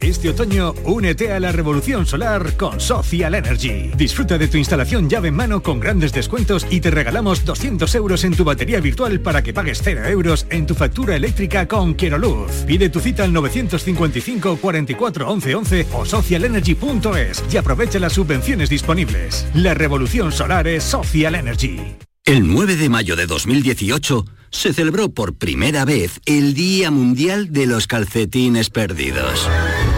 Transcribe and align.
Este 0.00 0.28
otoño, 0.28 0.74
únete 0.84 1.32
a 1.32 1.40
la 1.40 1.52
revolución 1.52 2.04
solar 2.04 2.56
con 2.58 2.80
Social 2.80 3.34
Energy. 3.34 3.90
Disfruta 3.96 4.36
de 4.36 4.46
tu 4.46 4.58
instalación 4.58 5.08
llave 5.08 5.28
en 5.28 5.34
mano 5.34 5.62
con 5.62 5.80
grandes 5.80 6.12
descuentos 6.12 6.66
y 6.70 6.80
te 6.80 6.90
regalamos 6.90 7.44
200 7.46 7.94
euros 7.94 8.22
en 8.24 8.36
tu 8.36 8.44
batería 8.44 8.78
virtual 8.80 9.20
para 9.20 9.42
que 9.42 9.54
pagues 9.54 9.80
0 9.82 10.04
euros 10.06 10.46
en 10.50 10.66
tu 10.66 10.74
factura 10.74 11.16
eléctrica 11.16 11.66
con 11.66 11.94
Quiero 11.94 12.18
Luz. 12.18 12.64
Pide 12.66 12.90
tu 12.90 13.00
cita 13.00 13.24
al 13.24 13.32
955 13.32 14.58
44 14.58 15.30
11 15.30 15.54
11 15.54 15.86
o 15.94 16.04
socialenergy.es 16.04 17.44
y 17.50 17.56
aprovecha 17.56 17.98
las 17.98 18.12
subvenciones 18.12 18.68
disponibles. 18.68 19.46
La 19.54 19.72
revolución 19.72 20.30
solar 20.30 20.68
es 20.68 20.84
Social 20.84 21.34
Energy. 21.34 21.96
El 22.26 22.46
9 22.46 22.76
de 22.76 22.88
mayo 22.88 23.16
de 23.16 23.26
2018 23.26 24.26
se 24.50 24.72
celebró 24.72 25.10
por 25.10 25.36
primera 25.36 25.84
vez 25.84 26.20
el 26.26 26.54
Día 26.54 26.90
Mundial 26.90 27.52
de 27.52 27.66
los 27.66 27.86
Calcetines 27.86 28.70
Perdidos. 28.70 29.48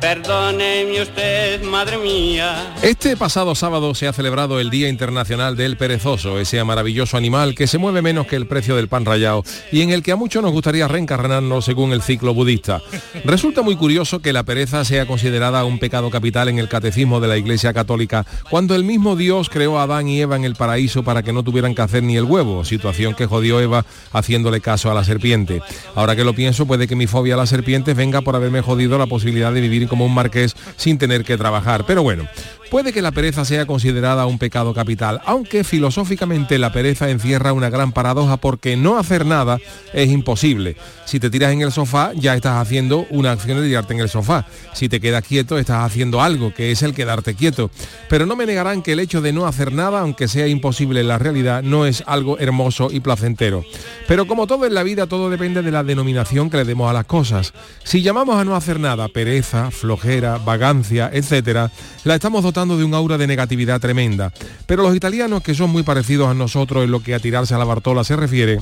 Perdóneme 0.00 1.02
usted, 1.02 1.62
madre 1.62 1.98
mía. 1.98 2.74
Este 2.82 3.18
pasado 3.18 3.54
sábado 3.54 3.94
se 3.94 4.08
ha 4.08 4.14
celebrado 4.14 4.58
el 4.58 4.70
Día 4.70 4.88
Internacional 4.88 5.56
del 5.56 5.76
Perezoso, 5.76 6.38
ese 6.38 6.64
maravilloso 6.64 7.18
animal 7.18 7.54
que 7.54 7.66
se 7.66 7.76
mueve 7.76 8.00
menos 8.00 8.26
que 8.26 8.36
el 8.36 8.46
precio 8.46 8.76
del 8.76 8.88
pan 8.88 9.04
rallado 9.04 9.44
y 9.70 9.82
en 9.82 9.90
el 9.90 10.02
que 10.02 10.12
a 10.12 10.16
muchos 10.16 10.42
nos 10.42 10.52
gustaría 10.52 10.88
reencarnarnos 10.88 11.66
según 11.66 11.92
el 11.92 12.00
ciclo 12.00 12.32
budista. 12.32 12.80
Resulta 13.26 13.60
muy 13.60 13.76
curioso 13.76 14.20
que 14.20 14.32
la 14.32 14.42
pereza 14.42 14.86
sea 14.86 15.06
considerada 15.06 15.66
un 15.66 15.78
pecado 15.78 16.08
capital 16.08 16.48
en 16.48 16.58
el 16.58 16.68
catecismo 16.68 17.20
de 17.20 17.28
la 17.28 17.36
Iglesia 17.36 17.74
Católica, 17.74 18.24
cuando 18.48 18.74
el 18.74 18.84
mismo 18.84 19.16
Dios 19.16 19.50
creó 19.50 19.78
a 19.78 19.82
Adán 19.82 20.08
y 20.08 20.22
Eva 20.22 20.36
en 20.36 20.44
el 20.44 20.54
paraíso 20.54 21.02
para 21.02 21.22
que 21.22 21.34
no 21.34 21.42
tuvieran 21.42 21.74
que 21.74 21.82
hacer 21.82 22.02
ni 22.02 22.16
el 22.16 22.24
huevo, 22.24 22.64
situación 22.64 23.14
que 23.14 23.26
jodió 23.26 23.60
Eva 23.60 23.84
haciéndole 24.12 24.62
caso 24.62 24.90
a 24.90 24.94
la 24.94 25.04
serpiente. 25.04 25.60
Ahora 25.94 26.16
que 26.16 26.24
lo 26.24 26.34
pienso, 26.34 26.66
puede 26.66 26.88
que 26.88 26.96
mi 26.96 27.06
fobia 27.06 27.34
a 27.34 27.36
las 27.36 27.50
serpientes 27.50 27.94
venga 27.94 28.22
por 28.22 28.34
haberme 28.34 28.62
jodido 28.62 28.96
la 28.96 29.06
posibilidad 29.06 29.52
de 29.52 29.60
vivir 29.60 29.89
como 29.90 30.06
un 30.06 30.14
marqués 30.14 30.56
sin 30.76 30.96
tener 30.96 31.24
que 31.24 31.36
trabajar. 31.36 31.84
Pero 31.86 32.02
bueno, 32.02 32.26
puede 32.70 32.92
que 32.92 33.02
la 33.02 33.10
pereza 33.10 33.44
sea 33.44 33.66
considerada 33.66 34.26
un 34.26 34.38
pecado 34.38 34.72
capital, 34.72 35.20
aunque 35.24 35.64
filosóficamente 35.64 36.58
la 36.58 36.72
pereza 36.72 37.10
encierra 37.10 37.52
una 37.52 37.68
gran 37.68 37.92
paradoja 37.92 38.36
porque 38.36 38.76
no 38.76 38.96
hacer 38.96 39.26
nada 39.26 39.58
es 39.92 40.08
imposible. 40.08 40.76
Si 41.04 41.18
te 41.18 41.28
tiras 41.28 41.52
en 41.52 41.62
el 41.62 41.72
sofá, 41.72 42.12
ya 42.14 42.36
estás 42.36 42.56
haciendo 42.56 43.06
una 43.10 43.32
acción 43.32 43.60
de 43.60 43.66
tirarte 43.66 43.94
en 43.94 44.00
el 44.00 44.08
sofá. 44.08 44.46
Si 44.72 44.88
te 44.88 45.00
quedas 45.00 45.24
quieto, 45.24 45.58
estás 45.58 45.84
haciendo 45.84 46.22
algo, 46.22 46.54
que 46.54 46.70
es 46.70 46.82
el 46.82 46.94
quedarte 46.94 47.34
quieto. 47.34 47.70
Pero 48.08 48.26
no 48.26 48.36
me 48.36 48.46
negarán 48.46 48.82
que 48.82 48.92
el 48.92 49.00
hecho 49.00 49.20
de 49.20 49.32
no 49.32 49.46
hacer 49.46 49.72
nada, 49.72 50.00
aunque 50.00 50.28
sea 50.28 50.46
imposible 50.46 51.00
en 51.00 51.08
la 51.08 51.18
realidad, 51.18 51.64
no 51.64 51.86
es 51.86 52.04
algo 52.06 52.38
hermoso 52.38 52.90
y 52.92 53.00
placentero. 53.00 53.64
Pero 54.06 54.28
como 54.28 54.46
todo 54.46 54.66
en 54.66 54.74
la 54.74 54.84
vida, 54.84 55.08
todo 55.08 55.28
depende 55.28 55.62
de 55.62 55.72
la 55.72 55.82
denominación 55.82 56.48
que 56.48 56.58
le 56.58 56.64
demos 56.64 56.88
a 56.88 56.92
las 56.92 57.06
cosas. 57.06 57.52
Si 57.82 58.02
llamamos 58.02 58.36
a 58.36 58.44
no 58.44 58.54
hacer 58.54 58.78
nada 58.78 59.08
pereza, 59.08 59.72
flojera, 59.72 60.38
vagancia, 60.38 61.10
etcétera, 61.12 61.72
la 62.04 62.14
estamos 62.14 62.44
dotando 62.44 62.59
de 62.66 62.84
un 62.84 62.94
aura 62.94 63.18
de 63.18 63.26
negatividad 63.26 63.80
tremenda. 63.80 64.32
Pero 64.66 64.82
los 64.82 64.94
italianos, 64.94 65.42
que 65.42 65.54
son 65.54 65.70
muy 65.70 65.82
parecidos 65.82 66.28
a 66.28 66.34
nosotros 66.34 66.84
en 66.84 66.90
lo 66.90 67.02
que 67.02 67.14
a 67.14 67.20
tirarse 67.20 67.54
a 67.54 67.58
la 67.58 67.64
Bartola 67.64 68.04
se 68.04 68.16
refiere, 68.16 68.60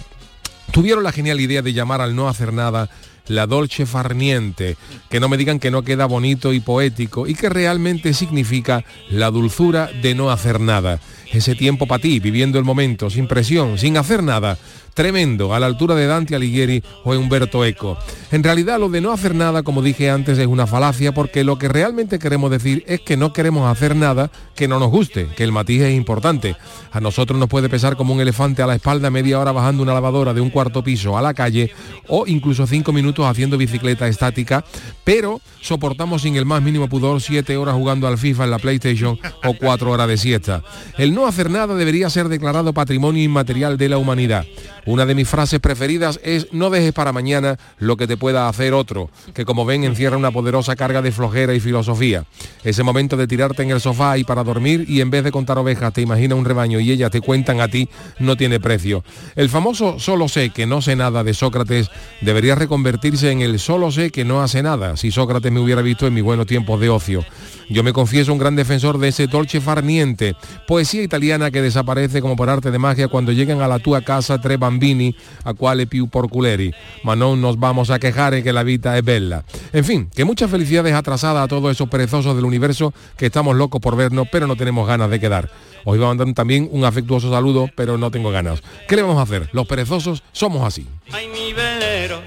tuvieron 0.73 1.05
la 1.05 1.13
genial 1.13 1.41
idea 1.41 1.63
de 1.63 1.73
llamar 1.73 2.01
al 2.01 2.15
no 2.15 2.29
hacer 2.29 2.53
nada 2.53 2.89
la 3.29 3.47
dolce 3.47 3.87
farniente, 3.87 4.77
que 5.09 5.21
no 5.21 5.29
me 5.29 5.37
digan 5.37 5.59
que 5.59 5.71
no 5.71 5.83
queda 5.83 6.07
bonito 6.07 6.53
y 6.53 6.61
poético 6.61 7.27
y 7.27 7.35
que 7.35 7.49
realmente 7.49 8.15
significa 8.15 8.85
la 9.11 9.31
dulzura 9.31 9.91
de 10.03 10.15
no 10.15 10.31
hacer 10.31 10.61
nada. 10.61 10.99
Ese 11.31 11.55
tiempo 11.55 11.87
para 11.87 12.01
ti, 12.01 12.21
viviendo 12.21 12.59
el 12.59 12.65
momento, 12.65 13.11
sin 13.11 13.29
presión, 13.29 13.79
sin 13.79 13.99
hacer 13.99 14.23
nada, 14.23 14.59
tremendo, 14.95 15.55
a 15.55 15.61
la 15.61 15.67
altura 15.67 15.95
de 15.95 16.07
Dante 16.07 16.35
Alighieri 16.35 16.83
o 17.05 17.13
Humberto 17.15 17.65
Eco. 17.65 17.99
En 18.31 18.43
realidad 18.43 18.79
lo 18.79 18.89
de 18.89 19.01
no 19.01 19.13
hacer 19.13 19.35
nada, 19.35 19.63
como 19.63 19.83
dije 19.83 20.11
antes, 20.11 20.39
es 20.39 20.47
una 20.47 20.67
falacia 20.67 21.13
porque 21.13 21.45
lo 21.45 21.59
que 21.59 21.69
realmente 21.69 22.19
queremos 22.19 22.51
decir 22.51 22.85
es 22.87 23.01
que 23.01 23.17
no 23.17 23.33
queremos 23.33 23.71
hacer 23.71 23.97
nada 23.97 24.31
que 24.55 24.69
no 24.69 24.79
nos 24.79 24.91
guste, 24.91 25.29
que 25.37 25.45
el 25.45 25.53
matiz 25.53 25.83
es 25.83 25.95
importante. 25.95 26.57
A 26.91 27.01
nosotros 27.01 27.39
nos 27.39 27.49
puede 27.49 27.69
pesar 27.69 27.97
como 27.97 28.15
un 28.15 28.21
elefante 28.21 28.63
a 28.63 28.67
la 28.67 28.75
espalda 28.75 29.11
media 29.11 29.39
hora 29.39 29.53
bajando 29.53 29.83
una 29.83 29.95
lavadora 29.95 30.35
de 30.35 30.41
un 30.41 30.51
cuarto 30.51 30.83
piso 30.83 31.17
a 31.17 31.23
la 31.23 31.35
calle 31.35 31.71
o 32.07 32.27
incluso 32.27 32.67
cinco 32.67 32.93
minutos 32.93 33.27
haciendo 33.27 33.57
bicicleta 33.57 34.09
estática, 34.09 34.65
pero 35.05 35.41
soportamos 35.61 36.23
sin 36.23 36.37
el 36.37 36.45
más 36.45 36.63
mínimo 36.63 36.89
pudor 36.89 37.21
siete 37.21 37.57
horas 37.57 37.75
jugando 37.75 38.09
al 38.09 38.19
FIFA 38.19 38.45
en 38.45 38.51
la 38.51 38.59
PlayStation 38.59 39.19
o 39.45 39.55
cuatro 39.55 39.91
horas 39.91 40.09
de 40.09 40.17
siesta. 40.17 40.63
El 40.97 41.15
no 41.15 41.27
hacer 41.27 41.51
nada 41.51 41.75
debería 41.75 42.11
ser 42.11 42.29
declarado 42.29 42.73
patrimonio 42.73 43.23
inmaterial 43.23 43.79
de 43.79 43.89
la 43.89 43.99
humanidad. 43.99 44.45
Una 44.89 45.05
de 45.05 45.15
mis 45.15 45.29
frases 45.29 45.61
preferidas 45.61 46.19
es 46.25 46.51
no 46.51 46.71
dejes 46.71 46.95
para 46.95 47.13
mañana 47.13 47.59
lo 47.79 47.99
que 47.99 48.07
te 48.07 48.17
pueda 48.17 48.49
hacer 48.49 48.73
otro, 48.73 49.11
que 49.35 49.45
como 49.45 49.67
ven 49.67 49.85
encierra 49.85 50.17
una 50.17 50.31
poderosa 50.31 50.77
carga 50.77 51.03
de 51.03 51.13
flojera 51.13 51.53
y 51.53 51.61
filosofía. 51.61 52.25
Ese 52.65 52.83
momento 52.83 53.15
de 53.19 53.27
tirarte 53.27 53.63
en 53.63 53.71
el 53.71 53.83
sofá 53.83 54.17
y 54.17 54.25
para 54.25 54.45
dormir 54.45 54.87
y 54.89 55.03
en 55.03 55.11
vez 55.11 55.25
de 55.25 55.31
contar 55.31 55.59
ovejas 55.59 55.93
te 55.93 56.01
imagina 56.01 56.37
un 56.37 56.47
rebaño 56.47 56.81
y 56.81 56.91
ellas 56.91 57.11
te 57.11 57.21
cuentan 57.21 57.61
a 57.61 57.69
ti 57.69 57.87
no 58.19 58.35
tiene 58.39 58.61
precio. 58.61 59.05
El 59.37 59.51
famoso 59.51 59.99
solo 59.99 60.27
sé 60.27 60.49
que 60.49 60.65
no 60.65 60.81
sé 60.81 60.97
nada 60.97 61.23
de 61.23 61.35
Sócrates 61.35 61.91
debería 62.23 62.55
reconvertirse 62.55 63.31
en 63.31 63.43
el 63.43 63.59
solo 63.59 63.91
sé 63.91 64.11
que 64.11 64.25
no 64.25 64.41
hace 64.41 64.63
nada, 64.63 64.97
si 64.97 65.11
Sócrates 65.11 65.53
me 65.53 65.61
hubiera 65.61 65.83
visto 65.83 66.07
en 66.07 66.15
mis 66.15 66.25
buenos 66.25 66.47
tiempos 66.47 66.81
de 66.81 66.89
ocio. 66.89 67.27
Yo 67.69 67.83
me 67.83 67.93
confieso 67.93 68.33
un 68.33 68.39
gran 68.39 68.57
defensor 68.57 68.97
de 68.97 69.09
ese 69.09 69.27
dolce 69.27 69.61
farniente, 69.61 70.35
poesía 70.67 71.03
italiana 71.03 71.51
que 71.51 71.61
desaparece 71.61 72.23
como 72.23 72.35
por 72.35 72.49
arte 72.49 72.71
de 72.71 72.79
magia 72.79 73.09
cuando 73.09 73.33
llegan 73.33 73.61
a 73.61 73.69
la 73.69 73.79
tua 73.79 74.01
casa 74.01 74.41
tres 74.41 74.59
bambini, 74.79 75.15
a 75.45 75.55
quale 75.55 75.87
più 75.87 76.09
porculeri, 76.09 76.73
ma 77.03 77.17
no 77.17 77.37
nos 77.37 77.59
vamos 77.59 77.91
a 77.91 77.99
quejar 77.99 78.35
en 78.35 78.45
que 78.45 78.53
la 78.53 78.63
vida 78.63 78.97
es 78.97 79.05
bella. 79.05 79.45
En 79.73 79.85
fin, 79.85 80.09
que 80.15 80.25
muchas 80.25 80.51
felicidades 80.51 80.95
atrasadas 80.95 81.45
a 81.45 81.49
todos 81.49 81.73
esos 81.73 81.89
perezosos 81.89 82.37
del 82.37 82.45
universo 82.45 82.95
que 83.17 83.27
estamos 83.27 83.57
locos 83.57 83.81
por 83.81 83.97
vernos, 83.97 84.29
pero 84.31 84.47
no 84.47 84.57
tenemos 84.57 84.87
ganas 84.87 85.11
de 85.11 85.21
quedar. 85.21 85.51
Os 85.85 85.97
iba 85.97 86.07
a 86.07 86.09
mandar 86.09 86.33
también 86.35 86.69
un 86.71 86.85
afectuoso 86.85 87.31
saludo, 87.31 87.69
pero 87.75 87.99
no 87.99 88.11
tengo 88.11 88.31
ganas. 88.31 88.63
¿Qué 88.87 88.97
le 88.97 89.03
vamos 89.03 89.19
a 89.19 89.23
hacer? 89.23 89.49
Los 89.53 89.67
perezosos 89.67 90.23
somos 90.33 90.67
así. 90.67 90.87
Ay, 91.11 91.29
mi 91.29 91.53
velero, 91.53 92.21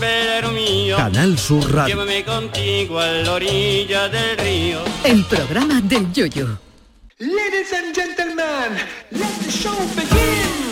velero 0.00 0.52
mío. 0.52 0.96
Canal 0.96 1.38
Sur 1.38 1.72
Radio. 1.72 1.94
Llévame 1.94 2.24
contigo 2.24 2.98
a 2.98 3.06
la 3.06 3.32
orilla 3.32 4.08
del 4.08 4.38
río. 4.38 4.80
El 5.04 5.24
programa 5.24 5.80
del 5.80 6.12
yoyo. 6.12 6.58
Ladies 7.18 7.72
and 7.72 7.94
gentlemen, 7.94 8.78
let 9.10 9.32
the 9.40 9.50
show 9.50 9.74
begin. 9.96 10.65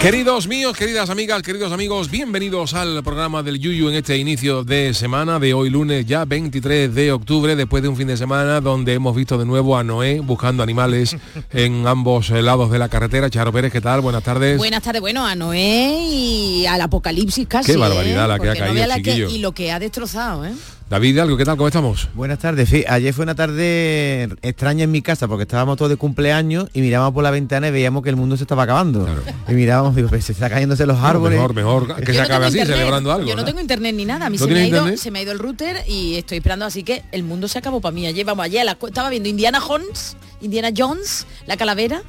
Queridos 0.00 0.46
míos, 0.46 0.76
queridas 0.76 1.10
amigas, 1.10 1.42
queridos 1.42 1.72
amigos, 1.72 2.08
bienvenidos 2.08 2.72
al 2.74 3.02
programa 3.02 3.42
del 3.42 3.58
Yuyu 3.58 3.88
en 3.88 3.96
este 3.96 4.16
inicio 4.16 4.62
de 4.62 4.94
semana 4.94 5.40
de 5.40 5.54
hoy 5.54 5.70
lunes 5.70 6.06
ya 6.06 6.24
23 6.24 6.94
de 6.94 7.10
octubre, 7.10 7.56
después 7.56 7.82
de 7.82 7.88
un 7.88 7.96
fin 7.96 8.06
de 8.06 8.16
semana 8.16 8.60
donde 8.60 8.94
hemos 8.94 9.16
visto 9.16 9.36
de 9.38 9.44
nuevo 9.44 9.76
a 9.76 9.82
Noé 9.82 10.20
buscando 10.20 10.62
animales 10.62 11.16
en 11.52 11.84
ambos 11.88 12.30
lados 12.30 12.70
de 12.70 12.78
la 12.78 12.88
carretera. 12.88 13.28
Charo 13.28 13.52
Pérez, 13.52 13.72
¿qué 13.72 13.80
tal? 13.80 14.00
Buenas 14.00 14.22
tardes. 14.22 14.56
Buenas 14.56 14.84
tardes, 14.84 15.00
bueno, 15.00 15.26
a 15.26 15.34
Noé 15.34 15.98
y 16.12 16.64
al 16.66 16.80
apocalipsis 16.80 17.48
casi. 17.48 17.72
Qué 17.72 17.76
barbaridad 17.76 18.24
¿eh? 18.26 18.28
la 18.28 18.38
que 18.38 18.48
ha 18.50 18.54
no 18.54 18.60
caído, 18.74 18.86
que- 18.94 19.02
chiquillo. 19.02 19.28
y 19.30 19.38
lo 19.38 19.50
que 19.52 19.72
ha 19.72 19.80
destrozado, 19.80 20.46
¿eh? 20.46 20.52
David, 20.90 21.18
algo, 21.18 21.36
¿qué 21.36 21.44
tal? 21.44 21.58
¿Cómo 21.58 21.68
estamos? 21.68 22.08
Buenas 22.14 22.38
tardes. 22.38 22.70
Sí, 22.70 22.82
ayer 22.88 23.12
fue 23.12 23.24
una 23.24 23.34
tarde 23.34 24.22
extraña 24.40 24.84
en 24.84 24.90
mi 24.90 25.02
casa 25.02 25.28
porque 25.28 25.42
estábamos 25.42 25.76
todos 25.76 25.90
de 25.90 25.96
cumpleaños 25.96 26.70
y 26.72 26.80
mirábamos 26.80 27.12
por 27.12 27.22
la 27.22 27.30
ventana 27.30 27.68
y 27.68 27.72
veíamos 27.72 28.02
que 28.02 28.08
el 28.08 28.16
mundo 28.16 28.38
se 28.38 28.44
estaba 28.44 28.62
acabando. 28.62 29.06
Y 29.48 29.52
mirábamos, 29.52 29.94
digo, 29.94 30.08
pues 30.08 30.24
se 30.24 30.32
está 30.32 30.48
cayéndose 30.48 30.86
los 30.86 30.96
árboles. 30.98 31.36
Mejor, 31.36 31.54
mejor 31.54 31.94
que 31.96 32.06
se 32.12 32.18
no 32.18 32.24
acabe 32.24 32.46
así, 32.46 32.56
internet, 32.56 32.78
celebrando 32.78 33.12
algo. 33.12 33.28
Yo 33.28 33.34
no 33.36 33.42
¿no? 33.42 33.46
tengo 33.46 33.60
internet 33.60 33.94
ni 33.94 34.06
nada. 34.06 34.24
A 34.26 34.30
mí 34.30 34.38
¿No 34.38 34.46
se, 34.46 34.50
me 34.50 34.60
ha, 34.60 34.66
ido, 34.66 34.76
internet? 34.78 34.98
se 34.98 35.10
me 35.10 35.18
ha 35.18 35.22
ido 35.24 35.32
el 35.32 35.38
router 35.38 35.76
y 35.86 36.14
estoy 36.16 36.38
esperando, 36.38 36.64
así 36.64 36.82
que 36.84 37.02
el 37.12 37.22
mundo 37.22 37.48
se 37.48 37.58
acabó 37.58 37.82
para 37.82 37.92
mí. 37.94 38.06
Ayer, 38.06 38.24
vamos, 38.24 38.46
ayer 38.46 38.62
a 38.62 38.64
las 38.64 38.76
cu- 38.76 38.86
estaba 38.86 39.10
viendo 39.10 39.28
Indiana 39.28 39.60
Jones, 39.60 40.16
Indiana 40.40 40.70
Jones, 40.74 41.26
la 41.46 41.58
calavera, 41.58 42.00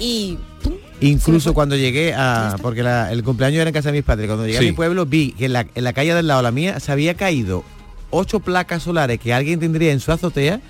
y 0.00 0.38
¡pum! 0.60 0.72
Incluso 1.00 1.54
cuando 1.54 1.76
llegué 1.76 2.14
a... 2.14 2.56
Porque 2.60 2.82
la- 2.82 3.12
el 3.12 3.22
cumpleaños 3.22 3.60
era 3.60 3.70
en 3.70 3.74
casa 3.74 3.90
de 3.92 3.98
mis 3.98 4.04
padres. 4.04 4.26
Cuando 4.26 4.44
llegué 4.44 4.58
Sí. 4.58 4.64
a 4.66 4.70
mi 4.70 4.74
pueblo 4.74 5.06
vi 5.06 5.32
que 5.38 5.44
en 5.44 5.52
la, 5.52 5.66
en 5.72 5.84
la 5.84 5.92
calle 5.92 6.14
del 6.14 6.26
lado, 6.26 6.42
la 6.42 6.50
mía, 6.50 6.80
se 6.80 6.90
había 6.90 7.14
caído 7.14 7.62
ocho 8.10 8.40
placas 8.40 8.82
solares 8.82 9.18
que 9.20 9.32
alguien 9.34 9.60
tendría 9.60 9.92
en 9.92 10.00
su 10.00 10.12
azotea. 10.12 10.60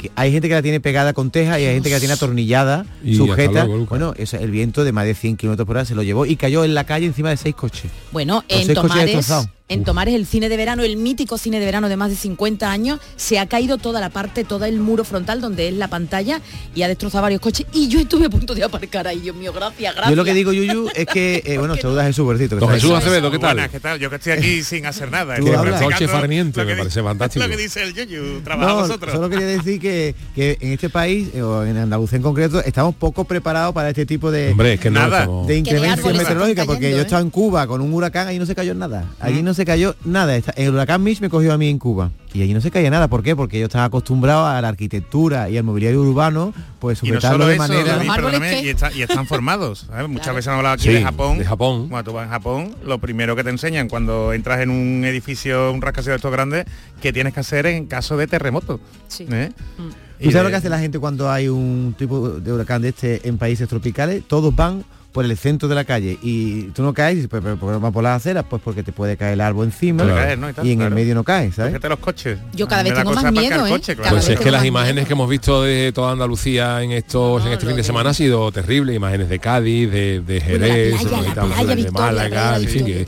Que 0.00 0.10
hay 0.14 0.30
gente 0.32 0.48
que 0.48 0.54
la 0.54 0.62
tiene 0.62 0.78
pegada 0.80 1.12
con 1.12 1.30
teja 1.32 1.58
y 1.58 1.64
hay 1.66 1.74
gente 1.74 1.88
que 1.88 1.94
la 1.96 1.98
tiene 1.98 2.14
atornillada, 2.14 2.86
Y 3.04 3.16
sujeta. 3.16 3.64
luego, 3.66 3.86
bueno, 3.86 4.14
eso, 4.16 4.36
el 4.38 4.50
viento 4.50 4.84
de 4.84 4.92
más 4.92 5.04
de 5.04 5.14
100 5.14 5.36
kilómetros 5.36 5.66
por 5.66 5.76
hora 5.76 5.84
se 5.84 5.94
lo 5.96 6.02
llevó 6.04 6.26
y 6.26 6.36
cayó 6.36 6.64
en 6.64 6.74
la 6.74 6.84
calle 6.84 7.06
encima 7.06 7.28
de 7.30 7.36
seis 7.36 7.54
coches. 7.56 7.90
Bueno, 8.12 8.44
Los 8.48 8.60
en 8.60 8.66
seis 8.66 8.78
coches 8.78 8.90
Tomares, 8.92 9.04
destrozados. 9.16 9.48
En 9.70 9.84
Tomares 9.84 10.14
el 10.14 10.26
cine 10.26 10.48
de 10.48 10.56
verano, 10.56 10.82
el 10.82 10.96
mítico 10.96 11.38
cine 11.38 11.60
de 11.60 11.64
verano 11.64 11.88
de 11.88 11.96
más 11.96 12.10
de 12.10 12.16
50 12.16 12.70
años, 12.70 12.98
se 13.16 13.38
ha 13.38 13.46
caído 13.46 13.78
toda 13.78 14.00
la 14.00 14.10
parte, 14.10 14.44
todo 14.44 14.64
el 14.64 14.80
muro 14.80 15.04
frontal 15.04 15.40
donde 15.40 15.68
es 15.68 15.74
la 15.74 15.88
pantalla 15.88 16.40
y 16.74 16.82
ha 16.82 16.88
destrozado 16.88 17.22
varios 17.22 17.40
coches. 17.40 17.66
Y 17.72 17.86
yo 17.88 18.00
estuve 18.00 18.26
a 18.26 18.30
punto 18.30 18.54
de 18.54 18.64
aparcar 18.64 19.06
ahí, 19.06 19.20
Dios 19.20 19.36
mío, 19.36 19.52
gracias, 19.52 19.94
gracias. 19.94 20.10
Yo 20.10 20.16
lo 20.16 20.24
que 20.24 20.34
digo, 20.34 20.52
Yuyu, 20.52 20.88
es 20.94 21.06
que, 21.06 21.42
eh, 21.46 21.56
bueno, 21.58 21.76
saluda 21.76 22.02
a 22.02 22.06
Jesús 22.06 22.26
Bercito. 22.26 22.56
que 22.56 22.60
Don 22.60 22.74
está 22.74 22.80
Jesús. 22.82 22.98
Acevedo, 22.98 23.30
¿qué 23.30 23.38
tal? 23.38 23.54
Buenas, 23.54 23.70
¿qué 23.70 23.80
tal? 23.80 23.98
Yo 24.00 24.10
que 24.10 24.16
estoy 24.16 24.32
aquí 24.32 24.62
sin 24.64 24.86
hacer 24.86 25.10
nada. 25.10 25.36
Tú 25.36 25.52
hablas. 25.52 25.80
Coche 25.80 26.08
farniente, 26.08 26.64
me 26.64 26.74
parece 26.74 27.00
fantástico. 27.04 27.44
Lo 27.44 27.50
que 27.50 27.56
dice 27.56 27.82
el 27.84 27.94
Yuyu, 27.94 28.40
trabaja 28.42 28.68
No, 28.72 28.80
vosotros. 28.80 29.12
solo 29.14 29.30
quería 29.30 29.46
decir 29.46 29.80
que, 29.80 30.16
que 30.34 30.58
en 30.60 30.72
este 30.72 30.90
país, 30.90 31.28
eh, 31.32 31.42
o 31.42 31.64
en 31.64 31.76
Andalucía 31.76 32.16
en 32.16 32.22
concreto, 32.22 32.60
estamos 32.64 32.94
poco 32.96 33.24
preparados 33.24 33.72
para 33.72 33.90
este 33.90 34.04
tipo 34.04 34.32
de, 34.32 34.50
Hombre, 34.50 34.72
es 34.74 34.80
que 34.80 34.90
no 34.90 34.98
Nada. 34.98 35.20
estamos- 35.20 35.46
de 35.46 35.58
están 35.58 36.16
meteorológica, 36.16 36.64
porque 36.64 36.80
cayendo, 36.80 36.96
yo 36.96 37.02
¿eh? 37.02 37.06
estaba 37.06 37.22
en 37.22 37.30
Cuba 37.30 37.66
con 37.68 37.80
un 37.80 37.92
huracán, 37.94 38.26
ahí 38.26 38.38
no 38.38 38.46
se 38.46 38.54
cayó 38.56 38.74
nada. 38.74 39.04
Allí 39.20 39.42
no 39.42 39.54
se 39.54 39.59
cayó 39.64 39.94
nada. 40.04 40.36
El 40.56 40.74
huracán 40.74 41.02
Mitch 41.02 41.20
me 41.20 41.28
cogió 41.30 41.52
a 41.52 41.58
mí 41.58 41.68
en 41.68 41.78
Cuba. 41.78 42.10
Y 42.32 42.42
allí 42.42 42.54
no 42.54 42.60
se 42.60 42.70
caía 42.70 42.90
nada. 42.90 43.08
¿Por 43.08 43.22
qué? 43.24 43.34
Porque 43.34 43.58
yo 43.58 43.66
estaba 43.66 43.84
acostumbrado 43.84 44.46
a 44.46 44.60
la 44.60 44.68
arquitectura 44.68 45.50
y 45.50 45.56
al 45.58 45.64
mobiliario 45.64 46.00
urbano, 46.00 46.54
pues 46.78 47.02
no 47.02 47.08
sujetarlo 47.08 47.38
solo 47.38 47.46
de 47.48 47.54
eso, 47.54 47.62
manera... 47.62 48.62
Y, 48.62 48.68
está- 48.68 48.92
y 48.92 49.02
están 49.02 49.26
formados. 49.26 49.86
¿sabes? 49.88 50.08
Muchas 50.08 50.24
Claro. 50.24 50.36
veces 50.36 50.48
han 50.48 50.56
hablado 50.58 50.74
aquí 50.74 50.84
Sí, 50.84 50.92
de 50.92 51.02
Japón. 51.02 51.38
de 51.38 51.44
Japón. 51.44 51.88
Cuando 51.88 52.10
tú 52.10 52.16
vas 52.16 52.26
a 52.28 52.30
Japón, 52.30 52.74
lo 52.84 52.98
primero 52.98 53.34
que 53.34 53.42
te 53.44 53.50
enseñan 53.50 53.88
cuando 53.88 54.32
entras 54.32 54.60
en 54.60 54.70
un 54.70 55.04
edificio, 55.04 55.72
un 55.72 55.82
rascacielos 55.82 56.14
de 56.14 56.16
estos 56.16 56.32
grandes, 56.32 56.66
que 57.02 57.12
tienes 57.12 57.34
que 57.34 57.40
hacer 57.40 57.66
en 57.66 57.86
caso 57.86 58.16
de 58.16 58.26
terremoto. 58.28 58.78
Sí. 59.08 59.26
¿eh? 59.30 59.50
¿Tú 59.76 60.28
Y 60.28 60.32
sabes 60.32 60.44
lo 60.44 60.50
que 60.50 60.56
hace 60.56 60.68
la 60.68 60.78
gente 60.78 60.98
cuando 60.98 61.30
hay 61.30 61.48
un 61.48 61.94
tipo 61.98 62.28
de 62.30 62.52
huracán 62.52 62.82
de 62.82 62.90
este 62.90 63.26
en 63.28 63.38
países 63.38 63.68
tropicales? 63.68 64.22
Todos 64.28 64.54
van 64.54 64.84
por 65.12 65.24
el 65.24 65.36
centro 65.36 65.68
de 65.68 65.74
la 65.74 65.84
calle 65.84 66.18
y 66.22 66.64
tú 66.68 66.82
no 66.82 66.94
caes, 66.94 67.26
pues, 67.28 67.42
pero 67.42 67.56
¿por 67.56 67.68
qué 67.68 67.72
no 67.72 67.80
vas 67.80 67.92
por 67.92 68.02
las 68.02 68.16
aceras? 68.16 68.44
Pues 68.48 68.62
porque 68.64 68.82
te 68.82 68.92
puede 68.92 69.16
caer 69.16 69.34
el 69.34 69.40
árbol 69.40 69.66
encima 69.66 70.06
caer, 70.06 70.38
¿no? 70.38 70.48
y 70.48 70.52
tal, 70.52 70.66
y 70.66 70.72
en 70.72 70.82
el 70.82 70.90
medio 70.90 71.14
no 71.14 71.24
caes, 71.24 71.56
¿sabes? 71.56 71.72
Fíjate 71.72 71.88
los 71.88 71.98
coches. 71.98 72.38
Yo 72.52 72.68
cada 72.68 72.82
vez 72.82 72.94
tengo 72.94 73.12
más 73.12 73.32
miedo, 73.32 73.66
¿eh? 73.66 73.70
coche, 73.70 73.96
claro. 73.96 74.16
Pues 74.16 74.28
es 74.28 74.38
que 74.38 74.50
las 74.50 74.64
imágenes 74.64 74.94
miedo. 74.94 75.06
que 75.06 75.12
hemos 75.12 75.28
visto 75.28 75.62
de 75.62 75.92
toda 75.92 76.12
Andalucía 76.12 76.82
en 76.82 76.92
estos 76.92 77.42
en 77.42 77.48
No, 77.48 77.54
este 77.54 77.66
fin 77.66 77.76
de 77.76 77.84
semana 77.84 78.10
ha 78.10 78.14
sido 78.14 78.50
terrible, 78.52 78.94
imágenes 78.94 79.28
de 79.28 79.38
Cádiz, 79.38 79.90
de, 79.90 80.20
de 80.20 80.40
Jerez, 80.40 81.00
playa, 81.02 81.34
¿no? 81.34 81.74
de 81.74 81.90
Málaga, 81.90 82.56
en 82.56 82.68
fin, 82.68 82.86
que 82.86 83.06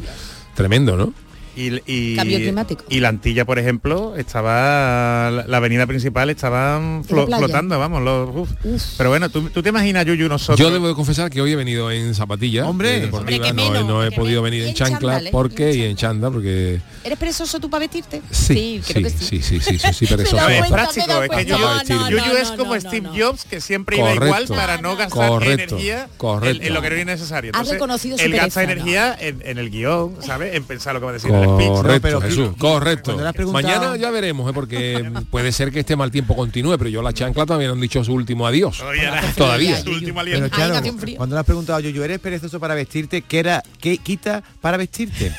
tremendo, 0.54 0.96
¿no? 0.96 1.12
Y, 1.54 1.81
y- 1.87 2.16
Cambio 2.16 2.38
climático. 2.38 2.84
y 2.88 3.00
la 3.00 3.08
Antilla, 3.08 3.44
por 3.44 3.58
ejemplo, 3.58 4.14
estaba 4.16 5.31
la, 5.46 5.56
avenida 5.56 5.87
principal 5.87 6.31
estaba 6.31 6.81
flo- 7.02 7.26
playa. 7.26 7.38
flotando, 7.38 7.78
vamos. 7.78 8.02
los- 8.02 8.31
uf. 8.64 8.82
Pero 8.96 9.10
bueno, 9.10 9.28
¿tú, 9.28 9.50
tú 9.50 9.62
te 9.62 9.69
imaginas, 9.69 10.06
Yuyu, 10.06 10.28
nosotros. 10.28 10.58
Yo 10.58 10.70
debo 10.70 10.88
de 10.88 10.94
confesar 10.94 11.31
que 11.31 11.40
hoy 11.40 11.52
he 11.52 11.56
venido 11.56 11.90
en 11.90 12.14
zapatillas 12.14 12.66
Hombre. 12.66 12.96
eh, 12.96 13.00
deportivas, 13.02 13.50
Hombre, 13.50 13.64
que 13.64 13.69
no, 13.69 13.70
menos, 13.70 13.87
no 13.88 14.04
he 14.04 14.10
que 14.10 14.16
podido 14.16 14.43
menos. 14.43 14.50
venir 14.50 14.62
en 14.62 14.69
en 14.70 14.75
chancla 14.75 14.99
chándal, 15.12 15.26
¿eh? 15.26 15.31
porque 15.32 15.72
Y 15.75 15.82
y 15.82 15.84
en 15.84 15.96
chanda 15.96 16.31
porque 16.31 16.81
¿Eres 17.04 17.19
perezoso 17.19 17.60
tú 17.60 17.69
para 17.69 17.81
vestirte? 17.81 18.22
sí, 18.31 18.81
creo 18.87 18.96
sí, 18.96 19.02
que 19.02 19.10
sí, 19.10 19.43
sí, 19.43 19.60
sí, 19.60 19.78
sí, 19.78 19.93
sí, 19.93 20.06
pero 20.08 20.22
eso 20.22 20.37
No, 20.37 20.49
es 20.49 20.70
práctico, 20.70 21.22
es 21.22 21.31
que. 21.31 21.44
Yuyu, 21.44 21.58
No, 21.58 21.82
no, 21.84 22.10
Yuyu 22.10 22.25
no, 22.25 22.37
es 22.38 22.50
como 22.52 22.81
Steve. 22.81 23.08
Jobs, 23.16 23.44
que 23.44 23.60
siempre 23.60 23.99
iba 23.99 24.14
igual 24.14 24.46
para 24.49 24.78
no 24.81 24.96
gastar 24.96 25.43
energía 25.43 26.08
correcto. 26.16 26.62
En, 26.66 26.72
lo 26.75 26.81
que 26.81 26.90
no 26.90 26.96
es 26.96 27.06
necesario. 27.06 27.52
Entonces, 27.54 28.20
él 28.20 28.32
gasta 28.32 28.62
energía 28.62 29.16
en, 29.20 29.58
el 29.58 29.70
guion, 29.70 30.16
¿sabes? 30.25 30.54
En 30.54 30.64
pensar 30.64 30.94
lo 30.94 31.00
que 31.00 31.04
va 31.06 31.10
a 31.10 31.14
decir. 31.14 31.31
Correcto, 31.47 32.00
pero 32.03 32.21
Jesús, 32.21 32.50
correcto. 32.59 33.19
Mañana 33.53 33.97
ya 33.97 34.11
veremos, 34.11 34.49
¿eh? 34.50 34.53
porque 34.55 35.11
puede 35.31 35.53
ser 35.53 35.71
que 35.73 35.81
este 35.81 35.97
mal 35.97 36.11
tiempo 36.11 36.35
continúe, 36.37 36.77
pero 36.79 36.91
yo 36.91 37.03
la 37.03 37.12
chancla 37.12 37.44
no 37.47 37.55
han 37.55 37.81
dicho 37.81 38.03
su 38.05 38.12
último 38.15 38.47
adiós. 38.47 38.79
Todavía, 38.79 39.21
Todavía. 39.37 39.81
Su 39.83 39.91
último 39.91 40.21
Pero 40.25 40.49
claro, 40.50 40.75
cuando 41.17 41.37
le 41.37 41.41
has 41.41 41.47
preguntado 41.47 41.79
a 41.79 41.81
Yuyu, 41.81 42.03
¿eres 42.03 42.19
perezoso 42.19 42.59
para 42.61 42.75
vestirte? 42.75 43.23
¿Qué 43.23 43.39
era? 43.41 43.62
¿Qué 43.81 43.99
quita 43.99 44.43
para 44.61 44.77
vestirte? 44.77 45.33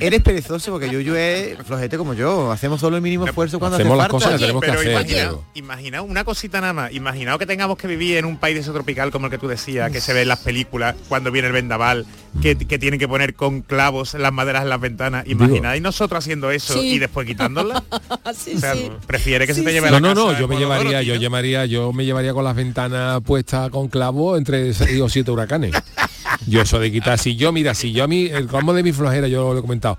Eres 0.00 0.22
perezoso 0.22 0.70
porque 0.72 0.90
Yuyu 0.90 1.14
es 1.16 1.58
flojete 1.66 1.96
como 1.98 2.14
yo. 2.14 2.50
Hacemos 2.52 2.80
solo 2.80 2.96
el 2.96 3.02
mínimo 3.02 3.26
esfuerzo 3.26 3.58
cuando 3.58 3.76
Hacemos 3.76 3.92
hace 3.92 3.98
las 3.98 4.10
falta. 4.10 4.24
cosas 4.26 4.32
que 4.32 4.46
tenemos 4.46 4.62
que 4.62 4.68
Pero 4.68 4.80
hacer. 4.80 4.92
imagina, 4.92 5.16
pero- 5.24 5.44
imaginaos 5.54 6.08
una 6.08 6.24
cosita 6.24 6.60
nada 6.60 6.72
más. 6.72 6.92
Imaginaos 6.92 7.38
que 7.38 7.46
tengamos 7.46 7.76
que 7.76 7.86
vivir 7.86 8.16
en 8.16 8.24
un 8.24 8.36
país 8.38 8.54
de 8.54 8.60
ese 8.62 8.70
tropical 8.70 9.10
como 9.10 9.26
el 9.26 9.30
que 9.32 9.38
tú 9.38 9.48
decías, 9.48 9.90
que 9.90 10.00
se 10.00 10.12
ve 10.12 10.22
en 10.22 10.28
las 10.28 10.38
películas 10.40 10.94
cuando 11.08 11.30
viene 11.30 11.48
el 11.48 11.52
vendaval, 11.54 12.06
que, 12.42 12.56
que 12.56 12.78
tienen 12.78 12.98
que 13.00 13.08
poner 13.08 13.34
con 13.34 13.60
clavos 13.62 14.14
las 14.14 14.32
maderas 14.32 14.62
en 14.62 14.68
las 14.70 14.80
ventanas. 14.80 15.26
Imagináis 15.26 15.82
nosotros 15.82 16.24
haciendo 16.24 16.50
eso 16.50 16.74
Sí. 16.74 16.94
y 16.94 16.98
después 16.98 17.26
quitándolas. 17.26 17.82
sí, 18.36 18.52
o 18.56 18.58
sea, 18.58 18.74
sí. 18.74 18.90
prefiere 19.06 19.46
que 19.46 19.54
se 19.54 19.62
te 19.62 19.72
lleve 19.72 19.88
No, 19.90 19.94
la 19.94 20.00
no, 20.00 20.14
casa 20.14 20.32
no, 20.34 20.38
yo 20.40 20.48
me 20.48 20.56
llevaría, 20.56 21.02
yo 21.02 21.14
¿no? 21.14 21.20
llevaría, 21.20 21.66
yo 21.66 21.92
me 21.92 22.04
llevaría 22.04 22.32
con 22.32 22.44
las 22.44 22.54
ventanas 22.56 23.20
puestas 23.22 23.68
con 23.70 23.88
clavo 23.88 24.36
entre 24.36 24.72
seis 24.74 25.00
o 25.00 25.08
siete 25.08 25.30
huracanes. 25.30 25.72
Yo 26.46 26.62
eso 26.62 26.78
de 26.78 26.90
quitar, 26.92 27.18
si 27.18 27.36
yo, 27.36 27.52
mira, 27.52 27.74
si 27.74 27.92
yo 27.92 28.04
a 28.04 28.06
mí, 28.06 28.26
el 28.26 28.46
colmo 28.46 28.72
de 28.72 28.82
mi 28.82 28.92
flojera, 28.92 29.26
yo 29.28 29.52
lo 29.52 29.58
he 29.58 29.62
comentado, 29.62 29.98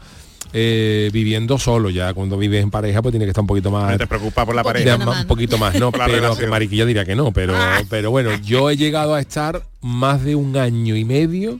eh, 0.53 1.09
viviendo 1.13 1.57
solo 1.59 1.89
ya, 1.89 2.13
cuando 2.13 2.37
vives 2.37 2.63
en 2.63 2.71
pareja, 2.71 3.01
pues 3.01 3.11
tiene 3.11 3.25
que 3.25 3.29
estar 3.31 3.41
un 3.41 3.47
poquito 3.47 3.69
más. 3.71 3.91
No 3.91 3.97
te 3.97 4.07
preocupa 4.07 4.45
por 4.45 4.55
la 4.55 4.63
pareja. 4.63 4.95
un 4.97 5.27
poquito 5.27 5.57
más, 5.57 5.75
no, 5.79 5.91
pero 5.91 6.05
relación. 6.07 6.37
que 6.39 6.47
Mariquilla 6.47 6.85
diría 6.85 7.05
que 7.05 7.15
no, 7.15 7.31
pero, 7.31 7.53
pero 7.89 8.09
bueno, 8.11 8.31
yo 8.43 8.69
he 8.69 8.77
llegado 8.77 9.13
a 9.13 9.19
estar 9.21 9.63
más 9.81 10.23
de 10.23 10.35
un 10.35 10.57
año 10.57 10.95
y 10.95 11.05
medio 11.05 11.59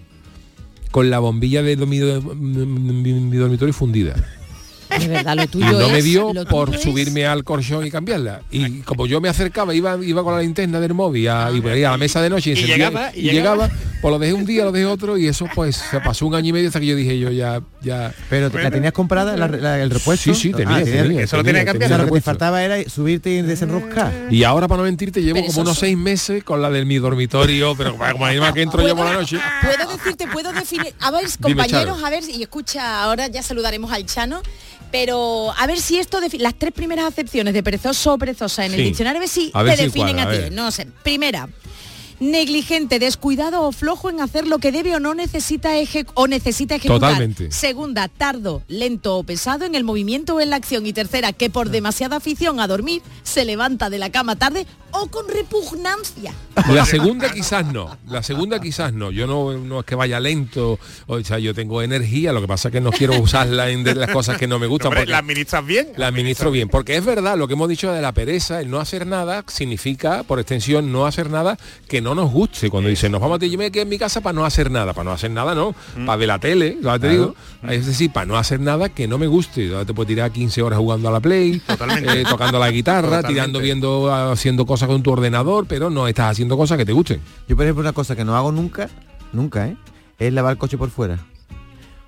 con 0.92 1.10
la 1.10 1.20
bombilla 1.20 1.64
de 1.64 1.76
mi, 1.78 2.00
mi- 2.00 3.14
mi 3.14 3.38
dormitorio 3.38 3.74
fundida. 3.74 4.14
De 5.00 5.08
verdad, 5.08 5.38
lo 5.38 5.44
Y 5.44 5.48
tuyo 5.48 5.72
no 5.72 5.88
me 5.90 6.02
dio 6.02 6.34
por 6.50 6.76
es- 6.76 6.82
subirme 6.82 7.26
al 7.26 7.46
colchón 7.46 7.86
y 7.88 7.92
cambiarla. 7.92 8.42
Y 8.52 8.82
como 8.82 9.08
yo 9.08 9.22
me 9.22 9.30
acercaba, 9.30 9.74
iba, 9.74 9.98
iba 10.04 10.22
con 10.24 10.36
la 10.36 10.42
linterna 10.42 10.82
del 10.82 10.94
móvil 10.94 11.30
a, 11.30 11.50
y 11.54 11.62
por 11.62 11.72
ahí 11.72 11.84
a 11.86 11.92
la 11.92 11.98
mesa 11.98 12.22
de 12.22 12.30
noche 12.30 12.50
y, 12.50 12.54
Y 12.54 12.56
encendía- 12.58 12.76
llegaba, 12.90 13.12
y 13.16 13.20
y 13.20 13.32
llegaba, 13.32 13.70
pues 14.02 14.12
lo 14.12 14.20
dejé 14.20 14.34
un 14.34 14.46
día, 14.46 14.64
lo 14.66 14.72
dejé 14.72 14.86
otro 14.88 15.18
y 15.18 15.28
eso 15.28 15.48
pues 15.54 15.76
se 15.76 16.00
pasó 16.00 16.26
un 16.26 16.34
año 16.36 16.50
y 16.50 16.54
medio 16.54 16.68
hasta 16.70 16.80
que 16.80 16.88
yo 16.88 16.96
dije 16.96 17.20
yo 17.20 17.30
ya, 17.30 17.62
ya. 17.82 18.14
Pero 18.30 18.50
¿la 18.50 18.72
tenías 18.72 18.94
comprada 18.94 19.38
la- 19.38 19.48
la- 19.48 19.80
el 19.82 19.90
repuesto? 19.90 20.34
Sí, 20.34 20.40
sí, 20.40 20.52
tenía, 20.52 20.78
Ah, 20.78 20.84
tenías- 20.84 21.04
tenía, 21.04 21.22
eso 21.24 21.38
lo 21.38 21.44
tenía 21.44 21.62
que 21.62 21.66
cambiar. 21.68 21.92
O 21.92 21.96
sea, 21.96 21.98
lo 22.06 22.06
que 22.12 22.20
te 22.20 22.22
faltaba 22.22 22.64
era 22.64 22.90
subirte 22.90 23.30
y 23.30 23.42
desenroscar. 23.44 24.12
Y 24.32 24.44
ahora 24.44 24.68
para 24.68 24.80
no 24.80 24.84
mentirte 24.86 25.22
llevo 25.22 25.36
Pero 25.36 25.48
como 25.48 25.62
unos 25.62 25.78
seis 25.78 25.98
meses 25.98 26.44
con 26.44 26.62
la 26.62 26.70
de 26.70 26.84
mi 26.86 26.98
dormitorio, 26.98 27.76
pero 27.76 27.92
como 27.98 28.08
más 28.18 28.54
que 28.54 28.62
entro 28.62 28.86
yo 28.88 28.96
por 28.96 29.06
la 29.06 29.14
noche. 29.14 29.38
Puedo 29.62 29.92
decirte, 29.92 30.28
puedo 30.28 30.52
definir. 30.52 30.94
A 31.00 31.12
ver, 31.12 31.26
compañeros, 31.40 32.04
a 32.04 32.10
ver, 32.10 32.24
y 32.30 32.42
escucha, 32.42 33.04
ahora 33.04 33.28
ya 33.28 33.44
saludaremos 33.44 33.92
al 33.92 34.06
Chano. 34.06 34.42
Pero 34.92 35.54
a 35.58 35.68
ver 35.68 35.80
si 35.80 35.98
esto, 36.00 36.20
las 36.40 36.54
tres 36.56 36.74
primeras 36.74 37.06
acepciones 37.06 37.54
de 37.54 37.64
perezoso 37.64 38.14
o 38.14 38.18
perezosa 38.18 38.66
en 38.66 38.74
el 38.74 38.84
diccionario, 38.84 39.20
a 39.20 39.22
ver 39.22 39.30
si 39.30 39.50
A 39.54 39.64
ver 39.64 39.76
te 39.76 39.84
si 39.84 39.84
definen 39.88 40.16
cuadra, 40.18 40.32
a 40.32 40.36
a 40.46 40.50
ti. 40.50 40.56
No 40.56 40.70
sé. 40.72 40.86
Primera, 41.02 41.48
negligente, 42.22 43.00
descuidado 43.00 43.64
o 43.64 43.72
flojo 43.72 44.10
en 44.12 44.22
hacer 44.22 44.48
lo 44.48 44.60
que 44.60 44.72
debe 44.72 44.96
o 44.96 45.00
no 45.00 45.16
necesita 45.16 45.76
eje- 45.78 46.06
o 46.14 46.28
necesita 46.28 46.76
ejecutar. 46.76 47.00
Totalmente. 47.10 47.52
Segunda, 47.52 48.08
tardo, 48.08 48.62
lento 48.68 49.18
o 49.18 49.24
pesado 49.24 49.66
en 49.66 49.74
el 49.76 49.84
movimiento 49.84 50.36
o 50.36 50.40
en 50.40 50.52
la 50.52 50.56
acción. 50.58 50.86
Y 50.86 50.94
tercera, 50.94 51.34
que 51.34 51.50
por 51.50 51.70
demasiada 51.70 52.18
afición 52.18 52.60
a 52.60 52.68
dormir 52.68 53.02
se 53.24 53.44
levanta 53.44 53.90
de 53.90 53.98
la 53.98 54.12
cama 54.12 54.36
tarde 54.36 54.68
o 54.92 55.08
con 55.08 55.28
repugnancia. 55.30 56.34
La 56.70 56.86
segunda 56.86 57.32
quizás 57.32 57.66
no, 57.72 57.98
la 58.08 58.22
segunda 58.22 58.60
quizás 58.60 58.94
no. 58.94 59.10
Yo 59.10 59.26
no, 59.26 59.54
no 59.58 59.80
es 59.80 59.86
que 59.86 59.96
vaya 59.96 60.20
lento, 60.20 60.78
o 61.08 61.22
sea, 61.22 61.40
yo 61.40 61.54
tengo 61.56 61.82
energía, 61.82 62.34
lo 62.34 62.42
que 62.42 62.48
pasa 62.48 62.68
es 62.68 62.74
que 62.74 62.82
no 62.82 62.92
quiero 62.92 63.18
usarla 63.20 63.70
en 63.70 63.84
de 63.84 63.96
las 63.96 64.12
cosas 64.12 64.38
que 64.38 64.48
no 64.48 64.60
me 64.60 64.68
gustan. 64.68 64.90
Hombre, 64.90 65.02
porque 65.02 65.12
¿La 65.12 65.18
administras 65.20 65.66
bien? 65.66 65.88
la 65.96 66.08
administro 66.08 66.52
bien, 66.52 66.68
porque 66.70 66.98
es 66.98 67.06
verdad 67.06 67.38
lo 67.38 67.48
que 67.48 67.54
hemos 67.54 67.70
dicho 67.70 67.92
de 67.92 68.02
la 68.02 68.12
pereza, 68.12 68.60
el 68.60 68.70
no 68.70 68.80
hacer 68.82 69.08
nada 69.08 69.44
significa, 69.48 70.24
por 70.24 70.40
extensión, 70.40 70.92
no 70.92 71.06
hacer 71.06 71.30
nada 71.30 71.58
que 71.88 72.02
no 72.02 72.11
nos 72.16 72.32
guste. 72.32 72.70
Cuando 72.70 72.90
dicen, 72.90 73.12
nos 73.12 73.22
vamos 73.22 73.42
a 73.42 73.46
yo 73.46 73.58
me 73.58 73.68
en 73.68 73.90
mi 73.90 73.98
casa 73.98 74.22
para 74.22 74.34
no 74.34 74.46
hacer 74.46 74.70
nada, 74.70 74.94
para 74.94 75.06
no 75.06 75.12
hacer 75.12 75.32
nada 75.32 75.56
no, 75.56 75.74
para 76.06 76.16
ver 76.16 76.28
la 76.28 76.40
tele, 76.40 76.78
¿sabes? 76.82 77.02
te 77.02 77.10
digo, 77.10 77.36
es 77.68 77.86
decir, 77.86 78.12
para 78.12 78.26
no 78.26 78.38
hacer 78.38 78.60
nada 78.60 78.90
que 78.90 79.08
no 79.08 79.18
me 79.18 79.28
guste. 79.28 79.70
Te 79.86 79.94
puedo 79.94 80.08
tirar 80.08 80.32
15 80.32 80.62
horas 80.62 80.80
jugando 80.80 81.10
a 81.10 81.12
la 81.12 81.20
play, 81.20 81.62
eh, 81.68 82.24
tocando 82.30 82.60
la 82.60 82.72
guitarra, 82.72 83.18
Totalmente. 83.18 83.34
tirando, 83.34 83.60
viendo, 83.60 84.14
haciendo 84.14 84.66
cosas 84.66 84.88
con 84.88 85.04
tu 85.04 85.12
ordenador, 85.12 85.66
pero 85.68 85.90
no 85.90 86.08
estás 86.08 86.32
haciendo 86.32 86.58
cosas 86.58 86.78
que 86.78 86.86
te 86.86 86.94
gusten. 86.94 87.22
Yo, 87.48 87.56
por 87.56 87.66
ejemplo, 87.66 87.82
una 87.82 87.94
cosa 87.94 88.16
que 88.16 88.26
no 88.26 88.36
hago 88.36 88.52
nunca, 88.52 88.90
nunca, 89.32 89.68
¿eh? 89.68 89.78
Es 90.20 90.32
lavar 90.34 90.52
el 90.52 90.58
coche 90.58 90.78
por 90.78 90.90
fuera. 90.90 91.18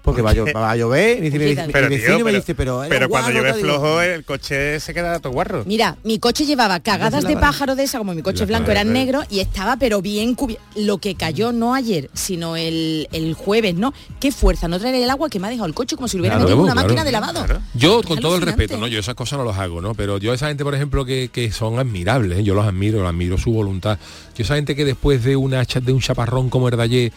Porque 0.03 0.21
va 0.21 0.31
a, 0.31 0.33
llo- 0.33 0.53
va 0.53 0.71
a 0.71 0.75
llover 0.75 1.21
mi 1.21 1.31
Pero, 1.31 1.45
vecino 1.45 2.17
tío, 2.17 2.25
me 2.25 2.31
pero- 2.31 2.37
dice, 2.41 2.55
pero... 2.55 2.83
pero 2.89 3.07
cuando 3.09 3.31
llueve 3.31 3.51
tal", 3.51 3.61
digo, 3.61 3.69
flojo 3.79 4.01
el 4.01 4.25
coche 4.25 4.79
se 4.81 4.93
queda 4.93 5.19
todo 5.19 5.31
guarro. 5.31 5.63
Mira, 5.65 5.95
mi 6.03 6.19
coche 6.19 6.45
llevaba 6.45 6.81
cagadas 6.81 7.23
de 7.23 7.37
pájaro 7.37 7.75
de 7.75 7.83
esa, 7.83 7.99
como 7.99 8.13
mi 8.13 8.21
coche 8.21 8.41
La 8.41 8.45
blanco 8.47 8.71
era 8.71 8.81
eh. 8.81 8.85
negro 8.85 9.21
y 9.29 9.39
estaba 9.39 9.77
pero 9.77 10.01
bien 10.01 10.35
cubierto. 10.35 10.61
Lo 10.75 10.97
que 10.97 11.15
cayó 11.15 11.53
no 11.53 11.73
ayer, 11.73 12.09
sino 12.13 12.57
el, 12.57 13.07
el 13.13 13.33
jueves, 13.33 13.75
¿no? 13.75 13.93
Qué 14.19 14.31
fuerza, 14.33 14.67
no 14.67 14.77
traer 14.77 14.95
el 14.95 15.09
agua 15.09 15.29
que 15.29 15.39
me 15.39 15.47
ha 15.47 15.49
dejado 15.49 15.67
el 15.67 15.73
coche 15.73 15.95
como 15.95 16.09
si 16.09 16.17
lo 16.17 16.21
hubiera 16.23 16.35
Claro, 16.35 16.49
metido 16.49 16.57
en 16.59 16.63
una 16.63 16.73
claro. 16.73 16.87
máquina 16.87 17.03
de 17.05 17.11
lavado. 17.11 17.61
Yo, 17.73 18.01
Es 18.01 18.05
con 18.05 18.19
todo 18.19 18.35
el 18.35 18.41
respeto, 18.41 18.77
¿no? 18.77 18.87
Yo 18.87 18.99
esas 18.99 19.15
cosas 19.15 19.39
no 19.39 19.45
las 19.45 19.57
hago, 19.57 19.79
¿no? 19.79 19.93
Pero 19.93 20.17
yo 20.17 20.33
esa 20.33 20.47
gente, 20.49 20.65
por 20.65 20.75
ejemplo, 20.75 21.05
que, 21.05 21.29
que 21.31 21.49
son 21.53 21.79
admirables, 21.79 22.39
¿eh? 22.39 22.43
yo 22.43 22.53
los 22.55 22.65
admiro, 22.65 23.07
admiro 23.07 23.37
su 23.37 23.51
voluntad. 23.53 23.97
Yo 24.35 24.43
esa 24.43 24.55
gente 24.55 24.75
que 24.75 24.83
después 24.83 25.23
de 25.23 25.37
una 25.37 25.63
de 25.63 25.91
un 25.93 26.01
chaparrón 26.01 26.49
como 26.49 26.67
mm, 26.67 26.73
a- 26.73 27.13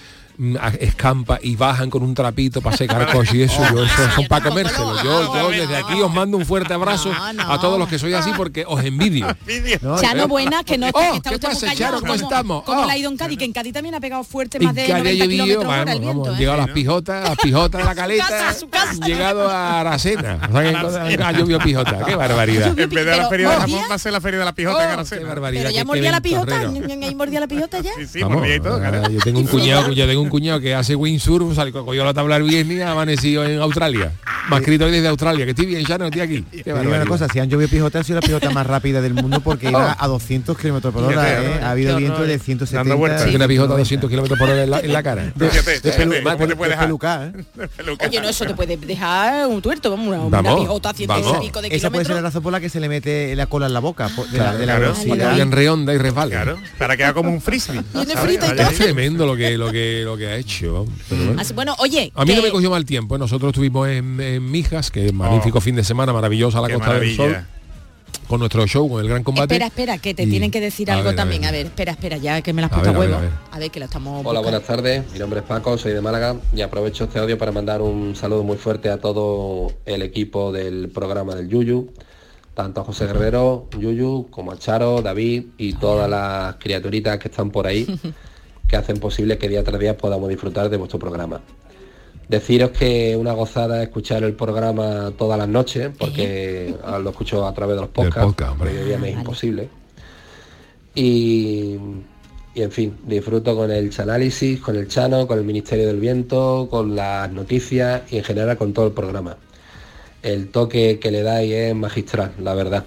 escampa 0.81 1.39
y 1.43 1.57
bajan 1.57 1.91
con 1.91 2.03
un 2.03 2.15
trapito 2.15 2.61
para 2.61 2.77
secar 2.77 3.03
el 3.03 3.09
coche 3.09 3.37
y 3.39 3.43
eso, 3.43 3.63
yo 3.73 3.85
eso 3.85 4.11
son 4.15 4.27
para 4.27 4.49
comérselo. 4.49 5.03
Yo, 5.03 5.35
yo 5.35 5.51
desde 5.51 5.77
aquí 5.77 6.01
os 6.01 6.13
mando 6.13 6.37
un 6.37 6.45
fuerte 6.47 6.75
abrazo 6.75 7.11
a 7.13 7.61
todos 7.61 7.79
los 7.79 7.89
que 7.89 7.99
sois 7.99 8.15
así 8.15 8.31
porque 8.37 8.65
os 8.67 8.83
envidio. 8.85 9.27
Chano 10.01 10.29
Buena, 10.29 10.63
que 10.65 10.79
no 10.79 10.87
Oh, 10.89 10.93
que 10.93 11.17
está 11.17 11.31
¿qué 11.31 11.35
usted 11.37 11.49
pasa, 11.49 11.75
Charo? 11.75 12.01
¿Cómo 12.01 12.13
como- 12.13 12.23
estamos? 12.25 12.63
Como 12.65 12.83
Oh. 12.83 12.87
la 12.87 12.93
ha 12.93 12.97
ido 12.99 13.11
en 13.11 13.17
Cádiz, 13.17 13.39
que 13.39 13.45
en 13.45 13.53
Cádiz 13.53 13.73
también 13.73 13.95
ha 13.95 14.01
pegado 14.01 14.23
fuerte 14.25 14.61
más 14.61 14.75
de 14.75 14.85
que 14.87 14.93
haya 14.93 14.99
90 15.03 15.25
llovido, 15.25 15.45
kilómetros 15.45 15.65
hora 15.67 15.77
vamos, 15.79 15.95
el 15.95 16.01
viento. 16.01 16.19
vamos, 16.21 16.29
han 16.29 16.35
¿eh? 16.35 16.39
llegado 16.39 16.59
las 16.59 16.69
pijotas, 16.71 17.29
las 17.29 17.39
pijotas 17.39 17.81
de 17.81 17.85
la 17.85 17.95
caleta, 18.03 18.49
han 18.91 19.01
llegado 19.01 19.49
a 19.51 19.81
Aracena. 19.81 20.39
Ha 21.25 21.33
llovido 21.33 21.59
pijota, 21.61 22.05
qué 22.05 22.15
barbaridad. 22.17 22.69
En 22.69 22.75
vez 22.77 22.91
de 22.91 23.05
la 23.17 23.29
feria 23.29 23.51
de 23.51 23.57
jamón 23.57 23.81
va 23.91 23.95
a 23.95 23.99
ser 23.99 24.13
la 24.13 24.21
feria 24.21 24.39
de 24.41 24.45
la 24.45 24.53
pijota 24.55 24.85
en 24.85 24.91
Aracena. 24.91 25.21
Qué 25.23 25.27
barbaridad. 25.29 25.63
Pero 25.65 25.75
ya 25.75 25.85
mordía 25.85 26.11
la 26.13 26.21
pijota, 26.21 26.59
ventorrero. 26.59 27.05
¿ahí 27.07 27.15
mordía 27.15 27.41
la 27.41 27.47
pijota 27.49 27.81
ya? 27.81 27.91
Sí, 28.07 28.21
Vamos, 28.21 28.39
mordía 28.39 28.57
y 28.57 28.61
todo, 28.61 28.81
ah, 28.85 29.09
yo 29.11 29.21
tengo 29.21 29.41
un 29.41 29.47
cuñado, 29.47 29.93
yo 29.93 30.07
tengo 30.07 30.26
un 30.27 30.31
cuñado 30.31 30.61
que 30.61 30.75
hace 30.75 30.95
windsurf, 30.95 31.55
sale, 31.55 31.73
cogió 31.73 32.05
la 32.05 32.13
tabla 32.15 32.37
el 32.37 32.43
viernes 32.45 32.79
y 32.79 32.81
ha 32.81 32.93
amanecido 32.93 33.45
en 33.45 33.61
Australia. 33.61 34.13
Me 34.49 34.57
ha 34.57 34.59
escrito 34.61 34.85
hoy 34.85 34.93
desde 34.93 35.09
Australia, 35.09 35.45
que 35.45 35.51
estoy 35.51 35.67
bien, 35.67 35.85
ya 35.85 35.99
no 35.99 36.05
estoy 36.07 36.21
aquí. 36.21 36.45
Qué 36.51 36.63
Te 36.63 36.73
digo 36.79 36.93
una 36.95 37.05
cosa, 37.07 37.27
si 37.29 37.41
han 37.41 37.49
llovido 37.51 37.69
pijotas, 37.69 38.03
ha 38.03 38.05
sido 38.05 38.21
la 38.21 38.27
pijota 38.27 38.51
más 38.51 38.65
rápida 38.67 39.01
del 39.01 39.15
mundo 39.15 39.41
porque 39.41 39.69
iba 39.69 39.97
a 39.99 40.07
200 40.07 40.57
kilómetros 40.57 40.95
por 40.95 41.03
hora, 41.05 41.21
Fíjate, 41.25 41.47
¿eh? 41.47 41.57
¿no? 41.61 41.67
Ha 41.67 41.71
habido 41.71 41.97
viento 41.97 42.23
de 42.23 42.39
170. 42.39 42.77
Dando 42.79 42.97
vueltas. 42.97 43.35
Una 43.35 43.49
pijota 43.49 43.75
a 43.75 43.79
200 43.79 44.09
kilómetros 44.11 44.39
por 44.39 44.49
hora 44.51 44.63
en 44.63 44.71
la, 44.71 44.81
en 44.81 44.93
la 44.93 45.03
cara. 45.03 45.33
Fíjate, 45.39 45.81
De 45.81 45.93
pelu- 45.93 46.11
fíjate, 46.19 46.23
¿cómo 46.37 46.47
te 46.49 46.57
puede 46.57 46.71
dejar? 46.71 46.85
pelucá, 46.87 47.27
¿eh? 47.27 47.67
Oye, 48.09 48.21
no, 48.21 48.29
eso 48.29 48.45
te 48.45 48.55
puede 48.55 48.77
dejar 48.77 49.47
un 49.49 49.61
tuerto, 49.63 49.91
vamos, 49.91 50.09
una, 50.09 50.21
una 50.21 50.43
Vamos, 50.43 50.61
pijota 50.61 50.91
a 50.91 50.95
ciento 50.95 51.15
vamos. 51.15 51.39
y 51.43 51.47
pico 51.47 51.63
de 51.63 51.69
Esa 51.69 51.91
puede 51.91 52.05
ser 52.05 52.13
kilómetros. 52.15 52.17
la 52.17 52.21
razón 52.29 52.43
por 52.43 52.53
la 52.53 52.61
que 52.61 52.69
se 52.69 52.79
le 52.81 52.89
mete 52.89 53.35
la 53.35 53.47
cola 53.47 53.67
en 53.67 53.73
la 53.73 53.81
boca, 53.81 54.09
por- 54.15 54.29
de 54.29 54.39
la, 54.39 54.45
Claro, 54.45 54.59
de 54.59 54.67
la 54.67 54.73
claro, 54.77 54.81
velocidad. 54.93 55.09
para 55.17 55.21
que 55.23 55.27
vayan 55.33 55.53
redonda 55.53 55.93
y 55.95 55.99
resbale. 55.99 56.31
Claro, 56.31 56.59
para 56.79 56.97
que 56.97 57.05
haga 57.05 57.15
como 57.15 57.31
un 57.31 57.41
frisbee. 57.41 57.83
Tiene 57.93 58.13
¿sabes? 58.15 58.21
frita 58.31 58.47
y 58.47 58.51
Vaya. 58.51 58.69
Es 58.71 58.77
tremendo 58.79 59.27
lo 59.27 59.35
que, 59.37 59.59
lo 59.59 59.73
que, 59.73 60.03
lo 60.17 60.19
que 60.19 60.27
ha 60.27 60.37
hecho. 60.37 60.87
pero 61.09 61.25
bueno. 61.27 61.41
Así- 61.41 61.55
bueno, 61.55 61.75
oye, 61.79 62.11
A 62.15 62.25
mí 62.25 62.35
no 62.35 62.43
me 62.43 62.51
cogió 62.51 62.71
mal 62.71 62.85
tiempo. 62.85 63.17
¿eh? 63.17 63.19
Nosotros 63.19 63.51
estuvimos 63.51 63.89
en, 63.89 64.21
en 64.21 64.51
Mijas, 64.51 64.91
que 64.91 65.07
es 65.07 65.13
magnífico 65.13 65.61
fin 65.61 65.77
de 65.77 65.85
semana, 65.85 66.13
maravillosa 66.13 66.61
la 66.61 66.69
Costa 66.73 66.95
del 66.99 67.15
Sol, 67.17 67.29
maravilla. 67.29 67.51
con 68.29 68.41
nuestro 68.41 68.67
show, 68.67 68.89
con 68.89 69.01
el 69.03 69.09
gran 69.09 69.23
combate. 69.23 69.55
Espera, 69.55 69.67
espera, 69.67 69.99
que 69.99 70.15
te 70.15 70.25
Y- 70.25 70.31
tienen 70.31 70.51
que 70.51 70.61
decir 70.61 70.91
a 70.91 70.95
algo 70.95 71.05
ver, 71.11 71.15
a 71.15 71.17
también. 71.17 71.43
ver. 71.43 71.49
A 71.49 71.53
ver, 71.53 71.67
espera, 71.67 71.93
espera, 71.93 72.17
ya 72.17 72.41
que 72.43 72.53
me 72.53 72.63
las 72.63 72.73
A 72.73 72.75
puesto 72.75 72.91
a, 72.91 72.93
ver, 72.93 72.99
a 72.99 73.01
ver, 73.01 73.11
huevo. 73.11 73.19
a 73.19 73.29
ver. 73.29 73.39
A 73.53 73.59
ver, 73.59 73.71
que 73.71 73.79
la 73.81 73.87
estamos 73.87 74.11
Hola, 74.25 74.41
buscando. 74.41 74.43
buenas 74.43 74.63
tardes. 74.67 75.13
Mi 75.13 75.19
nombre 75.19 75.41
es 75.41 75.47
Paco, 75.47 75.79
soy 75.79 75.93
de 75.93 76.01
Málaga 76.01 76.37
y 76.55 76.61
aprovecho 76.63 77.05
este 77.05 77.19
audio 77.19 77.39
para 77.39 77.53
mandar 77.53 77.83
un 77.83 78.17
saludo 78.17 78.43
muy 78.43 78.57
fuerte 78.57 78.89
a 78.91 78.99
todo 78.99 79.73
el 79.85 80.03
equipo 80.03 80.51
del 80.53 80.89
programa 80.89 81.35
del 81.35 81.49
Yuyu, 81.49 81.93
tanto 82.55 82.81
a 82.81 82.85
José 82.85 83.07
Guerrero, 83.07 83.69
Yuyu, 83.79 84.29
como 84.31 84.51
a 84.53 84.59
Charo, 84.59 85.03
David 85.03 85.45
y 85.59 85.75
todas 85.75 86.09
las 86.11 86.57
criaturitas 86.57 87.19
que 87.19 87.29
están 87.29 87.51
por 87.51 87.67
ahí 87.67 87.87
que 88.69 88.77
hacen 88.77 88.99
posible 88.99 89.39
que 89.39 89.49
día 89.49 89.63
tras 89.65 89.81
día 89.81 89.97
podamos 89.97 90.29
disfrutar 90.29 90.69
de 90.69 90.77
vuestro 90.77 90.99
programa. 90.99 91.41
Deciros 92.29 92.71
que 92.71 93.17
una 93.17 93.33
gozada 93.33 93.83
escuchar 93.83 94.25
el 94.25 94.35
programa 94.35 95.13
todas 95.17 95.39
las 95.39 95.49
noches, 95.49 95.91
porque 95.97 96.75
lo 97.01 97.11
escucho 97.11 97.47
a 97.47 97.55
través 97.55 97.77
de 97.77 97.83
los 97.83 97.91
podcasts, 97.91 98.25
podcast, 98.25 98.59
porque 98.59 98.85
día 98.85 98.99
me 98.99 99.11
es 99.11 99.17
imposible. 99.17 99.69
Y, 100.93 101.77
y, 102.55 102.63
en 102.63 102.73
fin, 102.73 102.97
disfruto 103.07 103.55
con 103.55 103.71
el 103.71 103.93
análisis, 103.99 104.61
con 104.61 104.75
el 104.75 104.89
Chano, 104.89 105.29
con 105.29 105.39
el 105.39 105.45
Ministerio 105.45 105.87
del 105.87 106.01
Viento, 106.01 106.67
con 106.69 106.97
las 106.97 107.31
noticias 107.31 108.03
y 108.11 108.19
en 108.19 108.25
general 108.25 108.57
con 108.57 108.73
todo 108.73 108.87
el 108.87 108.93
programa. 108.93 109.37
El 110.23 110.49
toque 110.49 110.99
que 110.99 111.13
le 111.13 111.23
dais 111.23 111.53
es 111.53 111.75
magistral, 111.77 112.33
la 112.41 112.55
verdad. 112.55 112.87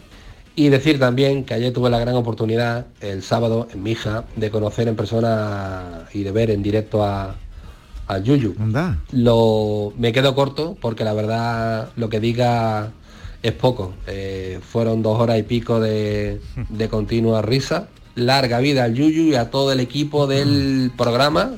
Y 0.59 0.67
decir 0.67 0.99
también 0.99 1.45
que 1.45 1.53
ayer 1.53 1.71
tuve 1.71 1.89
la 1.89 1.99
gran 1.99 2.15
oportunidad, 2.15 2.87
el 2.99 3.23
sábado, 3.23 3.69
en 3.71 3.81
mi 3.81 3.91
hija, 3.91 4.25
de 4.35 4.51
conocer 4.51 4.89
en 4.89 4.97
persona 4.97 6.05
y 6.13 6.23
de 6.23 6.33
ver 6.33 6.51
en 6.51 6.61
directo 6.61 7.01
a, 7.01 7.37
a 8.07 8.17
Yuyu. 8.17 8.55
Anda. 8.59 8.99
Lo, 9.13 9.93
me 9.97 10.11
quedo 10.11 10.35
corto 10.35 10.75
porque 10.81 11.05
la 11.05 11.13
verdad 11.13 11.91
lo 11.95 12.09
que 12.09 12.19
diga 12.19 12.91
es 13.41 13.53
poco. 13.53 13.93
Eh, 14.05 14.59
fueron 14.61 15.01
dos 15.01 15.17
horas 15.21 15.39
y 15.39 15.43
pico 15.43 15.79
de, 15.79 16.41
de 16.67 16.89
continua 16.89 17.41
risa. 17.41 17.87
Larga 18.15 18.59
vida 18.59 18.83
al 18.83 18.95
Yuyu 18.95 19.31
y 19.31 19.35
a 19.35 19.51
todo 19.51 19.71
el 19.71 19.79
equipo 19.79 20.27
del 20.27 20.91
programa 20.97 21.51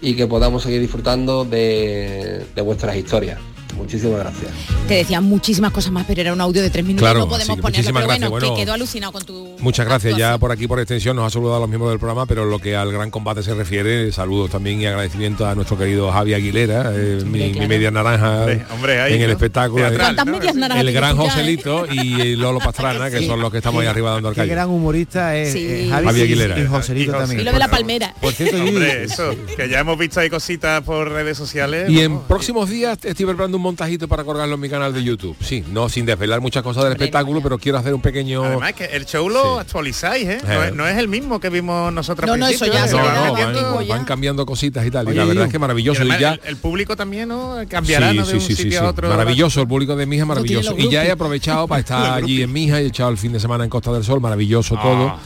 y 0.00 0.14
que 0.14 0.26
podamos 0.26 0.64
seguir 0.64 0.80
disfrutando 0.80 1.44
de, 1.44 2.44
de 2.56 2.62
vuestras 2.62 2.96
historias. 2.96 3.38
Muchísimas 3.76 4.20
gracias. 4.20 4.50
Te 4.88 4.94
decían 4.94 5.24
muchísimas 5.24 5.72
cosas 5.72 5.92
más, 5.92 6.04
pero 6.06 6.20
era 6.20 6.32
un 6.32 6.40
audio 6.40 6.62
de 6.62 6.70
tres 6.70 6.84
minutos, 6.84 7.04
Claro, 7.06 7.20
no 7.20 7.28
podemos 7.28 7.56
que 7.56 7.62
ponerlo, 7.62 7.78
muchísimas 7.78 8.00
pero 8.02 8.08
gracias. 8.08 8.30
bueno, 8.30 8.46
Bueno, 8.46 8.56
que 8.56 8.62
quedó 8.64 8.72
alucinado 8.74 9.12
con 9.12 9.24
tu... 9.24 9.56
Muchas 9.60 9.86
gracias. 9.86 10.16
Ya 10.16 10.38
por 10.38 10.52
aquí, 10.52 10.66
por 10.66 10.78
extensión, 10.80 11.16
nos 11.16 11.26
ha 11.26 11.30
saludado 11.30 11.56
a 11.56 11.60
los 11.60 11.68
miembros 11.68 11.90
del 11.92 11.98
programa, 11.98 12.26
pero 12.26 12.44
en 12.44 12.50
lo 12.50 12.58
que 12.58 12.76
al 12.76 12.92
gran 12.92 13.10
combate 13.10 13.42
se 13.42 13.54
refiere, 13.54 14.10
saludos 14.12 14.50
también 14.50 14.80
y 14.80 14.86
agradecimiento 14.86 15.46
a 15.46 15.54
nuestro 15.54 15.76
querido 15.78 16.10
Javi 16.10 16.34
Aguilera, 16.34 16.92
eh, 16.94 17.20
mi, 17.24 17.38
mi 17.40 17.52
claro. 17.52 17.68
media 17.68 17.90
naranja 17.90 18.40
Hombre, 18.40 18.64
hombre, 18.72 19.00
ahí, 19.00 19.14
en 19.14 19.20
el 19.22 19.26
¿no? 19.28 19.32
espectáculo. 19.34 19.82
Teatral, 19.88 20.14
¿Cuántas 20.16 20.26
medias 20.26 20.54
naranjas 20.54 20.86
el 20.86 20.92
gran 20.92 21.16
eh? 21.16 21.18
Joselito 21.18 21.86
y 21.92 22.36
Lolo 22.36 22.58
Pastrana, 22.58 23.10
que 23.10 23.18
Sí. 23.20 23.26
son 23.26 23.40
los 23.40 23.50
que 23.50 23.58
estamos 23.58 23.80
ahí 23.82 23.86
arriba 23.88 24.12
dando 24.12 24.28
el 24.30 24.34
Qué 24.34 24.40
callo. 24.42 24.52
gran 24.52 24.68
humorista 24.70 25.36
es 25.36 25.52
Sí. 25.52 25.66
eh, 25.68 25.86
Javi, 25.90 26.06
Javi 26.06 26.18
y- 26.20 26.22
Aguilera. 26.22 26.58
y 26.60 26.66
Joselito 26.66 27.12
también. 27.12 27.40
Y 27.40 27.44
lo 27.44 27.52
de 27.52 27.58
la 27.58 27.68
palmera. 27.68 28.14
Por 28.20 28.32
cierto, 28.32 28.56
Hombre, 28.62 29.04
eso, 29.04 29.34
que 29.56 29.68
ya 29.68 29.80
hemos 29.80 29.98
visto 29.98 30.20
ahí 30.20 30.28
cositas 30.30 30.82
por 30.82 31.10
redes 31.10 31.36
sociales. 31.38 31.88
Y 31.90 32.00
en 32.00 32.20
próximos 32.20 32.68
días 32.68 32.98
estoy 33.02 33.26
preparando 33.26 33.56
un 33.56 33.59
montajito 33.60 34.08
para 34.08 34.24
colgarlo 34.24 34.54
en 34.54 34.60
mi 34.60 34.68
canal 34.68 34.92
de 34.92 35.02
YouTube. 35.04 35.36
Sí, 35.40 35.64
no 35.70 35.88
sin 35.88 36.06
desvelar 36.06 36.40
muchas 36.40 36.62
cosas 36.62 36.84
del 36.84 36.92
Hombre, 36.92 37.04
espectáculo, 37.06 37.40
pero 37.42 37.58
quiero 37.58 37.78
hacer 37.78 37.94
un 37.94 38.00
pequeño... 38.02 38.42
Además 38.44 38.72
que 38.72 38.84
el 38.86 39.06
show 39.06 39.28
lo 39.28 39.54
Sí. 39.54 39.60
actualizáis, 39.60 40.28
¿eh? 40.28 40.38
No 40.46 40.52
Eh. 40.52 40.68
es, 40.68 40.74
no 40.74 40.86
es 40.88 40.96
el 40.98 41.08
mismo 41.08 41.40
que 41.40 41.50
vimos 41.50 41.92
nosotros 41.92 42.26
No, 42.26 42.34
al 42.34 42.40
no, 42.40 42.46
eso 42.48 42.64
principio, 42.64 42.78
ya 42.80 42.86
¿eh? 42.86 42.88
se 42.88 42.96
no, 42.96 43.02
queda 43.02 43.26
no, 43.28 43.36
antiguo 43.48 43.74
van, 43.76 43.86
ya. 43.86 43.94
van 43.96 44.04
cambiando 44.04 44.46
cositas 44.46 44.86
y 44.86 44.90
tal. 44.90 45.06
y 45.06 45.10
Oye, 45.10 45.18
la 45.18 45.24
verdad 45.24 45.44
es 45.46 45.52
que 45.52 45.58
maravilloso. 45.58 46.00
Y, 46.02 46.10
además 46.10 46.20
ya... 46.20 46.32
el, 46.34 46.40
el 46.44 46.56
público 46.56 46.96
también, 46.96 47.28
¿no? 47.28 47.56
Cambiará 47.68 48.12
¿no? 48.12 48.26
de 48.26 48.34
un 48.34 48.40
sitio 48.40 48.80
a 48.80 48.90
otro. 48.90 49.08
Maravilloso, 49.08 49.60
el 49.62 49.68
público 49.68 49.96
de 49.96 50.06
Mija, 50.06 50.24
maravilloso. 50.24 50.70
los 50.76 50.80
Y 50.84 50.90
ya 50.90 51.04
he 51.04 51.10
aprovechado 51.10 51.66
para 51.68 51.80
estar 51.80 52.14
allí 52.22 52.42
en 52.42 52.52
Mija, 52.52 52.80
he 52.80 52.86
echado 52.86 53.10
el 53.10 53.18
fin 53.18 53.32
de 53.32 53.40
semana 53.40 53.64
en 53.64 53.70
Costa 53.70 53.92
del 53.92 54.04
Sol, 54.04 54.20
maravilloso 54.20 54.76
Ah. 54.78 54.82
todo. 54.82 55.18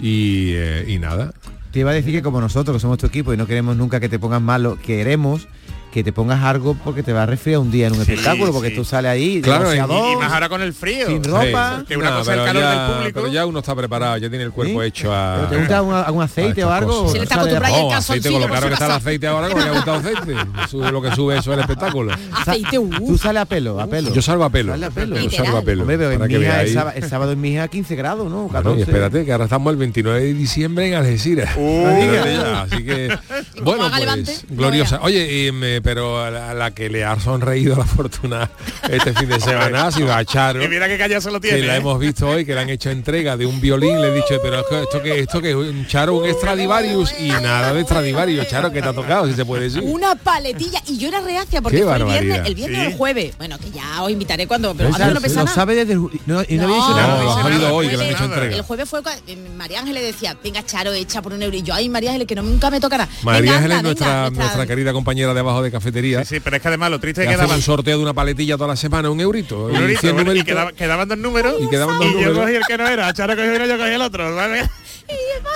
Y, 0.00 0.52
eh, 0.54 0.84
y 0.88 0.98
nada. 0.98 1.32
te 1.70 1.80
iba 1.80 1.90
a 1.90 1.94
decir 1.94 2.12
que 2.12 2.22
como 2.22 2.40
nosotros, 2.40 2.76
que 2.76 2.80
somos 2.80 2.98
tu 2.98 3.06
equipo 3.06 3.32
y 3.34 3.36
no 3.36 3.46
queremos 3.46 3.76
nunca 3.76 3.98
que 3.98 4.08
te 4.08 4.18
pongan 4.20 4.42
malo, 4.44 4.78
queremos 4.80 5.48
que 5.94 6.02
te 6.02 6.12
pongas 6.12 6.42
algo 6.42 6.74
porque 6.82 7.04
te 7.04 7.12
va 7.12 7.22
a 7.22 7.26
resfriar 7.26 7.60
un 7.60 7.70
día 7.70 7.86
en 7.86 7.92
un 7.94 8.00
espectáculo, 8.00 8.52
porque 8.52 8.70
sí. 8.70 8.74
tú 8.74 8.84
sales 8.84 9.12
ahí, 9.12 9.40
Claro, 9.40 9.72
y- 9.72 9.78
más 9.78 10.32
ahora 10.32 10.48
con 10.48 10.60
el 10.60 10.72
frío. 10.74 11.06
sin 11.06 11.22
ropa. 11.22 11.84
Que 11.86 11.96
una 11.96 12.16
cosa 12.16 12.32
el 12.34 12.40
pero 12.40 12.44
calor 12.46 12.62
ya- 12.62 12.70
del 12.88 12.96
público. 12.96 13.20
Pero 13.20 13.32
ya 13.32 13.46
uno 13.46 13.58
está 13.60 13.76
preparado, 13.76 14.16
ya 14.18 14.28
tiene 14.28 14.44
el 14.44 14.50
cuerpo 14.50 14.80
¿Sí? 14.82 14.88
hecho 14.88 15.14
a... 15.14 15.36
¿Pero 15.36 15.48
¿Te 15.50 15.56
gusta 15.58 15.76
algún, 15.78 15.94
algún 15.94 16.22
aceite 16.24 16.64
o 16.64 16.70
algo? 16.72 17.08
Se 17.12 17.18
le 17.18 17.22
está 17.22 17.36
acostumbrado 17.36 17.76
No, 17.80 17.88
el 17.90 17.94
aceite, 17.96 18.30
con 18.32 18.40
lo 18.40 18.48
que 18.48 18.72
está 18.72 18.86
el 18.86 18.90
aceite 18.92 19.26
ahora, 19.28 19.48
¿cómo 19.48 19.62
le 19.62 19.68
ha 19.68 19.72
gustado 19.72 19.96
aceite? 19.98 20.34
Sube 20.68 20.90
lo 20.90 21.00
que 21.00 21.14
sube 21.14 21.38
eso 21.38 21.54
el 21.54 21.60
espectáculo. 21.60 22.12
Aceite, 22.32 22.76
uh. 22.76 22.90
Tú 22.90 23.16
sales 23.16 23.42
a 23.42 23.44
pelo, 23.46 23.80
a 23.80 23.86
pelo. 23.86 24.12
Yo 24.12 24.20
salgo 24.20 24.42
a 24.44 24.50
pelo. 24.50 24.72
Sale 24.72 24.86
a 24.86 24.90
pelo. 24.90 25.16
Yo 25.16 25.30
salgo 25.30 25.58
a 25.58 25.62
pelo. 25.62 25.82
Hombre, 25.82 25.96
pero 25.96 26.10
en 26.10 26.18
para 26.18 26.28
que 26.28 26.38
Mija, 26.40 26.62
el, 26.62 26.72
sábado, 26.74 26.96
el 26.96 27.08
sábado 27.08 27.32
en 27.32 27.40
Mija 27.40 27.68
15 27.68 27.94
grados, 27.94 28.28
¿no? 28.28 28.48
Bueno, 28.48 28.52
14. 28.52 28.78
y 28.80 28.82
espérate, 28.82 29.24
que 29.24 29.30
ahora 29.32 29.44
estamos 29.44 29.70
el 29.70 29.76
29 29.76 30.20
de 30.20 30.34
diciembre 30.34 30.88
en 30.88 30.94
Algeciras. 30.94 31.50
Así 31.50 32.84
que, 32.84 33.16
bueno, 33.62 33.88
pues, 33.96 34.44
gloriosa. 34.50 34.98
Oye, 35.02 35.46
y 35.46 35.52
me- 35.52 35.80
pero 35.84 36.20
a 36.24 36.30
la, 36.30 36.50
a 36.50 36.54
la 36.54 36.70
que 36.72 36.88
le 36.88 37.04
ha 37.04 37.20
sonreído 37.20 37.76
la 37.76 37.84
fortuna 37.84 38.50
este 38.90 39.12
fin 39.12 39.28
de 39.28 39.38
semana 39.38 39.86
ha 39.86 39.92
sido 39.92 40.12
a 40.12 40.24
Charo. 40.24 40.64
Y 40.64 40.68
mira 40.68 40.88
qué 40.88 40.98
callazo 40.98 41.30
lo 41.30 41.40
tiene. 41.40 41.60
que 41.60 41.66
la 41.66 41.74
¿eh? 41.74 41.78
hemos 41.78 41.98
visto 42.00 42.26
hoy, 42.28 42.44
que 42.44 42.54
le 42.54 42.60
han 42.60 42.70
hecho 42.70 42.90
entrega 42.90 43.36
de 43.36 43.46
un 43.46 43.60
violín, 43.60 44.00
le 44.00 44.08
he 44.08 44.14
dicho, 44.14 44.38
pero 44.42 44.60
esto 44.60 45.02
que 45.02 45.20
esto 45.20 45.40
que 45.42 45.50
es 45.50 45.54
un 45.56 45.86
Charo, 45.86 46.14
un 46.16 46.28
Stradivarius 46.32 47.12
y 47.20 47.28
nada 47.28 47.72
de 47.74 47.84
Stradivarius, 47.84 48.48
Charo, 48.48 48.72
que 48.72 48.80
te 48.82 48.88
ha 48.88 48.92
tocado, 48.92 49.26
si 49.28 49.34
se 49.34 49.44
puede 49.44 49.64
decir. 49.64 49.82
Una 49.84 50.14
paletilla 50.14 50.80
y 50.88 50.96
yo 50.98 51.08
era 51.08 51.20
reacia 51.20 51.60
porque 51.62 51.82
fue 51.82 51.96
el 51.96 52.04
viernes, 52.04 52.40
el 52.46 52.54
viernes 52.54 52.80
Sí. 52.80 52.86
o 52.86 52.90
el 52.90 52.96
jueves. 52.96 53.36
Bueno, 53.36 53.58
que 53.58 53.70
ya 53.70 54.02
os 54.02 54.10
invitaré 54.10 54.46
cuando, 54.46 54.74
pero 54.74 54.88
antes 54.88 55.06
no 55.06 55.14
lo 55.14 55.20
pesa 55.20 55.44
nada. 55.44 55.54
sabe 55.54 55.74
desde 55.74 55.92
el 55.92 55.98
no, 56.00 56.08
y 56.08 56.56
no, 56.56 56.64
había 56.64 56.76
dicho 56.76 56.88
No, 56.90 56.96
nada. 56.96 57.22
lo 57.22 57.30
ha 57.30 57.34
dice 57.34 57.42
salido 57.42 57.60
nada, 57.62 57.72
hoy, 57.74 57.86
no 57.86 57.90
que 57.90 57.96
le 57.98 58.04
han 58.04 58.10
hecho 58.14 58.24
entrega. 58.24 58.56
El 58.56 58.62
jueves 58.62 58.88
fue 58.88 59.00
cua- 59.02 59.18
eh, 59.26 59.36
María 59.56 59.80
Ángeles 59.80 60.02
decía, 60.02 60.36
venga 60.42 60.64
Charo, 60.64 60.92
echa 60.94 61.20
por 61.20 61.32
un 61.34 61.42
euro. 61.42 61.56
Y 61.56 61.62
yo, 61.62 61.74
ay 61.74 61.88
María 61.88 62.10
Ángeles, 62.10 62.26
que 62.28 62.34
no, 62.34 62.42
nunca 62.42 62.70
me 62.70 62.80
tocará. 62.80 63.06
María 63.22 63.56
Ángeles, 63.56 63.82
nuestra, 63.82 64.30
nuestra 64.30 64.66
querida 64.66 64.92
compañera 64.92 65.34
de 65.34 65.40
abajo 65.40 65.62
de 65.62 65.70
cafetería, 65.74 66.24
Sí, 66.24 66.36
sí, 66.36 66.40
pero 66.42 66.56
es 66.56 66.62
que 66.62 66.68
además 66.68 66.90
lo 66.90 66.98
triste 67.00 67.20
que 67.22 67.26
es 67.26 67.28
que 67.28 67.34
hace 67.34 67.42
daban 67.42 67.56
un 67.56 67.62
sorteo 67.62 67.96
de 67.98 68.02
una 68.02 68.14
paletilla 68.14 68.56
toda 68.56 68.68
la 68.68 68.76
semana, 68.76 69.10
un 69.10 69.20
eurito. 69.20 69.66
un 69.66 69.72
y 69.72 69.76
eurito, 69.76 70.00
100 70.00 70.14
bueno, 70.14 70.32
y 70.34 70.42
quedaba- 70.42 70.72
quedaban 70.72 71.06
dos 71.08 71.18
números 71.18 71.54
Y 71.60 71.68
quedaban 71.68 71.98
dos 71.98 72.06
yo 72.06 72.12
números. 72.14 72.38
cogí 72.38 72.54
el 72.54 72.62
que 72.66 72.78
no 72.78 72.88
era, 72.88 73.12
Charo 73.12 73.36
cogió 73.36 73.54
uno, 73.56 73.66
yo 73.66 73.76
cogí 73.78 73.90
el 73.90 74.02
otro, 74.02 74.34
¿vale? 74.34 74.62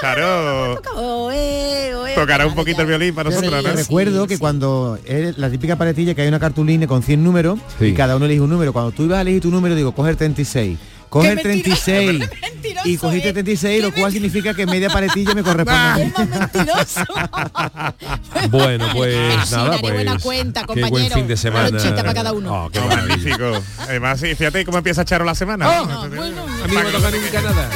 Charo 0.00 0.80
Oe, 0.96 1.94
oe, 1.94 2.14
tocará 2.14 2.46
un 2.46 2.54
poquito 2.54 2.82
el 2.82 2.87
violín 2.88 3.14
para 3.14 3.30
Yo 3.30 3.37
nosotros, 3.40 3.64
¿no? 3.64 3.72
recuerdo 3.72 4.22
Sí, 4.22 4.28
que 4.28 4.34
sí. 4.34 4.40
cuando 4.40 4.98
es 5.04 5.38
la 5.38 5.50
típica 5.50 5.76
paletilla 5.76 6.14
que 6.14 6.22
hay 6.22 6.28
una 6.28 6.38
cartulina 6.38 6.87
con 6.87 7.02
100 7.02 7.22
números 7.25 7.58
Sí. 7.78 7.87
y 7.87 7.94
cada 7.94 8.16
uno 8.16 8.26
elige 8.26 8.40
un 8.40 8.50
número. 8.50 8.72
Cuando 8.72 8.92
tú 8.92 9.04
ibas 9.04 9.18
a 9.18 9.22
elegir 9.22 9.40
tu 9.42 9.50
número, 9.50 9.75
digo, 9.75 9.92
coge 9.92 10.10
el 10.10 10.16
36. 10.16 10.78
Coge 11.08 11.30
el 11.30 11.38
Qué 11.38 11.44
mentiroso, 11.44 11.84
36 11.84 12.28
qué 12.28 12.40
mentiroso 12.40 12.88
y 12.88 12.96
cogiste 12.96 13.28
el 13.28 13.34
36, 13.34 13.82
lo 13.82 13.92
Qué 13.92 14.00
cual 14.00 14.12
significa 14.12 14.54
que 14.54 14.66
media 14.66 14.90
paletilla 14.90 15.34
me 15.34 15.42
corresponde. 15.42 16.12
Mentiroso. 16.38 17.00
Bueno, 18.50 18.86
pues 18.94 19.50
nada, 19.50 19.78
pues 19.78 19.92
buena 19.92 20.18
cuenta, 20.18 20.60
qué 20.60 20.66
compañero. 20.66 20.90
buen 20.90 21.10
fin 21.12 21.28
de 21.28 21.36
semana. 21.36 21.78
Para 21.78 22.14
cada 22.14 22.32
uno. 22.32 22.64
Oh, 22.64 22.70
qué. 22.70 22.80
Magnífico. 22.80 23.62
Además, 23.80 24.20
fíjate 24.20 24.64
cómo 24.64 24.78
empieza 24.78 25.04
Charo 25.04 25.24
la 25.24 25.34
semana. 25.34 25.66
No, 25.66 26.08
bueno. 26.08 26.42
A 26.64 26.68
mí 26.68 26.74
no 26.74 26.82
me 26.84 26.90
toca 26.90 27.42
nada. 27.42 27.70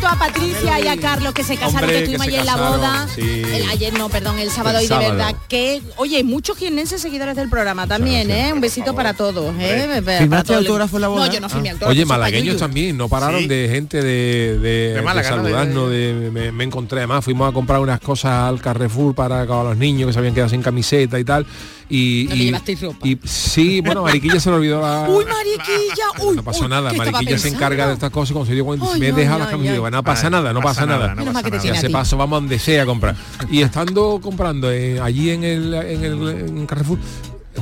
Besito 0.00 0.14
a 0.14 0.18
Patricia 0.18 0.80
y 0.80 0.88
a 0.88 0.96
Carlos 0.96 1.34
que 1.34 1.44
se 1.44 1.56
casaron, 1.56 1.80
Hombre, 1.90 1.92
que 1.92 1.98
estuvimos 1.98 2.26
que 2.26 2.30
ayer 2.32 2.40
en 2.40 2.46
la 2.46 2.56
boda. 2.56 3.06
sí. 3.14 3.42
El- 3.44 3.68
ayer 3.68 3.92
no, 3.98 4.08
perdón, 4.08 4.38
el 4.38 4.50
sábado 4.50 4.78
El 4.78 4.84
y 4.84 4.88
de 4.88 4.94
sábado. 4.94 5.10
verdad 5.14 5.34
que, 5.46 5.82
oye, 5.96 6.24
muchos 6.24 6.56
jienenses 6.56 7.02
seguidores 7.02 7.36
del 7.36 7.50
programa 7.50 7.86
también, 7.86 8.28
gracias. 8.28 8.48
¿eh? 8.48 8.52
Un 8.54 8.62
besito 8.62 8.94
para 8.94 9.12
todos, 9.12 9.54
¿eh? 9.58 10.00
Para 10.02 10.18
¿Firmaste 10.20 10.46
todo 10.46 10.58
el- 10.58 10.64
autógrafo 10.66 10.96
en 10.96 11.00
la 11.02 11.08
boda? 11.08 11.26
No, 11.26 11.32
yo 11.34 11.40
no 11.42 11.48
firmé 11.50 11.68
Ah. 11.68 11.72
autógrafo. 11.72 11.90
Oye, 11.90 12.06
malagueños 12.06 12.56
también, 12.56 12.96
no 12.96 13.10
pararon 13.10 13.40
Sí. 13.42 13.46
de 13.48 13.68
gente 13.70 13.98
de, 14.02 14.58
de, 14.58 14.94
De 14.94 15.02
Málaga, 15.02 15.28
de 15.32 15.36
¿no? 15.36 15.42
De- 15.42 15.50
saludarnos, 15.50 15.90
de, 15.90 16.30
me, 16.32 16.50
me 16.52 16.64
encontré 16.64 17.00
además, 17.00 17.22
fuimos 17.22 17.50
a 17.50 17.52
comprar 17.52 17.80
unas 17.80 18.00
cosas 18.00 18.32
al 18.48 18.58
Carrefour 18.62 19.14
para, 19.14 19.44
para 19.46 19.64
los 19.64 19.76
niños 19.76 20.06
que 20.06 20.12
se 20.14 20.18
habían 20.18 20.32
quedado 20.34 20.48
sin 20.48 20.62
camiseta 20.62 21.18
y 21.18 21.24
tal. 21.24 21.44
Y, 21.90 22.26
No 22.28 22.36
le 22.36 22.42
y- 22.42 22.46
llevasteis 22.46 22.80
ropa. 22.82 23.06
y 23.08 23.18
sí, 23.24 23.80
bueno, 23.80 24.04
Mariquilla 24.04 24.38
se 24.38 24.48
le 24.48 24.56
olvidó 24.56 24.80
la. 24.80 25.00
Uy, 25.08 25.24
mariquilla, 25.24 26.04
uy, 26.24 26.36
no 26.36 26.42
pasó 26.44 26.62
uy, 26.64 26.70
nada, 26.70 26.90
¿qué 26.90 26.96
estaba 26.96 27.10
Mariquilla 27.12 27.38
se 27.38 27.48
encarga 27.48 27.88
de 27.88 27.94
estas 27.94 28.10
cosas 28.10 28.30
y 28.30 28.32
cuando 28.34 28.46
se 28.48 28.54
dio 28.54 28.64
cuenta, 28.64 28.86
Ay, 28.94 29.00
me 29.00 29.06
ay, 29.06 29.12
deja 29.12 29.38
las 29.38 29.48
camisas, 29.48 29.90
no 29.90 30.02
pasa 30.04 30.30
nada, 30.30 30.52
no 30.52 30.60
pasa 30.60 30.86
nada. 30.86 31.14
no 31.16 31.24
pasa 31.24 31.42
tiene 31.50 31.64
Ya 31.64 31.72
a 31.72 31.80
se 31.80 31.86
ti. 31.88 31.92
paso, 31.92 32.16
vamos 32.16 32.36
a 32.36 32.40
donde 32.40 32.58
sea 32.60 32.84
a 32.84 32.86
comprar. 32.86 33.16
Y 33.50 33.62
estando 33.62 34.20
comprando 34.22 34.70
eh, 34.70 35.00
allí 35.00 35.30
en 35.30 35.42
el, 35.44 35.74
en 35.74 36.04
el 36.04 36.28
en 36.28 36.66
Carrefour, 36.66 36.98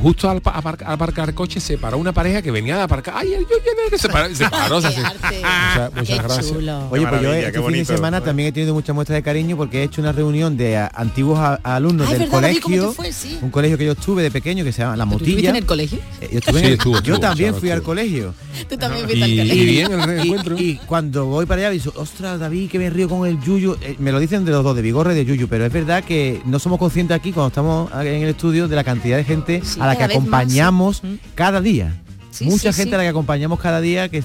justo 0.02 0.28
al, 0.28 0.40
pa- 0.42 0.52
apar- 0.60 0.82
al 0.84 0.92
aparcar 0.94 1.28
el 1.28 1.34
coche 1.34 1.60
se 1.60 1.78
paró 1.78 1.98
una 1.98 2.12
pareja 2.12 2.42
que 2.42 2.50
venía 2.50 2.76
de 2.76 2.82
aparcar. 2.82 3.14
Ay, 3.16 3.30
yo, 3.30 3.40
yo, 3.40 3.46
yo, 3.48 3.90
que 3.90 3.98
se 3.98 4.08
paró, 4.08 4.34
se 4.34 4.48
paró, 4.48 4.80
se 4.80 4.86
arte. 5.04 5.18
Muchas- 5.36 5.90
muchas 5.94 6.08
Qué 6.08 6.14
gracias. 6.22 6.48
chulo. 6.52 6.88
Oye, 6.90 7.06
pues 7.06 7.22
yo 7.22 7.32
este 7.34 7.52
qué 7.52 7.62
fin 7.62 7.72
de 7.72 7.84
semana 7.84 8.20
también 8.20 8.48
he 8.48 8.52
tenido 8.52 8.74
muchas 8.74 8.94
muestras 8.94 9.16
de 9.16 9.22
cariño 9.22 9.56
porque 9.56 9.80
he 9.80 9.82
hecho 9.84 10.00
una 10.00 10.12
reunión 10.12 10.56
de 10.56 10.76
a- 10.76 10.90
antiguos 10.94 11.38
a- 11.38 11.54
alumnos 11.64 12.06
Ay, 12.08 12.12
del 12.18 12.22
verdad, 12.28 12.40
David, 12.42 12.58
¿cómo 12.62 12.76
colegio, 12.76 12.90
te 12.90 12.96
fue? 12.96 13.12
Sí. 13.12 13.38
un 13.42 13.50
colegio 13.50 13.78
que 13.78 13.84
yo 13.86 13.92
estuve 13.92 14.22
de 14.22 14.30
pequeño 14.30 14.64
que 14.64 14.72
se 14.72 14.82
llama 14.82 14.96
La 14.96 15.04
¿Tú 15.04 15.10
estuviste 15.12 15.34
Motilla. 15.36 15.50
en 15.50 15.56
el 15.56 15.66
colegio? 15.66 15.98
Eh, 16.20 16.28
Yo, 16.32 16.38
estuve 16.38 16.58
en 16.58 16.64
Sí, 16.64 16.66
el- 16.66 16.72
estuvo, 16.78 16.92
yo 16.94 16.98
estuvo, 16.98 17.20
también 17.20 17.48
claro, 17.50 17.60
fui 17.60 17.70
al 17.70 17.82
colegio. 17.82 18.34
Tú 18.68 18.76
también 18.76 19.04
fuiste 19.06 19.24
al 19.24 19.30
y 19.30 19.38
colegio. 19.38 19.64
bien 19.64 19.92
el 19.92 20.00
Y, 20.00 20.04
reencuentro. 20.06 20.56
y 20.58 20.76
cuando 20.86 21.26
voy 21.26 21.46
para 21.46 21.62
allá, 21.62 21.70
digo, 21.70 21.92
ostras, 21.96 22.38
David, 22.38 22.70
que 22.70 22.78
me 22.78 22.90
río 22.90 23.08
con 23.08 23.26
el 23.26 23.40
Yuyu. 23.40 23.76
Eh, 23.80 23.96
me 23.98 24.12
lo 24.12 24.18
dicen 24.20 24.44
de 24.44 24.50
los 24.52 24.62
dos, 24.62 24.76
de 24.76 24.82
Vigorra 24.82 25.12
y 25.12 25.16
de 25.16 25.24
Yuyu, 25.24 25.48
pero 25.48 25.64
es 25.64 25.72
verdad 25.72 26.04
que 26.04 26.40
no 26.44 26.58
somos 26.58 26.78
conscientes 26.78 27.16
aquí, 27.16 27.32
cuando 27.32 27.48
estamos 27.48 27.90
en 27.92 28.22
el 28.22 28.28
estudio, 28.30 28.68
de 28.68 28.76
la 28.76 28.84
cantidad 28.84 29.16
de 29.16 29.24
gente 29.24 29.62
Sí, 29.64 29.77
a 29.80 29.86
la 29.86 29.96
que 29.96 30.02
más, 30.04 30.10
acompañamos 30.10 30.98
sí. 30.98 31.20
cada 31.34 31.60
día. 31.60 31.94
Sí, 32.30 32.44
Mucha 32.44 32.72
sí, 32.72 32.82
gente 32.82 32.90
sí. 32.90 32.94
a 32.94 32.98
la 32.98 33.02
que 33.04 33.08
acompañamos 33.08 33.58
cada 33.58 33.80
día, 33.80 34.08
que 34.08 34.22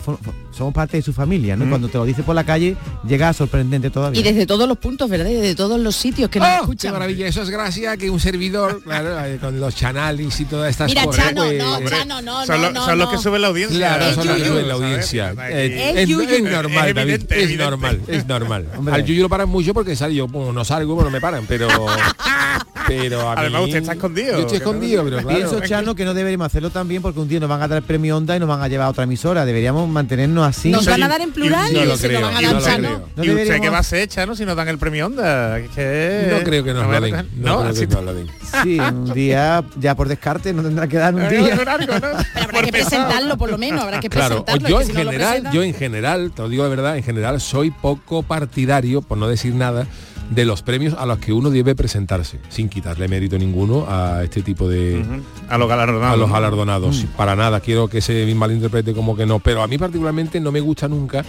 somos 0.51 0.71
parte 0.73 0.97
de 0.97 1.01
su 1.03 1.13
familia, 1.13 1.57
Cuando 1.57 1.87
te 1.87 1.97
lo 1.97 2.05
dice 2.05 2.21
por 2.21 2.35
la 2.35 2.43
calle, 2.43 2.75
llega 3.07 3.33
sorprendente 3.33 3.89
todavía. 3.89 4.19
Y 4.19 4.23
desde 4.23 4.45
todos 4.45 4.67
los 4.67 4.77
puntos, 4.77 5.09
¿verdad? 5.09 5.31
Y 5.31 5.33
desde 5.33 5.55
todos 5.55 5.79
los 5.79 5.95
sitios 5.95 6.29
que 6.29 6.37
nos 6.37 6.47
¡Oh, 6.47 6.51
qué 6.51 6.57
escuchan. 6.61 6.93
maravilla! 6.93 7.25
Eso 7.25 7.41
es 7.41 7.49
gracia 7.49 7.97
que 7.97 8.11
un 8.11 8.19
servidor, 8.19 8.83
claro, 8.83 9.25
eh, 9.25 9.39
con 9.41 9.59
los 9.59 9.73
canales 9.73 10.39
y 10.39 10.45
todas 10.45 10.69
estas 10.69 10.89
Mira, 10.89 11.05
cosas. 11.05 11.25
Chano, 11.25 11.43
pues, 11.45 11.57
no, 11.63 11.77
hombre, 11.77 11.89
Chano, 11.97 12.21
no, 12.21 12.45
son 12.45 12.61
no, 12.61 12.67
lo- 12.67 12.71
no, 12.73 12.85
son 12.85 12.97
los 12.99 13.09
que 13.09 13.17
suben 13.17 13.41
la 13.41 13.47
audiencia. 13.47 13.77
Claro, 13.79 14.05
Es 14.05 14.15
son 14.15 14.27
los 14.27 14.37
que 14.37 14.45
suben 14.45 14.67
la 14.67 14.73
audiencia. 14.75 15.33
Eh, 15.49 15.91
Es 15.95 15.97
es, 16.03 16.09
Yuyu. 16.09 16.29
es 16.29 16.43
normal, 16.43 16.89
Es 16.89 16.95
David, 16.95 17.13
evidente, 17.13 17.43
es 17.43 17.57
normal, 17.57 18.01
es 18.07 18.27
normal. 18.27 18.67
Hombre. 18.77 18.93
Al 18.93 19.05
Yuyu 19.05 19.23
lo 19.23 19.29
paran 19.29 19.49
mucho 19.49 19.73
porque 19.73 19.95
sale 19.95 20.13
yo, 20.13 20.27
bueno, 20.27 20.51
no 20.53 20.63
salgo, 20.65 20.93
bueno, 20.93 21.09
me 21.09 21.21
paran, 21.21 21.45
pero 21.47 21.67
pero 22.87 23.29
a 23.29 23.33
Además, 23.33 23.61
mí- 23.61 23.65
usted 23.67 23.79
está 23.79 23.93
escondido. 23.93 24.31
Yo 24.37 24.41
estoy 24.55 24.59
no- 24.59 25.03
pero 25.03 25.17
claro. 25.17 25.27
Pienso, 25.29 25.59
Chano, 25.61 25.95
que 25.95 26.05
no 26.05 26.13
deberíamos 26.13 26.45
hacerlo 26.47 26.69
también 26.69 27.01
porque 27.01 27.19
un 27.19 27.27
día 27.27 27.39
nos 27.39 27.49
van 27.49 27.61
a 27.61 27.67
dar 27.67 27.77
el 27.77 27.83
premio 27.83 28.17
Onda 28.17 28.35
y 28.35 28.39
nos 28.39 28.49
van 28.49 28.61
a 28.61 28.67
llevar 28.67 28.87
a 28.87 28.89
otra 28.89 29.03
emisora. 29.03 29.45
Deberíamos 29.45 29.87
mantenernos 29.89 30.47
así. 30.47 30.69
Nos 30.69 30.85
van 30.85 31.03
a 31.03 31.07
dar 31.07 31.21
en 31.21 31.31
plural 31.31 31.71
No 31.73 31.83
y 31.83 31.85
lo 31.85 31.97
se 31.97 32.07
creo, 32.07 32.19
lo 32.21 32.27
van 32.27 32.35
a 32.37 32.41
no 32.41 32.47
dar 32.47 32.55
lo 32.55 32.61
Chano. 32.67 32.87
creo. 32.87 32.97
No 32.99 33.05
¿Y 33.05 33.09
usted 33.09 33.23
deberíamos- 33.35 33.61
qué 33.61 33.69
va 33.69 33.77
a 33.77 33.81
hacer, 33.81 34.07
Chano, 34.07 34.35
si 34.35 34.45
nos 34.45 34.55
dan 34.55 34.67
el 34.67 34.77
premio 34.77 35.05
Onda? 35.05 35.57
No 35.59 36.43
creo 36.43 36.63
que 36.63 36.73
nos 36.73 36.87
lo 36.87 37.01
den. 37.01 37.29
No, 37.37 37.59
creo 37.59 37.69
así 37.69 37.87
que 37.87 37.95
nos 37.95 38.03
lo 38.03 38.13
den. 38.13 38.27
Sí, 38.63 38.79
un 38.79 39.05
día, 39.13 39.63
ya 39.79 39.95
por 39.95 40.07
descarte, 40.07 40.53
no 40.53 40.61
tendrá 40.63 40.87
que 40.87 40.97
dar 40.97 41.13
un 41.15 41.27
día. 41.29 41.55
Pero 41.57 41.71
habrá 41.71 42.61
que 42.63 42.71
presentarlo 42.71 43.37
por 43.37 43.49
lo 43.49 43.57
menos, 43.57 43.81
habrá 43.83 43.99
que 43.99 44.09
Claro, 44.09 44.43
presentarlo. 44.45 44.69
yo 44.69 44.81
es 44.81 44.89
en 44.89 44.95
no 44.95 45.03
lo 45.03 45.11
general, 45.11 45.51
yo 45.51 45.63
en 45.63 45.73
general, 45.73 46.31
te 46.35 46.41
lo 46.41 46.49
digo 46.49 46.63
de 46.63 46.69
verdad, 46.69 46.97
en 46.97 47.03
general 47.03 47.39
soy 47.41 47.71
poco 47.71 48.23
partidario, 48.23 49.01
por 49.01 49.17
no 49.17 49.27
decir 49.27 49.53
nada, 49.55 49.87
de 50.29 50.45
los 50.45 50.61
premios 50.61 50.93
a 50.93 51.05
los 51.05 51.19
que 51.19 51.33
uno 51.33 51.49
debe 51.49 51.75
presentarse, 51.75 52.39
sin 52.49 52.69
quitarle 52.69 53.07
mérito 53.07 53.37
ninguno 53.37 53.85
a 53.87 54.23
este 54.23 54.41
tipo 54.41 54.67
de, 54.67 55.03
A 55.49 55.57
los 55.57 55.67
galardonados. 55.67 56.13
a 56.13 56.17
los 56.17 56.31
galardonados. 56.31 57.03
Mm. 57.03 57.07
Para 57.17 57.35
nada, 57.35 57.59
quiero 57.59 57.87
que 57.87 58.01
se 58.01 58.33
malinterprete 58.33 58.93
como 58.93 59.15
que 59.15 59.25
no. 59.25 59.39
Pero 59.39 59.61
a 59.61 59.67
mí 59.67 59.77
particularmente 59.77 60.39
no 60.39 60.51
me 60.51 60.59
gusta 60.59 60.87
nunca 60.87 61.23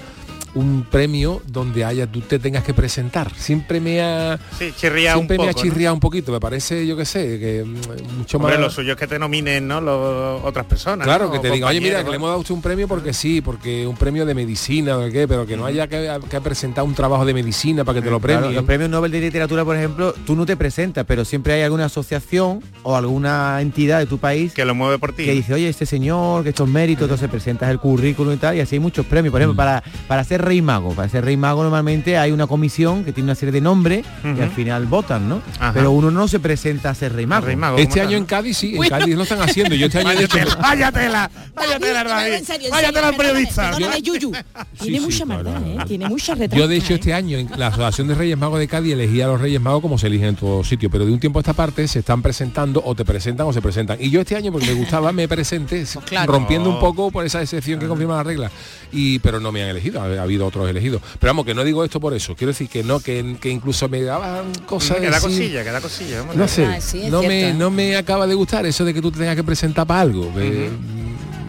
un 0.55 0.87
premio 0.91 1.43
donde 1.47 1.85
haya 1.85 2.07
tú 2.07 2.21
te 2.21 2.39
tengas 2.39 2.63
que 2.65 2.73
presentar. 2.75 3.33
Siempre 3.35 3.81
me 3.81 4.01
ha 4.03 4.39
Sí, 4.59 4.73
chirría 4.77 5.13
un 5.17 5.27
siempre 5.27 5.39
me 5.39 5.49
ha 5.49 5.55
chirriado 5.55 5.95
un 5.95 6.01
poquito. 6.01 6.31
Me 6.33 6.41
parece, 6.41 6.87
yo 6.87 6.97
qué 6.97 7.05
sé, 7.05 7.39
que 7.41 7.65
mm, 7.65 8.19
mucho 8.19 8.37
Hombre, 8.39 8.53
más. 8.55 8.61
lo 8.61 8.71
suyo 8.71 8.93
es 8.93 8.99
que 8.99 9.07
te 9.07 9.19
nominen, 9.19 9.67
¿no? 9.67 9.81
Los, 9.81 10.43
otras 10.45 10.67
personas. 10.67 11.07
Claro, 11.07 11.27
¿no? 11.27 11.33
que 11.33 11.39
te 11.41 11.51
diga, 11.51 11.67
oye, 11.69 11.81
mira, 11.81 12.05
que 12.05 12.11
le 12.11 12.17
hemos 12.17 12.29
dado 12.29 12.39
a 12.39 12.41
usted 12.41 12.55
un 12.55 12.63
premio 12.63 12.87
porque 12.87 13.13
sí, 13.13 13.41
porque 13.41 13.87
un 13.87 13.97
premio 13.97 14.25
de 14.27 14.35
medicina 14.35 14.97
o 14.97 15.01
de 15.01 15.11
qué, 15.13 15.27
pero 15.27 15.47
que 15.47 15.57
no 15.57 15.67
haya 15.67 15.89
que, 15.89 16.09
que 16.31 16.41
presentar 16.41 16.85
un 16.85 16.95
trabajo 16.95 17.25
de 17.25 17.35
medicina 17.35 17.85
para 17.85 17.97
que 18.01 18.05
te 18.05 18.11
lo 18.11 18.21
Claro, 18.21 18.39
premien. 18.41 18.55
los 18.55 18.65
premios 18.65 18.91
Nobel 18.91 19.11
de 19.11 19.21
Literatura, 19.21 19.65
por 19.65 19.77
ejemplo, 19.77 20.15
tú 20.25 20.37
no 20.37 20.47
te 20.47 20.57
presentas, 20.57 21.05
pero 21.07 21.25
siempre 21.25 21.55
hay 21.55 21.63
alguna 21.63 21.87
asociación 21.87 22.61
o 22.85 22.95
alguna 22.97 23.61
entidad 23.61 23.99
de 23.99 24.07
tu 24.07 24.19
país 24.19 24.53
que 24.53 24.65
lo 24.65 24.75
mueve 24.75 24.99
por 24.99 25.13
ti. 25.13 25.25
que 25.25 25.33
dice, 25.33 25.53
oye, 25.55 25.69
este 25.69 25.85
señor, 25.87 26.43
que 26.45 26.51
estos 26.51 26.69
méritos, 26.69 27.03
entonces 27.05 27.29
presentas 27.29 27.71
el 27.71 27.79
currículum 27.81 28.35
y 28.35 28.37
tal, 28.37 28.57
y 28.57 28.61
así 28.61 28.77
hay 28.77 28.81
muchos 28.81 29.05
premios. 29.07 29.33
Por 29.33 29.41
Mm. 29.41 29.43
ejemplo, 29.43 29.57
para, 29.57 29.83
para 30.07 30.23
ser 30.25 30.44
rey 30.45 30.63
mago, 30.63 30.91
para 30.95 31.09
ser 31.09 31.25
rey 31.25 31.37
mago 31.37 31.63
normalmente 31.63 32.17
hay 32.19 32.31
una 32.33 32.47
comisión 32.47 33.05
que 33.05 33.13
tiene 33.13 33.29
una 33.29 33.35
serie 33.35 33.53
de 33.53 33.61
nombres 33.61 34.05
y 34.25 34.29
Ujú. 34.31 34.43
al 34.43 34.51
final 34.51 34.87
votan, 34.87 35.29
¿no? 35.29 35.43
Ajá. 35.59 35.73
Pero 35.73 35.91
uno 35.91 36.11
no 36.11 36.29
se 36.29 36.39
presenta 36.41 36.91
a 36.91 36.95
ser 36.95 37.13
rey 37.15 37.27
mago. 37.27 37.47
Rey 37.47 37.57
mago, 37.57 37.79
Este 37.79 38.01
¿cómo 38.01 38.03
año 38.03 38.11
tal? 38.11 38.17
en 38.19 38.25
Cádiz 38.27 38.57
sí, 38.59 38.77
en 38.77 38.89
Cádiz 38.89 39.17
lo 39.17 39.23
están 39.23 39.41
haciendo. 39.43 39.75
Yo 39.75 39.87
este 39.87 39.99
año 39.99 40.11
he 40.11 40.15
Vaya 40.15 40.25
hecho 40.27 40.37
tela, 40.39 40.57
vaya 40.57 40.93
tela, 40.93 41.31
vaya 41.55 41.71
David, 41.73 41.85
tela, 41.87 42.05
no, 42.05 42.11
David. 42.11 42.33
en 42.35 42.45
serio, 42.45 42.67
en 42.67 42.71
Vaya 42.71 42.87
serio, 42.87 42.95
tela 42.95 43.09
al 43.09 43.15
perdóname, 43.17 43.35
periodista. 43.47 43.71
perdóname, 43.71 44.03
Yuyu. 44.03 44.33
Tiene 44.81 45.01
mucha 45.01 45.25
maldad. 45.25 45.63
¿eh? 45.67 45.77
Tiene 45.87 46.09
mucha 46.09 46.35
retraca. 46.35 46.57
Yo 46.57 46.69
de 46.69 46.77
hecho 46.77 46.93
¿eh? 46.93 46.97
este 46.97 47.15
año 47.15 47.39
en 47.39 47.49
la 47.57 47.69
Asociación 47.69 48.09
de 48.09 48.15
Reyes 48.15 48.39
Magos 48.39 48.59
de 48.59 48.69
Cádiz 48.69 48.93
elegía 48.93 49.25
a 49.25 49.29
los 49.29 49.41
Reyes 49.41 49.61
Magos 49.61 49.81
como 49.83 49.99
se 49.99 50.07
eligen 50.09 50.29
en 50.29 50.37
todo 50.37 50.63
sitio, 50.65 50.91
pero 50.91 51.05
de 51.07 51.13
un 51.13 51.19
tiempo 51.21 51.39
a 51.39 51.43
esta 51.43 51.53
parte 51.55 51.87
se 51.89 52.01
están 52.01 52.23
presentando 52.23 52.83
o 52.85 52.95
te 52.95 53.05
presentan 53.05 53.47
o 53.47 53.53
se 53.53 53.63
presentan. 53.63 53.99
Y 54.01 54.11
yo 54.11 54.21
este 54.21 54.37
año 54.37 54.53
porque 54.53 54.67
me 54.67 54.75
gustaba 54.75 55.13
me 55.13 55.27
presenté 55.29 55.85
Pues 55.93 55.99
claro. 56.07 56.33
rompiendo 56.33 56.69
un 56.71 56.79
poco 56.81 57.11
por 57.11 57.25
esa 57.25 57.41
excepción 57.43 57.79
que 57.81 57.87
confirma 57.87 58.17
la 58.17 58.23
regla. 58.23 58.51
Y 58.93 59.19
pero 59.21 59.41
no 59.41 59.51
me 59.53 59.63
han 59.63 59.69
elegido. 59.71 60.01
Había 60.03 60.34
habido 60.35 60.47
otros 60.47 60.69
elegidos. 60.69 61.01
Pero 61.19 61.31
vamos, 61.31 61.45
que 61.47 61.55
no 61.55 61.65
digo 61.65 61.85
esto 61.85 62.01
por 62.01 62.15
eso. 62.15 62.35
Quiero 62.35 62.53
decir 62.53 62.69
que 62.69 62.83
no, 62.83 63.01
que, 63.01 63.37
que 63.41 63.49
incluso 63.51 63.89
me 63.89 64.03
daban 64.03 64.53
cosas. 64.67 64.99
Que 64.99 65.11
da 65.11 65.21
cosilla, 65.21 65.63
que 65.65 65.71
da 65.71 65.81
cosilla. 65.81 66.25
No 66.35 66.49
sé, 66.49 66.65
Ah, 66.67 66.81
sí, 66.81 67.05
no, 67.11 67.23
me, 67.23 67.53
no 67.55 67.71
me 67.71 67.97
acaba 67.97 68.27
de 68.27 68.35
gustar 68.35 68.67
eso 68.67 68.85
de 68.85 68.93
que 68.93 69.01
tú 69.01 69.11
te 69.13 69.19
tengas 69.19 69.37
que 69.37 69.45
presentar 69.45 69.87
para 69.87 70.01
algo. 70.01 70.33
que, 70.35 70.71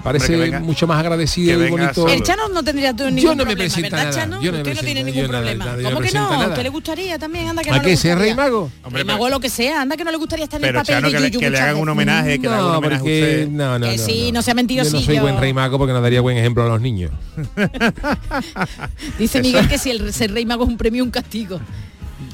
Parece 0.05 0.25
Hombre, 0.35 0.37
que 0.45 0.51
venga- 0.51 0.59
mucho 0.65 0.85
más 0.85 0.99
agradecido 0.99 1.59
que 1.59 1.65
y 1.67 1.69
bonito. 1.71 1.93
solo. 1.95 2.13
El 2.13 2.21
Chano 2.21 2.47
no 2.49 2.63
tendría 2.63 2.95
tú 2.95 3.05
ningún 3.05 3.17
Yo 3.23 3.33
no 3.35 3.43
me 3.43 3.57
presenta 3.57 3.89
¿verdad, 3.97 4.03
nada, 4.11 4.15
Chano? 4.21 4.39
yo 4.41 4.51
no 4.51 4.57
me 4.57 4.61
Usted 4.61 4.75
no 4.75 4.81
tiene 4.81 5.03
ningún 5.03 5.27
problema. 5.27 5.65
nada, 5.65 5.77
¿Cómo 5.83 5.89
no 5.89 5.99
que 6.05 6.11
no? 6.13 6.53
¿Qué 6.53 6.63
le 6.63 6.69
gustaría 6.69 7.17
también? 7.17 7.47
Anda 7.49 7.63
que 7.63 7.71
¿A 7.71 7.77
no 7.77 7.83
gustaría. 7.89 8.15
rey 8.15 8.35
mago? 8.35 8.71
Hombre, 8.83 9.01
Rey 9.03 9.11
mago 9.11 9.29
lo 9.29 9.39
que 9.39 9.49
sea, 9.49 9.81
anda 9.81 9.97
que 9.97 10.03
no 10.03 10.11
le 10.11 10.17
gustaría 10.17 10.45
estar 10.45 10.61
en 10.61 10.67
el 10.67 10.73
papel 10.75 10.95
Chano, 10.95 11.09
de 11.09 11.19
Yuyu 11.29 11.39
que 11.39 11.49
le 11.49 11.59
hagan 11.59 11.75
un 11.77 11.89
homenaje, 11.89 12.39
que 12.39 12.47
le 12.47 12.53
hagan 12.53 12.65
un 12.65 12.71
No, 12.71 12.77
homenaje 12.77 12.95
a 12.95 12.99
porque 12.99 13.31
usted. 13.33 13.47
no, 13.49 13.79
no, 13.79 13.89
Que 13.89 13.97
no, 13.97 14.03
sí, 14.05 14.31
no 14.31 14.41
sea 14.43 14.53
Yo 14.55 14.83
no 14.83 15.01
soy 15.01 15.19
buen 15.19 15.37
rey 15.39 15.53
mago 15.53 15.77
porque 15.79 15.91
no 15.93 16.01
daría 16.01 16.21
buen 16.21 16.37
ejemplo 16.37 16.63
a 16.63 16.67
los 16.69 16.79
niños. 16.81 17.09
Dice. 19.19 19.41
Miguel 19.41 19.67
que 19.67 19.77
si 19.77 19.89
el 19.91 20.13
ser 20.13 20.31
rey 20.33 20.45
mago 20.45 20.63
es 20.63 20.69
un 20.69 20.77
premio 20.77 21.03
un 21.03 21.11
castigo. 21.11 21.59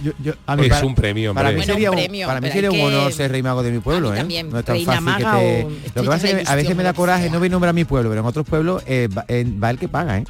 Yo- 0.03 0.11
yo- 0.23 0.33
a 0.47 0.55
Es 0.55 0.69
para- 0.69 0.85
un 0.85 0.95
premio, 0.95 1.33
Para 1.33 1.51
mí 1.51 1.61
sería, 1.63 1.89
Bueno, 1.89 2.01
un 2.01 2.05
premio, 2.07 2.27
para 2.27 2.41
mí 2.41 2.49
sería 2.49 2.71
un 2.71 2.75
que- 2.77 2.83
honor 2.85 3.13
ser 3.13 3.31
rey 3.31 3.43
mago 3.43 3.61
de 3.63 3.71
mi 3.71 3.79
pueblo, 3.79 4.11
A 4.11 4.23
mí 4.23 4.35
¿eh? 4.37 4.43
No 4.43 4.59
es 4.59 4.65
tan 4.65 4.75
reina 4.75 4.93
fácil 5.01 5.15
que 5.15 5.23
te... 5.23 5.89
Lo 5.95 6.01
que 6.03 6.07
pasa 6.09 6.27
es 6.29 6.35
que 6.35 6.51
a 6.51 6.55
veces 6.55 6.75
me 6.75 6.83
da 6.83 6.93
coraje, 6.93 7.29
no 7.29 7.39
voy 7.39 7.47
a 7.47 7.51
nombrar 7.51 7.69
a 7.69 7.73
mi 7.73 7.85
pueblo, 7.85 8.09
pero 8.09 8.21
en 8.21 8.27
otros 8.27 8.45
pueblos 8.45 8.81
eh, 8.87 9.07
va, 9.15 9.25
en- 9.27 9.61
va 9.63 9.69
el 9.69 9.77
que 9.77 9.87
paga, 9.87 10.17
¿eh? 10.19 10.23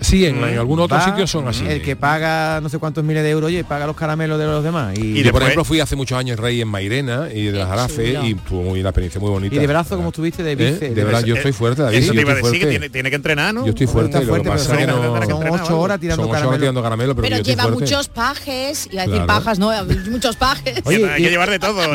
Sí, 0.00 0.26
en, 0.26 0.36
en 0.42 0.58
algunos 0.58 0.84
otros 0.86 1.00
Va 1.00 1.04
sitios 1.04 1.30
son 1.30 1.48
así. 1.48 1.66
El 1.66 1.82
que 1.82 1.96
paga 1.96 2.60
no 2.60 2.68
sé 2.68 2.78
cuántos 2.78 3.02
miles 3.04 3.22
de 3.22 3.30
euros, 3.30 3.48
oye, 3.48 3.64
paga 3.64 3.86
los 3.86 3.96
caramelos 3.96 4.38
de 4.38 4.46
los 4.46 4.62
demás. 4.62 4.96
Y, 4.98 5.22
yo, 5.22 5.32
por 5.32 5.42
ejemplo, 5.42 5.64
fui 5.64 5.80
hace 5.80 5.96
muchos 5.96 6.18
años 6.18 6.38
rey 6.38 6.60
en 6.60 6.68
Mairena 6.68 7.28
y 7.32 7.46
de 7.46 7.52
las 7.58 7.68
Jarafe 7.68 8.14
chulo. 8.14 8.26
y 8.26 8.34
tuvo 8.34 8.62
muy 8.62 8.82
la 8.82 8.90
experiencia 8.90 9.20
muy 9.20 9.30
bonita. 9.30 9.54
y 9.54 9.58
de 9.58 9.66
brazo 9.66 9.96
como 9.96 10.08
estuviste 10.08 10.42
de 10.42 10.52
¿Eh? 10.52 10.56
bice. 10.56 10.90
De 10.94 11.04
verdad, 11.04 11.24
yo 11.24 11.34
estoy 11.36 11.52
fuerte, 11.52 11.82
David. 11.82 11.98
Eso 11.98 12.12
te 12.12 12.20
iba 12.20 12.32
a 12.32 12.34
decir, 12.36 12.52
que 12.52 12.58
fuerte. 12.58 12.70
tiene, 12.70 12.90
tiene 12.90 13.10
que 13.10 13.16
entrenar, 13.16 13.54
¿no? 13.54 13.64
Yo 13.64 13.70
estoy 13.70 13.86
fuerte, 13.86 14.10
Está 14.10 14.18
lo 14.20 14.24
que 14.24 14.28
fuerte, 14.28 14.48
pasa 14.50 14.64
pero 14.70 14.80
es 14.80 14.86
que 14.86 14.92
son- 14.92 15.00
no... 15.02 15.06
son 15.06 15.22
entrenar, 15.22 15.60
ocho 15.60 15.80
horas 15.80 15.94
Son 15.94 16.00
tirando 16.00 16.28
horas 16.28 16.42
caramelo, 16.82 17.14
pero, 17.14 17.22
Pero 17.22 17.36
yo 17.36 17.40
estoy 17.40 17.52
lleva 17.54 17.62
fuerte. 17.64 17.80
muchos 17.84 18.08
pajes, 18.08 18.88
iba 18.92 19.02
a 19.02 19.06
decir 19.06 19.22
Claro. 19.24 19.26
pajas, 19.26 19.58
no, 19.58 19.70
muchos 20.10 20.36
pajes. 20.36 20.80
Oye, 20.84 21.10
hay 21.10 21.22
que 21.22 21.30
llevar 21.30 21.50
de 21.50 21.58
todo, 21.58 21.74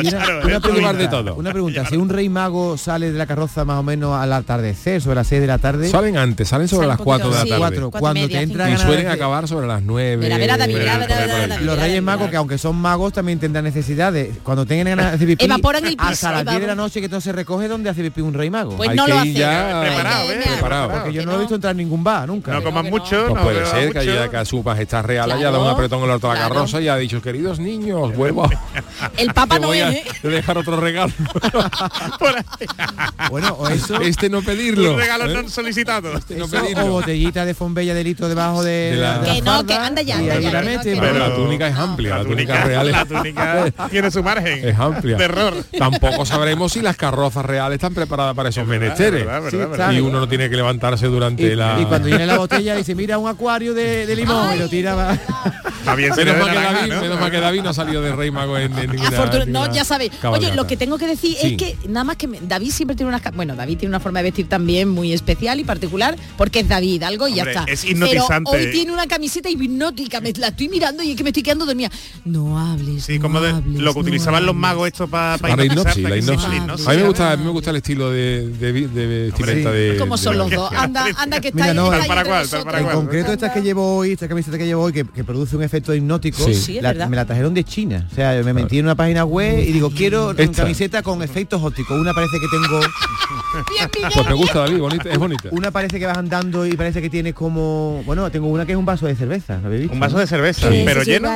pregunta, 0.60 0.68
llevar 0.72 0.96
de 0.96 1.08
todo. 1.08 1.34
Una 1.36 1.52
pregunta, 1.52 1.86
si 1.86 1.96
un 1.96 2.08
rey 2.08 2.28
mago 2.28 2.76
sale 2.76 3.12
de 3.12 3.18
la 3.18 3.26
carroza 3.26 3.64
más 3.64 3.78
o 3.78 3.82
menos 3.82 4.14
al 4.16 4.32
atardecer, 4.32 5.00
sobre 5.00 5.16
las 5.16 5.26
6 5.26 5.40
de 5.40 5.46
la 5.46 5.58
tarde, 5.58 5.88
Salen 5.88 6.16
antes, 6.16 6.48
salen 6.48 6.68
sobre 6.68 6.86
las 6.86 6.98
4 6.98 7.28
de 7.30 7.34
la 7.34 7.44
tarde. 7.44 7.90
Y 7.98 8.00
cuando 8.00 8.20
media, 8.20 8.38
te 8.38 8.42
entra 8.44 8.70
Y 8.70 8.76
suelen 8.78 9.04
de- 9.06 9.10
acabar 9.10 9.46
sobre 9.48 9.66
las 9.66 9.82
9. 9.82 10.16
Verá, 10.16 10.38
verá, 10.38 10.56
David, 10.56 10.76
verá, 10.76 10.98
verá, 10.98 11.16
verá, 11.18 11.36
verá, 11.38 11.60
Los 11.60 11.78
reyes 11.78 12.02
magos, 12.02 12.30
que 12.30 12.36
aunque 12.36 12.58
son 12.58 12.76
magos, 12.76 13.12
también 13.12 13.38
tendrán 13.38 13.64
necesidades. 13.64 14.36
Cuando 14.42 14.66
tengan 14.66 14.86
ganas 14.86 15.10
de 15.10 15.16
hacer 15.16 15.26
pipí, 15.28 15.44
Evaporan 15.44 15.84
el 15.86 15.96
piso, 15.96 16.08
hasta 16.08 16.32
las 16.32 16.44
10 16.46 16.60
de 16.60 16.66
la 16.66 16.74
noche 16.74 17.00
que 17.00 17.08
todo 17.08 17.20
se 17.20 17.32
recoge, 17.32 17.68
donde 17.68 17.90
hace 17.90 18.02
pipí 18.02 18.20
un 18.20 18.34
rey 18.34 18.50
mago? 18.50 18.76
Pues 18.76 18.90
Hay 18.90 18.96
no 18.96 19.04
que 19.06 19.10
lo 19.12 19.16
ir 19.16 19.30
hace. 19.30 19.32
ya 19.32 19.80
Preparado, 19.82 20.32
¿eh? 20.32 20.92
Porque 20.92 21.12
yo 21.12 21.24
no 21.24 21.32
lo 21.32 21.36
he 21.38 21.40
visto 21.40 21.54
entrar 21.54 21.72
en 21.72 21.78
ningún 21.78 22.02
bar, 22.04 22.28
nunca. 22.28 22.52
No 22.52 22.62
comas 22.62 22.84
mucho, 22.84 23.10
que 23.10 23.28
no. 23.28 23.34
no, 23.34 23.42
Pues 23.42 23.56
puede 23.58 23.66
ser 23.66 23.92
que 23.92 23.98
haya 23.98 24.28
que 24.30 24.36
a 24.36 24.44
su 24.44 24.62
majestad 24.62 25.04
real 25.04 25.30
haya 25.30 25.50
dado 25.50 25.62
un 25.64 25.70
apretón 25.70 26.02
en 26.02 26.08
la 26.08 26.18
claro. 26.18 26.38
carroza 26.38 26.80
y 26.80 26.88
ha 26.88 26.96
dicho, 26.96 27.20
queridos 27.20 27.58
niños, 27.58 28.14
vuelvo. 28.16 28.48
El 29.16 29.32
Papa 29.34 29.58
no 29.58 29.72
es, 29.74 29.82
¿eh? 29.96 30.04
dejar 30.22 30.58
otro 30.58 30.80
regalo. 30.80 31.12
Por 32.18 32.36
ahí. 32.36 32.66
Bueno, 33.30 33.54
o 33.58 33.68
eso, 33.68 34.00
este 34.00 34.28
no 34.28 34.42
pedirlo. 34.42 34.92
Un 34.94 34.98
regalo 35.00 35.30
¿eh? 35.30 35.42
no 35.42 35.48
solicitado. 35.48 36.12
no 36.12 36.18
eso, 36.18 36.48
pedirlo. 36.50 36.86
o 36.86 36.90
botellita 36.90 37.44
de 37.44 37.54
fombella 37.54 37.81
de 37.94 38.04
litro 38.04 38.28
debajo 38.28 38.62
de, 38.62 38.92
De 38.92 38.96
la- 38.96 39.18
de 39.18 39.26
la 39.28 39.34
Que 39.34 39.42
no, 39.42 39.66
que 39.66 39.74
anda 39.74 40.02
ya, 40.02 40.16
anda 40.18 40.38
ya, 40.38 40.50
la 40.52 40.62
que 40.62 40.76
no, 40.76 40.82
que 40.82 40.96
Pero 41.00 41.12
no. 41.12 41.18
la 41.18 41.34
túnica 41.34 41.68
es 41.68 41.76
amplia, 41.76 42.10
la, 42.10 42.16
La 42.18 42.22
túnica, 42.24 42.52
túnica, 42.54 42.64
real 42.68 42.86
es, 42.86 42.92
la 42.92 43.04
túnica 43.04 43.72
tiene 43.90 44.10
su 44.10 44.22
margen. 44.22 44.68
es 44.68 44.78
amplia. 44.78 45.16
De 45.16 45.24
error. 45.24 45.54
Tampoco 45.76 46.24
sabremos 46.24 46.72
si 46.72 46.80
las 46.80 46.96
carrozas 46.96 47.44
reales 47.44 47.76
están 47.76 47.94
preparadas 47.94 48.34
para 48.34 48.48
esos 48.50 48.66
menesteres. 48.66 49.24
verdad, 49.26 49.42
verdad, 49.42 49.50
Sí, 49.50 49.56
verdad. 49.56 49.92
Y 49.92 50.00
uno 50.00 50.20
no 50.20 50.28
tiene 50.28 50.48
que 50.48 50.56
levantarse 50.56 51.06
durante 51.06 51.42
Y, 51.42 51.54
la... 51.56 51.78
y 51.80 51.84
cuando 51.84 52.06
viene 52.08 52.26
la 52.26 52.38
botella 52.38 52.74
dice, 52.76 52.94
mira 52.94 53.18
un 53.18 53.28
acuario 53.28 53.74
de, 53.74 54.06
de 54.06 54.16
limón 54.16 54.54
y 54.54 54.58
lo 54.58 54.68
tira 54.68 55.18
Menos 55.84 57.20
mal, 57.20 57.30
que 57.30 57.40
David, 57.40 57.58
¿no? 57.58 57.64
no 57.64 57.70
ha 57.70 57.74
salido 57.74 58.02
de 58.02 58.12
Rey 58.14 58.30
Mago 58.30 58.56
en, 58.58 58.76
en 58.78 58.90
ninguna, 58.90 59.08
Afortuna- 59.08 59.46
no, 59.46 59.60
ninguna 59.62 59.72
ya 59.72 59.84
sabéis. 59.84 60.12
Oye, 60.24 60.54
lo 60.54 60.66
que 60.66 60.76
tengo 60.76 60.98
que 60.98 61.06
decir 61.06 61.36
Sí. 61.40 61.52
es 61.52 61.56
que 61.56 61.88
nada 61.88 62.04
más 62.04 62.16
que 62.16 62.28
me- 62.28 62.38
David 62.40 62.70
siempre 62.70 62.96
tiene 62.96 63.08
unas 63.08 63.22
bueno, 63.34 63.56
David 63.56 63.78
tiene 63.78 63.90
una 63.90 64.00
forma 64.00 64.20
de 64.20 64.24
vestir 64.24 64.48
también 64.48 64.88
muy 64.88 65.12
especial 65.12 65.58
y 65.60 65.64
particular 65.64 66.16
porque 66.36 66.60
es 66.60 66.68
David, 66.68 67.02
algo 67.02 67.26
y 67.28 67.34
ya 67.34 67.42
Hombre, 67.42 67.52
está. 67.58 67.71
Es 67.72 67.84
hipnotizante. 67.84 68.50
Pero 68.52 68.64
hoy 68.64 68.70
tiene 68.72 68.92
una 68.92 69.06
camiseta 69.06 69.48
hipnótica, 69.50 70.20
me 70.20 70.32
la 70.32 70.48
estoy 70.48 70.68
mirando 70.68 71.02
y 71.02 71.10
es 71.12 71.16
que 71.16 71.22
me 71.24 71.30
estoy 71.30 71.42
quedando 71.42 71.66
dormida. 71.66 71.90
No 72.24 72.58
hables. 72.58 73.04
Sí, 73.04 73.16
no 73.18 73.22
como 73.22 73.40
de- 73.40 73.50
hables, 73.50 73.80
lo 73.80 73.92
que 73.92 73.94
no 73.98 74.00
utilizaban 74.02 74.46
los 74.46 74.54
magos 74.54 74.86
estos 74.88 75.08
para 75.10 75.36
hipnosis, 75.64 76.02
la 76.02 76.16
hipnosis. 76.16 76.48
hipnosis. 76.56 76.86
A 76.86 76.90
mí 76.92 76.96
me 76.98 77.02
gusta, 77.04 77.32
a 77.32 77.36
mí 77.36 77.44
me 77.44 77.50
gusta 77.50 77.70
el 77.70 77.76
estilo 77.76 78.10
de, 78.10 78.48
de, 78.48 78.72
de 78.72 79.06
vestimenta 79.06 79.70
Sí. 79.70 79.76
de. 79.76 79.96
Como 79.98 80.16
son 80.16 80.38
los 80.38 80.50
dos. 80.50 80.70
Anda, 80.72 81.06
anda 81.16 81.40
que 81.40 81.48
está 81.48 81.62
Mira, 81.62 81.74
no, 81.74 81.84
está 81.92 81.92
tal 81.92 82.02
ahí 82.02 82.08
para 82.08 82.24
cual, 82.24 82.64
para 82.64 82.80
En 82.80 82.86
concreto 82.88 83.32
esta 83.32 83.52
que 83.52 83.62
llevo 83.62 83.96
hoy, 83.96 84.12
esta 84.12 84.28
camiseta 84.28 84.58
que 84.58 84.66
llevo 84.66 84.82
hoy, 84.82 84.92
que, 84.92 85.04
que 85.04 85.24
produce 85.24 85.56
un 85.56 85.62
efecto 85.62 85.94
hipnótico, 85.94 86.44
Sí. 86.52 86.78
La- 86.80 86.92
me 87.08 87.16
la 87.16 87.24
trajeron 87.24 87.54
de 87.54 87.64
China. 87.64 88.06
O 88.10 88.14
sea, 88.14 88.40
me 88.44 88.52
metí 88.52 88.78
en 88.78 88.84
una 88.86 88.94
página 88.94 89.24
web 89.24 89.58
y 89.58 89.72
digo, 89.72 89.90
quiero 89.90 90.30
una 90.30 90.52
camiseta 90.52 91.02
con 91.02 91.22
efectos 91.22 91.62
ópticos. 91.62 91.98
Una 91.98 92.12
parece 92.12 92.36
que 92.40 92.46
tengo, 92.48 92.80
Bien. 93.76 93.90
Pues 94.14 94.26
me 94.26 94.34
gusta, 94.34 94.60
David, 94.60 94.78
bonita, 94.78 95.10
es 95.10 95.18
bonita. 95.18 95.48
una 95.52 95.70
parece 95.70 95.98
que 95.98 96.06
vas 96.06 96.16
andando 96.18 96.66
y 96.66 96.72
parece 96.76 97.02
que 97.02 97.10
tiene 97.10 97.32
como, 97.34 97.61
bueno, 98.06 98.30
tengo 98.30 98.48
una 98.48 98.64
que 98.66 98.72
es 98.72 98.78
un 98.78 98.84
vaso 98.84 99.06
de 99.06 99.14
cerveza, 99.14 99.58
¿lo 99.58 99.66
habéis 99.66 99.82
visto? 99.82 99.94
Un 99.94 100.00
vaso 100.00 100.18
de 100.18 100.26
cerveza, 100.26 100.68
Que 100.68 100.82
pero 100.84 101.02
lleno. 101.02 101.28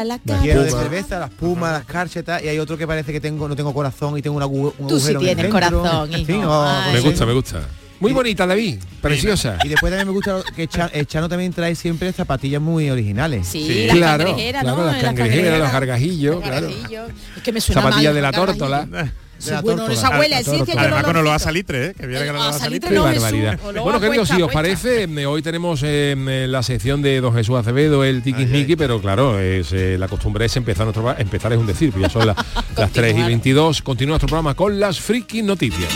Lleno 0.43 0.63
de 0.63 0.71
cerveza, 0.71 1.19
las 1.19 1.31
pumas, 1.31 1.73
las 1.73 1.85
cárchetas 1.85 2.43
y 2.43 2.49
hay 2.49 2.59
otro 2.59 2.77
que 2.77 2.87
parece 2.87 3.13
que 3.13 3.21
tengo 3.21 3.49
no 3.49 3.57
tengo 3.57 3.73
corazón 3.75 4.17
y 4.19 4.23
tengo 4.23 4.37
un, 4.37 4.43
agu- 4.43 4.73
un 4.79 4.89
Tú 4.89 4.99
sí 5.01 5.13
el 5.13 5.19
tienes 5.19 5.37
centro. 5.47 5.53
corazón, 5.83 6.11
hijo. 6.13 6.63
Ay. 6.65 6.93
Me 6.93 6.99
no 7.01 7.05
gusta, 7.05 7.27
me 7.27 7.33
gusta. 7.33 7.61
Muy 7.99 8.13
bonita, 8.13 8.47
David. 8.47 8.79
Preciosa. 9.01 9.57
Y 9.65 9.69
después 9.69 9.91
también 9.91 10.07
me 10.07 10.13
gusta 10.13 10.43
que 10.55 10.67
Cha- 10.69 10.91
eh, 10.93 11.07
Chano 11.07 11.31
también 11.31 11.53
trae 11.55 11.75
siempre 11.75 12.13
zapatillas 12.13 12.61
muy 12.61 12.91
originales. 12.91 13.47
Sí, 13.49 13.87
las 13.87 13.97
claro, 13.97 14.25
cangrejeras, 14.27 14.63
claro, 14.63 14.77
¿no? 14.77 14.85
las 14.85 15.03
cangrejeras, 15.03 15.59
los 15.59 15.73
gargajillos, 15.73 16.35
Los 16.35 16.45
claro. 16.45 16.69
Es 16.69 17.43
que 17.43 17.53
me 17.53 17.61
suena 17.63 17.81
Zapatillas 17.81 18.05
mal, 18.13 18.15
de 18.17 18.21
la 18.23 18.31
gargajillo. 18.33 18.67
tórtola. 18.69 19.13
Sí, 19.39 19.51
bueno, 19.63 19.87
esa 19.89 20.09
abuela, 20.09 20.37
La 20.37 20.39
en 20.41 20.45
ciencia 20.45 20.75
Además 20.79 21.03
no 21.03 21.07
con 21.09 21.17
olor 21.17 21.35
a 21.35 21.39
salitre, 21.39 21.87
¿eh? 21.89 21.95
que 21.99 22.07
viene 22.07 22.27
con 22.27 22.37
olor 22.37 22.49
a 22.49 22.53
salitre 22.59 22.89
salitre. 22.89 22.89
Qué 22.91 22.95
no, 22.97 23.07
Jesús. 23.07 23.23
barbaridad. 23.23 23.83
Bueno, 23.83 24.01
queridos, 24.01 24.29
si 24.29 24.43
os 24.43 24.51
parece, 24.53 25.05
eh, 25.05 25.27
hoy 25.27 25.43
tenemos 25.43 25.83
eh, 25.83 26.17
eh, 26.17 26.47
la 26.49 26.63
sección 26.63 27.03
de 27.03 27.21
Don 27.21 27.35
Jesús 27.35 27.57
Acevedo, 27.57 28.03
el 28.03 28.23
tiquismiqui, 28.23 28.77
pero 28.77 29.01
claro, 29.01 29.39
es, 29.39 29.73
eh, 29.73 29.97
la 29.99 30.09
costumbre 30.09 30.47
es 30.47 30.57
empezar 30.57 30.85
nuestro 30.87 31.03
programa- 31.03 31.21
empezar 31.23 31.53
es 31.53 31.59
un 31.59 31.67
decir, 31.67 31.91
pues 31.93 32.03
ya 32.05 32.09
son 32.11 32.27
la- 32.27 32.37
las 32.77 32.91
3 32.93 33.17
y 33.17 33.23
22. 33.23 33.83
Continúa 33.83 34.13
nuestro 34.15 34.29
programa 34.29 34.55
con 34.55 34.81
las 34.81 34.99
friki 35.01 35.43
noticias. 35.43 35.93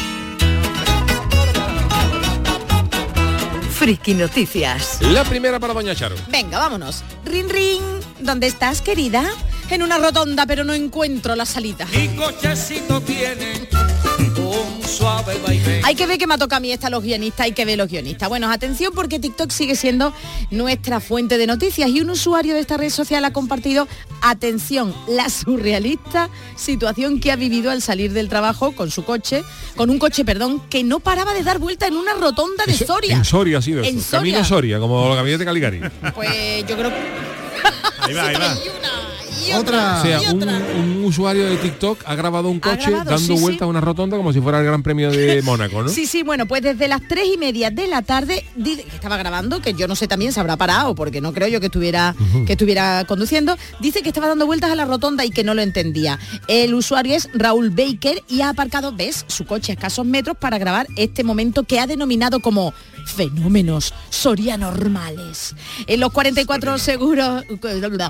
Friki 3.73 4.13
Noticias. 4.13 4.99
La 5.01 5.25
primera 5.25 5.59
para 5.59 5.73
Doña 5.73 5.95
Charo. 5.95 6.15
Venga, 6.29 6.59
vámonos. 6.59 7.03
Rin, 7.25 7.49
rin. 7.49 7.81
¿Dónde 8.21 8.47
estás, 8.47 8.83
querida? 8.83 9.25
En 9.71 9.83
una 9.83 9.99
rotonda, 9.99 10.47
pero 10.47 10.65
no 10.65 10.75
encuentro 10.75 11.37
la 11.37 11.47
salida. 11.47 11.87
Mi 11.93 12.09
cochecito 12.17 13.01
tiene 13.03 13.69
un 14.37 14.83
suave 14.89 15.39
vaivén. 15.47 15.83
Hay 15.85 15.95
que 15.95 16.07
ver 16.07 16.19
que 16.19 16.27
me 16.27 16.37
toca 16.39 16.57
a 16.57 16.61
mí 16.61 16.73
esta 16.73 16.91
los 16.91 17.05
guionistas, 17.05 17.45
hay 17.47 17.53
que 17.53 17.65
ver 17.65 17.79
los 17.79 17.89
guionistas. 17.89 18.29
Bueno, 18.29 18.51
atención 18.51 18.93
porque 18.95 19.21
TikTok 19.21 19.51
sigue 19.53 19.77
siendo 19.77 20.13
nuestra 20.51 20.99
fuente 20.99 21.39
de 21.39 21.47
noticias 21.47 21.89
y 21.89 22.01
un 22.01 22.11
usuario 22.11 22.55
de 22.55 22.61
esta 22.61 22.77
red 22.79 22.91
social 22.91 23.25
ha 23.25 23.33
compartido, 23.33 23.87
atención, 24.23 24.93
la 25.09 25.29
surrealista 25.31 26.31
situación 26.57 27.21
que 27.21 27.31
ha 27.31 27.37
vivido 27.37 27.71
al 27.71 27.81
salir 27.81 28.13
del 28.13 28.29
trabajo 28.29 28.73
con 28.73 28.91
su 28.91 29.05
coche, 29.05 29.45
con 29.77 29.89
un 29.89 29.99
coche, 30.01 30.25
perdón, 30.25 30.61
que 30.69 30.83
no 30.83 30.99
paraba 30.99 31.33
de 31.33 31.45
dar 31.45 31.61
vuelta 31.61 31.87
en 31.87 31.95
una 31.97 32.15
rotonda 32.15 32.65
de 32.67 32.73
Eso- 32.73 32.87
Soria. 32.87 33.15
En 33.17 33.25
Soria 33.25 33.59
ha 33.59 33.63
sido 33.63 33.85
En 33.85 33.99
eso. 33.99 34.11
Camino 34.11 34.39
Soria. 34.39 34.49
Soria, 34.49 34.79
como 34.81 35.07
los 35.07 35.17
gabinetes 35.17 35.45
Caligari. 35.47 35.81
Pues 36.15 36.67
yo 36.67 36.77
creo 36.77 36.91
que... 36.91 36.97
Ahí 38.01 38.15
va, 38.15 38.27
ahí 38.27 38.35
va. 38.37 38.57
Y 39.47 39.53
Otra. 39.53 40.01
O 40.01 40.03
sea, 40.03 40.21
un, 40.33 41.05
usuario 41.05 41.47
de 41.47 41.57
TikTok 41.57 42.03
ha 42.07 42.15
grabado 42.15 42.49
un 42.49 42.61
coche 42.61 42.91
grabado, 42.91 43.11
dando 43.11 43.37
sí, 43.37 43.41
vuelta 43.41 43.61
sí. 43.61 43.65
a 43.65 43.67
una 43.67 43.81
rotonda 43.81 44.17
como 44.17 44.33
si 44.33 44.41
fuera 44.41 44.59
el 44.59 44.65
Gran 44.65 44.83
Premio 44.83 45.11
de 45.11 45.43
Mónaco, 45.45 45.83
¿no? 45.83 45.89
Sí, 45.89 46.07
sí, 46.07 46.23
bueno, 46.23 46.47
pues 46.47 46.63
desde 46.63 46.89
las 46.89 47.01
tres 47.09 47.27
y 47.33 47.37
media 47.37 47.71
de 47.71 47.87
la 47.89 48.03
tarde 48.03 48.45
dice 48.55 48.85
que 48.85 48.95
estaba 48.95 49.17
grabando, 49.17 49.61
que 49.61 49.75
yo 49.75 49.89
no 49.89 49.97
sé 49.97 50.07
también 50.07 50.33
se 50.33 50.41
habrá 50.41 50.57
parado, 50.57 50.95
porque 50.95 51.21
no 51.21 51.33
creo 51.33 51.49
yo 51.49 51.61
que 51.61 51.67
estuviera, 51.67 52.15
que 52.47 52.53
estuviera 52.53 53.05
conduciendo. 53.07 53.57
Dice 53.81 54.03
que 54.03 54.09
estaba 54.09 54.29
dando 54.29 54.47
vueltas 54.47 54.71
a 54.71 54.75
la 54.75 54.85
rotonda 54.85 55.25
y 55.25 55.31
que 55.31 55.43
no 55.43 55.55
lo 55.55 55.63
entendía. 55.63 56.19
El 56.47 56.75
usuario 56.75 57.17
es 57.17 57.29
Raúl 57.35 57.71
Baker 57.71 58.23
y 58.29 58.43
ha 58.43 58.51
aparcado, 58.51 58.93
ves, 58.93 59.25
su 59.27 59.47
coche 59.47 59.73
a 59.73 59.75
escasos 59.75 60.07
metros 60.07 60.37
para 60.37 60.59
grabar 60.59 60.87
este 60.97 61.25
momento 61.25 61.65
que 61.65 61.81
ha 61.81 61.87
denominado 61.87 62.41
como 62.41 62.75
fenómenos 63.07 63.95
sorianormales. 64.11 65.55
En 65.87 66.01
los 66.01 66.13
44 66.13 66.79
seguros, 66.79 67.45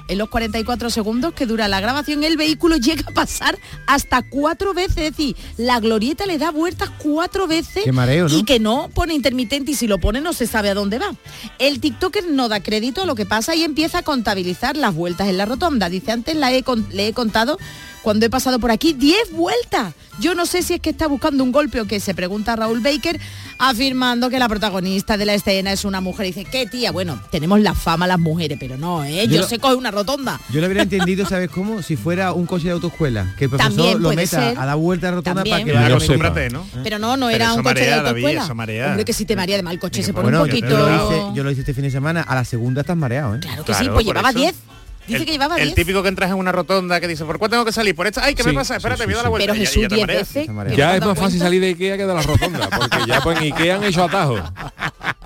en 0.09 0.19
los 0.19 0.29
44 0.29 0.91
segundos 0.91 1.33
que 1.35 1.47
dura 1.47 1.69
la 1.69 1.81
grabación, 1.81 2.25
el 2.25 2.37
vehículo 2.37 2.77
llega 2.77 3.05
a 3.09 3.15
pasar 3.15 3.59
hasta 3.87 4.23
cuatro 4.23 4.75
veces, 4.75 4.99
es 4.99 5.17
decir, 5.17 5.37
la 5.57 5.81
glorieta 5.81 6.27
le 6.27 6.39
da 6.39 6.51
vueltas 6.51 6.91
cuatro 6.99 7.47
veces 7.47 7.85
Qué 7.85 7.93
mareo, 7.93 8.29
¿no? 8.29 8.37
y 8.37 8.45
que 8.45 8.59
no 8.59 8.89
pone 8.95 9.15
intermitente 9.15 9.73
y 9.73 9.75
si 9.75 9.87
lo 9.87 9.99
pone 9.99 10.21
no 10.21 10.33
se 10.33 10.47
sabe 10.47 10.71
a 10.71 10.75
dónde 10.75 10.99
va. 10.99 11.15
El 11.59 11.81
TikToker 11.81 12.29
no 12.31 12.49
da 12.49 12.61
crédito 12.61 13.03
a 13.03 13.07
lo 13.07 13.15
que 13.15 13.27
pasa 13.27 13.55
y 13.55 13.65
empieza 13.65 13.99
a 13.99 14.03
contabilizar 14.03 14.77
las 14.77 14.95
vueltas 14.95 15.29
en 15.29 15.39
la 15.39 15.47
rotonda. 15.47 15.89
Dice, 15.89 16.13
antes 16.13 16.37
la 16.37 16.53
he 16.53 16.65
le 16.93 17.09
he 17.09 17.13
contado 17.13 17.59
cuando 18.03 18.27
he 18.27 18.31
pasado 18.31 18.59
por 18.59 18.71
aquí 18.71 18.93
10 18.93 19.33
vueltas. 19.33 19.95
Yo 20.21 20.35
no 20.35 20.45
sé 20.45 20.63
si 20.63 20.75
es 20.75 20.81
que 20.81 20.91
está 20.91 21.07
buscando 21.07 21.43
un 21.43 21.51
golpe 21.53 21.81
o 21.81 21.87
que 21.87 21.99
se 21.99 22.15
pregunta 22.15 22.55
Raúl 22.55 22.81
Baker, 22.81 23.19
afirmando 23.59 24.29
que 24.29 24.39
la 24.39 24.49
protagonista 24.49 25.17
de 25.17 25.25
la 25.25 25.35
escena 25.35 25.73
es 25.73 25.85
una 25.85 26.01
mujer. 26.01 26.27
Y 26.27 26.33
dice, 26.33 26.45
¿qué 26.45 26.67
tía? 26.67 26.93
Bueno, 26.93 27.21
tenemos 27.31 27.61
la 27.61 27.75
fama 27.75 28.07
las 28.07 28.19
mujeres, 28.19 28.59
pero 28.61 28.77
no, 28.77 29.05
¿eh? 29.05 29.27
Yo, 29.29 29.37
Yo- 29.41 29.43
sé 29.49 29.59
coge 29.59 29.75
una 29.77 29.91
rotonda. 29.91 30.41
Yo 30.51 30.61
lo 30.61 30.67
habría 30.67 30.83
entendido, 30.83 31.25
¿sabes 31.27 31.51
cómo? 31.51 31.83
Si 31.83 31.97
fuera 31.97 32.33
un 32.33 32.47
coche 32.47 32.67
de 32.67 32.73
autoescuela, 32.73 33.35
que 33.39 33.45
el 33.45 33.51
profesor 33.51 33.75
También 33.75 33.99
lo 34.03 34.09
puede 34.09 34.17
meta 34.17 34.41
ser. 34.51 34.59
a 34.59 34.67
la 34.67 34.75
vuelta 34.75 35.07
de 35.07 35.13
rotonda 35.17 35.43
También. 35.45 35.67
para 35.69 35.87
que 35.87 35.93
acostúmbrate. 35.93 36.51
¿no? 36.51 36.67
Pero 36.83 36.99
no, 36.99 37.17
no 37.17 37.27
Pero 37.27 37.37
era 37.37 37.51
un 37.55 37.63
coche 37.63 37.75
marea, 37.75 38.03
de 38.03 38.09
autoescuela. 38.09 38.47
Hombre, 38.91 39.05
que 39.05 39.13
si 39.13 39.25
te 39.25 39.37
marea 39.37 39.57
de 39.57 39.63
mal 39.63 39.79
coche 39.79 40.03
se 40.03 40.13
pone 40.13 40.25
Bueno, 40.25 40.43
un 40.43 40.49
poquito... 40.49 40.69
yo 40.69 40.79
lo 40.79 40.95
hice, 41.07 41.23
yo 41.35 41.45
lo 41.45 41.51
hice 41.51 41.61
este 41.61 41.75
fin 41.75 41.85
de 41.85 41.91
semana, 41.91 42.23
a 42.23 42.35
la 42.35 42.45
segunda 42.45 42.83
estás 42.83 42.97
mareado, 42.97 43.37
¿eh? 43.37 43.41
Claro 43.41 43.65
que 43.65 43.75
sí, 43.75 43.89
pues 43.93 44.05
llevaba 44.05 44.33
10. 44.33 44.55
Dice 45.07 45.19
el, 45.21 45.27
que 45.27 45.33
llevaba 45.33 45.57
el 45.57 45.65
10. 45.65 45.75
típico 45.75 46.03
que 46.03 46.09
entras 46.09 46.31
en 46.31 46.37
una 46.37 46.53
rotonda 46.53 47.01
que 47.01 47.09
dice, 47.09 47.25
¿por 47.25 47.39
cuál 47.39 47.51
tengo 47.51 47.65
que 47.65 47.73
salir? 47.73 47.95
¿Por 47.97 48.07
esta? 48.07 48.25
¡Ay, 48.25 48.35
qué 48.35 48.45
me 48.45 48.53
pasa? 48.53 48.77
Espérate, 48.77 49.03
sí, 49.03 49.07
me 49.09 49.15
da 49.15 49.19
sí. 49.21 49.23
la 49.25 49.29
vuelta. 49.31 49.53
Pero 49.53 49.65
ya- 49.65 49.71
ya 49.71 49.89
te 49.89 49.95
10 49.95 50.01
mareas. 50.07 50.29
veces. 50.29 50.47
Se 50.47 50.53
marea. 50.53 50.71
¿te 50.73 50.77
Ya 50.79 50.91
has 50.91 50.97
es 51.01 51.07
más 51.07 51.19
fácil 51.19 51.41
salir 51.41 51.61
de 51.61 51.69
Ikea 51.69 51.97
que 51.97 52.07
de 52.07 52.15
la 52.15 52.23
rotonda, 52.23 52.69
porque 52.71 52.99
ya 53.07 53.21
pues 53.21 53.39
en 53.39 53.45
Ikea 53.53 53.77
han 53.77 53.85
hecho 53.85 54.05
atajos. 54.05 54.41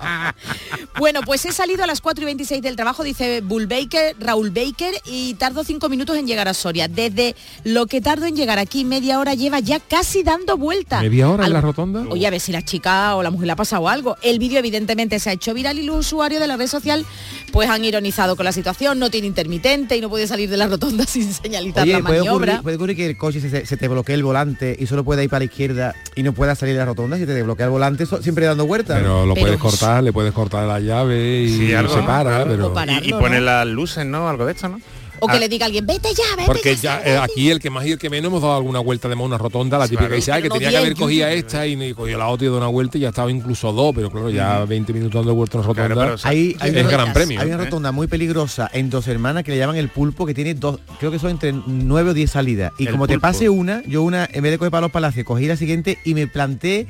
Bueno, 0.97 1.21
pues 1.25 1.45
he 1.45 1.51
salido 1.51 1.83
a 1.83 1.87
las 1.87 1.99
4 2.01 2.21
y 2.23 2.25
26 2.25 2.61
del 2.61 2.75
trabajo, 2.75 3.03
dice 3.03 3.41
Bull 3.41 3.67
Baker, 3.67 4.15
Raúl 4.19 4.49
Baker, 4.49 4.93
y 5.05 5.33
tardo 5.35 5.63
5 5.63 5.89
minutos 5.89 6.17
en 6.17 6.25
llegar 6.27 6.47
a 6.47 6.53
Soria. 6.53 6.87
Desde 6.87 7.35
lo 7.63 7.85
que 7.87 7.99
tardo 8.01 8.25
en 8.25 8.35
llegar 8.35 8.59
aquí, 8.59 8.85
media 8.85 9.19
hora 9.19 9.33
lleva 9.33 9.59
ya 9.59 9.79
casi 9.79 10.23
dando 10.23 10.57
vueltas. 10.57 11.01
¿Media 11.03 11.29
hora 11.29 11.43
en 11.43 11.47
Algo- 11.47 11.53
la 11.53 11.61
rotonda? 11.61 12.05
Oye, 12.09 12.25
a 12.27 12.29
ver 12.29 12.39
si 12.39 12.51
la 12.51 12.63
chica 12.63 13.15
o 13.15 13.23
la 13.23 13.29
mujer 13.31 13.47
le 13.47 13.53
ha 13.53 13.55
pasado 13.57 13.89
algo. 13.89 14.15
El 14.21 14.39
vídeo 14.39 14.59
evidentemente 14.59 15.19
se 15.19 15.29
ha 15.29 15.33
hecho 15.33 15.53
viral 15.53 15.79
y 15.79 15.83
los 15.83 15.97
usuarios 16.05 16.39
de 16.41 16.47
la 16.47 16.55
red 16.57 16.67
social 16.67 17.05
pues 17.51 17.69
han 17.69 17.83
ironizado 17.85 18.35
con 18.35 18.45
la 18.45 18.51
situación, 18.51 18.99
no 18.99 19.09
tiene 19.09 19.27
intermitente 19.27 19.95
y 19.97 20.01
no 20.01 20.09
puede 20.09 20.27
salir 20.27 20.49
de 20.49 20.57
la 20.57 20.67
rotonda 20.67 21.05
sin 21.07 21.31
señalizar 21.33 21.83
Oye, 21.83 21.93
la 21.93 21.99
puede 21.99 22.19
maniobra. 22.19 22.45
ocurrir, 22.53 22.63
puede 22.63 22.75
ocurrir 22.77 22.95
que 22.97 23.05
el 23.07 23.17
coche 23.17 23.39
se, 23.41 23.65
se 23.65 23.77
te 23.77 23.87
bloquee 23.87 24.15
el 24.15 24.23
volante 24.23 24.75
y 24.79 24.87
solo 24.87 25.03
pueda 25.03 25.23
ir 25.23 25.29
para 25.29 25.39
la 25.39 25.45
izquierda 25.45 25.95
y 26.15 26.23
no 26.23 26.33
pueda 26.33 26.55
salir 26.55 26.73
de 26.75 26.79
la 26.79 26.85
rotonda 26.85 27.17
si 27.17 27.25
te 27.25 27.33
desbloquea 27.33 27.65
el 27.65 27.71
volante 27.71 28.05
so- 28.05 28.21
siempre 28.21 28.45
dando 28.45 28.65
vueltas. 28.65 28.97
Pero 28.99 29.25
lo 29.25 29.33
Pero- 29.33 29.45
puedes 29.47 29.59
cortar, 29.59 29.94
le 30.03 30.13
puedes 30.13 30.33
cortar 30.33 30.67
la 30.67 30.79
llave 30.79 31.41
y 31.41 31.49
Sí, 31.49 31.73
algo, 31.73 32.05
para, 32.05 32.43
pero... 32.45 32.73
Y, 33.03 33.07
y 33.09 33.11
¿no? 33.11 33.39
las 33.39 33.67
luces, 33.67 34.05
¿no? 34.05 34.27
Algo 34.29 34.45
de 34.45 34.51
esto, 34.53 34.69
¿no? 34.69 34.79
O 35.21 35.27
que 35.27 35.37
Ah, 35.37 35.39
le 35.39 35.47
diga 35.47 35.63
a 35.65 35.67
alguien, 35.67 35.85
vete 35.87 36.09
ya, 36.13 36.35
vete 36.35 36.45
Porque 36.45 36.75
ya. 36.75 37.01
ya 37.01 37.09
eh, 37.13 37.17
aquí 37.17 37.49
el 37.49 37.61
que 37.61 37.69
más 37.69 37.85
y 37.85 37.93
el 37.93 37.97
que 37.97 38.09
menos 38.09 38.27
hemos 38.27 38.41
dado 38.41 38.57
alguna 38.57 38.79
vuelta 38.81 39.07
de 39.07 39.15
más 39.15 39.23
una 39.25 39.37
rotonda, 39.37 39.77
la 39.77 39.85
típica 39.85 39.99
Claro. 40.01 40.09
que 40.11 40.15
dice, 40.17 40.31
"Ay, 40.33 40.41
que 40.43 40.49
no 40.49 40.55
tenía 40.55 40.71
que 40.71 40.77
haber 40.77 40.93
cogido 40.95 41.27
esta 41.29 41.65
y, 41.65 41.93
cogió 41.93 42.17
la 42.17 42.27
otra 42.27 42.43
y 42.45 42.47
dado 42.49 42.57
una 42.57 42.67
vuelta 42.67 42.97
y 42.97 43.01
ya 43.01 43.09
estaba 43.09 43.31
incluso 43.31 43.71
dos, 43.71 43.95
pero 43.95 44.11
claro, 44.11 44.29
ya 44.29 44.65
20 44.65 44.91
minutos 44.91 45.13
dando 45.21 45.33
vuelta 45.33 45.57
en 45.57 45.63
una 45.63 45.73
Claro, 45.73 45.95
rotonda. 45.95 46.19
Hay, 46.29 46.57
hay 46.59 46.71
es 46.75 46.81
una- 46.81 46.91
gran 46.91 47.13
premio. 47.13 47.39
Hay 47.39 47.47
una 47.47 47.55
¿eh? 47.55 47.65
rotonda 47.65 47.93
muy 47.93 48.07
peligrosa 48.07 48.69
en 48.73 48.89
dos 48.89 49.07
hermanas 49.07 49.45
que 49.45 49.51
le 49.51 49.57
llaman 49.57 49.77
el 49.77 49.87
pulpo, 49.87 50.25
que 50.25 50.33
tiene 50.33 50.53
dos, 50.53 50.79
creo 50.99 51.11
que 51.11 51.17
son 51.19 51.31
entre 51.31 51.53
nueve 51.65 52.09
o 52.09 52.13
10 52.13 52.29
salidas. 52.31 52.73
Y 52.77 52.85
El 52.87 52.91
como 52.91 53.07
te 53.07 53.17
pase 53.17 53.47
una, 53.47 53.83
yo 53.87 54.03
una, 54.03 54.27
en 54.29 54.43
vez 54.43 54.51
de 54.51 54.57
coger 54.57 54.71
para 54.71 54.81
los 54.81 54.91
palacios, 54.91 55.25
cogí 55.25 55.45
la 55.47 55.55
siguiente 55.55 55.97
y 56.03 56.13
me 56.13 56.27
planté. 56.27 56.87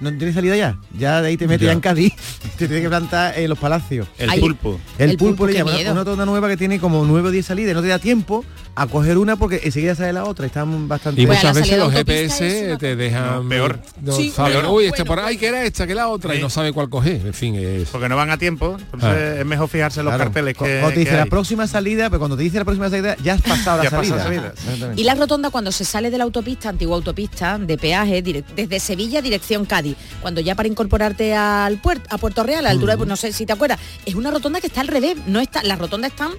No 0.00 0.12
tiene 0.16 0.32
salida 0.32 0.56
ya. 0.56 0.78
Ya 0.96 1.20
de 1.22 1.28
ahí 1.28 1.36
te 1.36 1.46
metes 1.46 1.62
Ya. 1.62 1.66
ya 1.68 1.72
en 1.72 1.80
Cádiz. 1.80 2.12
te 2.56 2.66
tienes 2.66 2.82
que 2.82 2.88
plantar 2.88 3.38
en 3.38 3.48
los 3.48 3.58
palacios. 3.58 4.06
El 4.18 4.30
Ay. 4.30 4.40
pulpo. 4.40 4.78
El, 4.98 5.10
El 5.10 5.16
pulpo, 5.16 5.36
pulpo, 5.38 5.46
le 5.48 5.54
llaman. 5.54 5.74
Una 5.80 5.94
rotonda 5.94 6.24
nueva 6.26 6.48
que 6.48 6.56
tiene 6.56 6.78
como 6.78 7.04
nueve 7.04 7.28
o 7.28 7.30
10 7.32 7.44
salidas. 7.46 7.74
No 7.74 7.82
te 7.82 7.88
da 7.88 7.98
tiempo 7.98 8.44
a 8.76 8.86
coger 8.86 9.18
una 9.18 9.34
porque 9.36 9.60
enseguida 9.64 9.94
sale 9.96 10.12
la 10.12 10.24
otra. 10.24 10.46
Están 10.46 10.86
bastante... 10.86 11.20
Y 11.22 11.26
Pues 11.26 11.38
muchas 11.38 11.56
veces 11.56 11.78
los 11.78 11.92
GPS 11.92 12.66
una 12.68 12.78
te 12.78 12.94
dejan 12.96 13.42
No, 13.42 13.48
peor. 13.48 13.80
no 14.00 14.12
Sí, 14.12 14.30
saben, 14.30 14.52
peor. 14.60 14.66
uy, 14.72 14.84
este 14.84 15.02
Bueno, 15.02 15.14
por 15.16 15.24
ahí 15.24 15.36
que 15.36 15.46
era 15.48 15.64
esta, 15.64 15.86
que 15.86 15.94
la 15.96 16.08
otra, 16.08 16.34
y 16.36 16.40
no 16.40 16.48
sabe 16.48 16.72
cuál 16.72 16.88
coger. 16.88 17.26
En 17.26 17.34
fin, 17.34 17.56
es... 17.56 17.88
Porque 17.88 18.08
no 18.08 18.14
van 18.16 18.30
a 18.30 18.38
tiempo, 18.38 18.76
entonces 18.92 19.08
Ah. 19.36 19.40
es 19.40 19.46
mejor 19.46 19.68
fijarse 19.68 20.00
en 20.00 20.06
los 20.06 20.14
Claro. 20.14 20.24
carteles 20.30 20.54
que, 20.54 20.78
Cuando 20.80 20.90
te 20.94 21.00
dice 21.00 21.16
la 21.16 21.26
próxima 21.26 21.66
salida, 21.66 22.08
pero 22.08 22.20
cuando 22.20 22.36
te 22.36 22.44
dice 22.44 22.58
la 22.58 22.64
próxima 22.64 22.88
salida, 22.88 23.16
ya 23.22 23.34
has 23.34 23.42
pasado 23.42 23.82
la 23.82 23.90
salida. 23.90 24.52
Y 24.96 25.02
la 25.04 25.14
rotonda 25.16 25.50
cuando 25.50 25.72
se 25.72 25.84
sale 25.84 26.10
de 26.10 26.18
la 26.18 26.24
autopista, 26.24 26.68
antigua 26.68 26.94
autopista, 26.96 27.58
de 27.58 27.76
peaje, 27.78 28.22
desde 28.22 28.78
Sevilla 28.80 29.20
dirección 29.22 29.64
Cádiz, 29.64 29.87
cuando 30.20 30.40
ya 30.40 30.54
para 30.54 30.68
incorporarte 30.68 31.34
al 31.34 31.78
puerto, 31.78 32.06
a 32.10 32.18
Puerto 32.18 32.42
Real, 32.42 32.60
a 32.60 32.62
la 32.62 32.70
altura 32.70 32.94
de, 32.94 32.98
pues, 32.98 33.08
no 33.08 33.16
sé 33.16 33.32
si 33.32 33.46
te 33.46 33.52
acuerdas, 33.52 33.78
es 34.06 34.14
una 34.14 34.30
rotonda 34.30 34.60
que 34.60 34.66
está 34.68 34.80
al 34.80 34.88
revés, 34.88 35.16
no 35.26 35.40
está, 35.40 35.62
las 35.62 35.78
rotondas 35.78 36.10
están 36.12 36.30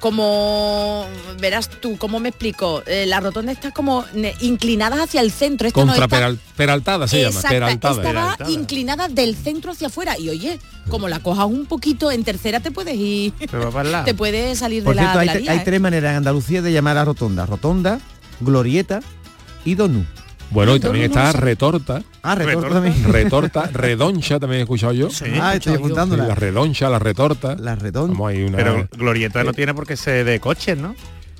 como 0.00 1.06
verás 1.40 1.68
tú, 1.68 1.96
¿cómo 1.98 2.20
me 2.20 2.28
explico? 2.28 2.82
Eh, 2.86 3.06
la 3.06 3.18
rotonda 3.20 3.50
está 3.50 3.70
como 3.72 4.04
inclinadas 4.40 5.00
hacia 5.00 5.20
el 5.20 5.30
centro. 5.32 5.66
Esta 5.66 5.80
no 5.80 5.86
Contra 5.86 6.04
está- 6.04 6.16
peral- 6.16 6.38
peraltada 6.56 7.08
se 7.08 7.22
llama, 7.22 7.40
peraltada. 7.40 7.72
esta 7.72 7.92
va 7.92 8.02
Peraltada. 8.02 8.50
inclinada 8.50 9.08
del 9.08 9.34
centro 9.34 9.72
hacia 9.72 9.86
afuera. 9.88 10.18
Y 10.18 10.28
oye, 10.28 10.58
como 10.90 11.08
la 11.08 11.20
cojas 11.20 11.46
un 11.46 11.66
poquito, 11.66 12.10
en 12.12 12.24
tercera 12.24 12.60
te 12.60 12.70
puedes 12.70 12.94
ir. 12.94 13.32
Te 14.04 14.14
puedes 14.14 14.58
salir 14.58 14.84
Por 14.84 14.94
de 14.94 15.02
la, 15.02 15.12
de 15.14 15.18
hay, 15.20 15.26
la 15.26 15.34
tre- 15.34 15.40
vía, 15.40 15.52
hay 15.52 15.58
¿eh? 15.58 15.62
tres 15.64 15.80
maneras 15.80 16.10
en 16.12 16.16
Andalucía 16.18 16.62
de 16.62 16.72
llamar 16.72 16.98
a 16.98 17.04
rotonda. 17.04 17.46
Rotonda, 17.46 17.98
glorieta 18.40 19.00
y 19.64 19.74
donú. 19.76 20.04
Bueno, 20.50 20.76
y 20.76 20.80
también 20.80 21.06
está 21.06 21.32
retorta, 21.32 22.02
Ah, 22.22 22.34
retorta, 22.34 22.68
también. 22.70 22.94
retorta, 23.12 23.68
redoncha 23.72 24.38
también 24.38 24.60
he 24.60 24.62
escuchado 24.62 24.92
yo. 24.92 25.10
Sí. 25.10 25.24
ah, 25.40 25.54
estoy 25.54 25.72
Sí, 25.74 25.78
apuntándola. 25.78 26.28
la 26.28 26.34
redoncha, 26.34 26.88
la 26.88 26.98
retorta. 26.98 27.56
La 27.56 27.76
hay 28.26 28.42
una... 28.44 28.56
Pero 28.56 28.88
Glorieta 28.96 29.42
no 29.44 29.52
tiene 29.52 29.74
por 29.74 29.86
qué 29.86 29.96
ser 29.96 30.24
de 30.24 30.38
coches, 30.40 30.78
¿no? 30.78 30.94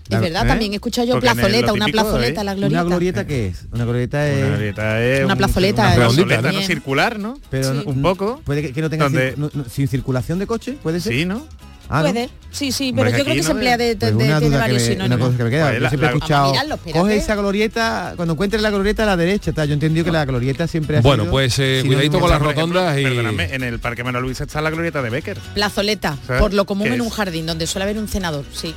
Es 0.08 0.20
verdad, 0.20 0.44
¿Eh? 0.44 0.48
también 0.48 0.72
he 0.72 0.76
escuchado 0.76 1.06
yo 1.06 1.14
Porque 1.14 1.30
plazoleta, 1.32 1.72
una 1.72 1.86
típico, 1.86 2.02
plazoleta, 2.04 2.40
¿eh? 2.40 2.44
la 2.44 2.54
glorieta. 2.54 2.80
¿Una 2.82 2.88
glorieta 2.90 3.26
qué 3.26 3.46
es? 3.48 3.66
Una 3.72 3.84
glorieta 3.84 4.28
es... 4.28 4.38
Una 4.38 4.46
glorieta 4.48 5.02
es 5.04 5.24
Una 5.24 5.34
un- 5.34 5.38
plazoleta, 5.38 5.82
una 5.86 5.94
plazoleta, 5.96 6.36
¿no? 6.36 6.42
También. 6.42 6.64
Circular, 6.66 7.18
¿no? 7.18 7.38
Pero 7.50 7.72
Sí. 7.74 7.82
Un 7.86 8.02
poco. 8.02 8.40
Puede 8.44 8.62
que, 8.62 8.72
que 8.72 8.82
no 8.82 8.90
tenga 8.90 9.04
Donde- 9.06 9.34
cir- 9.34 9.36
no- 9.36 9.50
no- 9.52 9.64
sin 9.68 9.88
circulación 9.88 10.38
de 10.38 10.46
coche, 10.46 10.76
puede 10.82 11.00
ser. 11.00 11.12
Sí, 11.12 11.24
¿no? 11.24 11.44
Ah, 11.88 12.02
¿no? 12.02 12.08
Puede, 12.10 12.28
sí, 12.50 12.72
sí, 12.72 12.92
pero 12.94 13.10
yo 13.10 13.14
creo 13.22 13.26
que 13.26 13.34
no 13.36 13.42
se 13.44 13.50
emplea 13.52 13.76
de, 13.76 13.96
Pues 13.96 14.10
de- 14.18 14.24
una 14.24 14.38
tiene 14.38 14.40
duda 14.40 14.56
que 14.56 14.72
varios 14.72 14.82
me, 14.82 14.94
una 14.96 15.04
sinónimos. 15.04 15.26
cosa 15.28 15.38
que 15.38 15.44
me 15.44 15.50
queda. 15.50 15.72
Yo 15.74 15.80
la- 15.80 15.88
siempre 15.88 16.08
he 16.08 16.12
escuchado. 16.12 16.50
Mirarlo, 16.50 16.78
coge 16.92 17.16
esa 17.16 17.34
glorieta, 17.36 18.12
cuando 18.16 18.32
encuentres 18.34 18.62
la 18.62 18.70
glorieta 18.70 19.02
a 19.04 19.06
la 19.06 19.16
derecha, 19.16 19.50
está. 19.50 19.64
Yo 19.64 19.70
he 19.72 19.74
entendido 19.74 20.04
que 20.04 20.10
la 20.12 20.24
glorieta 20.24 20.66
siempre 20.66 20.98
ha 20.98 21.00
Bueno, 21.00 21.24
sido 21.24 21.30
pues 21.32 21.58
eh, 21.58 21.82
cuidadito 21.86 22.16
de- 22.16 22.20
con 22.20 22.30
las 22.30 22.40
ejemplo, 22.40 22.62
rotondas 22.80 22.98
y... 22.98 23.02
Perdóname, 23.04 23.54
en 23.54 23.62
el 23.62 23.78
Parque 23.78 24.02
Manuel 24.04 24.24
Luis 24.24 24.40
está 24.40 24.60
la 24.60 24.70
glorieta 24.70 25.00
de 25.02 25.10
Becker. 25.10 25.38
Plazoleta, 25.54 26.16
¿Sabes? 26.26 26.42
por 26.42 26.54
lo 26.54 26.64
común 26.66 26.84
¿Qué 26.88 26.94
en 26.94 27.00
es? 27.00 27.06
un 27.06 27.10
jardín, 27.10 27.46
donde 27.46 27.66
suele 27.66 27.84
haber 27.84 27.98
un 27.98 28.08
senador, 28.08 28.44
sí. 28.52 28.74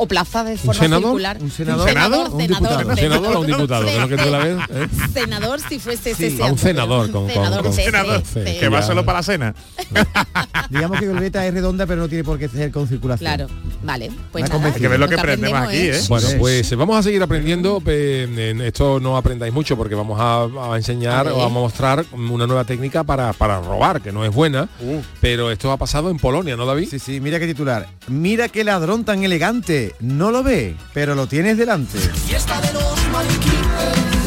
O 0.00 0.06
plaza 0.06 0.44
de 0.44 0.56
forma 0.56 0.74
senador? 0.80 1.02
circular. 1.04 1.38
¿Un 1.40 1.50
senador? 1.50 1.88
senador, 1.88 2.30
¿Un 2.30 2.40
senador, 2.40 2.48
diputado? 2.48 2.88
¿Un 2.88 2.96
senador 2.96 3.36
o 3.36 3.40
un 3.40 3.46
diputado? 3.46 4.08
Que 4.08 4.16
tú 4.16 4.30
la 4.30 4.38
ves, 4.38 4.56
¿eh? 4.70 4.88
Senador 5.12 5.60
si 5.60 5.78
fuese 5.78 6.14
Sí. 6.14 6.24
ese. 6.26 6.42
A 6.42 6.46
un 6.46 6.58
senador 6.58 7.10
con- 7.10 7.28
senador, 7.28 7.72
Senador, 7.72 8.22
que 8.22 8.68
va 8.68 8.80
solo 8.82 9.04
para 9.04 9.18
la 9.18 9.22
cena. 9.24 9.54
Digamos 10.70 10.98
que 11.00 11.06
glorieta 11.06 11.46
es 11.46 11.52
redonda, 11.54 11.86
pero 11.86 12.02
no 12.02 12.08
tiene 12.08 12.24
por 12.24 12.38
qué 12.38 12.48
ser 12.48 12.70
con 12.70 12.86
circulación. 12.88 13.26
Claro, 13.36 13.46
vale. 13.82 14.10
Pues 14.32 14.48
nada. 14.48 14.66
Hay 14.66 14.72
que 14.80 14.88
ver 14.88 15.00
lo 15.00 15.08
que 15.08 15.14
aprendemos, 15.16 15.60
aquí, 15.60 15.76
¿eh? 15.76 16.00
Bueno, 16.08 16.28
pues 16.38 16.70
eh, 16.70 16.76
vamos 16.76 16.96
a 16.96 17.02
seguir 17.02 17.22
aprendiendo. 17.22 17.82
en 17.86 18.60
esto 18.60 19.00
no 19.00 19.16
aprendáis 19.16 19.52
mucho 19.52 19.76
porque 19.76 19.94
vamos 19.94 20.18
a, 20.20 20.72
a 20.72 20.76
enseñar 20.76 21.28
o 21.28 21.42
a 21.42 21.48
mostrar 21.48 22.04
una 22.12 22.46
nueva 22.46 22.64
técnica 22.64 23.02
para, 23.04 23.32
para 23.32 23.60
robar, 23.60 24.00
que 24.00 24.12
no 24.12 24.24
es 24.24 24.32
buena, 24.34 24.68
Uh. 24.80 25.00
pero 25.20 25.50
esto 25.50 25.72
ha 25.72 25.76
pasado 25.76 26.10
en 26.10 26.18
Polonia, 26.18 26.56
¿no, 26.56 26.64
David? 26.66 26.88
Sí, 26.90 26.98
sí, 26.98 27.20
mira 27.20 27.38
qué 27.38 27.46
titular. 27.46 27.88
Mira 28.08 28.48
qué 28.48 28.62
ladrón 28.64 29.04
tan 29.04 29.24
elegante. 29.24 29.87
No 30.00 30.30
lo 30.30 30.42
ve, 30.42 30.76
pero 30.92 31.14
lo 31.14 31.26
tienes 31.26 31.56
delante. 31.58 31.98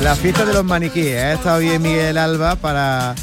La 0.03 0.15
fiesta 0.15 0.45
de 0.45 0.53
los 0.53 0.63
maniquíes. 0.65 1.17
Ha 1.17 1.33
estado 1.33 1.59
bien 1.59 1.81
Miguel 1.81 2.17
Alba 2.17 2.55
para 2.55 3.15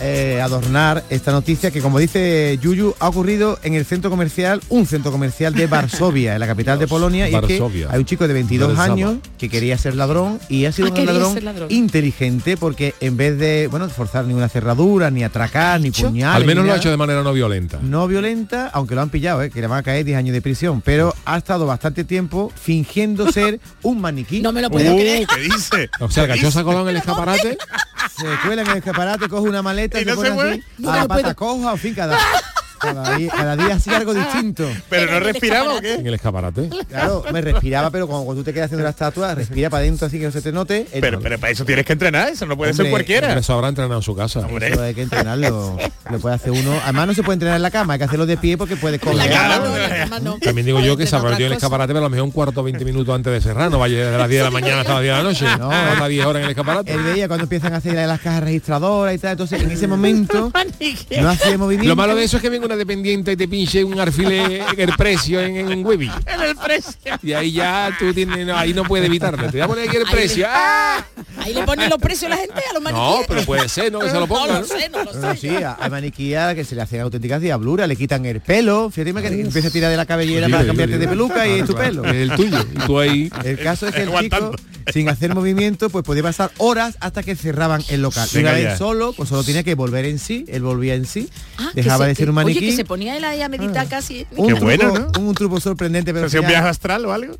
eh, 0.00 0.40
adornar 0.42 1.04
esta 1.10 1.32
noticia 1.32 1.70
que, 1.70 1.80
como 1.80 1.98
dice 1.98 2.58
Yuyu, 2.60 2.94
ha 2.98 3.08
ocurrido 3.08 3.58
en 3.62 3.74
el 3.74 3.84
centro 3.84 4.10
comercial, 4.10 4.60
un 4.68 4.86
centro 4.86 5.10
comercial 5.12 5.54
de 5.54 5.66
Varsovia, 5.66 6.34
en 6.34 6.40
la 6.40 6.46
capital 6.46 6.78
de 6.78 6.86
Polonia. 6.86 7.28
Y 7.28 7.34
es 7.34 7.40
que 7.42 7.62
hay 7.88 7.98
un 7.98 8.04
chico 8.04 8.26
de 8.28 8.34
22 8.34 8.76
Varsovia. 8.76 9.06
años 9.08 9.18
que 9.38 9.48
quería 9.48 9.76
ser 9.78 9.94
ladrón 9.94 10.38
y 10.48 10.64
ha 10.66 10.72
sido 10.72 10.88
Ah, 10.88 11.00
un 11.00 11.06
ladrón, 11.06 11.38
inteligente 11.70 12.56
porque 12.56 12.94
en 13.00 13.16
vez 13.16 13.38
de, 13.38 13.68
bueno, 13.70 13.88
forzar 13.88 14.24
ninguna 14.24 14.48
cerradura, 14.48 15.10
ni 15.10 15.24
atracar, 15.24 15.80
ni 15.80 15.90
puñal. 15.90 16.34
Al 16.36 16.44
menos 16.44 16.64
lo 16.66 16.72
ha 16.72 16.76
hecho 16.76 16.90
de 16.90 16.96
manera 16.96 17.22
no 17.22 17.32
violenta. 17.32 17.78
no 17.82 18.06
violenta, 18.08 18.68
aunque 18.72 18.94
lo 18.94 19.02
han 19.02 19.10
pillado, 19.10 19.42
¿eh? 19.42 19.50
que 19.50 19.60
le 19.60 19.66
van 19.66 19.78
a 19.78 19.82
caer 19.82 20.04
10 20.04 20.18
años 20.18 20.32
de 20.34 20.42
prisión, 20.42 20.80
pero 20.82 21.14
ha 21.24 21.36
estado 21.36 21.66
bastante 21.66 22.04
tiempo 22.04 22.52
fingiendo 22.60 23.30
ser 23.32 23.60
un 23.82 24.00
maniquí. 24.00 24.40
No 24.40 24.52
me 24.52 24.60
lo 24.62 24.70
puedo 24.70 24.86
Uh, 24.94 24.96
creer. 24.98 25.26
¿Qué 25.26 25.40
dice? 25.42 25.90
O 26.00 26.10
sea, 26.10 26.24
el 26.24 26.28
gacho 26.30 26.48
en 26.82 26.88
el 26.88 26.96
escaparate. 26.96 27.58
Se 28.08 28.26
cuela 28.46 28.62
en 28.62 28.68
el 28.68 28.76
escaparate, 28.78 29.28
coge 29.28 29.48
una 29.48 29.62
maleta 29.62 29.98
Y 29.98 30.02
y 30.02 30.04
no 30.06 30.16
se 30.16 30.30
pone 30.30 30.54
se 30.54 30.54
así, 30.54 30.86
a 30.86 30.96
la 30.96 31.08
pata 31.08 31.34
coja, 31.34 31.72
en 31.72 31.78
fin, 31.78 31.94
cada, 31.94 32.18
cada, 32.78 33.16
día, 33.16 33.30
cada 33.34 33.56
día 33.56 33.74
hacía 33.74 33.96
algo 33.96 34.14
distinto. 34.14 34.68
¿Pero 34.88 35.12
no 35.12 35.20
respiraba 35.20 35.74
o 35.74 35.80
qué? 35.80 35.94
En 35.94 36.06
el 36.06 36.14
escaparate. 36.14 36.68
Claro, 36.88 37.24
me 37.32 37.40
respiraba, 37.40 37.90
pero 37.90 38.06
cuando, 38.06 38.24
cuando 38.26 38.42
tú 38.42 38.44
te 38.46 38.52
quedas 38.54 38.66
haciendo 38.66 38.84
la 38.84 38.90
estatua, 38.90 39.34
respira 39.34 39.70
para 39.70 39.82
adentro 39.82 40.06
así 40.06 40.18
que 40.18 40.26
no 40.26 40.32
se 40.32 40.42
te 40.42 40.52
note. 40.52 40.86
Pero, 41.00 41.20
para 41.20 41.50
eso 41.50 41.64
tienes 41.64 41.84
que 41.84 41.92
entrenar, 41.92 42.28
eso 42.30 42.46
no 42.46 42.56
puede 42.56 42.70
Hombre, 42.72 42.84
ser 42.86 42.90
cualquiera. 42.90 43.28
Hombre, 43.28 43.40
Eso 43.40 43.54
habrá 43.54 43.68
entrenado 43.68 43.96
en 43.96 44.02
su 44.02 44.14
casa. 44.14 44.40
Hombre. 44.40 44.68
Eso 44.72 44.82
hay 44.82 44.94
que 44.94 45.02
entrenarlo. 45.02 45.76
Lo 46.10 46.18
puede 46.18 46.34
hacer 46.36 46.52
uno. 46.52 46.72
Además 46.84 47.06
no 47.08 47.14
se 47.14 47.22
puede 47.22 47.34
entrenar 47.34 47.56
en 47.56 47.62
la 47.62 47.70
cama, 47.70 47.94
hay 47.94 47.98
que 47.98 48.04
hacerlo 48.04 48.26
de 48.26 48.36
pie 48.36 48.56
porque 48.56 48.76
puedes 48.76 49.00
En 49.02 49.16
la 49.16 49.24
coger. 49.24 49.32
cama 49.32 49.46
Claro. 49.56 49.68
no, 49.68 49.76
en 49.76 49.90
la 49.90 49.96
cama 49.96 50.20
no. 50.20 50.38
También 50.38 50.66
digo 50.66 50.80
yo 50.80 50.96
que 50.96 51.06
se 51.06 51.16
en 51.16 51.42
el 51.42 51.52
escaparate, 51.52 51.88
pero 51.92 51.98
a 51.98 52.08
lo 52.08 52.10
mejor 52.10 52.24
un 52.24 52.30
cuarto 52.30 52.60
o 52.60 52.64
20 52.64 52.84
minutos 52.84 53.14
antes 53.14 53.32
de 53.32 53.40
cerrar. 53.40 53.70
No 53.70 53.78
vaya 53.78 54.10
de 54.10 54.18
las 54.18 54.28
10 54.28 54.40
de 54.40 54.44
la 54.44 54.50
mañana 54.50 54.80
hasta 54.80 54.94
las 54.94 55.02
10 55.02 55.16
de 55.16 55.22
la 55.22 55.28
noche. 55.28 55.46
No. 55.58 55.70
Hasta 55.70 56.08
10 56.08 56.24
horas 56.26 56.40
en 56.40 56.44
el 56.44 56.50
escaparate. 56.50 56.92
Él 56.92 57.02
veía 57.02 57.28
cuando 57.28 57.44
empiezan 57.44 57.74
a 57.74 57.76
hacer 57.78 57.94
las 57.94 58.20
cajas 58.20 58.42
registradoras 58.44 59.14
y 59.14 59.18
tal, 59.18 59.32
entonces 59.32 59.62
en 59.62 59.70
ese 59.70 59.86
momento 59.86 60.52
no 61.20 61.28
hacía 61.28 61.58
movimiento. 61.58 61.88
Lo 61.88 61.96
malo 61.96 62.14
de 62.14 62.24
eso 62.24 62.36
es 62.36 62.42
que 62.42 62.50
vengo 62.50 62.65
una 62.66 62.76
dependiente 62.76 63.32
y 63.32 63.36
te 63.36 63.48
pinche 63.48 63.82
un 63.84 63.98
alfiler 63.98 64.62
en 64.72 64.80
el 64.80 64.92
precio 64.96 65.40
en, 65.40 65.56
en 65.56 65.68
un 65.78 65.84
Webby. 65.86 66.10
En 66.26 66.40
el 66.42 66.56
precio. 66.56 66.92
Y 67.22 67.32
ahí 67.32 67.52
ya 67.52 67.94
tú 67.98 68.12
tienes, 68.12 68.46
no, 68.46 68.56
ahí 68.56 68.72
no 68.74 68.84
puedes 68.84 69.06
evitarlo. 69.06 69.44
Te 69.46 69.52
voy 69.52 69.60
a 69.60 69.66
poner 69.68 69.88
aquí 69.88 69.96
el 69.96 70.04
precio. 70.04 70.46
¡Ah! 70.48 71.04
Ahí 71.38 71.54
le 71.54 71.62
ponen 71.64 71.88
los 71.88 71.98
precios 71.98 72.30
a 72.30 72.34
la 72.34 72.40
gente 72.40 72.60
a 72.70 72.72
los 72.74 72.82
maniquíes. 72.82 73.20
No, 73.20 73.24
pero 73.28 73.42
puede 73.44 73.68
ser, 73.68 73.90
¿no? 73.92 74.00
Que 74.00 74.08
se 74.08 74.14
lo 74.14 74.20
No 74.26 74.26
pongan. 74.26 74.60
lo 74.60 74.66
sé, 74.66 74.88
no 74.90 75.04
lo 75.04 75.12
sé. 75.12 75.18
No, 75.20 75.36
sí, 75.36 75.48
hay 75.78 75.90
maniquías 75.90 76.54
que 76.54 76.64
se 76.64 76.74
le 76.74 76.82
hacen 76.82 77.00
auténticas 77.00 77.40
diabluras, 77.40 77.88
le 77.88 77.96
quitan 77.96 78.24
el 78.26 78.40
pelo, 78.40 78.90
fíjate 78.90 79.14
que 79.22 79.40
empieza 79.40 79.68
a 79.68 79.70
tirar 79.70 79.90
de 79.90 79.96
la 79.96 80.06
cabellera 80.06 80.48
para 80.48 80.66
cambiarte 80.66 80.98
de 80.98 81.08
peluca 81.08 81.46
y 81.46 81.60
es 81.60 81.66
tu 81.66 81.74
pelo. 81.74 82.04
es 82.04 82.14
el 82.14 82.30
tuyo. 82.34 82.58
Y 82.74 82.78
tú 82.86 82.98
ahí. 82.98 83.30
El 83.44 83.58
caso 83.58 83.86
es 83.88 83.94
que 83.94 84.02
el 84.02 84.10
chico, 84.18 84.52
sin 84.92 85.08
hacer 85.08 85.34
movimiento, 85.34 85.88
pues 85.90 86.04
podía 86.04 86.22
pasar 86.22 86.50
horas 86.58 86.96
hasta 87.00 87.22
que 87.22 87.34
cerraban 87.36 87.82
el 87.88 88.02
local. 88.02 88.28
Y 88.32 88.36
Venga 88.36 88.50
una 88.50 88.58
vez 88.58 88.64
ya. 88.70 88.76
solo, 88.76 89.12
pues 89.12 89.28
solo 89.28 89.42
tenía 89.44 89.62
que 89.62 89.74
volver 89.74 90.04
en 90.04 90.18
sí, 90.18 90.44
él 90.48 90.62
volvía 90.62 90.94
en 90.94 91.06
sí, 91.06 91.28
Ah, 91.58 91.70
dejaba 91.74 92.06
de 92.06 92.14
ser 92.14 92.28
un 92.28 92.34
Oye, 92.58 92.66
que 92.68 92.76
se 92.76 92.84
ponía 92.84 93.16
él 93.16 93.24
ahí 93.24 93.42
a 93.42 93.48
meditar 93.48 93.88
casi. 93.88 94.26
un, 94.36 94.46
Qué 94.46 94.54
truco, 94.54 94.64
bueno, 94.64 95.08
un, 95.18 95.34
truco 95.34 95.60
sorprendente, 95.60 96.12
pero 96.12 96.26
¿Hacía 96.26 96.40
un 96.40 96.48
viaje 96.48 96.68
astral 96.68 97.04
o 97.06 97.12
algo? 97.12 97.36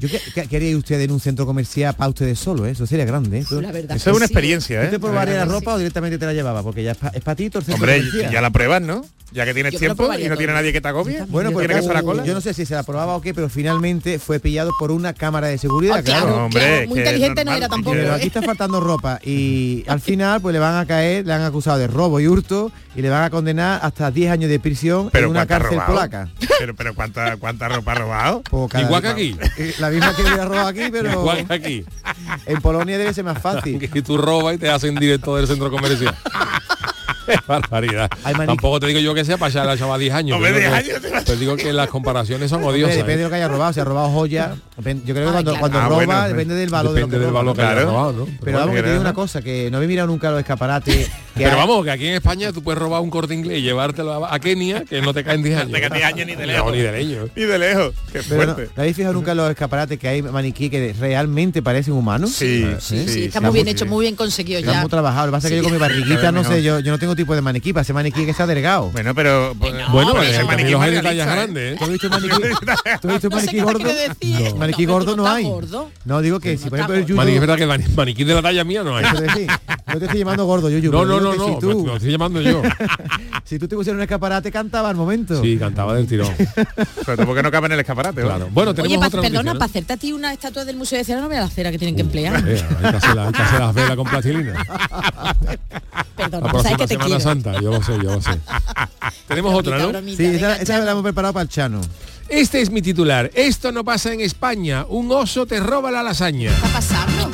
Yo 0.00 0.08
que, 0.08 0.18
que- 0.34 0.48
quería 0.48 0.70
ir 0.70 0.76
usted 0.76 1.00
en 1.00 1.12
un 1.12 1.20
centro 1.20 1.46
comercial 1.46 1.94
para 1.94 2.08
ustedes 2.08 2.38
solo, 2.38 2.66
¿eh? 2.66 2.70
eso 2.72 2.86
sería 2.86 3.04
grande. 3.04 3.40
¿eh? 3.40 3.44
Tú- 3.48 3.60
La 3.60 3.70
verdad 3.70 3.96
Eso 3.96 4.04
que 4.06 4.10
es 4.10 4.16
una 4.16 4.26
sí. 4.26 4.32
experiencia, 4.32 4.82
¿Tú 4.84 4.90
te 4.90 4.96
¿eh? 4.96 4.98
probarías 4.98 5.36
la 5.38 5.44
que 5.44 5.50
ropa 5.52 5.74
o 5.74 5.78
directamente 5.78 6.18
te 6.18 6.26
la 6.26 6.32
llevaba? 6.32 6.62
Porque 6.62 6.82
ya 6.82 6.92
es 6.92 6.96
para 6.96 7.20
pa 7.20 7.34
ti 7.36 7.50
todo 7.50 7.60
el 7.60 7.66
centro 7.66 7.82
Hombre, 7.84 7.98
comercial. 7.98 8.32
ya 8.32 8.40
la 8.40 8.50
pruebas, 8.50 8.82
¿no? 8.82 9.04
Ya 9.32 9.44
que 9.44 9.54
tienes 9.54 9.72
Yo 9.74 9.78
tiempo 9.78 10.12
y 10.12 10.22
no 10.24 10.28
todo. 10.30 10.38
tiene 10.38 10.52
nadie 10.54 10.72
que 10.72 10.80
te 10.80 10.88
agobie. 10.88 11.22
Bueno, 11.28 11.52
pues 11.52 11.64
tiene 11.68 11.74
que 11.74 11.80
hacer 11.86 11.94
la 11.94 12.02
cola. 12.02 12.24
yo 12.24 12.34
no 12.34 12.40
sé 12.40 12.52
si 12.52 12.66
se 12.66 12.74
la 12.74 12.82
probaba 12.82 13.14
o 13.14 13.20
qué, 13.20 13.32
pero 13.32 13.48
finalmente 13.48 14.18
fue 14.18 14.40
pillado 14.40 14.72
por 14.76 14.90
una 14.90 15.12
cámara 15.12 15.46
de 15.46 15.56
seguridad, 15.56 15.98
Ah, 15.98 16.02
claro. 16.02 16.26
claro, 16.26 16.44
hombre, 16.46 16.60
claro, 16.62 16.86
muy 16.88 16.94
que 16.94 17.00
inteligente 17.02 17.44
no 17.44 17.50
normal, 17.52 17.56
era 17.58 17.66
que 17.66 17.70
tampoco. 17.70 17.96
Pero 17.96 18.08
¿eh? 18.08 18.16
aquí 18.16 18.26
está 18.26 18.42
faltando 18.42 18.80
ropa 18.80 19.20
y 19.22 19.84
al 19.88 20.00
final 20.00 20.40
pues 20.40 20.52
le 20.52 20.58
van 20.58 20.76
a 20.78 20.84
caer, 20.86 21.24
le 21.26 21.32
han 21.32 21.42
acusado 21.42 21.78
de 21.78 21.86
robo 21.86 22.18
y 22.18 22.26
hurto 22.26 22.72
y 22.96 23.02
le 23.02 23.08
van 23.08 23.22
a 23.22 23.30
condenar 23.30 23.78
hasta 23.84 24.10
10 24.10 24.32
años 24.32 24.50
de 24.50 24.58
prisión 24.58 25.10
Pero 25.12 25.26
en 25.26 25.30
una 25.30 25.46
¿cuánta 25.46 25.54
ha 25.54 25.58
cárcel 25.60 25.78
robado? 25.78 25.92
polaca. 25.94 26.28
Pero, 26.60 26.74
pero 26.74 26.94
¿cuánta, 26.94 27.36
¿cuánta 27.38 27.68
ropa 27.70 27.92
ha 27.92 27.94
robado? 27.94 28.42
Igual 28.78 29.00
que 29.00 29.08
aquí. 29.08 29.36
eh, 29.56 29.74
La 29.90 29.96
misma 29.96 30.14
que 30.14 30.22
hubiera 30.22 30.44
robado 30.44 30.68
aquí, 30.68 30.82
pero 30.92 31.10
Igual 31.12 31.46
que 31.46 31.52
aquí. 31.54 31.84
en 32.46 32.60
Polonia 32.60 32.96
debe 32.98 33.12
ser 33.12 33.24
más 33.24 33.40
fácil. 33.40 33.78
Que 33.90 34.02
tú 34.02 34.16
robas 34.16 34.54
y 34.54 34.58
te 34.58 34.70
hacen 34.70 34.94
directo 34.94 35.36
del 35.36 35.46
centro 35.46 35.70
comercial. 35.70 36.14
Qué 37.36 37.38
barbaridad. 37.46 38.10
Tampoco 38.46 38.80
te 38.80 38.86
digo 38.88 39.00
yo 39.00 39.14
que 39.14 39.24
sea 39.24 39.36
para 39.38 39.50
echar 39.50 39.62
a 39.62 39.72
la 39.74 39.78
chava 39.78 39.98
10 39.98 40.12
años. 40.14 40.36
Hombre, 40.36 40.52
pero 40.52 40.70
10 40.70 40.82
que- 40.84 41.06
años 41.06 41.24
Te 41.24 41.36
digo 41.36 41.56
que 41.56 41.72
las 41.72 41.88
comparaciones 41.88 42.50
son 42.50 42.62
odiosas. 42.64 42.96
depende 42.96 43.16
de 43.18 43.22
¿eh? 43.22 43.24
lo 43.24 43.30
que 43.30 43.36
haya 43.36 43.48
robado, 43.48 43.72
si 43.72 43.80
ha 43.80 43.84
robado 43.84 44.08
joyas, 44.10 44.50
depende- 44.76 45.02
yo 45.06 45.14
creo 45.14 45.30
que 45.30 45.38
Ay, 45.38 45.44
cuando, 45.44 45.50
claro. 45.52 45.60
cuando 45.60 45.78
Ah, 45.78 45.88
roba 45.88 45.94
bueno, 46.04 46.28
depende 46.28 46.54
del 46.54 46.70
valor 46.70 46.92
de 46.94 47.00
lo 47.00 47.06
Depende 47.06 47.18
que 47.18 47.24
del 47.26 47.34
valor 47.34 47.56
que 47.56 47.62
haya 47.62 47.72
Claro. 47.72 47.86
robado, 47.90 48.12
¿no? 48.12 48.26
Pero 48.42 48.58
vamos, 48.58 48.74
que 48.74 48.82
te 48.82 48.88
digo 48.88 49.00
una 49.00 49.10
¿no? 49.10 49.14
cosa, 49.14 49.42
que 49.42 49.70
no 49.70 49.76
habéis 49.78 49.88
mirado 49.88 50.08
nunca 50.08 50.30
los 50.30 50.40
escaparates. 50.40 51.08
que 51.34 51.44
Pero 51.44 51.50
hay- 51.50 51.56
vamos, 51.56 51.84
que 51.84 51.90
aquí 51.90 52.06
en 52.08 52.14
España 52.14 52.52
tú 52.52 52.62
puedes 52.62 52.78
robar 52.80 53.00
un 53.00 53.10
corte 53.10 53.34
inglés 53.34 53.58
y 53.58 53.62
llevártelo 53.62 54.24
a, 54.26 54.34
a 54.34 54.38
Kenia, 54.40 54.84
que 54.84 55.00
no 55.02 55.14
te 55.14 55.24
caen 55.24 55.42
10 55.42 55.56
años. 55.60 55.72
te 55.72 55.80
caen 55.80 55.92
10 55.92 56.04
años 56.04 56.26
ni 56.26 56.34
de 56.36 56.46
No, 56.46 56.52
lejos. 56.52 56.72
ni 56.72 56.78
de 56.80 56.92
lejos. 57.04 57.30
Ni 57.36 57.42
de 57.44 57.58
lejos. 57.58 57.94
Qué 58.12 58.20
Pero 58.28 58.46
no, 58.46 58.54
fuerte. 58.54 58.72
¿no 58.76 58.82
habéis 58.82 58.96
fijado 58.96 59.14
nunca 59.14 59.30
en 59.32 59.36
los 59.38 59.50
escaparates 59.50 59.98
que 59.98 60.08
hay 60.08 60.22
maniquí 60.22 60.68
que 60.70 60.94
realmente 60.98 61.62
parecen 61.62 61.94
humanos? 61.94 62.30
Sí, 62.32 62.66
Sí, 62.80 63.04
sí, 63.08 63.24
está 63.24 63.38
sí, 63.38 63.44
muy 63.44 63.54
bien 63.54 63.68
hecho, 63.68 63.86
muy 63.86 64.04
bien 64.04 64.16
conseguido 64.16 64.58
Está 64.60 64.72
ya. 64.72 64.80
muy 64.80 64.90
trabajado. 64.90 65.26
Lo 65.26 65.32
que 65.32 65.36
pasa 65.36 65.46
es 65.48 65.52
que 65.52 65.56
yo 65.58 65.62
con 65.62 65.72
mi 65.72 65.78
barriguita, 65.78 66.32
no 66.32 66.44
sé, 66.44 66.62
yo 66.62 66.80
no 66.82 66.98
tengo 66.98 67.14
tipo 67.20 67.34
de 67.34 67.40
maniquí, 67.42 67.72
para 67.72 67.84
ser 67.84 67.94
maniquí 67.94 68.24
que 68.24 68.30
está 68.30 68.46
delgado. 68.46 68.90
Bueno, 68.90 69.14
pero... 69.14 69.54
Bueno, 69.54 69.86
pero 69.92 70.22
eh, 70.22 70.30
ese 70.30 70.38
también 70.38 70.46
maniquí 70.46 70.70
los 70.72 70.80
es 70.82 70.88
hay 70.88 70.94
de 70.94 71.02
tallas 71.02 71.26
realista, 71.26 71.32
¿eh? 71.32 71.36
grandes, 71.36 71.72
¿eh? 71.72 71.76
¿Tú 71.78 71.84
has 71.84 71.90
visto 71.90 72.10
maniquí, 72.10 72.38
¿tú 73.00 73.08
has 73.08 73.14
visto 73.14 73.28
No 73.28 73.36
maniquí 73.36 73.60
gordo? 73.60 74.56
Maniquí 74.56 74.86
No, 74.86 74.92
gordo 74.92 75.28
hay. 75.28 75.44
gordo. 75.44 75.90
No, 76.04 76.20
digo 76.20 76.40
que 76.40 76.56
si 76.56 76.68
por 76.70 76.78
ejemplo 76.78 76.96
el 76.96 77.02
gordo. 77.02 77.08
yuyu... 77.08 77.16
Mani, 77.16 77.32
es 77.32 77.40
verdad 77.40 77.56
que 77.56 77.62
el 77.62 77.68
mani- 77.68 77.94
maniquí 77.94 78.24
de 78.24 78.34
la 78.34 78.42
talla 78.42 78.64
mía 78.64 78.82
no 78.82 78.96
hay. 78.96 79.04
No 79.04 79.98
te 79.98 80.04
estoy 80.04 80.20
llamando 80.20 80.44
gordo, 80.46 80.70
Yuyu. 80.70 80.92
No, 80.92 81.00
pero 81.00 81.20
no, 81.20 81.20
no, 81.20 81.58
no, 81.60 81.84
me 81.84 81.94
estoy 81.94 82.12
llamando 82.12 82.40
yo. 82.40 82.62
si 83.44 83.58
tú 83.58 83.66
te 83.66 83.74
pusieras 83.74 83.96
un 83.96 84.02
escaparate, 84.02 84.52
cantaba 84.52 84.88
al 84.88 84.94
momento. 84.96 85.42
Sí, 85.42 85.58
cantaba 85.58 85.94
del 85.94 86.06
tirón. 86.06 86.28
Sobre 87.04 87.16
todo 87.16 87.26
porque 87.26 87.42
no 87.42 87.50
cabe 87.50 87.66
en 87.66 87.72
el 87.72 87.80
escaparate. 87.80 88.22
Claro. 88.22 88.48
Bueno, 88.52 88.72
tenemos 88.74 88.98
Oye, 88.98 89.06
otra 89.06 89.20
perdona, 89.22 89.54
para 89.54 89.64
hacerte 89.64 89.94
a 89.94 89.96
ti 89.96 90.12
una 90.12 90.32
estatua 90.32 90.64
del 90.64 90.76
Museo 90.76 90.98
de 90.98 91.04
Cera 91.04 91.20
no 91.20 91.28
vea 91.28 91.40
la 91.40 91.48
cera 91.48 91.72
que 91.72 91.78
tienen 91.78 91.96
que 91.96 92.02
emplear. 92.02 92.36
Eh, 92.46 92.62
hay, 92.82 92.90
que 92.90 92.96
hacer 92.96 93.14
las 93.16 93.74
velas 93.74 93.96
con 93.96 94.06
plastilina. 94.08 94.54
Perdona, 96.16 96.46
La 96.46 96.52
tú 96.52 96.58
sabes 96.62 96.76
próxima 96.76 96.76
que 96.76 96.86
te 96.86 96.94
Semana 97.04 97.16
quiero. 97.16 97.20
Santa, 97.20 97.60
yo 97.60 97.70
lo 97.70 97.82
sé, 97.82 97.92
yo 98.02 98.14
lo 98.14 98.20
sé. 98.22 98.30
tenemos 99.28 99.54
otra, 99.54 99.78
¿no? 99.78 99.88
Bromita, 99.88 100.16
Sí, 100.16 100.24
esa, 100.26 100.48
venga, 100.48 100.62
esa 100.62 100.78
la 100.78 100.90
hemos 100.92 101.02
preparado 101.02 101.34
para 101.34 101.42
el 101.42 101.48
Chano. 101.48 101.80
Este 102.28 102.60
es 102.60 102.70
mi 102.70 102.80
titular. 102.80 103.30
Esto 103.34 103.72
no 103.72 103.84
pasa 103.84 104.12
en 104.12 104.20
España. 104.20 104.86
Un 104.88 105.10
oso 105.10 105.46
te 105.46 105.58
roba 105.58 105.90
la 105.90 106.02
lasaña. 106.02 106.50
¿Qué 106.50 106.54
está 106.56 106.68
pasando? 106.68 107.30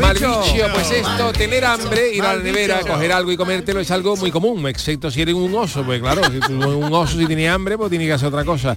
Mal 0.00 0.14
bicho, 0.14 0.66
pues 0.74 0.90
esto, 0.90 1.32
tener 1.32 1.64
hambre, 1.64 2.14
ir 2.14 2.22
a 2.22 2.36
la 2.36 2.42
nevera, 2.42 2.80
coger 2.80 3.10
algo 3.10 3.32
y 3.32 3.36
comértelo 3.36 3.80
es 3.80 3.90
algo 3.90 4.16
muy 4.16 4.30
común, 4.30 4.66
excepto 4.68 5.10
si 5.10 5.22
eres 5.22 5.34
un 5.34 5.54
oso, 5.54 5.82
pues 5.82 6.00
claro, 6.00 6.22
si 6.30 6.52
un 6.52 6.92
oso 6.92 7.18
si 7.18 7.26
tiene 7.26 7.48
hambre, 7.48 7.76
pues 7.76 7.90
tiene 7.90 8.06
que 8.06 8.12
hacer 8.12 8.28
otra 8.28 8.44
cosa. 8.44 8.76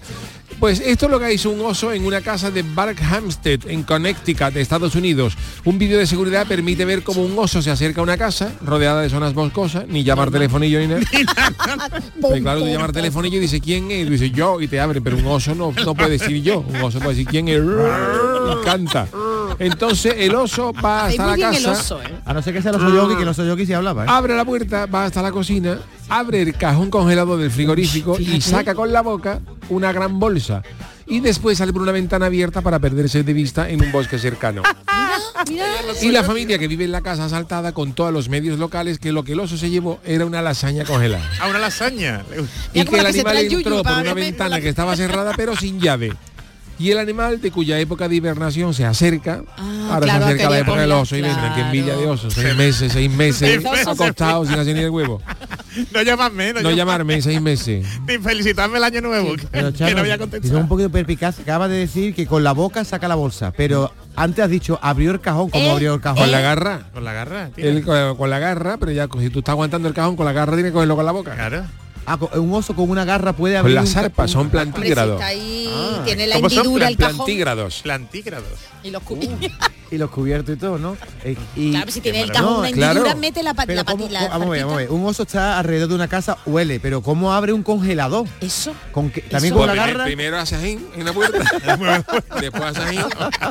Pues 0.62 0.80
esto 0.80 1.08
es 1.08 1.12
lo 1.12 1.19
que 1.19 1.34
hizo 1.34 1.50
un 1.50 1.60
oso 1.62 1.91
en 1.91 2.06
una 2.06 2.21
casa 2.21 2.52
de 2.52 2.62
Barkhamsted, 2.62 3.62
en 3.67 3.82
Connecticut, 3.82 4.54
de 4.54 4.62
Estados 4.62 4.93
Unidos. 4.93 5.36
Un 5.65 5.80
vídeo 5.80 5.97
de 5.97 6.06
seguridad 6.06 6.45
permite 6.45 6.86
ver 6.86 7.02
cómo 7.02 7.24
un 7.24 7.34
oso 7.39 7.63
se 7.63 7.71
acerca 7.71 8.00
a 8.00 8.04
una 8.04 8.15
casa 8.15 8.52
rodeada 8.63 9.02
de 9.02 9.10
zonas 9.10 9.34
boscosas, 9.34 9.88
ni 9.88 10.04
llamar 10.04 10.30
telefonillo 10.30 10.80
ni 10.80 10.86
nada. 10.86 11.02
Pero 12.21 12.43
claro, 12.43 12.60
tú 12.60 12.67
llamar 12.67 12.91
telefonillo 12.91 13.38
y 13.38 13.39
dice 13.39 13.60
quién 13.60 13.89
es, 13.89 14.04
y 14.04 14.06
tú 14.06 14.12
dices 14.12 14.32
yo 14.34 14.62
y 14.62 14.67
te 14.67 14.80
abre, 14.80 15.02
pero 15.02 15.17
un 15.17 15.26
oso 15.26 15.56
no, 15.56 15.74
no 15.84 15.95
puede 15.95 16.12
decir 16.12 16.43
yo, 16.43 16.60
un 16.60 16.76
oso 16.76 17.00
puede 17.00 17.15
decir 17.15 17.26
quién 17.26 17.47
es 17.47 17.60
y 17.60 18.63
canta. 18.63 19.08
Entonces 19.58 20.13
el 20.15 20.36
oso 20.36 20.74
va 20.74 21.06
hasta 21.06 21.26
la 21.26 21.38
casa, 21.38 21.71
oso, 21.71 22.04
¿eh? 22.04 22.19
A 22.24 22.36
no 22.36 22.41
ser 22.43 22.54
que 22.54 22.62
sea 22.62 22.69
el 22.69 22.78
oso 22.78 22.93
yogi, 22.93 23.15
que 23.15 23.24
el 23.24 23.30
oso 23.30 23.43
yogi 23.43 23.65
se 23.65 23.74
hablaba. 23.74 24.04
¿eh? 24.04 24.08
abre 24.10 24.36
la 24.36 24.45
puerta, 24.45 24.86
va 24.86 25.06
hasta 25.06 25.24
la 25.24 25.32
cocina, 25.32 25.80
abre 26.08 26.43
el 26.43 26.54
cajón 26.54 26.91
congelado 26.91 27.36
del 27.36 27.50
frigorífico 27.50 28.19
y 28.19 28.41
saca 28.41 28.76
con 28.76 28.91
la 28.91 29.02
boca 29.02 29.39
una 29.71 29.91
gran 29.91 30.19
bolsa. 30.19 30.62
Y 31.07 31.19
después 31.19 31.57
sale 31.57 31.73
por 31.73 31.81
una 31.81 31.91
ventana 31.91 32.27
abierta 32.27 32.62
para 32.62 32.79
perderse 32.79 33.23
de 33.23 33.34
vista 33.34 33.69
en 33.69 33.84
un 33.84 33.91
bosque 33.91 34.17
cercano. 34.17 34.62
Y 36.01 36.12
la 36.12 36.23
familia 36.23 36.57
que 36.57 36.67
vive 36.67 36.86
en 36.86 36.91
la 36.91 37.01
casa 37.01 37.25
asaltada 37.25 37.73
con 37.73 37.93
todos 37.93 38.13
los 38.13 38.29
medios 38.29 38.60
locales 38.60 38.99
que 38.99 39.12
lo 39.12 39.23
que 39.23 39.34
el 39.34 39.39
oso 39.39 39.57
se 39.57 39.69
llevó 39.69 39.99
era 40.05 40.25
una 40.25 40.41
lasaña 40.41 40.86
congelada. 40.86 41.27
A 41.39 41.47
una 41.47 41.60
lasaña. 41.60 42.23
Y 42.73 42.86
que 42.86 42.99
el 42.99 43.05
animal 43.05 43.38
entró 43.38 43.84
por 43.84 43.93
una 43.93 44.13
ventana 44.13 44.62
que 44.62 44.69
estaba 44.69 44.95
cerrada 44.95 45.34
pero 45.36 45.55
sin 45.55 45.79
llave. 45.79 46.13
Y 46.82 46.89
el 46.91 46.98
animal 46.98 47.39
de 47.39 47.52
cuya 47.52 47.78
época 47.80 48.08
de 48.10 48.15
hibernación 48.15 48.74
se 48.74 48.86
acerca, 48.86 49.44
Ah, 49.58 49.89
ahora 49.94 50.06
claro, 50.06 50.20
se 50.26 50.34
acerca 50.34 50.50
la 50.50 50.60
época 50.60 50.82
del 50.82 50.91
oso 50.94 51.15
y 51.15 51.22
vendrán 51.22 51.50
que 51.50 51.54
claro. 51.62 51.65
envidia 51.67 51.96
de 51.96 52.08
osos, 52.08 52.34
seis 52.34 52.56
meses, 52.56 52.91
seis 52.91 53.12
meses, 53.15 53.65
acostados 53.88 54.48
sin 54.48 54.58
hacer 54.60 54.76
ni 54.76 54.82
el 54.82 54.89
huevo. 54.89 55.22
No 55.94 56.02
llamarme, 56.02 56.52
no, 56.52 56.62
No 56.62 56.70
llam- 56.72 56.76
llamarme 56.76 57.22
seis 57.22 57.41
meses. 57.41 57.88
Ni 58.06 58.17
felicitarme 58.17 58.78
el 58.78 58.84
año 58.84 59.00
nuevo. 59.00 59.38
que- 59.38 59.48
Pero, 59.48 59.72
que 59.72 59.78
Chano, 59.78 59.96
no 59.96 60.02
voy 60.02 60.12
a 60.12 60.17
contestar. 60.17 60.56
un 60.58 60.67
poquito 60.67 60.89
perpicaz. 60.89 61.39
Acabas 61.39 61.70
de 61.70 61.78
decir 61.78 62.13
que 62.13 62.28
con 62.28 62.44
la 62.44 62.52
boca 62.52 62.84
saca 62.84 63.08
la 63.08 63.15
bolsa, 63.15 63.54
pero 63.56 63.89
antes 64.17 64.44
has 64.44 64.50
dicho 64.52 64.80
abrió 64.82 65.12
el 65.12 65.22
cajón, 65.22 65.50
como 65.50 65.63
Eh, 65.67 65.72
abrió 65.72 65.94
el 65.94 66.02
cajón? 66.02 66.24
Con 66.24 66.32
la 66.32 66.41
garra. 66.41 66.82
Con 66.94 67.06
la 67.06 67.13
garra. 67.13 67.52
Él 67.56 67.86
con, 67.86 68.17
con 68.17 68.30
la 68.30 68.39
garra, 68.39 68.76
pero 68.82 68.91
ya 68.91 69.08
si 69.17 69.30
tú 69.30 69.39
estás 69.39 69.54
aguantando 69.54 69.88
el 69.88 69.94
cajón 69.94 70.17
con 70.17 70.26
la 70.26 70.34
garra, 70.34 70.56
tiene 70.56 70.70
que 70.70 70.74
cogerlo 70.74 70.98
con 70.98 71.06
la 71.06 71.12
boca. 71.13 71.36
Claro. 71.36 71.63
Ah, 72.05 72.17
con- 72.17 72.29
un 72.39 72.53
oso 72.53 72.75
con 72.75 72.89
una 72.89 73.05
garra 73.05 73.33
puede 73.33 73.53
Con 73.55 73.59
abrir 73.61 73.75
las 73.75 73.89
un 73.89 73.93
ca- 73.93 73.99
arpas, 74.01 74.31
son 74.31 74.41
hombre, 74.47 74.59
si 74.63 74.71
plantígrados. 74.71 75.13
está 75.15 75.25
ahí, 75.27 75.69
Ah. 75.71 76.01
tiene 76.03 76.27
la 76.27 76.35
¿Cómo 76.35 76.49
son? 76.49 76.57
hendidura 76.59 76.87
el 76.87 76.97
cajón 76.97 77.15
Plantígrados. 77.17 77.79
Plantígrados. 77.83 78.47
Y 78.84 78.89
los 78.91 79.04
cubiertos. 79.04 79.52
y 79.91 79.98
los 79.98 80.10
cubiertos 80.10 80.56
y 80.56 80.58
todo, 80.58 80.78
¿no? 80.78 80.96
Eh, 81.24 81.36
y, 81.56 81.72
Claro, 81.72 81.91
si 81.91 82.00
tiene 82.02 82.22
el 82.22 82.28
No, 82.30 82.34
cajón 82.34 82.58
una 82.60 82.70
hendidura, 82.70 83.02
claro. 83.02 83.17
mete 83.20 83.44
la, 83.44 83.54
Pero 83.54 83.74
la 83.76 83.84
¿cómo- 83.84 84.04
patilla. 84.06 84.20
cómo- 84.20 84.30
vamos 84.32 84.48
a 84.48 84.52
ver, 84.52 84.62
vamos 84.62 84.74
a 84.74 84.78
ver. 84.78 84.91
Un 84.91 85.06
oso 85.06 85.24
está 85.24 85.60
alrededor 85.60 85.89
de 85.89 85.96
una 85.96 86.08
casa, 86.08 86.38
huele, 86.46 86.80
pero 86.80 87.02
¿cómo 87.02 87.34
abre 87.34 87.52
un 87.54 87.62
congelador? 87.63 88.26
Eso. 88.39 88.74
Con 88.94 89.10
que, 89.10 89.22
también 89.22 89.54
Eso. 89.54 89.60
con 89.60 89.67
la 89.67 89.74
Pues 89.76 89.88
garra. 89.88 90.04
Primero 90.06 90.38
hace 90.39 90.56
así 90.56 90.80
en 90.96 91.06
la 91.06 91.12
puerta, 91.13 91.38
después 92.39 92.63
hace 92.63 92.80
así 92.82 93.00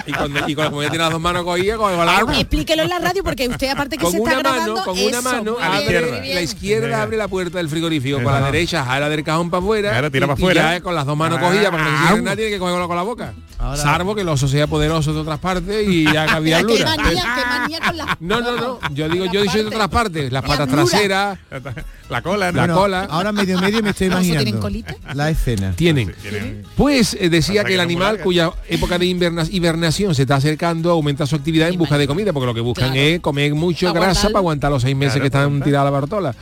y 0.06 0.12
cuando, 0.12 0.48
y 0.48 0.54
cuando 0.54 0.80
tiene 0.80 0.98
las 0.98 1.10
dos 1.10 1.20
manos 1.20 1.44
cogidas, 1.44 1.76
coge 1.76 1.94
con 1.96 2.06
la 2.06 2.12
Ah, 2.16 2.20
garra. 2.24 2.38
Explíquelo 2.40 2.82
en 2.84 2.88
la 2.88 2.98
radio 2.98 3.22
porque 3.22 3.46
usted 3.48 3.68
aparte 3.68 3.96
que 3.98 4.02
Con 4.04 4.12
se 4.12 4.18
está 4.18 4.30
una 4.30 4.38
grabando 4.40 4.72
mano, 4.74 4.84
con 4.86 4.96
eso, 4.98 5.08
una 5.08 5.20
mano 5.20 5.56
a 5.60 5.68
la 5.68 5.80
izquierda. 5.82 6.20
la 6.24 6.40
izquierda 6.42 7.02
abre 7.02 7.16
la 7.18 7.28
puerta 7.28 7.58
del 7.58 7.68
frigorífico, 7.68 8.22
con 8.22 8.32
la 8.32 8.40
derecha 8.50 8.84
jala 8.84 9.08
del 9.08 9.22
cajón 9.24 9.50
para 9.50 9.62
afuera 9.62 9.90
Claro, 9.90 10.10
tira 10.10 10.24
y, 10.24 10.28
pa' 10.28 10.34
y 10.34 10.40
fuera. 10.40 10.74
ya 10.74 10.80
con 10.80 10.94
las 10.94 11.04
dos 11.06 11.16
manos 11.16 11.38
Ah. 11.40 11.46
cogidas 11.46 11.70
para 11.70 11.84
que 11.84 11.90
no 11.90 11.98
se 11.98 12.06
cierre 12.06 12.22
nadie 12.22 12.36
tiene 12.36 12.50
que 12.52 12.58
cogerlo 12.58 12.88
con 12.88 12.96
la 12.96 13.02
boca. 13.02 13.34
Ahora- 13.60 13.76
Salvo 13.82 14.14
que 14.14 14.22
el 14.22 14.28
oso 14.28 14.48
sea 14.48 14.66
poderoso 14.66 15.12
de 15.12 15.20
otras 15.20 15.38
partes 15.38 15.86
y 15.88 16.06
haga 16.16 16.36
Qué 16.38 16.44
diablura. 16.44 16.96
manía, 16.96 17.22
qué 17.22 17.44
manía 17.48 17.80
con 17.80 17.96
la... 17.96 18.16
No, 18.20 18.40
no, 18.40 18.56
no. 18.56 18.78
Yo 18.94 19.08
digo, 19.08 19.26
yo 19.26 19.42
digo 19.42 19.52
de 19.54 19.66
otras 19.66 19.88
partes, 19.88 20.32
las 20.32 20.42
patas 20.42 20.66
traseras, 20.68 21.38
La 22.08 22.22
cola, 22.22 22.50
¿no? 22.50 22.56
La 22.56 22.62
Bueno, 22.62 22.74
cola. 22.74 23.04
Ahora 23.10 23.32
medio 23.32 23.60
medio 23.60 23.82
me 23.82 23.90
estoy 23.90 24.08
¿Los 24.08 24.16
osos 24.16 24.26
tienen 24.26 24.48
imaginando 24.48 24.60
colita? 24.62 25.14
la 25.14 25.30
escena. 25.30 25.72
tienen. 25.76 26.12
Tienen- 26.22 26.64
Pues 26.76 27.16
eh, 27.20 27.28
decía 27.28 27.62
que 27.64 27.74
el 27.74 27.80
animal 27.80 28.18
cuya 28.20 28.50
época 28.68 28.98
de 28.98 29.06
inverna- 29.06 29.46
hibernación 29.50 30.14
se 30.14 30.22
está 30.22 30.36
acercando 30.36 30.90
aumenta 30.90 31.26
su 31.26 31.36
actividad 31.36 31.68
en 31.68 31.78
busca 31.78 31.98
de 31.98 32.06
comida, 32.06 32.32
porque 32.32 32.46
lo 32.46 32.54
que 32.54 32.60
buscan 32.62 32.92
Claro. 32.92 33.00
es 33.08 33.20
comer 33.20 33.54
mucho 33.54 33.92
Para 33.92 34.06
grasa 34.06 34.28
para 34.28 34.38
aguantar 34.38 34.70
los 34.72 34.82
seis 34.82 34.96
meses 34.96 35.14
Claro, 35.20 35.22
que 35.22 35.26
están 35.26 35.62
tiradas 35.62 35.82
a 35.82 35.84
la 35.84 35.90
Bartola. 35.90 36.34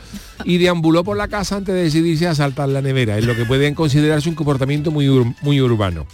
Y 0.45 0.57
deambuló 0.57 1.03
por 1.03 1.17
la 1.17 1.27
casa 1.27 1.57
antes 1.57 1.75
de 1.75 1.83
decidirse 1.83 2.27
a 2.27 2.33
saltar 2.33 2.69
la 2.69 2.81
nevera, 2.81 3.17
en 3.17 3.27
lo 3.27 3.35
que 3.35 3.45
pueden 3.45 3.75
considerarse 3.75 4.29
un 4.29 4.35
comportamiento 4.35 4.89
muy, 4.89 5.07
ur- 5.07 5.35
muy 5.41 5.59
urbano. 5.61 6.07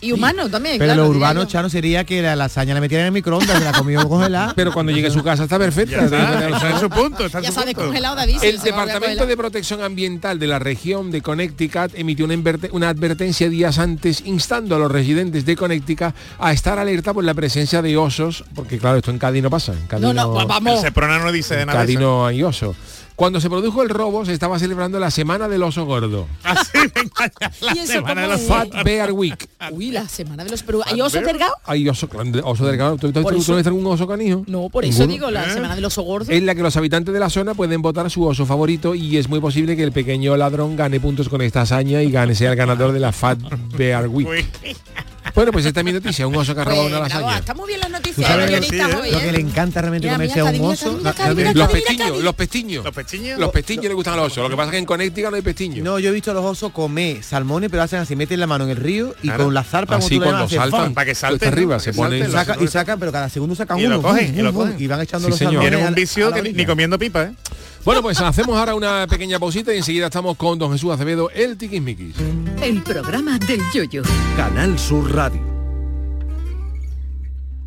Y 0.00 0.12
humano 0.12 0.48
también, 0.48 0.78
Pero 0.78 0.92
claro, 0.92 1.02
lo 1.04 1.08
urbano, 1.10 1.42
yo. 1.42 1.48
Chano, 1.48 1.68
sería 1.68 2.04
que 2.04 2.22
la 2.22 2.36
lasaña 2.36 2.72
la 2.74 2.80
metieran 2.80 3.04
en 3.04 3.06
el 3.08 3.12
microondas, 3.12 3.58
se 3.58 3.64
la 3.64 3.72
comió 3.72 4.08
congelada. 4.08 4.52
Pero 4.56 4.72
cuando 4.72 4.92
llegue 4.92 5.08
a 5.08 5.10
su 5.10 5.22
casa 5.22 5.44
está 5.44 5.58
perfecta. 5.58 6.04
está, 6.04 6.48
está 6.48 6.70
en 6.70 6.78
su 6.80 6.88
punto, 6.90 7.26
está 7.26 7.38
en 7.38 7.44
Ya 7.44 7.50
su 7.52 7.60
punto. 7.62 7.92
David. 8.14 8.38
si 8.40 8.46
El 8.46 8.58
Departamento 8.60 9.26
de 9.26 9.36
Protección 9.36 9.82
Ambiental 9.82 10.38
de 10.38 10.46
la 10.46 10.58
región 10.58 11.10
de 11.10 11.20
Connecticut 11.22 11.92
emitió 11.94 12.24
una, 12.24 12.34
inverte- 12.34 12.68
una 12.72 12.88
advertencia 12.88 13.48
días 13.48 13.78
antes 13.78 14.22
instando 14.24 14.76
a 14.76 14.78
los 14.78 14.90
residentes 14.90 15.44
de 15.44 15.56
Connecticut 15.56 16.14
a 16.38 16.52
estar 16.52 16.78
alerta 16.78 17.12
por 17.12 17.24
la 17.24 17.34
presencia 17.34 17.82
de 17.82 17.96
osos, 17.96 18.44
porque 18.54 18.78
claro, 18.78 18.98
esto 18.98 19.10
en 19.10 19.18
Cádiz 19.18 19.42
no 19.42 19.50
pasa. 19.50 19.72
En 19.72 19.86
Cádiz 19.86 20.02
No, 20.02 20.12
no, 20.14 20.40
El 20.40 20.46
vamos. 20.46 20.80
Seprona 20.80 21.18
no 21.18 21.32
dice 21.32 21.60
en 21.60 21.66
nada 21.66 21.80
de 21.80 21.84
Cádiz 21.84 21.96
eso. 21.98 22.00
no 22.08 22.26
hay 22.26 22.42
oso. 22.42 22.74
Cuando 23.18 23.40
se 23.40 23.50
produjo 23.50 23.82
el 23.82 23.88
robo 23.88 24.24
se 24.24 24.32
estaba 24.32 24.60
celebrando 24.60 25.00
la 25.00 25.10
semana 25.10 25.48
del 25.48 25.64
oso 25.64 25.84
gordo. 25.84 26.28
Así, 26.44 26.78
la 27.18 27.50
¿Y 27.74 27.78
eso 27.80 27.94
semana 27.94 28.22
de 28.22 28.28
los? 28.28 28.42
Fat 28.42 28.68
Bear 28.84 29.10
Week. 29.10 29.48
Uy, 29.72 29.90
la 29.90 30.06
semana 30.06 30.44
de 30.44 30.50
los 30.50 30.62
Perú. 30.62 30.82
¿Hay 30.86 31.00
oso 31.00 31.20
delgado? 31.20 31.52
Hay 31.64 31.88
oso, 31.88 32.08
oso 32.44 32.64
delgado. 32.64 32.96
¿Tú, 32.96 33.10
tú, 33.10 33.24
tú 33.24 33.52
no 33.52 33.56
algún 33.58 33.86
oso 33.88 34.06
canijo? 34.06 34.44
No, 34.46 34.68
por 34.68 34.84
eso 34.84 35.00
Ninguno. 35.04 35.12
digo 35.12 35.30
la 35.32 35.52
semana 35.52 35.74
del 35.74 35.84
oso 35.84 36.02
gordo. 36.02 36.30
en 36.30 36.46
la 36.46 36.54
que 36.54 36.62
los 36.62 36.76
habitantes 36.76 37.12
de 37.12 37.18
la 37.18 37.28
zona 37.28 37.54
pueden 37.54 37.82
votar 37.82 38.08
su 38.08 38.24
oso 38.24 38.46
favorito 38.46 38.94
y 38.94 39.16
es 39.16 39.28
muy 39.28 39.40
posible 39.40 39.76
que 39.76 39.82
el 39.82 39.90
pequeño 39.90 40.36
ladrón 40.36 40.76
gane 40.76 41.00
puntos 41.00 41.28
con 41.28 41.42
esta 41.42 41.62
hazaña 41.62 42.00
y 42.04 42.12
gane 42.12 42.36
sea 42.36 42.52
el 42.52 42.56
ganador 42.56 42.92
de 42.92 43.00
la 43.00 43.10
Fat 43.10 43.40
Bear 43.76 44.06
Week. 44.06 44.28
Bueno, 45.38 45.52
pues 45.52 45.64
esta 45.66 45.78
es 45.82 45.84
mi 45.86 45.92
noticia, 45.92 46.26
un 46.26 46.34
oso 46.34 46.52
que 46.52 46.62
ha 46.62 46.64
robado 46.64 46.88
Pues, 46.88 46.96
una 46.98 47.04
bravo, 47.06 47.20
lasaña. 47.20 47.38
está 47.38 47.54
muy 47.54 47.68
bien 47.68 47.78
las 47.78 47.86
¿Tú 47.90 47.92
noticias 47.92 48.36
lo, 48.36 48.62
sí, 48.64 48.80
hoy, 48.80 49.10
lo 49.12 49.20
que 49.20 49.28
¿eh? 49.28 49.32
le 49.34 49.38
encanta 49.40 49.80
realmente 49.80 50.08
comerse 50.08 50.40
a 50.40 50.44
un 50.46 50.60
oso? 50.62 50.98
Los 51.00 51.14
pestiños, 51.14 51.54
los 52.24 52.34
pestiños. 52.34 52.84
los 52.84 52.92
pechiños. 52.92 53.38
Los 53.38 53.50
pestiños 53.52 53.84
le 53.84 53.94
gustan 53.94 54.14
a 54.14 54.16
los 54.16 54.26
osos. 54.32 54.42
Lo 54.42 54.50
que 54.50 54.56
pasa 54.56 54.66
es 54.66 54.72
que 54.72 54.78
en 54.78 54.84
Connecticut 54.84 55.30
no 55.30 55.36
hay 55.36 55.42
pestiños. 55.42 55.84
No, 55.84 56.00
yo 56.00 56.08
he 56.08 56.12
visto 56.12 56.32
a 56.32 56.34
los 56.34 56.44
osos 56.44 56.72
comer 56.72 57.22
salmones, 57.22 57.70
pero 57.70 57.84
hacen 57.84 58.00
así, 58.00 58.16
meten 58.16 58.40
la 58.40 58.48
mano 58.48 58.64
en 58.64 58.70
el 58.70 58.78
río 58.78 59.14
y 59.22 59.28
Claro. 59.28 59.44
con 59.44 59.54
la 59.54 59.62
zarpa 59.62 59.94
como 59.94 60.06
Así 60.06 60.18
cuando 60.18 60.48
saltan, 60.48 60.92
para 60.92 61.04
que 61.04 61.14
salten, 61.14 61.52
arriba, 61.52 61.78
se 61.78 61.92
que 61.92 61.96
ponen... 61.96 62.28
y 62.60 62.66
sacan, 62.66 62.98
pero 62.98 63.12
cada 63.12 63.28
segundo 63.28 63.54
sacan 63.54 63.78
Y 63.78 63.82
lo 63.86 64.00
uno. 64.00 64.18
y 64.20 64.42
lo 64.42 64.52
¡fum! 64.52 64.62
cogen. 64.62 64.76
y 64.82 64.86
van 64.88 65.02
echando 65.02 65.28
los 65.28 65.38
salmones 65.38 65.60
Tienen 65.70 65.86
un 65.86 65.94
vicio 65.94 66.32
que 66.32 66.42
ni 66.52 66.66
comiendo 66.66 66.98
pipa, 66.98 67.22
¿eh? 67.22 67.32
Bueno, 67.88 68.02
pues 68.02 68.20
hacemos 68.20 68.54
ahora 68.54 68.74
una 68.74 69.06
pequeña 69.06 69.38
pausita 69.38 69.72
y 69.72 69.78
enseguida 69.78 70.08
estamos 70.08 70.36
con 70.36 70.58
don 70.58 70.70
Jesús 70.72 70.92
Acevedo, 70.92 71.30
el 71.30 71.56
tiquismiquis. 71.56 72.16
El 72.62 72.82
programa 72.82 73.38
del 73.38 73.62
yoyo. 73.72 74.02
Canal 74.36 74.78
Sur 74.78 75.10
Radio. 75.14 75.57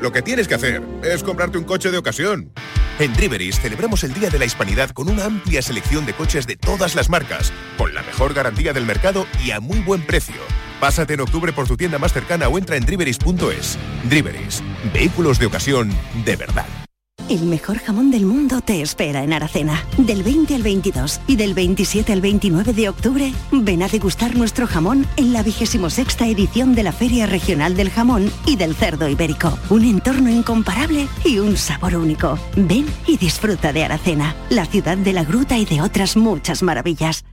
Lo 0.00 0.12
que 0.12 0.22
tienes 0.22 0.46
que 0.46 0.54
hacer 0.54 0.82
es 1.02 1.22
comprarte 1.22 1.58
un 1.58 1.64
coche 1.64 1.90
de 1.90 1.98
ocasión. 1.98 2.52
En 2.98 3.12
Driveris 3.14 3.60
celebramos 3.60 4.04
el 4.04 4.14
Día 4.14 4.30
de 4.30 4.38
la 4.38 4.44
Hispanidad 4.44 4.90
con 4.90 5.08
una 5.08 5.24
amplia 5.24 5.62
selección 5.62 6.06
de 6.06 6.14
coches 6.14 6.46
de 6.46 6.56
todas 6.56 6.94
las 6.94 7.08
marcas, 7.10 7.52
con 7.76 7.94
la 7.94 8.02
mejor 8.02 8.34
garantía 8.34 8.72
del 8.72 8.86
mercado 8.86 9.26
y 9.44 9.50
a 9.50 9.60
muy 9.60 9.80
buen 9.80 10.02
precio. 10.02 10.36
Pásate 10.80 11.14
en 11.14 11.20
octubre 11.20 11.52
por 11.52 11.66
tu 11.66 11.76
tienda 11.76 11.98
más 11.98 12.12
cercana 12.12 12.48
o 12.48 12.58
entra 12.58 12.76
en 12.76 12.86
driveris.es. 12.86 13.78
Driveris, 14.04 14.62
vehículos 14.92 15.38
de 15.38 15.46
ocasión 15.46 15.90
de 16.24 16.36
verdad. 16.36 16.87
El 17.28 17.42
mejor 17.42 17.78
jamón 17.78 18.10
del 18.10 18.24
mundo 18.24 18.62
te 18.62 18.80
espera 18.80 19.22
en 19.22 19.34
Aracena. 19.34 19.84
Del 19.98 20.22
20 20.22 20.54
al 20.54 20.62
22 20.62 21.20
y 21.26 21.36
del 21.36 21.52
27 21.52 22.10
al 22.14 22.22
29 22.22 22.72
de 22.72 22.88
octubre, 22.88 23.34
ven 23.52 23.82
a 23.82 23.88
degustar 23.88 24.34
nuestro 24.34 24.66
jamón 24.66 25.06
en 25.16 25.34
la 25.34 25.42
26 25.42 26.20
edición 26.20 26.74
de 26.74 26.82
la 26.82 26.92
Feria 26.92 27.26
Regional 27.26 27.76
del 27.76 27.90
Jamón 27.90 28.32
y 28.46 28.56
del 28.56 28.74
Cerdo 28.74 29.08
Ibérico. 29.08 29.58
Un 29.68 29.84
entorno 29.84 30.30
incomparable 30.30 31.06
y 31.22 31.38
un 31.38 31.58
sabor 31.58 31.96
único. 31.96 32.38
Ven 32.56 32.86
y 33.06 33.18
disfruta 33.18 33.74
de 33.74 33.84
Aracena, 33.84 34.34
la 34.48 34.64
ciudad 34.64 34.96
de 34.96 35.12
la 35.12 35.24
gruta 35.24 35.58
y 35.58 35.66
de 35.66 35.82
otras 35.82 36.16
muchas 36.16 36.62
maravillas. 36.62 37.26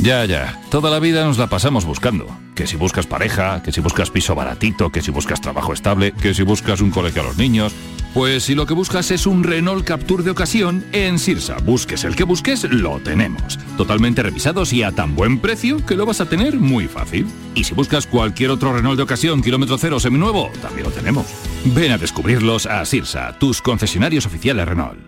Ya, 0.00 0.24
ya. 0.24 0.60
Toda 0.70 0.90
la 0.90 0.98
vida 0.98 1.24
nos 1.24 1.38
la 1.38 1.46
pasamos 1.46 1.84
buscando. 1.84 2.26
Que 2.56 2.66
si 2.66 2.76
buscas 2.76 3.06
pareja, 3.06 3.62
que 3.62 3.70
si 3.70 3.80
buscas 3.80 4.10
piso 4.10 4.34
baratito, 4.34 4.90
que 4.90 5.02
si 5.02 5.12
buscas 5.12 5.40
trabajo 5.40 5.72
estable, 5.72 6.12
que 6.12 6.34
si 6.34 6.42
buscas 6.42 6.80
un 6.80 6.90
colegio 6.90 7.22
a 7.22 7.26
los 7.26 7.36
niños. 7.36 7.72
Pues 8.14 8.44
si 8.44 8.54
lo 8.54 8.64
que 8.64 8.74
buscas 8.74 9.10
es 9.10 9.26
un 9.26 9.42
Renault 9.42 9.84
Capture 9.84 10.22
de 10.22 10.30
ocasión, 10.30 10.84
en 10.92 11.18
Sirsa, 11.18 11.56
busques 11.64 12.04
el 12.04 12.14
que 12.14 12.22
busques, 12.22 12.62
lo 12.62 13.00
tenemos. 13.00 13.58
Totalmente 13.76 14.22
revisados 14.22 14.72
y 14.72 14.84
a 14.84 14.92
tan 14.92 15.16
buen 15.16 15.40
precio 15.40 15.84
que 15.84 15.96
lo 15.96 16.06
vas 16.06 16.20
a 16.20 16.28
tener 16.28 16.60
muy 16.60 16.86
fácil. 16.86 17.26
Y 17.56 17.64
si 17.64 17.74
buscas 17.74 18.06
cualquier 18.06 18.50
otro 18.50 18.72
Renault 18.72 18.98
de 18.98 19.02
ocasión, 19.02 19.42
kilómetro 19.42 19.78
cero, 19.78 19.98
seminuevo, 19.98 20.48
también 20.62 20.84
lo 20.84 20.92
tenemos. 20.92 21.26
Ven 21.74 21.90
a 21.90 21.98
descubrirlos 21.98 22.66
a 22.66 22.84
Sirsa, 22.84 23.36
tus 23.40 23.60
concesionarios 23.60 24.26
oficiales 24.26 24.68
Renault. 24.68 25.00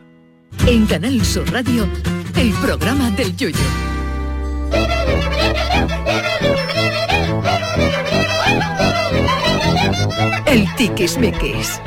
En 0.67 0.87
Canal 0.87 1.25
Sur 1.25 1.49
Radio, 1.53 1.89
el 2.35 2.51
programa 2.55 3.13
del 3.13 3.37
yoyo. 3.37 3.57
El 10.47 10.67
tiquismiquis. 10.77 11.81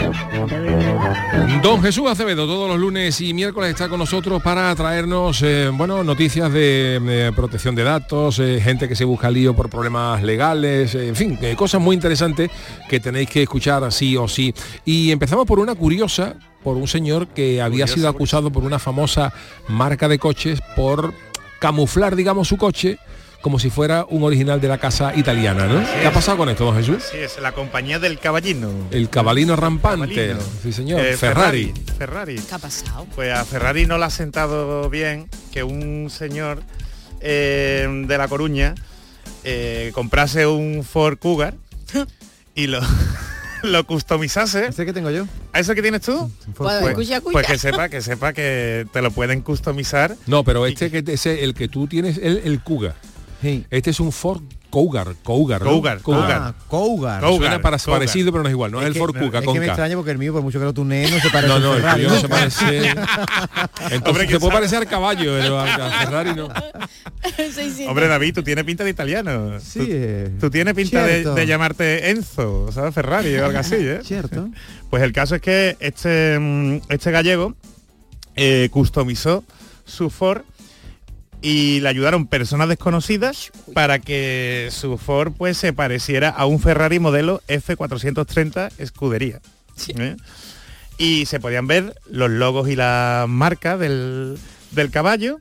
Don 1.62 1.82
Jesús 1.82 2.10
Acevedo 2.10 2.46
todos 2.46 2.70
los 2.70 2.80
lunes 2.80 3.20
y 3.22 3.34
miércoles 3.34 3.72
está 3.72 3.90
con 3.90 4.00
nosotros 4.00 4.42
para 4.42 4.74
traernos 4.76 5.42
eh, 5.42 5.70
bueno 5.74 6.04
noticias 6.04 6.52
de 6.52 7.00
eh, 7.02 7.32
protección 7.36 7.76
de 7.76 7.84
datos, 7.84 8.40
eh, 8.40 8.60
gente 8.62 8.88
que 8.88 8.96
se 8.96 9.06
busca 9.06 9.30
lío 9.30 9.56
por 9.56 9.70
problemas 9.70 10.24
legales, 10.24 10.96
eh, 10.96 11.10
en 11.10 11.16
fin, 11.16 11.38
eh, 11.42 11.56
cosas 11.56 11.82
muy 11.82 11.96
interesantes 11.96 12.50
que 12.90 13.00
tenéis 13.00 13.30
que 13.30 13.44
escuchar 13.44 13.92
sí 13.92 14.18
o 14.18 14.28
sí. 14.28 14.54
Y 14.86 15.12
empezamos 15.12 15.46
por 15.46 15.60
una 15.60 15.76
curiosa, 15.76 16.36
por 16.64 16.78
un 16.78 16.88
señor 16.88 17.28
que 17.28 17.62
había 17.62 17.86
Curiosa, 17.86 17.94
sido 17.94 18.10
acusado 18.10 18.52
por 18.52 18.64
una 18.64 18.80
famosa 18.80 19.34
marca 19.68 20.08
de 20.08 20.20
coches 20.20 20.60
por 20.76 21.14
camuflar, 21.60 22.16
digamos, 22.16 22.48
su 22.48 22.58
coche 22.58 22.98
como 23.42 23.58
si 23.60 23.70
fuera 23.70 24.06
un 24.10 24.24
original 24.24 24.60
de 24.60 24.68
la 24.68 24.78
casa 24.78 25.16
italiana, 25.16 25.66
¿no? 25.68 25.82
¿Qué 26.02 26.08
ha 26.08 26.12
pasado 26.12 26.38
con 26.38 26.50
esto, 26.50 26.66
don 26.66 26.76
Jesús? 26.76 27.04
Sí, 27.12 27.18
es 27.18 27.40
la 27.40 27.52
compañía 27.54 27.98
del 28.00 28.20
caballino. 28.20 28.70
El 28.92 29.10
cabalino 29.10 29.56
rampante, 29.56 30.14
Cabalino. 30.14 30.40
sí 30.62 30.74
señor, 30.74 31.00
Eh, 31.00 31.16
Ferrari. 31.18 31.74
Ferrari. 31.98 32.36
¿Qué 32.36 32.56
ha 32.56 32.60
pasado? 32.60 33.06
Pues 33.16 33.34
a 33.34 33.46
Ferrari 33.46 33.86
no 33.86 33.98
le 33.98 34.06
ha 34.06 34.10
sentado 34.10 34.90
bien 34.90 35.30
que 35.54 35.64
un 35.64 36.10
señor 36.10 36.62
eh, 37.22 37.88
de 38.08 38.18
La 38.18 38.28
Coruña 38.28 38.76
eh, 39.44 39.92
comprase 39.94 40.46
un 40.46 40.84
Ford 40.84 41.18
Cougar 41.18 41.54
y 42.56 42.68
lo, 42.68 42.80
lo 43.64 43.86
customizase. 43.86 44.68
¿Ese 44.68 44.86
que 44.86 44.92
tengo 44.94 45.10
yo? 45.12 45.26
¿A 45.54 45.60
eso 45.62 45.74
que 45.76 45.82
tienes 45.82 46.02
tú? 46.02 46.30
Pues, 46.56 46.76
Pues, 46.82 46.96
cuya, 46.96 47.22
cuya. 47.22 47.32
pues 47.34 47.48
que 47.48 47.58
sepa, 47.58 47.88
que 47.90 48.02
sepa 48.02 48.34
que 48.34 48.86
te 48.92 49.02
lo 49.02 49.12
pueden 49.12 49.42
customizar. 49.42 50.16
No, 50.28 50.44
pero 50.44 50.66
este 50.66 50.92
que 50.92 51.04
ese, 51.14 51.44
el 51.46 51.54
que 51.54 51.68
tú 51.70 51.88
tienes, 51.88 52.18
el, 52.18 52.42
el 52.44 52.62
Kuga. 53.42 53.66
Este 53.70 53.90
es 53.92 54.00
un 54.00 54.12
Ford 54.12 54.42
Cougar, 54.70 55.16
Cougar, 55.24 55.64
¿no? 55.64 55.72
Cougar, 55.72 56.00
Ah, 56.06 56.54
Cougar. 56.68 57.22
Suena 57.22 57.60
para- 57.60 57.78
Cougar. 57.80 58.00
parecido, 58.00 58.32
pero 58.32 58.44
no 58.44 58.50
es 58.50 58.54
igual. 58.54 58.72
No 58.72 58.82
es, 58.82 58.88
el 58.88 58.94
que- 58.94 59.00
Ford 59.00 59.18
Cougar 59.18 59.42
es 59.42 59.46
con 59.46 59.54
que 59.56 59.60
me 59.62 59.66
K. 59.66 59.72
extraña 59.72 59.96
porque 59.96 60.12
el 60.12 60.18
mío, 60.20 60.32
por 60.32 60.44
mucho 60.44 60.60
que 60.60 60.66
lo 60.66 60.74
tunee, 60.74 61.10
no 61.10 61.20
se 61.20 61.30
parece 61.32 61.60
No, 61.60 61.74
el 61.76 61.84
tuyo 61.96 62.10
no 62.10 62.20
se 62.20 62.30
parece. 62.30 62.90
Entonces 62.90 64.02
Hombre, 64.06 64.28
que 64.28 64.34
se 64.34 64.40
puede 64.40 64.54
parecer 64.54 64.78
al 64.80 64.88
caballo, 64.88 65.34
pero 65.40 65.60
a, 65.60 65.64
a 65.74 65.90
Ferrari 66.06 66.36
no. 66.36 66.50
Hombre, 67.88 68.08
David, 68.08 68.34
tú 68.36 68.44
tienes 68.44 68.64
pinta 68.64 68.84
de 68.84 68.90
italiano. 68.92 69.60
Sí, 69.60 69.80
tú, 69.80 69.86
eh, 69.90 70.32
tú 70.40 70.50
tienes 70.50 70.74
pinta 70.74 71.04
de, 71.06 71.46
llamarte 71.48 72.12
Enzo, 72.12 72.72
¿sabes? 72.72 72.94
Ferrari 72.94 73.36
o 73.36 73.46
algo 73.46 73.60
así, 73.60 73.76
¿eh? 73.76 74.00
Cierto. 74.04 74.50
Pues 74.90 75.04
el 75.04 75.14
caso 75.14 75.36
es 75.36 75.42
que 75.42 75.78
este, 75.80 76.38
mm, 76.40 76.82
este 76.90 77.12
gallego 77.12 77.56
eh, 78.36 78.70
customizó 78.72 79.44
su 79.86 80.10
Ford 80.10 80.42
y 81.42 81.80
le 81.80 81.90
ayudaron 81.90 82.28
personas 82.28 82.68
desconocidas 82.68 83.52
para 83.74 84.00
que 84.00 84.70
su 84.72 84.98
Ford 84.98 85.34
pues 85.38 85.58
se 85.58 85.74
pareciera 85.74 86.30
a 86.30 86.46
un 86.46 86.60
Ferrari 86.60 87.00
modelo 87.00 87.42
F430 87.48 88.72
escudería. 88.78 89.40
¿eh? 89.98 90.18
Y 90.98 91.26
se 91.26 91.40
podían 91.40 91.68
ver 91.68 91.96
los 92.10 92.30
logos 92.30 92.70
y 92.70 92.76
las 92.76 93.28
marcas 93.30 93.80
del, 93.80 94.38
del 94.72 94.92
caballo 94.92 95.40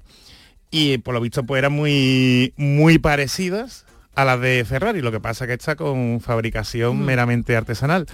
y 0.71 0.99
por 0.99 1.15
lo 1.15 1.21
visto 1.21 1.45
pues 1.45 1.59
eran 1.59 1.73
muy, 1.73 2.53
muy 2.57 2.99
parecidas 2.99 3.85
a 4.15 4.25
las 4.25 4.41
de 4.41 4.65
Ferrari, 4.69 5.01
lo 5.01 5.13
que 5.13 5.21
pasa 5.21 5.47
que 5.47 5.53
está 5.53 5.77
con 5.77 6.21
fabricación 6.21 7.05
meramente 7.05 7.57
artesanal. 7.57 8.07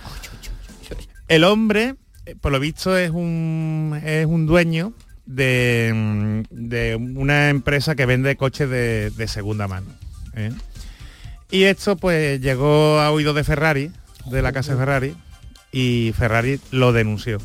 El 1.29 1.45
hombre, 1.45 1.97
eh, 2.27 2.35
por 2.39 2.53
lo 2.53 2.61
visto, 2.61 2.97
es 2.97 3.11
un, 3.11 3.99
es 4.05 4.27
un 4.27 4.47
dueño 4.47 4.93
de, 5.27 5.93
mm, 5.95 6.43
de 6.51 6.97
una 6.97 7.49
empresa 7.51 7.95
que 7.95 8.07
vende 8.07 8.37
coches 8.37 8.69
de, 8.69 9.11
de 9.11 9.29
segunda 9.29 9.69
mano. 9.69 9.87
¿eh? 10.35 10.53
Y 11.51 11.65
esto 11.65 11.97
pues 11.97 12.41
llegó 12.41 12.99
a 13.01 13.11
oído 13.11 13.35
de 13.35 13.45
Ferrari, 13.45 13.91
de 14.31 14.43
la 14.43 14.53
casa 14.53 14.73
de 14.73 14.79
Ferrari, 14.79 15.15
y 15.73 16.13
Ferrari 16.17 16.61
lo 16.71 16.93
denunció 16.93 17.39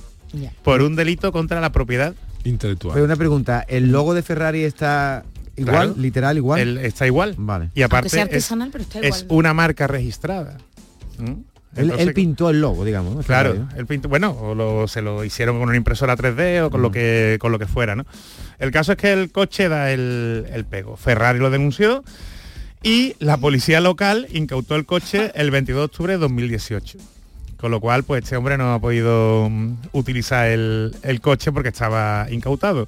por 0.63 0.81
un 0.81 0.95
delito 0.95 1.31
contra 1.31 1.59
la 1.61 1.71
propiedad 1.71 2.13
intelectual. 2.43 2.93
Pero 2.93 3.05
una 3.05 3.15
pregunta, 3.15 3.65
¿el 3.67 3.91
logo 3.91 4.13
de 4.13 4.21
Ferrari 4.21 4.63
está 4.63 5.23
igual, 5.57 5.75
Claro. 5.87 5.95
literal 5.97 6.37
igual? 6.37 6.77
Está 6.77 7.05
igual. 7.07 7.35
Vale. 7.37 7.69
Y 7.75 7.81
aparte 7.81 8.09
sea 8.09 8.23
es, 8.23 8.29
artesanal, 8.29 8.69
pero 8.71 8.83
está 8.83 8.99
es 8.99 9.23
igual. 9.23 9.39
una 9.39 9.53
marca 9.53 9.87
registrada. 9.87 10.57
¿Mm? 11.17 11.33
Él, 11.75 11.91
él 11.97 12.13
pintó 12.13 12.49
el 12.49 12.61
logo, 12.61 12.83
digamos. 12.83 13.15
¿no? 13.15 13.21
Claro, 13.21 13.51
Ferrari, 13.53 13.69
¿no? 13.73 13.79
el 13.79 13.85
pinto, 13.85 14.09
bueno, 14.09 14.31
o 14.31 14.55
lo- 14.55 14.87
se 14.87 15.01
lo 15.01 15.23
hicieron 15.23 15.59
con 15.59 15.69
una 15.69 15.77
impresora 15.77 16.15
3D 16.17 16.63
o 16.63 16.69
con 16.71 16.81
lo 16.81 16.89
que 16.91 17.37
con 17.39 17.51
lo 17.51 17.59
que 17.59 17.67
fuera, 17.67 17.95
¿no? 17.95 18.05
El 18.57 18.71
caso 18.71 18.93
es 18.93 18.97
que 18.97 19.13
el 19.13 19.31
coche 19.31 19.69
da 19.69 19.91
el, 19.91 20.47
el 20.51 20.65
pego. 20.65 20.97
Ferrari 20.97 21.37
lo 21.39 21.49
denunció 21.51 22.03
y 22.81 23.15
la 23.19 23.37
policía 23.37 23.81
local 23.81 24.27
incautó 24.33 24.75
el 24.75 24.85
coche 24.85 25.31
el 25.35 25.51
22 25.51 25.79
de 25.81 25.85
octubre 25.85 26.13
de 26.13 26.19
2018. 26.19 26.97
Con 27.57 27.71
lo 27.71 27.81
cual, 27.81 28.03
pues 28.03 28.23
este 28.23 28.37
hombre 28.37 28.57
no 28.57 28.73
ha 28.73 28.79
podido 28.79 29.49
mm, 29.49 29.73
utilizar 29.91 30.47
el, 30.47 30.95
el 31.03 31.19
coche 31.21 31.51
porque 31.51 31.69
estaba 31.69 32.25
incautado. 32.31 32.87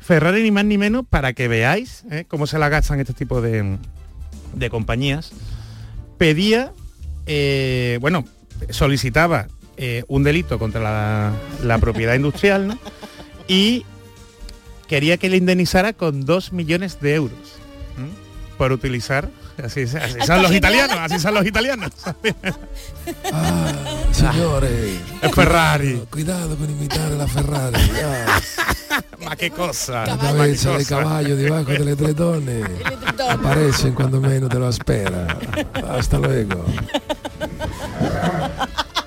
Ferrari 0.00 0.42
ni 0.42 0.50
más 0.50 0.64
ni 0.64 0.78
menos 0.78 1.04
para 1.08 1.32
que 1.32 1.46
veáis 1.46 2.04
¿eh? 2.10 2.24
cómo 2.26 2.46
se 2.48 2.58
la 2.58 2.68
gastan 2.68 2.98
este 3.00 3.12
tipo 3.14 3.40
de, 3.40 3.78
de 4.54 4.70
compañías. 4.70 5.30
Pedía, 6.18 6.72
eh, 7.32 7.98
bueno, 8.00 8.24
solicitaba 8.70 9.46
eh, 9.76 10.02
un 10.08 10.24
delito 10.24 10.58
contra 10.58 11.32
la, 11.62 11.78
propiedad 11.78 12.16
industrial 12.16 12.66
¿no? 12.66 12.78
y 13.46 13.84
quería 14.88 15.16
que 15.16 15.30
le 15.30 15.36
indemnizara 15.36 15.92
con 15.92 16.24
2 16.24 16.52
millones 16.52 17.00
de 17.00 17.14
euros 17.14 17.60
¿m? 17.96 18.08
por 18.58 18.72
utilizar, 18.72 19.30
así, 19.64 19.82
así 19.82 20.18
son 20.26 20.42
los 20.42 20.52
italianos, 20.52 20.96
así 21.00 21.18
son 21.18 21.34
los 21.34 21.46
italianos. 21.46 21.90
Signore, 24.12 24.94
Es 25.22 25.32
Ferrari. 25.34 26.02
cuidado 26.10 26.56
con 26.56 26.68
imitar 26.70 27.10
la 27.12 27.26
Ferrari. 27.26 27.78
ah. 28.04 28.40
Ma 29.24 29.36
qué 29.36 29.50
cosa. 29.50 30.04
La 30.06 30.18
cabeza 30.18 30.76
de 30.76 30.84
caballo 30.84 31.36
debajo 31.36 31.70
delle 31.70 31.94
tre 31.96 32.12
donne 32.12 32.62
aparecen 33.30 33.92
cuando 33.94 34.20
menos 34.20 34.48
te 34.50 34.58
lo 34.58 34.68
espera. 34.68 35.26
Hasta 35.88 36.18
luego. 36.18 36.64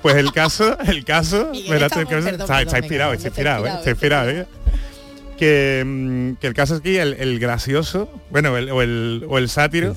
Pues 0.02 0.16
el 0.16 0.32
caso, 0.32 0.76
el 0.86 1.04
caso, 1.04 1.48
Miguel, 1.52 1.82
está- 1.82 2.00
inspirado, 2.02 2.60
está 2.62 2.78
inspirado, 2.78 3.14
está 3.14 3.28
eh, 3.68 3.74
está 3.78 3.90
inspirado, 3.90 4.30
eh. 4.30 4.46
Que, 5.44 5.82
mm, 5.84 6.36
que 6.40 6.46
el 6.46 6.54
caso 6.54 6.76
es 6.76 6.80
que 6.80 7.02
el, 7.02 7.12
el 7.14 7.38
gracioso, 7.38 8.08
bueno, 8.30 8.56
el- 8.56 8.70
o, 8.70 8.80
el, 8.80 9.26
o 9.28 9.36
el 9.36 9.50
sátiro, 9.50 9.94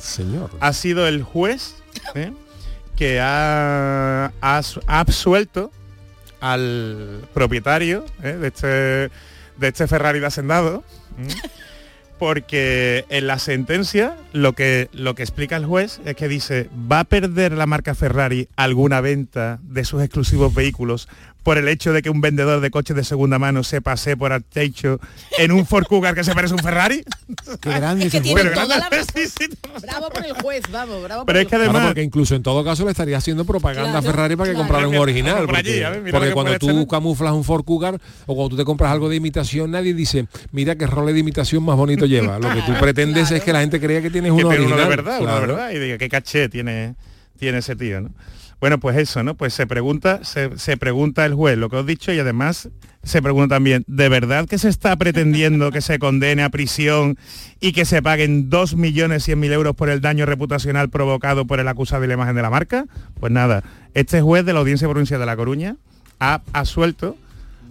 ha 0.59 0.73
sido 0.73 1.07
el 1.07 1.23
juez 1.23 1.75
¿eh? 2.15 2.33
que 2.97 3.21
ha, 3.21 4.33
ha 4.41 4.61
su- 4.63 4.81
ha 4.87 4.99
absuelto 4.99 5.71
al 6.41 7.21
propietario 7.33 8.03
¿eh? 8.23 8.33
de, 8.33 8.47
este, 8.49 8.67
de 8.67 9.09
este 9.61 9.87
Ferrari 9.87 10.19
de 10.19 10.25
Hacendado, 10.25 10.83
¿m? 11.17 11.29
porque 12.19 13.05
en 13.09 13.27
la 13.27 13.39
sentencia 13.39 14.17
lo 14.33 14.53
que, 14.53 14.89
lo 14.91 15.15
que 15.15 15.23
explica 15.23 15.55
el 15.55 15.65
juez 15.65 16.01
es 16.03 16.15
que 16.17 16.27
dice, 16.27 16.69
¿va 16.91 17.01
a 17.01 17.03
perder 17.05 17.53
la 17.53 17.67
marca 17.67 17.95
Ferrari 17.95 18.49
alguna 18.57 18.99
venta 19.01 19.59
de 19.61 19.85
sus 19.85 20.01
exclusivos 20.01 20.53
vehículos 20.53 21.07
por 21.47 21.57
el 21.57 21.69
hecho 21.69 21.93
de 21.93 22.01
que 22.01 22.09
un 22.09 22.19
vendedor 22.19 22.59
de 22.59 22.69
coches 22.69 22.93
de 22.93 23.05
segunda 23.05 23.39
mano 23.39 23.63
se 23.63 23.79
pase 23.81 24.17
por 24.17 24.33
el 24.33 24.43
techo 24.43 24.99
en 25.37 25.53
un 25.53 25.65
Ford 25.65 25.85
Cougar 25.85 26.13
que 26.13 26.25
se 26.25 26.33
parece 26.33 26.51
a 26.53 26.57
un 26.57 26.61
Ferrari? 26.61 27.05
Qué 27.61 27.69
grande 27.69 28.01
Que 28.09 28.17
ese 28.17 28.19
tiene 28.19 28.43
toda 28.49 28.65
grande. 28.65 28.75
la 28.75 28.89
razón. 28.89 29.81
Bravo 29.81 30.09
por 30.09 30.25
el 30.25 30.33
juez, 30.33 30.63
vamos, 30.69 31.01
bravo 31.03 31.21
por 31.21 31.27
Pero 31.27 31.39
es 31.39 31.45
que 31.45 31.51
juez. 31.51 31.61
además- 31.61 31.73
Claro, 31.79 31.87
porque 31.87 32.03
incluso 32.03 32.35
en 32.35 32.43
todo 32.43 32.65
caso 32.65 32.83
le 32.83 32.91
estaría 32.91 33.15
haciendo 33.17 33.45
propaganda 33.45 33.97
a 33.97 34.01
Ferrari 34.01 34.35
para 34.35 34.49
que 34.49 34.55
claro. 34.55 34.67
comprara 34.67 34.89
un 34.89 34.97
original. 34.97 35.37
por 35.37 35.45
Porque, 35.55 35.85
allí, 35.85 36.01
ver, 36.01 36.21
que 36.21 36.31
cuando 36.33 36.59
tú 36.59 36.85
camuflas 36.85 37.31
un 37.31 37.45
Ford 37.45 37.63
Cougar 37.63 37.97
o 38.25 38.35
cuando 38.35 38.49
tú 38.49 38.57
te 38.57 38.65
compras 38.65 38.91
algo 38.91 39.07
de 39.07 39.15
imitación, 39.15 39.71
nadie 39.71 39.93
dice, 39.93 40.27
mira 40.51 40.75
qué 40.75 40.85
role 40.85 41.13
de 41.13 41.19
imitación 41.19 41.63
más 41.63 41.77
bonito 41.77 42.05
lleva. 42.07 42.39
Lo 42.39 42.53
que 42.53 42.61
tú 42.63 42.73
pretendes 42.77 43.31
es 43.31 43.41
que 43.41 43.53
la 43.53 43.61
gente 43.61 43.79
crea 43.79 44.01
que 44.01 44.09
tienes 44.09 44.33
que 44.33 44.43
uno 44.43 44.49
tiene 44.49 44.65
original. 44.65 44.79
uno 44.81 44.89
de 44.89 44.95
verdad, 44.97 45.21
uno 45.21 45.33
de 45.33 45.39
verdad, 45.47 45.71
y 45.71 45.79
diga 45.79 45.97
qué 45.97 46.09
caché 46.09 46.49
tiene, 46.49 46.95
tiene 47.39 47.59
ese 47.59 47.77
tío, 47.77 48.01
¿no? 48.01 48.09
Bueno, 48.59 48.79
pues 48.79 48.97
eso, 48.97 49.21
¿no? 49.21 49.35
Pues 49.35 49.53
se 49.53 49.67
pregunta, 49.67 50.21
se, 50.23 50.77
pregunta 50.77 51.25
el 51.25 51.35
juez 51.35 51.57
lo 51.57 51.69
que 51.69 51.75
os 51.75 51.83
he 51.83 51.87
dicho 51.87 52.11
y 52.11 52.19
además 52.19 52.69
se 53.03 53.21
pregunta 53.21 53.55
también, 53.55 53.83
¿de 53.87 54.09
verdad 54.09 54.47
que 54.47 54.57
se 54.57 54.67
está 54.67 54.95
pretendiendo 54.95 55.71
que 55.71 55.81
se 55.81 55.99
condene 55.99 56.43
a 56.43 56.49
prisión 56.49 57.17
y 57.59 57.71
que 57.71 57.85
se 57.85 58.01
paguen 58.01 58.49
2.100.000 58.49 59.51
euros 59.51 59.75
por 59.75 59.89
el 59.89 60.01
daño 60.01 60.25
reputacional 60.25 60.89
provocado 60.89 61.45
por 61.45 61.59
el 61.59 61.67
acusado 61.67 62.03
y 62.03 62.07
la 62.07 62.15
imagen 62.15 62.35
de 62.35 62.41
la 62.41 62.49
marca? 62.49 62.85
Pues 63.19 63.31
nada, 63.31 63.63
este 63.93 64.21
juez 64.21 64.43
de 64.43 64.53
la 64.53 64.59
Audiencia 64.59 64.89
Provincial 64.89 65.19
de 65.19 65.27
La 65.27 65.37
Coruña 65.37 65.77
ha 66.19 66.41
asuelto 66.51 67.15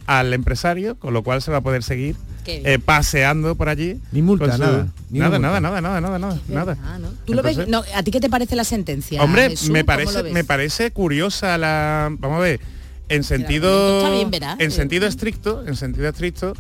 al 0.07 0.33
empresario, 0.33 0.99
con 1.01 1.13
lo 1.13 1.25
cual 1.25 1.43
se 1.43 1.51
va 1.51 1.59
a 1.59 1.63
poder 1.63 1.83
seguir. 1.83 2.15
Eh, 2.49 2.79
paseando 2.79 3.55
por 3.55 3.69
allí. 3.69 4.01
Ni 4.13 4.23
multa, 4.23 4.53
su- 4.57 4.63
nada, 4.63 4.89
ni 5.11 5.19
Nada, 5.19 5.39
multa. 5.39 5.61
nada, 5.61 5.61
nada, 5.61 5.81
nada, 5.81 6.01
nada, 6.01 6.19
nada, 6.19 6.39
nada. 6.49 7.11
¿Tú 7.25 7.35
lo 7.35 7.43
ves? 7.43 7.59
Entonces- 7.59 7.69
No, 7.73 7.99
¿A 7.99 8.03
ti 8.03 8.11
qué 8.11 8.21
te 8.21 8.29
parece 8.31 8.57
la 8.57 8.65
sentencia? 8.65 9.23
Hombre, 9.23 9.51
Jesús? 9.51 9.71
me 9.71 9.81
¿Cómo 9.85 9.87
parece, 9.87 10.23
me 10.25 10.45
parece 10.45 10.91
curiosa 10.91 11.59
la. 11.59 12.09
Vamos 12.19 12.39
a 12.39 12.41
ver. 12.41 12.61
En 13.09 13.23
sentido. 13.23 13.99
está 13.99 14.11
bien. 14.11 14.57
En 14.59 14.71
sentido 14.73 15.07
estricto, 15.07 15.65
en 15.67 15.77
sentido 15.77 16.09
estricto, 16.09 16.55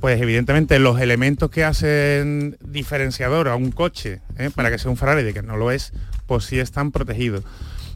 pues 0.00 0.20
evidentemente 0.20 0.78
los 0.80 1.00
elementos 1.00 1.48
que 1.50 1.62
hacen 1.64 2.56
diferenciador 2.60 3.48
a 3.48 3.54
un 3.54 3.70
coche, 3.70 4.20
¿eh? 4.36 4.50
para 4.54 4.70
que 4.70 4.78
sea 4.78 4.90
un 4.90 4.96
Ferrari, 4.96 5.22
de 5.22 5.32
que 5.32 5.42
no 5.42 5.56
lo 5.56 5.70
es, 5.70 5.92
pues 6.26 6.44
sí 6.44 6.58
están 6.58 6.90
protegidos. 6.90 7.44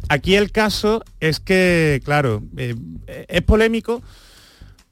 Aquí 0.08 0.36
el 0.36 0.52
caso 0.52 1.02
es 1.18 1.40
que, 1.40 2.00
claro, 2.04 2.44
eh, 2.56 2.76
es 3.26 3.42
polémico 3.42 4.02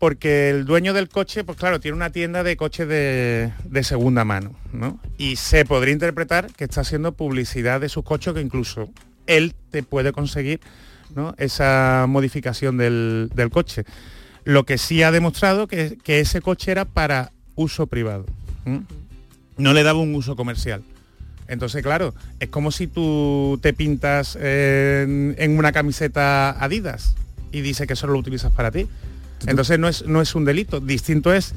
porque 0.05 0.51
el 0.51 0.67
dueño 0.67 0.93
del 0.93 1.09
coche, 1.09 1.45
pues 1.45 1.57
claro, 1.57 1.81
tiene 1.81 1.97
una 1.97 2.11
tienda 2.11 2.43
de 2.43 2.59
coches 2.59 2.87
de, 2.87 3.51
segunda 3.85 4.23
mano, 4.23 4.55
¿no? 4.71 5.01
Y 5.17 5.37
se 5.37 5.65
podría 5.65 5.95
interpretar 5.95 6.53
que 6.53 6.65
está 6.65 6.83
haciendo 6.83 7.13
publicidad 7.13 7.81
de 7.81 7.89
sus 7.89 8.05
coches 8.05 8.35
que 8.35 8.43
incluso 8.43 8.91
él 9.27 9.55
te 9.71 9.83
puede 9.83 10.13
conseguir 10.13 10.61
esa 11.39 12.05
modificación 12.07 12.77
del, 12.77 13.49
coche. 13.51 13.85
Lo 14.45 14.67
que 14.67 14.77
sí 14.77 15.03
ha 15.03 15.11
demostrado 15.11 15.69
que, 15.69 15.97
ese 16.05 16.43
coche 16.43 16.73
era 16.73 16.85
para 16.85 17.33
uso 17.55 17.87
privado. 17.87 18.27
No 19.57 19.73
le 19.73 19.83
daba 19.85 20.01
un 20.01 20.15
uso 20.15 20.37
comercial. 20.37 20.83
Entonces, 21.49 21.83
claro, 21.83 22.13
es 22.41 22.51
como 22.51 22.73
si 22.73 22.89
tú 22.89 23.59
te 23.63 23.73
pintas 23.73 24.37
en, 24.39 25.57
una 25.57 25.73
camiseta 25.73 26.63
Adidas 26.63 27.15
y 27.53 27.63
dice 27.63 27.87
que 27.87 27.97
solo 27.97 28.13
lo 28.13 28.19
utilizas 28.19 28.53
para 28.53 28.71
ti. 28.71 28.87
Entonces 29.47 29.79
no 29.79 29.89
es, 29.89 30.07
no 30.07 30.21
es 30.21 30.35
un 30.35 30.45
delito. 30.45 30.81
Distinto 30.81 31.33
es 31.33 31.55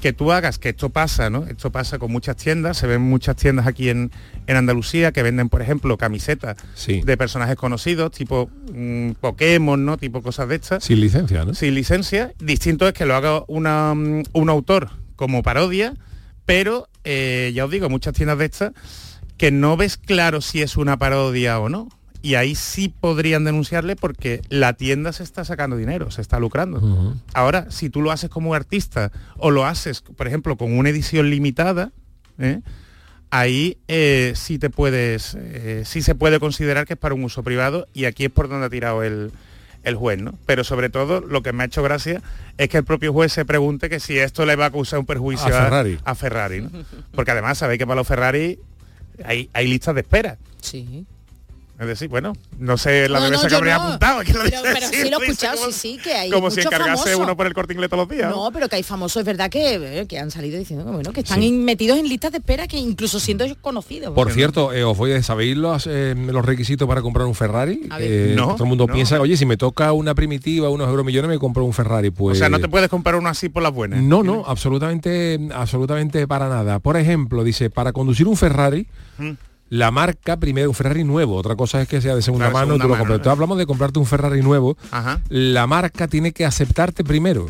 que 0.00 0.12
tú 0.12 0.32
hagas, 0.32 0.58
que 0.58 0.70
esto 0.70 0.90
pasa, 0.90 1.30
¿no? 1.30 1.44
Esto 1.46 1.70
pasa 1.70 1.98
con 1.98 2.10
muchas 2.10 2.36
tiendas, 2.36 2.78
se 2.78 2.86
ven 2.86 3.02
muchas 3.02 3.36
tiendas 3.36 3.66
aquí 3.66 3.90
en, 3.90 4.10
en 4.46 4.56
Andalucía 4.56 5.12
que 5.12 5.22
venden, 5.22 5.48
por 5.48 5.62
ejemplo, 5.62 5.98
camisetas 5.98 6.56
de 6.86 7.16
personajes 7.16 7.56
conocidos, 7.56 8.10
tipo 8.10 8.50
mm, 8.72 9.12
Pokémon, 9.20 9.84
¿no? 9.84 9.98
Tipo 9.98 10.22
cosas 10.22 10.48
de 10.48 10.56
estas. 10.56 10.84
Sin 10.84 11.00
licencia, 11.00 11.44
¿no? 11.44 11.54
Sin 11.54 11.74
licencia. 11.74 12.32
Distinto 12.38 12.88
es 12.88 12.94
que 12.94 13.04
lo 13.04 13.14
haga 13.14 13.44
una, 13.46 13.94
mm, 13.94 14.22
un 14.32 14.48
autor 14.48 14.90
como 15.16 15.42
parodia, 15.42 15.94
pero 16.46 16.88
eh, 17.04 17.52
ya 17.54 17.66
os 17.66 17.70
digo, 17.70 17.88
muchas 17.90 18.14
tiendas 18.14 18.38
de 18.38 18.46
estas 18.46 18.72
que 19.36 19.50
no 19.50 19.76
ves 19.76 19.96
claro 19.96 20.40
si 20.42 20.60
es 20.60 20.76
una 20.76 20.98
parodia 20.98 21.58
o 21.60 21.68
no. 21.68 21.88
Y 22.22 22.34
ahí 22.34 22.54
sí 22.54 22.88
podrían 22.88 23.44
denunciarle 23.44 23.96
porque 23.96 24.42
la 24.48 24.74
tienda 24.74 25.12
se 25.12 25.22
está 25.22 25.44
sacando 25.44 25.76
dinero, 25.76 26.10
se 26.10 26.20
está 26.20 26.38
lucrando. 26.38 27.16
Ahora, 27.32 27.70
si 27.70 27.88
tú 27.88 28.02
lo 28.02 28.10
haces 28.10 28.28
como 28.28 28.54
artista 28.54 29.10
o 29.38 29.50
lo 29.50 29.64
haces, 29.64 30.02
por 30.02 30.26
ejemplo, 30.26 30.56
con 30.56 30.76
una 30.76 30.90
edición 30.90 31.30
limitada, 31.30 31.92
¿eh? 32.38 32.60
ahí 33.30 33.78
eh, 33.88 34.32
sí 34.36 34.58
te 34.58 34.70
puedes, 34.70 35.36
eh, 35.38 35.82
sí 35.86 36.02
se 36.02 36.14
puede 36.14 36.40
considerar 36.40 36.86
que 36.86 36.94
es 36.94 36.98
para 36.98 37.14
un 37.14 37.24
uso 37.24 37.42
privado 37.42 37.86
y 37.94 38.04
aquí 38.04 38.26
es 38.26 38.30
por 38.30 38.48
donde 38.48 38.66
ha 38.66 38.70
tirado 38.70 39.02
el, 39.02 39.32
el 39.82 39.94
juez, 39.94 40.20
¿no? 40.20 40.34
Pero 40.46 40.64
sobre 40.64 40.90
todo 40.90 41.20
lo 41.20 41.42
que 41.42 41.52
me 41.52 41.62
ha 41.62 41.66
hecho 41.66 41.82
gracia 41.82 42.22
es 42.58 42.68
que 42.68 42.76
el 42.78 42.84
propio 42.84 43.12
juez 43.12 43.32
se 43.32 43.44
pregunte 43.44 43.88
que 43.88 44.00
si 44.00 44.18
esto 44.18 44.44
le 44.44 44.56
va 44.56 44.66
a 44.66 44.70
causar 44.70 44.98
un 44.98 45.06
perjuicio 45.06 45.46
A 45.46 45.62
Ferrari. 45.64 45.98
a 46.04 46.14
Ferrari, 46.14 46.60
¿no? 46.62 46.70
Porque 47.14 47.30
además 47.30 47.58
sabéis 47.58 47.78
que 47.78 47.86
para 47.86 47.96
los 47.96 48.06
Ferrari 48.06 48.58
hay, 49.24 49.48
hay 49.52 49.68
listas 49.68 49.94
de 49.94 50.00
espera. 50.02 50.36
Sí. 50.60 51.06
Es 51.80 51.86
decir, 51.86 52.08
bueno, 52.08 52.34
no 52.58 52.76
sé 52.76 53.08
la 53.08 53.20
No, 53.20 53.24
de 53.24 53.30
no, 53.30 53.42
que 53.42 53.54
habría 53.54 53.78
no. 53.78 53.84
apuntado. 53.84 54.20
que 54.22 54.34
lo 54.34 54.42
Pero, 54.42 54.58
pero 54.62 54.86
sí 54.86 55.08
lo 55.10 55.18
he 55.18 55.24
escuchado, 55.24 55.56
como- 55.58 55.72
sí, 55.72 55.96
sí, 55.96 55.98
que 56.04 56.12
hay 56.12 56.30
Como 56.30 56.50
si 56.50 56.60
encargase 56.60 57.16
uno 57.16 57.34
por 57.34 57.46
el 57.46 57.54
corte 57.54 57.72
inglés 57.72 57.88
todos 57.88 58.06
los 58.06 58.14
días. 58.14 58.28
¿no? 58.30 58.50
Pero 58.52 58.68
que 58.68 58.76
hay 58.76 58.82
famosos, 58.82 59.20
es 59.20 59.24
verdad 59.24 59.48
que, 59.48 60.00
eh, 60.00 60.06
que 60.06 60.18
han 60.18 60.30
salido 60.30 60.58
diciendo 60.58 60.84
que 60.84 60.90
bueno, 60.90 61.10
que 61.14 61.20
están 61.20 61.40
Sí. 61.40 61.46
in- 61.46 61.64
metidos 61.64 61.98
en 61.98 62.06
listas 62.06 62.32
de 62.32 62.38
espera 62.38 62.68
que 62.68 62.76
incluso 62.76 63.18
siendo 63.18 63.44
ellos 63.44 63.56
conocidos. 63.62 64.12
Por 64.14 64.30
cierto, 64.30 64.74
eh, 64.74 64.84
os 64.84 64.94
voy 64.96 65.12
a 65.12 65.22
¿sabéis 65.22 65.56
los, 65.56 65.86
eh, 65.90 66.14
los 66.14 66.44
requisitos 66.44 66.86
para 66.86 67.00
comprar 67.00 67.26
un 67.26 67.34
Ferrari? 67.34 67.80
Eh, 67.98 68.34
No, 68.36 68.48
todo 68.54 68.64
el 68.64 68.68
mundo 68.68 68.86
no. 68.86 68.92
piensa, 68.92 69.18
oye, 69.18 69.38
si 69.38 69.46
me 69.46 69.56
toca 69.56 69.92
una 69.94 70.14
primitiva, 70.14 70.68
unos 70.68 70.86
euromillones, 70.86 71.30
me 71.30 71.38
compro 71.38 71.64
un 71.64 71.72
Ferrari. 71.72 72.10
Pues, 72.10 72.36
O 72.36 72.38
sea, 72.40 72.50
no 72.50 72.58
te 72.60 72.68
puedes 72.68 72.90
comprar 72.90 73.16
uno 73.16 73.30
así 73.30 73.48
por 73.48 73.62
las 73.62 73.72
buenas. 73.72 74.02
No, 74.02 74.22
no, 74.22 74.44
absolutamente, 74.46 75.38
absolutamente 75.54 76.26
para 76.28 76.50
nada. 76.50 76.78
Por 76.78 76.98
ejemplo, 76.98 77.42
dice, 77.42 77.70
para 77.70 77.92
conducir 77.94 78.26
un 78.28 78.36
Ferrari, 78.36 78.86
Mm. 79.16 79.30
La 79.70 79.90
marca, 79.90 80.36
primero 80.38 80.68
un 80.68 80.74
Ferrari 80.74 81.04
nuevo, 81.04 81.36
otra 81.36 81.56
cosa 81.56 81.80
es 81.80 81.88
que 81.88 82.00
sea 82.02 82.14
de 82.14 82.22
segunda 82.22 82.50
Claro, 82.50 82.66
mano, 82.66 82.74
segunda 82.74 82.84
tú 82.84 82.88
lo 82.88 82.98
compras. 83.14 83.26
hablamos 83.32 83.56
de 83.58 83.66
comprarte 83.66 83.98
un 83.98 84.04
Ferrari 84.06 84.42
nuevo, 84.42 84.76
Ajá. 84.90 85.20
la 85.28 85.66
marca 85.66 86.06
tiene 86.08 86.32
que 86.32 86.44
aceptarte 86.44 87.04
primero. 87.04 87.46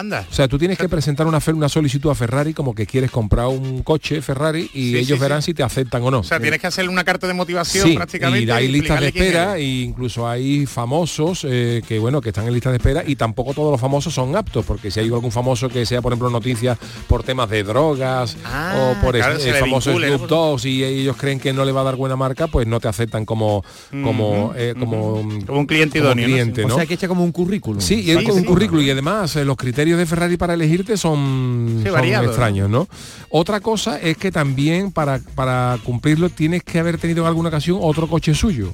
Anda. 0.00 0.26
O 0.30 0.34
sea, 0.34 0.48
tú 0.48 0.58
tienes 0.58 0.76
que 0.78 0.88
presentar 0.88 1.26
una, 1.26 1.38
una 1.54 1.68
solicitud 1.68 2.10
a 2.10 2.14
Ferrari 2.14 2.52
como 2.54 2.74
que 2.74 2.86
quieres 2.86 3.10
comprar 3.10 3.46
un 3.46 3.82
coche 3.82 4.20
Ferrari 4.22 4.70
y 4.74 4.90
Sí, 4.92 4.96
ellos 4.98 5.18
sí, 5.18 5.22
verán 5.22 5.42
sí. 5.42 5.46
si 5.50 5.54
te 5.54 5.62
aceptan 5.62 6.02
o 6.02 6.10
no. 6.10 6.18
O 6.20 6.24
sea, 6.24 6.40
tienes 6.40 6.60
que 6.60 6.66
hacerle 6.66 6.90
una 6.90 7.04
carta 7.04 7.26
de 7.26 7.34
motivación 7.34 7.86
Sí, 7.88 7.94
prácticamente. 7.94 8.46
y 8.46 8.50
hay 8.50 8.68
listas 8.68 9.00
de 9.00 9.06
espera 9.08 9.56
e 9.58 9.62
incluso 9.64 10.28
hay 10.28 10.66
famosos 10.66 11.46
eh, 11.48 11.82
que 11.86 11.98
bueno 11.98 12.20
que 12.20 12.30
están 12.30 12.46
en 12.46 12.52
listas 12.54 12.72
de 12.72 12.78
espera 12.78 13.04
y 13.06 13.16
tampoco 13.16 13.54
todos 13.54 13.70
los 13.70 13.80
famosos 13.80 14.12
son 14.14 14.34
aptos 14.36 14.64
porque 14.64 14.90
si 14.90 15.00
hay 15.00 15.06
algún 15.06 15.30
famoso 15.32 15.68
que 15.68 15.84
sea 15.86 16.00
por 16.02 16.12
ejemplo 16.12 16.30
noticias 16.30 16.78
por 17.06 17.22
temas 17.22 17.48
de 17.50 17.62
drogas 17.62 18.36
Ah, 18.44 18.94
o 18.98 19.04
por 19.04 19.14
claro, 19.14 19.36
es- 19.36 19.62
vincule, 19.62 20.10
¿no? 20.10 20.18
Dogs 20.26 20.64
y 20.64 20.82
ellos 20.84 21.16
creen 21.16 21.38
que 21.38 21.52
no 21.52 21.64
le 21.64 21.72
va 21.72 21.82
a 21.82 21.84
dar 21.84 21.96
buena 21.96 22.16
marca 22.16 22.46
pues 22.46 22.66
no 22.66 22.80
te 22.80 22.88
aceptan 22.88 23.24
como 23.24 23.64
como 24.02 24.52
eh, 24.56 24.74
como, 24.78 25.22
Como 25.46 25.60
un 25.60 25.66
cliente 25.66 25.98
como 25.98 26.10
idóneo, 26.12 26.28
¿no? 26.28 26.32
cliente, 26.34 26.64
O 26.64 26.68
¿no? 26.68 26.76
sea, 26.76 26.86
que 26.86 26.94
echa 26.94 27.08
como 27.08 27.24
un 27.24 27.32
currículum. 27.32 27.80
Sí, 27.80 28.00
y 28.02 28.10
es 28.12 28.18
Sí, 28.18 28.24
con 28.24 28.34
un 28.36 28.40
sí. 28.42 28.46
currículum 28.46 28.84
y 28.84 28.90
además 28.90 29.34
eh, 29.36 29.44
los 29.44 29.56
criterios 29.56 29.89
de 29.96 30.06
Ferrari 30.06 30.36
para 30.36 30.54
elegirte 30.54 30.96
son, 30.96 31.80
Sí, 31.82 31.88
extraños, 31.88 32.68
¿no? 32.70 32.88
Otra 33.30 33.60
cosa 33.60 33.98
es 34.00 34.16
que 34.16 34.30
también 34.32 34.92
para, 34.92 35.20
para 35.34 35.78
cumplirlo 35.84 36.28
tienes 36.30 36.62
que 36.62 36.78
haber 36.78 36.98
tenido 36.98 37.22
en 37.22 37.28
alguna 37.28 37.48
ocasión 37.48 37.78
otro 37.80 38.08
coche 38.08 38.34
suyo. 38.34 38.72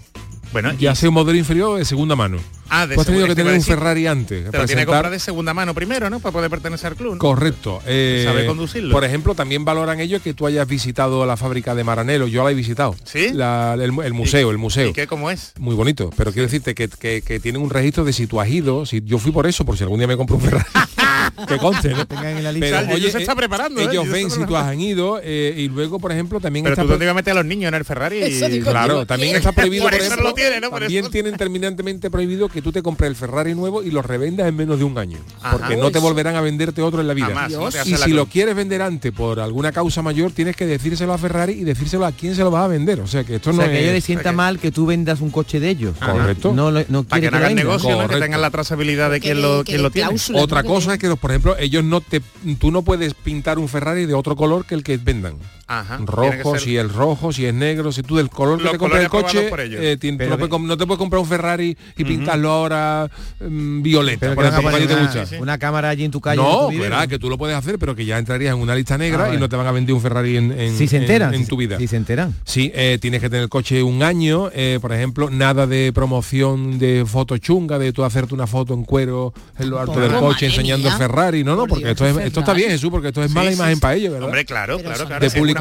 Bueno, 0.52 0.72
Ya 0.78 0.94
sea 0.94 1.08
un 1.08 1.14
modelo 1.14 1.36
inferior 1.36 1.76
de 1.78 1.84
segunda 1.84 2.14
mano. 2.16 2.38
Ah, 2.68 2.86
de 2.86 2.94
has 2.94 3.04
tenido 3.04 3.26
que 3.26 3.34
tener 3.34 3.52
un 3.52 3.62
Ferrari 3.62 4.06
antes. 4.06 4.50
Te 4.50 4.56
lo 4.58 4.64
tiene 4.64 4.82
que 4.82 4.86
comprar 4.86 5.10
de 5.10 5.18
segunda 5.18 5.52
mano 5.52 5.74
primero, 5.74 6.08
¿no? 6.08 6.18
Para 6.20 6.32
poder 6.32 6.50
pertenecer 6.50 6.92
al 6.92 6.96
club. 6.96 7.12
¿no? 7.14 7.18
Correcto. 7.18 7.80
Eh, 7.84 8.22
Sabe 8.24 8.46
conducirlo. 8.46 8.92
Por 8.92 9.04
ejemplo, 9.04 9.34
también 9.34 9.64
valoran 9.64 10.00
ellos 10.00 10.22
que 10.22 10.34
tú 10.34 10.46
hayas 10.46 10.66
visitado 10.66 11.26
la 11.26 11.36
fábrica 11.36 11.74
de 11.74 11.84
Maranello. 11.84 12.26
Yo 12.26 12.42
la 12.44 12.52
he 12.52 12.54
visitado. 12.54 12.94
¿Sí? 13.04 13.30
La- 13.32 13.74
el, 13.74 13.82
el 13.82 14.14
museo, 14.14 14.50
el 14.50 14.58
museo. 14.58 14.88
¿Y 14.88 14.92
qué 14.92 15.06
cómo 15.06 15.30
es? 15.30 15.52
Muy 15.58 15.74
bonito. 15.74 16.10
Pero 16.16 16.32
quiero 16.32 16.46
decirte 16.46 16.74
que, 16.74 16.88
que- 16.88 17.22
que 17.22 17.38
tienen 17.40 17.60
un 17.60 17.70
registro 17.70 18.04
de 18.04 18.12
si 18.12 18.26
tú 18.26 18.40
has 18.40 18.48
ido. 18.48 18.86
Si 18.86 19.02
yo 19.04 19.18
fui 19.18 19.32
por 19.32 19.46
eso, 19.46 19.64
por 19.64 19.76
si 19.76 19.82
algún 19.84 19.98
día 19.98 20.08
me 20.08 20.16
compro 20.16 20.36
un 20.36 20.42
Ferrari. 20.42 20.64
que 21.48 21.58
conste, 21.58 21.90
¿no? 21.90 22.06
Tengan 22.06 22.36
en 22.36 22.44
la 22.44 22.52
Pero, 22.52 22.52
lista. 22.52 22.66
O 22.66 22.80
sea, 22.82 22.90
el 22.90 22.96
oye, 22.96 23.10
se 23.10 23.18
está 23.18 23.32
eh, 23.32 23.36
preparando, 23.36 23.80
¿eh? 23.80 23.84
ellos 23.84 24.06
Yo 24.06 24.12
ven 24.12 24.30
si 24.30 24.44
tú 24.44 24.56
has 24.56 24.74
ido 24.76 25.20
eh, 25.22 25.54
y 25.56 25.68
luego, 25.68 25.98
por 25.98 26.12
ejemplo, 26.12 26.40
también 26.40 26.64
Pero 26.64 26.74
está 26.74 26.82
tú 26.82 26.88
dónde 26.88 27.04
ibas 27.04 27.12
a 27.12 27.14
meter 27.16 27.32
a 27.32 27.34
los 27.36 27.44
niños 27.44 27.68
en 27.68 27.74
el 27.74 27.84
Ferrari. 27.84 28.20
Digo 28.20 28.70
Claro, 28.70 28.94
yo, 29.00 29.06
también 29.06 29.36
está 29.36 29.52
prohibido, 29.52 29.84
Por 29.84 29.92
por 29.92 30.00
eso 30.00 30.06
ejemplo, 30.12 30.28
lo 30.30 30.34
tiene, 30.34 30.60
¿no? 30.60 30.70
Por 30.70 30.80
también 30.80 31.04
eso. 31.04 31.10
tienen 31.10 31.36
terminantemente 31.36 32.10
prohibido 32.10 32.48
que 32.48 32.62
tú 32.62 32.72
te 32.72 32.82
compres 32.82 33.08
el 33.10 33.16
Ferrari 33.16 33.54
nuevo 33.54 33.82
y 33.82 33.90
lo 33.90 34.02
revendas 34.02 34.48
en 34.48 34.56
menos 34.56 34.78
de 34.78 34.84
un 34.84 34.96
año. 34.98 35.18
Ajá. 35.42 35.58
porque 35.58 35.76
no 35.76 35.90
te 35.90 35.98
volverán 35.98 36.36
a 36.36 36.40
venderte 36.40 36.82
otro 36.82 37.00
en 37.00 37.08
la 37.08 37.14
vida. 37.14 37.26
Jamás, 37.26 37.52
no 37.52 37.68
y 37.68 37.90
la 37.90 37.98
si 37.98 38.12
lo 38.12 38.26
quieres 38.26 38.54
vender 38.54 38.82
antes 38.82 39.12
por 39.12 39.40
alguna 39.40 39.72
causa 39.72 40.02
mayor, 40.02 40.32
tienes 40.32 40.56
que 40.56 40.66
decírselo 40.66 41.12
a 41.12 41.18
Ferrari 41.18 41.52
y 41.52 41.64
decírselo 41.64 42.04
a 42.06 42.12
quién 42.12 42.34
se 42.34 42.42
lo 42.42 42.50
vas 42.50 42.64
a 42.64 42.68
vender. 42.68 43.00
O 43.00 43.06
sea 43.06 43.24
que 43.24 43.36
esto 43.36 43.50
O 43.50 43.52
no 43.52 43.62
que 43.62 43.68
a 43.68 43.72
ellos 43.72 43.92
les 43.92 43.98
es... 43.98 44.04
sienta 44.04 44.32
mal 44.32 44.58
que 44.58 44.70
tú 44.72 44.86
vendas 44.86 45.20
un 45.20 45.30
coche 45.30 45.60
de 45.60 45.70
ellos. 45.70 45.94
Correcto. 45.98 46.52
No, 46.52 46.70
lo- 46.70 46.84
no 46.88 47.06
que 47.06 47.30
no 47.30 47.36
hagan 47.36 47.54
negocio, 47.54 47.90
¿no? 48.02 48.08
que 48.08 48.16
tengan 48.16 48.40
la 48.40 48.50
trazabilidad 48.50 49.10
de 49.10 49.20
quién 49.20 49.42
lo, 49.42 49.64
quién 49.64 49.82
lo 49.82 49.90
tiene. 49.90 50.10
Otra 50.34 50.62
cosa 50.62 50.94
es 50.94 50.98
que, 50.98 51.08
por 51.26 51.32
ejemplo, 51.32 51.56
ellos 51.58 51.82
no 51.82 52.00
te... 52.00 52.22
Tú 52.60 52.70
no 52.70 52.82
puedes 52.82 53.14
pintar 53.14 53.58
un 53.58 53.68
Ferrari 53.68 54.06
de 54.06 54.14
otro 54.14 54.36
color 54.36 54.64
que 54.64 54.76
el 54.76 54.84
que 54.84 54.96
vendan. 54.96 55.34
Ajá. 55.68 55.98
que 55.98 56.04
rojo, 56.06 56.52
ser- 56.52 56.60
si 56.60 56.76
es 56.76 56.92
rojo, 56.92 57.32
si 57.32 57.44
es 57.46 57.52
negro, 57.54 57.90
si 57.90 58.02
tú 58.02 58.16
del 58.16 58.30
color 58.30 58.58
que 58.58 58.64
Los 58.64 58.72
te 58.74 58.78
compras 58.78 59.02
el 59.02 59.08
coche, 59.08 59.48
eh, 59.48 59.96
Pero 60.00 60.30
no, 60.30 60.36
que- 60.68 60.76
te 60.76 60.86
puedes 60.86 60.98
comprar 60.98 61.20
un 61.20 61.26
Ferrari 61.28 61.76
y 61.96 62.04
pintarlo 62.04 62.50
ahora 62.50 63.10
mm, 63.40 63.82
violeta, 63.82 64.20
Pero 64.20 64.34
por 64.36 64.44
que 64.44 64.50
no 64.50 64.56
ejemplo, 64.58 64.70
vas 64.72 64.74
a 64.74 64.76
¿a 64.76 64.80
ti 64.80 64.94
te 65.12 65.20
gusta? 65.20 65.42
una, 65.42 65.58
cámara 65.58 65.88
allí 65.88 66.04
en 66.04 66.10
tu 66.12 66.20
calle. 66.20 66.36
No, 66.40 66.60
tú 66.66 66.68
vives, 66.70 66.84
verá 66.84 67.02
¿no? 67.02 67.08
que 67.08 67.18
tú 67.18 67.28
lo 67.28 67.36
puedes 67.36 67.56
hacer, 67.56 67.78
pero 67.78 67.96
que 67.96 68.04
ya 68.04 68.18
entrarías 68.18 68.54
en 68.54 68.60
una 68.60 68.74
lista 68.76 68.96
negra 68.96 69.26
Ah, 69.30 69.34
y 69.34 69.38
no 69.38 69.48
te 69.48 69.56
van 69.56 69.66
a 69.66 69.72
vender 69.72 69.94
un 69.94 70.00
Ferrari 70.00 70.36
en, 70.36 70.52
en- 70.52 70.76
Si 70.78 70.86
se 70.86 70.96
en- 70.98 71.02
enteran. 71.02 71.34
en 71.34 71.42
si- 71.42 71.48
tu 71.48 71.56
vida. 71.56 71.78
Si 71.78 71.88
se 71.88 71.96
enteran. 71.96 72.34
Sí, 72.44 72.70
eh, 72.74 72.98
tienes 73.00 73.20
que 73.20 73.28
tener 73.28 73.42
el 73.42 73.48
coche 73.48 73.82
un 73.82 74.02
año, 74.04 74.50
eh, 74.54 74.78
por 74.80 74.92
ejemplo, 74.92 75.30
nada 75.30 75.66
de 75.66 75.92
promoción 75.92 76.78
de 76.78 77.04
foto 77.06 77.38
chunga, 77.38 77.78
de 77.78 77.92
tú 77.92 78.04
hacerte 78.04 78.34
una 78.34 78.46
foto 78.46 78.72
en 78.74 78.84
cuero 78.84 79.32
en 79.58 79.70
lo 79.70 79.80
alto 79.80 79.98
del 80.00 80.12
coche 80.12 80.46
enseñando 80.46 80.90
Ferrari. 80.92 81.42
No, 81.42 81.52
no, 81.56 81.62
Por 81.62 81.70
porque 81.80 81.90
esto, 81.90 82.06
es, 82.06 82.16
qué 82.16 82.26
esto 82.26 82.40
está 82.40 82.52
bien, 82.54 82.70
Jesús, 82.70 82.90
porque 82.90 83.08
esto 83.08 83.22
es 83.24 83.30
mala 83.32 83.50
imagen 83.52 83.80
para 83.80 83.94
ellos, 83.96 84.12
¿verdad? 84.12 84.26
Hombre, 84.28 84.44
claro. 84.44 84.78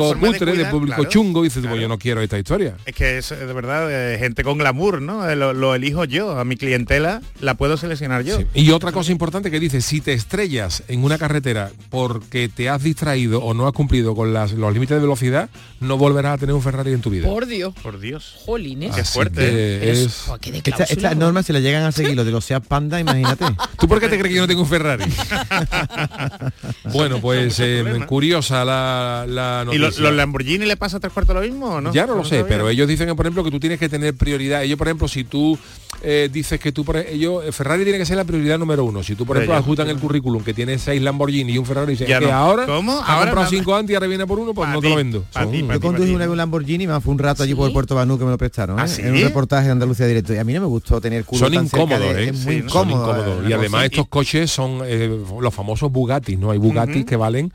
De 0.04 0.08
público 0.08 0.14
forma 0.22 0.28
de 0.28 0.34
cutre, 0.40 0.52
de, 0.52 0.58
cuidar, 0.58 0.72
público 0.72 0.96
claro. 0.98 1.10
chungo, 1.10 1.42
y 1.42 1.48
dices, 1.48 1.62
Claro. 1.64 1.78
yo 1.78 1.88
no 1.88 1.98
quiero 1.98 2.22
esta 2.22 2.38
historia. 2.38 2.76
Es 2.86 2.96
que 2.96 3.18
es 3.18 3.30
de 3.30 3.46
verdad 3.54 3.88
eh, 4.14 4.18
gente 4.20 4.44
con 4.44 4.58
glamour, 4.58 5.02
¿no? 5.02 5.30
Eh, 5.30 5.36
Lo, 5.36 5.54
lo 5.54 5.76
elijo 5.76 6.06
yo, 6.06 6.38
a 6.40 6.46
mi 6.46 6.56
clientela 6.58 7.22
la 7.42 7.56
puedo 7.56 7.78
seleccionar 7.78 8.24
yo. 8.24 8.38
Sí. 8.40 8.46
Y 8.54 8.72
otra 8.72 8.92
cosa 8.92 9.12
importante 9.12 9.52
que 9.52 9.60
dice, 9.60 9.82
si 9.82 10.02
te 10.02 10.14
estrellas 10.14 10.84
en 10.88 11.04
una 11.04 11.18
carretera 11.18 11.72
porque 11.90 12.50
te 12.50 12.70
has 12.70 12.84
distraído 12.84 13.42
o 13.44 13.54
no 13.54 13.68
has 13.68 13.74
cumplido 13.74 14.16
con 14.16 14.34
las- 14.34 14.52
los 14.54 14.74
límites 14.74 14.96
de 14.96 15.02
velocidad, 15.02 15.50
no 15.80 15.98
volverás 15.98 16.34
a 16.34 16.38
tener 16.38 16.56
un 16.56 16.62
Ferrari 16.62 16.92
en 16.94 17.02
tu 17.02 17.10
vida. 17.10 17.28
Por 17.28 17.46
Dios. 17.46 17.74
Por 17.84 18.00
Dios. 18.00 18.36
Jolines. 18.46 18.94
Qué 18.96 19.02
Así 19.02 19.14
fuerte, 19.14 19.92
es- 19.92 20.00
eso, 20.00 20.34
¿a 20.34 20.40
qué 20.40 20.50
Esta, 20.50 20.72
cláusula, 20.72 20.86
esta 20.90 21.16
no? 21.16 21.26
norma 21.26 21.44
se 21.44 21.54
la 21.54 21.60
llegan 21.60 21.84
a 21.84 21.92
seguir 21.92 22.16
los 22.16 22.26
de 22.26 22.32
los 22.32 22.46
Seat 22.46 22.66
Panda, 22.66 23.00
imagínate. 23.00 23.46
¿Tú 23.80 23.88
por 23.88 24.00
qué 24.00 24.08
te 24.08 24.18
crees 24.18 24.30
que 24.30 24.36
yo 24.36 24.42
no 24.42 24.48
tengo 24.48 24.62
un 24.62 24.68
Ferrari? 24.70 25.04
bueno, 26.94 27.20
pues 27.20 27.60
eh, 27.60 27.84
curiosa 28.08 28.64
la, 28.66 29.26
la 29.28 29.62
¿Y 29.72 29.78
lo- 29.78 29.85
noticia. 29.85 29.85
Los 30.00 30.14
Lamborghini 30.14 30.66
le 30.66 30.78
pasa 30.78 31.00
tres 31.00 31.12
cuartos 31.14 31.36
lo 31.36 31.42
mismo 31.42 31.68
o 31.68 31.82
no? 31.82 31.92
Ya 31.94 32.06
no 32.06 32.16
lo 32.16 32.24
sé, 32.24 32.44
pero 32.46 32.70
ellos 32.70 32.88
dicen 32.88 33.08
que, 33.08 33.16
por 33.16 33.26
ejemplo, 33.26 33.44
que 33.44 33.52
tú 33.52 33.60
tienes 33.60 33.80
que 33.80 33.90
tener 33.90 34.14
prioridad. 34.16 34.64
Ellos, 34.64 34.78
por 34.78 34.88
ejemplo, 34.88 35.08
si 35.08 35.24
tú 35.24 35.58
eh, 36.02 36.30
dices 36.32 36.60
que 36.60 36.72
tú, 36.72 36.84
por 36.86 36.98
ellos, 36.98 37.44
eh, 37.46 37.52
Ferrari 37.52 37.84
tiene 37.84 37.98
que 37.98 38.06
ser 38.06 38.18
la 38.18 38.26
prioridad 38.26 38.60
número 38.60 38.84
uno. 38.84 39.02
Si 39.04 39.16
tú, 39.16 39.26
por 39.26 39.38
ejemplo, 39.38 39.56
adjuntan 39.56 39.90
el 39.90 39.98
currículum 39.98 40.44
que 40.44 40.54
tiene 40.54 40.78
seis 40.78 41.02
Lamborghini 41.02 41.54
y 41.54 41.58
un 41.58 41.66
Ferrari, 41.66 41.88
y 41.88 41.96
dices 41.96 42.08
Ya 42.08 42.20
que 42.20 42.26
no. 42.28 42.34
ahora 42.34 42.66
¿Cómo? 42.66 42.92
ha 43.00 43.06
Ahora 43.06 43.32
comprado 43.32 43.50
cinco 43.50 43.76
antes 43.76 43.92
y 43.92 43.96
ahora 43.96 44.08
viene 44.08 44.26
por 44.28 44.40
uno, 44.40 44.54
pues 44.54 44.68
Pa' 44.68 44.74
no 44.74 44.82
te 44.82 44.90
lo 44.90 44.96
vendo. 44.96 45.24
pa' 45.34 45.44
Son- 45.44 45.52
ti, 45.52 45.64
pa' 45.64 45.74
Yo 45.76 45.80
conduje 45.82 46.10
una 46.12 46.26
vez 46.26 46.30
un 46.32 46.38
Lamborghini, 46.38 46.86
me 46.88 47.00
fue 47.02 47.14
un 47.14 47.20
rato 47.20 47.44
allí 47.44 47.56
por 47.56 47.68
el 47.68 47.74
Puerto 47.74 47.96
Banú 47.96 48.18
que 48.20 48.26
me 48.26 48.32
lo 48.32 48.38
prestaron, 48.38 48.78
¿eh? 48.80 48.82
¿Ah, 48.84 48.88
sí? 48.88 49.02
en 49.02 49.14
un 49.16 49.22
reportaje 49.22 49.66
de 49.68 49.72
Andalucía 49.72 50.06
Directo. 50.08 50.34
Y 50.34 50.38
a 50.38 50.44
mí 50.44 50.54
no 50.54 50.62
me 50.62 50.68
gustó 50.68 51.00
tener 51.02 51.24
culo 51.26 51.40
son 51.40 51.54
tan 51.54 51.68
cerca 51.70 51.84
incómodos, 51.86 52.16
de- 52.16 52.24
¿eh? 52.26 52.30
Es 52.30 52.46
muy 52.46 52.56
incómodo. 52.56 53.02
incómodos. 53.12 53.46
eh, 53.46 53.50
Y 53.50 53.54
además 53.54 53.86
estos 53.86 54.08
coches 54.08 54.52
son 54.52 54.82
eh, 54.86 55.18
los 55.40 55.54
famosos 55.54 55.92
Bugatti, 55.92 56.36
¿no? 56.38 56.52
Hay 56.52 56.58
Bugatti 56.58 57.04
que 57.06 57.16
valen 57.16 57.52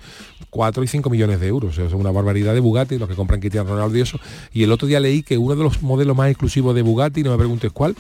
4 0.49 0.83
y 0.83 0.89
5 0.89 1.11
millones 1.11 1.39
de 1.41 1.47
euros. 1.47 1.79
Es 1.79 1.93
una 1.93 2.11
barbaridad 2.21 2.55
de 2.55 2.61
Bugatti, 2.61 2.99
los 2.99 3.09
que 3.09 3.15
compran 3.15 3.41
Cristiano 3.41 3.69
Ronaldo 3.71 3.97
y 3.99 4.01
eso. 4.03 4.19
Y 4.53 4.63
el 4.63 4.73
otro 4.73 4.87
día 4.89 5.01
leí 5.01 5.23
que 5.23 5.37
uno 5.39 5.57
de 5.57 5.63
los 5.65 5.83
modelos 5.83 6.17
más 6.17 6.29
exclusivos 6.31 6.75
de 6.75 6.83
Bugatti, 6.83 7.23
no 7.23 7.31
me 7.33 7.39
preguntes 7.39 7.71
cuál, 7.73 7.95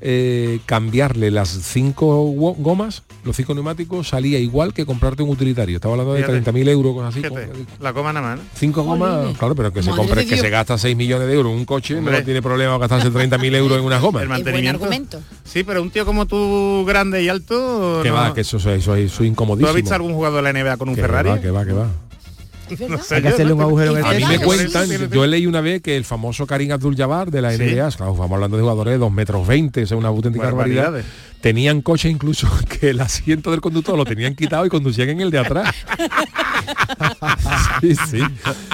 eh, 0.00 0.60
cambiarle 0.64 1.32
las 1.32 1.48
cinco 1.48 2.22
go- 2.30 2.54
gomas, 2.56 3.02
los 3.24 3.34
cinco 3.34 3.52
neumáticos, 3.54 4.06
salía 4.08 4.38
igual 4.38 4.72
que 4.72 4.86
comprarte 4.86 5.24
un 5.24 5.30
utilitario. 5.30 5.74
Estaba 5.74 5.94
hablando 5.94 6.14
de 6.14 6.20
Fíjate. 6.22 6.52
30.000 6.52 6.68
euros, 6.68 6.94
cosas 6.94 7.08
así. 7.10 7.20
Fíjate, 7.20 7.48
con- 7.48 7.66
la 7.80 7.92
coma 7.92 8.12
nada 8.12 8.28
más, 8.28 8.38
¿no? 8.38 8.44
Cinco 8.54 8.84
gomas, 8.84 9.36
claro, 9.36 9.56
pero 9.56 9.72
que 9.72 9.82
se 9.82 9.90
compre, 9.90 10.24
que 10.24 10.36
se 10.36 10.50
gasta 10.50 10.78
6 10.78 10.96
millones 10.96 11.26
de 11.26 11.34
euros 11.34 11.50
en 11.52 11.58
un 11.58 11.64
coche, 11.64 11.96
Hombre. 11.98 12.18
no 12.18 12.24
tiene 12.24 12.40
problema 12.40 12.78
gastarse 12.78 13.10
30.000 13.10 13.56
euros 13.56 13.76
en 13.78 13.84
unas 13.84 14.00
gomas. 14.00 14.22
El 14.22 14.26
Es 14.26 14.28
buen 14.28 14.44
mantenimiento. 14.44 14.84
argumento. 14.84 15.20
Sí, 15.42 15.64
pero 15.64 15.82
un 15.82 15.90
tío 15.90 16.06
como 16.06 16.26
tú, 16.26 16.84
grande 16.86 17.20
y 17.24 17.28
alto... 17.28 17.98
Que 18.04 18.10
no- 18.10 18.14
va, 18.14 18.32
que 18.34 18.42
eso, 18.42 18.58
eso, 18.58 18.70
eso 18.70 18.94
es 18.94 19.12
¿Tú 19.12 19.24
incomodísimo. 19.24 19.68
has 19.68 19.74
visto 19.74 19.94
algún 19.96 20.14
jugador 20.14 20.44
de 20.44 20.52
la 20.52 20.62
NBA 20.62 20.76
con 20.76 20.90
un 20.90 20.94
que 20.94 21.00
Ferrari? 21.00 21.30
va, 21.30 21.40
que 21.40 21.50
va, 21.50 21.64
que 21.64 21.72
va. 21.72 21.88
No 22.88 23.02
sé 23.02 23.16
Hay 23.16 23.22
que 23.22 23.28
yo, 23.28 23.34
hacerle 23.34 23.52
un 23.52 23.60
agujero 23.60 23.92
en 23.92 23.98
el 23.98 24.04
A 24.04 24.12
mí 24.12 24.24
me 24.24 24.38
sí, 24.38 24.44
cuentan, 24.44 24.86
sí, 24.86 24.96
sí, 24.96 25.04
sí. 25.04 25.08
yo 25.12 25.26
leí 25.26 25.46
una 25.46 25.60
vez 25.60 25.80
que 25.82 25.96
el 25.96 26.04
famoso 26.04 26.46
Karim 26.46 26.72
Abdul 26.72 26.96
Jabbar 26.96 27.30
de 27.30 27.42
la 27.42 27.52
Sí. 27.52 27.62
NBA, 27.62 27.74
claro, 27.90 28.12
estamos 28.12 28.30
hablando 28.30 28.56
de 28.56 28.62
jugadores 28.62 28.92
de 28.94 28.98
2 28.98 29.12
metros 29.12 29.46
20, 29.46 29.82
es 29.82 29.90
una 29.92 30.08
auténtica 30.08 30.44
barbaridad. 30.46 30.92
Tenían 31.40 31.82
coche 31.82 32.08
incluso 32.08 32.48
que 32.80 32.90
el 32.90 33.00
asiento 33.00 33.50
del 33.50 33.60
conductor 33.60 33.96
lo 33.96 34.04
tenían 34.04 34.34
quitado 34.34 34.66
y 34.66 34.68
conducían 34.68 35.08
en 35.10 35.20
el 35.20 35.30
de 35.30 35.38
atrás. 35.38 35.74
sí, 37.80 37.94
sí. 38.10 38.18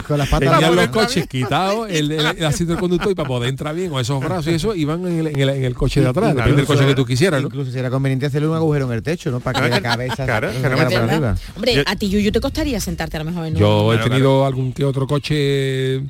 Con 0.06 0.18
las 0.18 0.28
patas 0.28 0.50
Tenían 0.52 0.74
los 0.76 0.88
coches 0.88 1.26
quitados, 1.26 1.88
el, 1.90 2.10
el- 2.12 2.26
el 2.38 2.44
asiento 2.44 2.72
del 2.72 2.80
conductor 2.80 3.12
y 3.12 3.14
para 3.14 3.28
poder 3.28 3.48
entrar 3.48 3.74
bien 3.74 3.90
con 3.90 4.00
esos 4.00 4.20
brazos 4.22 4.48
y 4.48 4.54
eso, 4.54 4.74
iban 4.74 5.06
en 5.06 5.18
el, 5.20 5.26
en 5.28 5.40
el- 5.40 5.48
en 5.50 5.64
el 5.64 5.74
coche 5.74 6.00
de 6.00 6.08
atrás, 6.08 6.34
depende 6.34 6.56
del 6.56 6.66
coche 6.66 6.86
que 6.86 6.94
tú 6.94 7.04
quisieras, 7.04 7.40
¿no? 7.40 7.48
Incluso 7.48 7.70
sería 7.70 7.90
conveniente 7.90 8.26
hacerle 8.26 8.48
un 8.48 8.56
agujero 8.56 8.86
en 8.86 8.92
el 8.92 9.02
techo, 9.02 9.30
¿no? 9.30 9.40
Para 9.40 9.62
que 9.62 9.68
la 9.68 9.80
cabeza 9.80 10.24
Claro, 10.24 10.50
me 10.52 10.60
por 10.70 10.78
entienda. 10.82 11.12
arriba. 11.12 11.36
Hombre, 11.56 11.84
a 11.86 11.96
ti 11.96 12.08
Yuyu 12.08 12.32
te 12.32 12.40
costaría 12.40 12.80
sentarte 12.80 13.16
a 13.16 13.20
lo 13.20 13.26
mejor 13.26 13.46
en 13.46 13.54
un- 13.54 13.60
Yo 13.60 13.94
he 13.94 13.98
tenido 13.98 14.44
algún 14.46 14.72
que 14.72 14.84
otro 14.84 15.06
coche, 15.06 16.02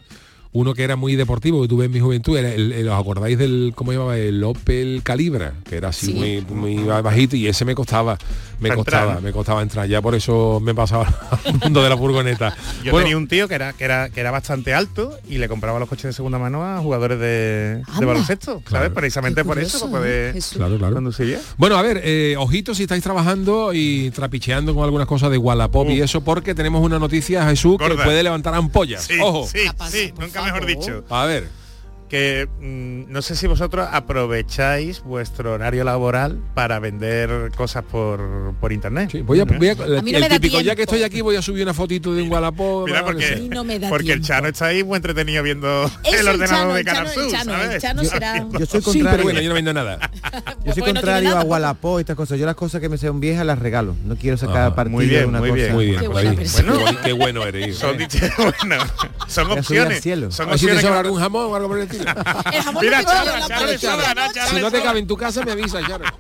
uno 0.55 0.73
que 0.73 0.85
era 0.85 0.95
muy 0.97 1.17
deportivo, 1.17 1.61
que 1.63 1.69
tuve 1.69 1.85
en 1.87 1.91
mi 1.91 1.99
juventud, 2.01 2.37
era 2.39 2.51
el, 2.53 2.71
el- 2.73 2.89
¿os 2.89 2.99
acordáis 2.99 3.37
del, 3.37 3.73
cómo 3.75 3.93
llamaba? 3.93 4.17
El 4.17 4.43
Opel 4.45 5.01
Calibra, 5.03 5.53
que 5.69 5.77
era 5.77 5.89
así 5.89 6.07
Sí. 6.07 6.13
muy, 6.15 6.41
muy 6.43 6.85
bajito 6.85 7.35
y 7.37 7.49
ese 7.49 7.65
me 7.65 7.75
costaba, 7.75 8.17
me 8.61 8.69
Para 8.69 8.77
costaba, 8.77 9.21
me 9.21 9.33
costaba 9.33 9.63
entrar, 9.63 9.89
ya 9.89 10.01
por 10.01 10.15
eso 10.15 10.61
me 10.63 10.73
pasaba 10.75 11.07
al 11.45 11.59
mundo 11.59 11.83
de 11.83 11.89
la 11.89 11.97
furgoneta. 11.97 12.57
Yo 12.85 12.93
Bueno, 12.93 13.07
tenía 13.07 13.17
un 13.17 13.27
tío 13.27 13.49
que 13.49 13.55
era, 13.57 13.73
que 13.73 13.85
era 13.85 14.09
que 14.11 14.21
era 14.21 14.31
bastante 14.31 14.73
alto 14.73 15.19
y 15.29 15.39
le 15.39 15.49
compraba 15.49 15.79
los 15.81 15.89
coches 15.89 16.05
de 16.05 16.13
segunda 16.13 16.39
mano 16.39 16.65
a 16.65 16.79
jugadores 16.81 17.19
de, 17.19 17.83
baloncesto, 18.01 18.63
¿sabes? 18.71 18.91
Precisamente 18.91 19.45
por 19.45 19.59
eso, 19.59 19.81
para 19.91 19.99
poder 20.05 20.37
Claro, 20.53 20.79
claro. 20.79 20.95
conducir. 20.95 21.39
Bueno, 21.59 21.77
a 21.77 21.83
ver, 21.83 22.01
eh, 22.05 22.37
ojito 22.39 22.75
si 22.77 22.83
estáis 22.85 23.03
trabajando 23.03 23.73
y 23.75 24.11
trapicheando 24.13 24.73
con 24.73 24.85
algunas 24.85 25.09
cosas 25.09 25.33
de 25.33 25.39
Wallapop 25.39 25.91
y 25.91 26.01
eso, 26.01 26.23
porque 26.23 26.55
tenemos 26.55 26.81
una 26.83 27.01
noticia, 27.01 27.45
Jesús, 27.49 27.77
que 27.79 27.95
puede 27.97 28.23
levantar 28.23 28.55
ampollas. 28.55 29.03
Sí, 29.05 29.15
Ojo. 29.21 29.49
sí, 29.49 29.59
sí, 29.91 30.13
nunca 30.19 30.44
mejor 30.45 30.67
dicho. 30.67 31.05
A 31.11 31.25
ver. 31.25 31.49
Que 32.15 32.47
mm, 32.61 33.13
no 33.13 33.23
sé 33.23 33.35
si 33.35 33.49
vosotros 33.49 33.89
aprovecháis 33.91 35.03
vuestro 35.03 35.55
horario 35.55 35.83
laboral 35.83 36.39
para 36.55 36.79
vender 36.79 37.51
cosas 37.57 37.83
por, 37.83 38.55
por 38.61 38.73
internet. 38.73 39.11
Voy 39.25 39.41
a, 39.41 39.45
voy 39.45 39.69
a- 39.71 39.73
A 39.73 40.01
mí 40.01 40.13
no 40.13 40.19
el 40.19 40.23
me 40.23 40.29
da 40.29 40.39
típico, 40.39 40.61
ya 40.61 40.77
que 40.77 40.83
estoy 40.83 41.03
aquí 41.03 41.23
voy 41.23 41.35
a 41.35 41.43
subir 41.43 41.65
una 41.65 41.75
fotito 41.75 42.15
de 42.15 42.23
un 42.23 42.31
Wallapop. 42.31 42.87
Mira, 42.87 43.05
porque, 43.05 43.25
así. 43.25 43.51
porque 43.89 44.13
el 44.13 44.23
Chano 44.23 44.47
está 44.47 44.67
ahí 44.67 44.85
muy 44.85 44.95
entretenido 44.95 45.43
viendo 45.43 45.91
Eso, 46.05 46.21
el 46.21 46.29
ordenador 46.29 46.47
Chano, 46.49 46.75
de 46.75 46.81
el 46.81 46.87
Canal 46.87 47.07
el 47.07 47.13
Sur, 47.13 47.31
Chano, 47.33 47.53
¿sabes? 47.53 47.75
el 47.75 47.81
Chano 47.81 48.05
será- 48.05 48.47
Yo 48.61 48.67
soy 48.67 48.81
Sí, 48.81 48.85
contrario. 48.85 49.11
pero 49.11 49.23
bueno, 49.25 49.41
yo 49.41 49.49
no 49.49 49.55
vendo 49.57 49.73
nada. 49.75 49.99
Yo 50.65 50.73
soy 50.73 50.81
no 50.83 50.87
contrario 50.87 51.29
nada, 51.31 51.41
a 51.41 51.45
Wallapop 51.45 51.99
y 51.99 52.01
estas 52.03 52.17
cosas. 52.17 52.39
Yo 52.39 52.47
las 52.47 52.55
cosas 52.55 52.81
que 52.81 52.89
me 52.89 52.97
sean 52.97 53.19
viejas 53.19 53.45
las 53.45 53.59
regalo. 53.59 53.97
No 54.05 54.15
quiero 54.17 54.37
sacar 54.37 54.69
Ah, 54.71 54.75
partido 54.77 54.97
muy 54.97 55.07
bien, 55.07 55.21
de 55.23 55.27
una 55.27 55.41
muy 55.41 55.49
cosa. 55.51 55.61
bien. 55.63 55.73
Muy 55.75 55.87
bien, 55.87 56.11
buena 56.13 56.31
ahí. 56.31 56.37
persona. 56.37 56.73
Qué 56.73 56.79
buen- 56.79 56.97
qué 57.05 57.13
bueno 57.13 57.45
eres. 57.45 57.77
Son, 57.77 57.99
dichos- 57.99 58.31
bueno, 58.39 58.85
son 59.27 59.51
a 59.51 59.55
opciones. 59.55 60.03
Son 60.31 60.49
A 60.49 60.53
opciones 60.53 60.85
algún 60.85 61.19
jamón 61.21 61.47
o 61.51 61.57
algo 61.57 61.69
por 61.69 61.79
el 61.79 61.85
estilo. 61.85 62.04
El 62.53 62.63
jamón 62.63 62.85
Mira, 62.85 63.03
Si 64.49 64.61
no 64.61 64.71
te 64.71 64.83
cabe 64.83 64.99
en 65.01 65.07
tu 65.07 65.17
casa, 65.17 65.45
me 65.45 65.53
avisa, 65.53 65.81
Charo. 65.87 66.05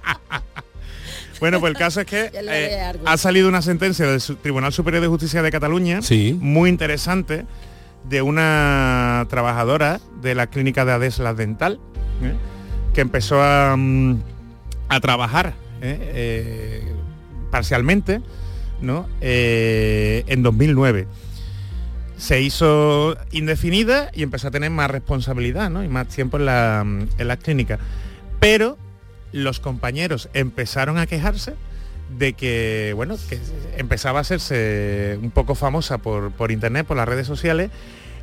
Bueno, 1.41 1.61
pues 1.61 1.73
el 1.73 1.77
caso 1.77 2.01
es 2.01 2.07
que 2.07 2.31
eh, 2.33 2.93
ha 3.05 3.17
salido 3.19 3.49
una 3.49 3.61
sentencia 3.61 4.07
del 4.07 4.23
Tribunal 4.41 4.73
Superior 4.73 5.03
de 5.03 5.09
Justicia 5.09 5.43
de 5.43 5.51
Cataluña 5.51 6.01
Sí. 6.01 6.39
muy 6.41 6.71
interesante 6.71 7.45
de 8.05 8.23
una 8.23 9.27
trabajadora 9.29 10.01
de 10.23 10.35
la 10.35 10.47
clínica 10.47 10.85
de 10.85 10.93
Adeslas 10.93 11.37
Dental 11.37 11.81
¿eh? 12.23 12.35
que 12.95 13.01
empezó 13.01 13.43
a, 13.43 13.75
mm, 13.77 14.23
a 14.89 15.01
trabajar 15.01 15.55
¿eh? 15.83 15.99
Eh, 16.01 16.93
parcialmente 17.51 18.23
¿no? 18.81 19.07
Eh, 19.21 20.25
en 20.29 20.43
2009 20.43 21.09
se 22.17 22.41
hizo 22.41 23.17
indefinida 23.33 24.11
y 24.15 24.23
empezó 24.23 24.49
a 24.49 24.51
tener 24.51 24.71
más 24.71 24.91
responsabilidad 24.91 25.71
¿no? 25.71 25.83
y 25.83 25.89
más 25.89 26.09
tiempo 26.09 26.37
en 26.37 26.47
la, 26.47 26.81
en 26.83 27.29
la 27.29 27.37
clínica. 27.37 27.79
Pero 28.41 28.79
los 29.33 29.61
compañeros 29.61 30.29
empezaron 30.33 30.99
a 30.99 31.07
quejarse 31.07 31.55
de 32.17 32.35
que, 32.35 32.93
bueno, 32.95 33.17
que 33.29 33.41
empezaba 33.77 34.21
a 34.21 34.23
hacerse 34.23 35.19
un 35.21 35.31
poco 35.31 35.55
famosa 35.55 35.99
por, 35.99 36.31
por 36.33 36.53
internet, 36.53 36.87
por 36.87 36.97
las 36.97 37.09
redes 37.09 37.27
sociales, 37.27 37.71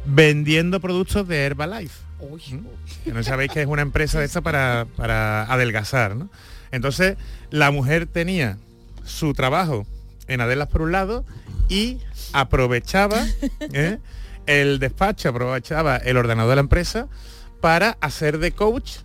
vendiendo 0.06 0.80
productos 0.80 1.28
de 1.28 1.44
Herbalife. 1.44 2.00
¿Mm? 2.22 2.58
Que 3.04 3.14
no 3.14 3.24
sabéis 3.24 3.52
que 3.52 3.62
es 3.62 3.68
una 3.68 3.82
empresa 3.82 4.20
de 4.20 4.26
esta 4.26 4.42
para, 4.42 4.86
para 4.96 5.44
adelgazar, 5.52 6.16
¿no? 6.16 6.30
Entonces, 6.72 7.18
la 7.50 7.72
mujer 7.72 8.06
tenía 8.06 8.58
su 9.04 9.34
trabajo 9.34 9.86
en 10.28 10.39
Adelas 10.39 10.70
por 10.70 10.82
un 10.84 10.92
lado 10.92 11.26
y 11.68 11.98
aprovechaba 12.34 13.26
¿eh? 13.74 14.00
el 14.46 14.80
despacho, 14.80 15.30
aprovechaba 15.30 15.98
el 15.98 16.18
ordenador 16.18 16.52
de 16.52 16.56
la 16.56 16.62
empresa 16.62 17.08
para 17.60 17.98
hacer 18.02 18.40
de 18.40 18.52
coach 18.52 19.00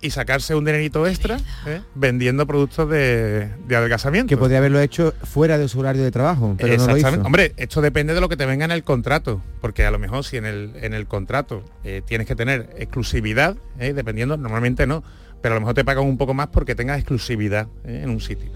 y 0.00 0.10
sacarse 0.10 0.54
un 0.54 0.64
dinerito 0.64 1.06
extra 1.06 1.38
¿eh? 1.66 1.82
vendiendo 1.94 2.46
productos 2.46 2.88
de, 2.88 3.48
de 3.66 3.76
adelgazamiento. 3.76 4.28
Que 4.28 4.36
podría 4.36 4.58
haberlo 4.58 4.80
hecho 4.80 5.14
fuera 5.22 5.58
de 5.58 5.68
su 5.68 5.78
horario 5.78 6.02
de 6.02 6.10
trabajo, 6.10 6.56
pero 6.58 6.76
no 6.76 6.86
lo 6.86 6.96
hizo. 6.96 7.22
Hombre, 7.22 7.52
esto 7.56 7.80
depende 7.80 8.14
de 8.14 8.20
lo 8.20 8.28
que 8.28 8.36
te 8.36 8.46
venga 8.46 8.64
en 8.64 8.70
el 8.70 8.82
contrato, 8.82 9.42
porque 9.60 9.84
a 9.84 9.90
lo 9.90 9.98
mejor 9.98 10.24
si 10.24 10.36
en 10.36 10.46
el, 10.46 10.72
en 10.76 10.94
el 10.94 11.06
contrato 11.06 11.62
eh, 11.84 12.02
tienes 12.04 12.26
que 12.26 12.34
tener 12.34 12.70
exclusividad, 12.76 13.56
eh, 13.78 13.92
dependiendo, 13.92 14.36
normalmente 14.36 14.86
no, 14.86 15.02
pero 15.42 15.54
a 15.54 15.56
lo 15.56 15.60
mejor 15.60 15.74
te 15.74 15.84
pagan 15.84 16.04
un 16.04 16.18
poco 16.18 16.34
más 16.34 16.48
porque 16.48 16.74
tengas 16.74 16.98
exclusividad 16.98 17.68
eh, 17.84 18.00
en 18.02 18.10
un 18.10 18.20
sitio. 18.20 18.50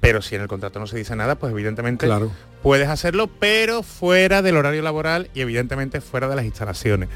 Pero 0.00 0.22
si 0.22 0.34
en 0.36 0.42
el 0.42 0.48
contrato 0.48 0.78
no 0.78 0.86
se 0.86 0.96
dice 0.96 1.16
nada, 1.16 1.34
pues 1.36 1.52
evidentemente 1.52 2.06
Claro. 2.06 2.30
puedes 2.62 2.88
hacerlo, 2.88 3.26
pero 3.26 3.82
fuera 3.82 4.42
del 4.42 4.56
horario 4.56 4.82
laboral 4.82 5.28
y 5.34 5.40
evidentemente 5.40 6.00
fuera 6.00 6.28
de 6.28 6.36
las 6.36 6.44
instalaciones. 6.44 7.08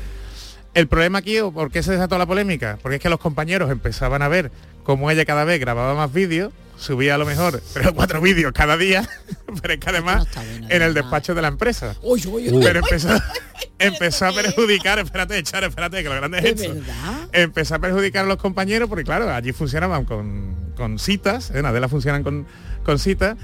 El 0.75 0.89
problema 0.89 1.19
aquí, 1.19 1.39
¿por 1.55 1.71
qué 1.71 1.83
se 1.83 1.93
desató 1.93 2.17
la 2.19 2.27
polémica? 2.27 2.79
Porque 2.83 2.97
es 2.97 3.03
que 3.03 3.11
los 3.11 3.21
compañeros 3.21 3.71
empezaban 3.71 4.23
a 4.23 4.29
ver 4.29 4.51
cómo 4.85 5.11
ella 5.11 5.25
cada 5.25 5.45
vez 5.45 5.61
grababa 5.61 5.95
más 5.95 6.13
vídeos, 6.13 6.53
subía 6.79 7.15
a 7.15 7.19
lo 7.19 7.27
mejor 7.27 7.61
tres 7.75 7.87
o 7.89 7.95
cuatro 7.95 8.21
vídeos 8.23 8.53
cada 8.53 8.77
día, 8.79 9.09
pero 9.63 9.75
es 9.75 9.81
que 9.81 9.91
además 9.91 10.27
en 10.71 10.83
el 10.83 10.95
despacho 10.95 11.35
de 11.35 11.43
la 11.43 11.49
empresa. 11.49 11.95
Pero 12.63 12.79
empezó, 12.81 13.11
empezó 13.79 14.27
a 14.27 14.33
perjudicar, 14.33 14.99
espérate, 14.99 15.41
Charo, 15.43 15.67
espérate, 15.67 16.03
que 16.03 16.09
lo 16.09 16.15
grande 16.17 16.39
es 16.39 16.45
esto. 16.61 16.75
Empezó 17.33 17.75
a 17.75 17.79
perjudicar 17.79 18.25
a 18.25 18.29
los 18.29 18.39
compañeros 18.39 18.89
porque 18.89 19.05
claro, 19.05 19.31
allí 19.31 19.53
funcionaban 19.53 20.05
con, 20.07 20.73
con 20.75 20.99
citas, 20.99 21.51
en 21.51 21.67
Adela 21.67 21.89
funcionan 21.89 22.23
con, 22.25 22.47
con 22.83 22.99
citas, 22.99 23.37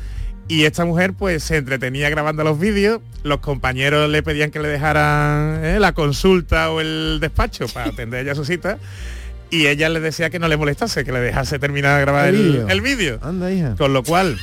y 0.48 0.64
esta 0.64 0.84
mujer 0.84 1.12
pues 1.12 1.42
se 1.44 1.56
entretenía 1.56 2.08
grabando 2.10 2.42
los 2.44 2.58
vídeos, 2.58 3.00
los 3.22 3.38
compañeros 3.40 4.08
le 4.10 4.22
pedían 4.22 4.50
que 4.50 4.60
le 4.60 4.68
dejaran 4.68 5.64
eh, 5.64 5.78
la 5.80 5.92
consulta 5.92 6.70
o 6.70 6.80
el 6.80 7.18
despacho 7.20 7.66
para 7.68 7.86
atender 7.90 8.24
ella 8.24 8.34
su 8.34 8.44
cita. 8.44 8.78
Y 9.50 9.66
ella 9.66 9.88
le 9.88 10.00
decía 10.00 10.28
que 10.28 10.38
no 10.38 10.46
le 10.46 10.58
molestase, 10.58 11.04
que 11.04 11.12
le 11.12 11.20
dejase 11.20 11.58
terminar 11.58 11.96
de 11.96 12.00
grabar 12.02 12.28
El 12.28 12.80
vídeo. 12.82 13.18
Con 13.76 13.94
lo 13.94 14.02
cual, 14.02 14.36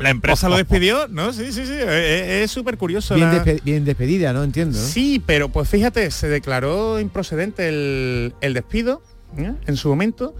la 0.00 0.10
empresa 0.10 0.48
lo 0.48 0.56
despidió, 0.64 1.06
¿no? 1.08 1.32
Sí, 1.32 1.52
sí, 1.52 1.64
sí. 1.66 1.72
Es 1.78 2.28
es 2.44 2.50
súper 2.50 2.76
curioso. 2.78 3.14
Bien, 3.14 3.28
la- 3.32 3.44
despe- 3.44 3.62
bien 3.62 3.84
despedida, 3.84 4.32
¿no? 4.32 4.42
Entiendo. 4.42 4.76
Sí, 4.76 5.22
pero 5.24 5.50
pues 5.50 5.68
fíjate, 5.68 6.10
se 6.10 6.28
declaró 6.28 6.98
improcedente 6.98 7.68
el, 7.68 8.34
el 8.40 8.54
despido 8.54 9.02
¿eh? 9.36 9.52
en 9.66 9.76
su 9.76 9.88
momento 9.88 10.34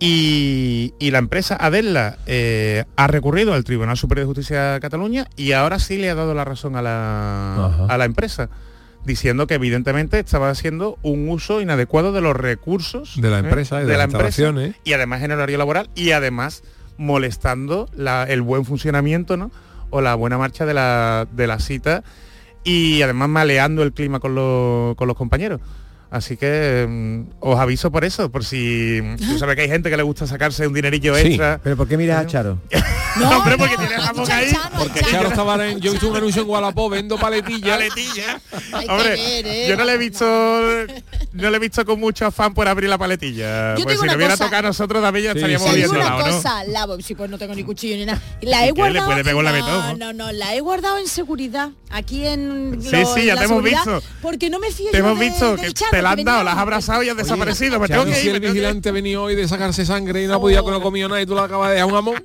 y, 0.00 0.94
y 0.98 1.10
la 1.10 1.18
empresa 1.18 1.56
Adela 1.60 2.18
eh, 2.26 2.84
ha 2.96 3.06
recurrido 3.06 3.52
al 3.54 3.64
Tribunal 3.64 3.96
Superior 3.96 4.24
de 4.26 4.28
Justicia 4.34 4.72
de 4.72 4.80
Cataluña 4.80 5.28
y 5.36 5.52
ahora 5.52 5.78
sí 5.78 5.98
le 5.98 6.10
ha 6.10 6.14
dado 6.14 6.34
la 6.34 6.44
razón 6.44 6.74
a 6.74 6.82
la, 6.82 7.86
a 7.88 7.98
la 7.98 8.04
empresa 8.06 8.48
diciendo 9.04 9.46
que 9.46 9.54
evidentemente 9.54 10.18
estaba 10.18 10.50
haciendo 10.50 10.98
un 11.02 11.28
uso 11.28 11.60
inadecuado 11.60 12.12
de 12.12 12.20
los 12.22 12.34
recursos 12.36 13.20
De 13.20 13.30
la 13.30 13.36
¿eh? 13.36 13.40
empresa 13.40 13.82
y 13.82 13.86
de 13.86 13.96
las 13.96 14.04
empresa, 14.06 14.26
instalaciones. 14.26 14.74
y 14.84 14.92
además 14.94 15.22
en 15.22 15.32
horario 15.32 15.58
laboral 15.58 15.90
y 15.94 16.10
además 16.12 16.62
molestando 16.98 17.88
la- 17.94 18.24
el 18.24 18.42
buen 18.42 18.64
funcionamiento 18.64 19.36
¿no? 19.36 19.50
o 19.90 20.00
la 20.00 20.14
buena 20.14 20.38
marcha 20.38 20.66
de 20.66 20.74
la, 20.74 21.26
de 21.32 21.46
la 21.46 21.58
cita 21.60 22.04
y 22.64 23.00
además 23.02 23.28
maleando 23.30 23.82
el 23.82 23.92
clima 23.92 24.20
con, 24.20 24.34
los- 24.34 24.94
con 24.96 25.08
los 25.08 25.16
compañeros. 25.16 25.60
Así 26.10 26.36
que 26.36 26.86
mm, 26.88 27.20
os 27.40 27.58
aviso 27.60 27.90
por 27.92 28.04
eso, 28.04 28.30
por 28.32 28.44
si 28.44 29.00
tú 29.18 29.38
sabes 29.38 29.54
que 29.54 29.62
hay 29.62 29.68
gente 29.68 29.90
que 29.90 29.96
le 29.96 30.02
gusta 30.02 30.26
sacarse 30.26 30.66
un 30.66 30.74
dinerillo 30.74 31.14
Sí. 31.14 31.26
extra. 31.28 31.60
Pero 31.62 31.76
¿por 31.76 31.86
qué 31.86 31.96
miras 31.96 32.24
a 32.24 32.26
Charo? 32.26 32.58
No, 33.16 33.28
hombre, 33.38 33.56
porque 33.58 33.76
tiene 33.76 33.96
jamón 33.96 34.30
ahí. 34.30 34.52
Porque 34.78 35.00
Charo 35.00 35.28
estaba 35.30 35.66
en, 35.68 35.80
yo 35.80 35.92
hice 35.92 36.06
un 36.06 36.16
anuncio 36.16 36.42
en 36.42 36.48
Wallapop, 36.48 36.92
vendo 36.92 37.18
paletillas. 37.18 37.76
Paletilla. 37.76 38.40
Hombre, 38.88 39.10
ver, 39.10 39.46
¿eh? 39.48 39.66
yo 39.68 39.76
no 39.76 39.84
le 39.84 39.94
he 39.94 39.98
visto 39.98 40.24
no 41.32 41.50
le 41.50 41.56
he 41.56 41.60
visto 41.60 41.84
con 41.84 41.98
mucho 41.98 42.26
afán 42.26 42.54
por 42.54 42.68
abrir 42.68 42.88
la 42.88 42.98
paletilla. 42.98 43.74
Yo 43.76 43.82
Pues 43.84 43.86
tengo 43.96 44.00
si 44.02 44.04
una 44.04 44.12
lo 44.12 44.16
hubiera 44.16 44.34
cosa. 44.34 44.44
tocado 44.44 44.60
a 44.60 44.70
nosotros 44.70 45.02
David 45.02 45.22
ya 45.24 45.32
Sí, 45.32 45.38
estaríamos 45.38 45.74
viendo 45.74 45.94
una 45.96 46.04
lado, 46.04 46.18
¿no? 46.18 46.24
cosa, 46.36 46.64
la, 46.64 46.86
sí, 47.02 47.14
pues 47.16 47.30
no 47.30 47.36
tengo 47.38 47.54
ni 47.56 47.64
cuchillo 47.64 47.96
ni 47.96 48.06
nada. 48.06 48.22
La 48.42 48.64
he 48.66 48.70
¿Y 48.70 48.72
qué? 48.74 48.82
¿Le 48.82 49.00
guardado. 49.00 49.06
puede 49.06 49.24
pegar 49.24 49.36
un 49.36 49.44
no, 49.44 49.50
lametón, 49.50 49.98
no, 49.98 50.12
no, 50.12 50.32
la 50.32 50.54
he 50.54 50.60
guardado 50.60 50.98
en 50.98 51.08
seguridad. 51.08 51.70
aquí 51.90 52.26
en 52.26 52.78
Sí, 52.80 52.90
lo- 52.92 53.14
sí, 53.14 53.24
ya 53.24 53.34
la 53.34 53.40
te 53.40 53.46
hemos 53.46 53.62
visto. 53.64 54.02
Porque 54.22 54.48
no 54.50 54.60
me 54.60 54.70
fío 54.70 54.90
Te 54.92 54.98
hemos 54.98 55.18
visto 55.18 55.56
que 55.56 55.72
La 56.02 56.10
han 56.12 56.24
dado, 56.24 56.44
las 56.44 56.54
has 56.54 56.60
abrazado 56.60 57.02
y 57.02 57.08
has 57.08 57.16
desaparecido. 57.16 57.80
Me 57.80 57.88
tengo 57.88 58.02
Charo, 58.02 58.14
que 58.14 58.20
si 58.20 58.28
ir, 58.28 58.34
el 58.34 58.40
vigilante 58.40 58.92
venía 58.92 59.20
hoy 59.20 59.34
de 59.34 59.48
sacarse 59.48 59.84
sangre 59.86 60.24
y 60.24 60.26
no 60.26 60.34
ha 60.34 60.40
podido 60.40 60.62
no 60.70 60.76
ha 60.76 60.82
comido 60.82 61.08
nada 61.08 61.20
y 61.20 61.26
tú 61.26 61.34
le 61.34 61.40
acabas 61.40 61.68
de 61.70 61.74
dejar 61.74 61.88
un 61.88 61.94
jamón. 61.94 62.24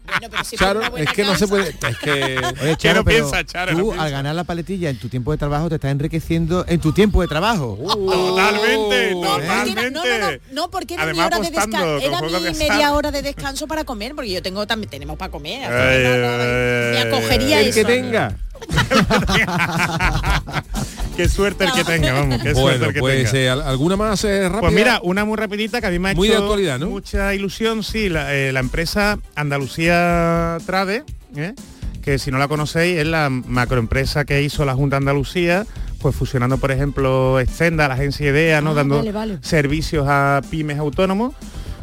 Charo, 0.57 0.81
es 0.97 1.09
que 1.11 1.23
no 1.23 1.35
se 1.35 1.47
puede. 1.47 1.69
Es 1.69 1.97
que. 1.97 2.39
Oye, 2.61 2.75
¿Qué 2.79 2.93
no 2.93 3.03
pero 3.03 3.05
piensa, 3.05 3.43
Charo? 3.43 3.75
Tú, 3.77 3.93
al 3.93 4.11
ganar 4.11 4.35
la 4.35 4.43
paletilla 4.43 4.89
en 4.89 4.99
tu 4.99 5.09
tiempo 5.09 5.31
de 5.31 5.37
trabajo, 5.37 5.69
te 5.69 5.75
estás 5.75 5.91
enriqueciendo 5.91 6.65
en 6.67 6.79
tu 6.79 6.91
tiempo 6.91 7.21
de 7.21 7.27
trabajo. 7.27 7.77
Totalmente, 7.81 9.15
No, 9.15 9.21
porque 9.21 9.45
era- 9.45 9.63
totalmente. 9.65 9.91
no, 9.91 10.05
no, 10.05 10.31
no, 10.31 10.37
no, 10.51 10.69
porque 10.69 10.93
era 10.93 11.03
Además, 11.03 11.17
mi 11.17 11.25
hora 11.25 11.39
de 11.39 11.47
apostando 11.47 11.77
descanso. 11.77 12.21
con 12.21 12.29
Era 12.35 12.51
mi 12.51 12.57
media 12.57 12.93
hora 12.93 13.11
de 13.11 13.21
descanso 13.21 13.67
para 13.67 13.83
comer, 13.83 14.13
porque 14.15 14.31
yo 14.31 14.41
tengo 14.41 14.65
también 14.67 14.89
tenemos 14.89 15.17
para 15.17 15.31
comer. 15.31 15.71
ay, 15.71 16.93
me 16.93 16.99
acogería 17.01 17.57
ay. 17.57 17.69
eso. 17.69 17.79
El 17.79 17.85
que 17.85 17.93
tenga. 17.93 18.35
Qué 21.15 21.29
suerte 21.29 21.63
el 21.63 21.71
que 21.71 21.83
tenga, 21.85 22.11
vamos. 22.13 22.41
Qué 22.41 22.53
suerte 22.53 22.61
Bueno, 22.61 22.85
el 22.87 22.93
que 22.93 22.99
pues 22.99 23.31
tenga. 23.31 23.39
eh, 23.45 23.49
¿al- 23.49 23.61
¿alguna 23.61 23.95
más 23.95 24.23
eh, 24.25 24.43
rápida? 24.49 24.59
Pues 24.61 24.73
mira, 24.73 24.99
una 25.01 25.23
muy 25.23 25.37
rapidita 25.37 25.79
que 25.79 25.87
a 25.87 25.89
mí 25.89 25.97
me 25.99 26.09
ha 26.09 26.13
Muy 26.13 26.27
de 26.27 26.33
hecho 26.33 26.43
actualidad, 26.43 26.77
¿no? 26.79 26.87
mucha 26.89 27.33
ilusión, 27.33 27.83
sí, 27.83 28.09
la, 28.09 28.33
eh, 28.35 28.51
la 28.51 28.59
empresa 28.59 29.17
Andalucía 29.35 30.57
Trade, 30.65 31.03
¿eh? 31.37 31.53
que 32.01 32.19
si 32.19 32.31
no 32.31 32.37
la 32.37 32.47
conocéis 32.49 32.97
es 32.99 33.07
la 33.07 33.29
macroempresa 33.29 34.25
que 34.25 34.41
hizo 34.43 34.65
la 34.65 34.73
Junta 34.75 34.97
Andalucía, 34.97 35.65
pues 35.99 36.15
fusionando 36.15 36.57
por 36.57 36.71
ejemplo 36.71 37.39
Extenda, 37.39 37.87
la 37.87 37.93
agencia 37.93 38.29
IDEA, 38.29 38.59
¿no? 38.61 38.71
Ah, 38.71 38.75
dando 38.75 38.97
vale, 38.97 39.11
vale. 39.13 39.37
servicios 39.41 40.05
a 40.09 40.41
pymes 40.51 40.77
autónomos, 40.79 41.33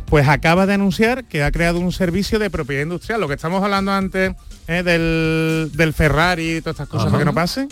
pues 0.07 0.28
acaba 0.28 0.66
de 0.66 0.74
anunciar 0.74 1.24
que 1.24 1.43
ha 1.43 1.51
creado 1.51 1.80
un 1.80 1.91
servicio 1.91 2.39
de 2.39 2.51
propiedad 2.51 2.83
industrial, 2.83 3.20
lo 3.20 3.28
que 3.28 3.35
estamos 3.35 3.64
hablando 3.64 3.93
antes 3.93 4.33
¿eh? 4.68 4.83
del, 4.83 5.70
del 5.74 5.93
Ferrari 5.95 6.57
y 6.57 6.61
todas 6.61 6.74
estas 6.74 6.89
cosas 6.89 7.09
Ajá. 7.09 7.18
que 7.18 7.24
no 7.24 7.33
pasen, 7.35 7.68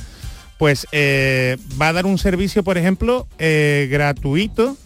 pues 0.61 0.87
eh, 0.93 1.57
va 1.81 1.89
a 1.89 1.93
dar 1.95 2.05
un 2.05 2.19
servicio, 2.19 2.63
por 2.63 2.77
ejemplo, 2.77 3.27
eh, 3.39 3.89
gratuito 3.91 4.77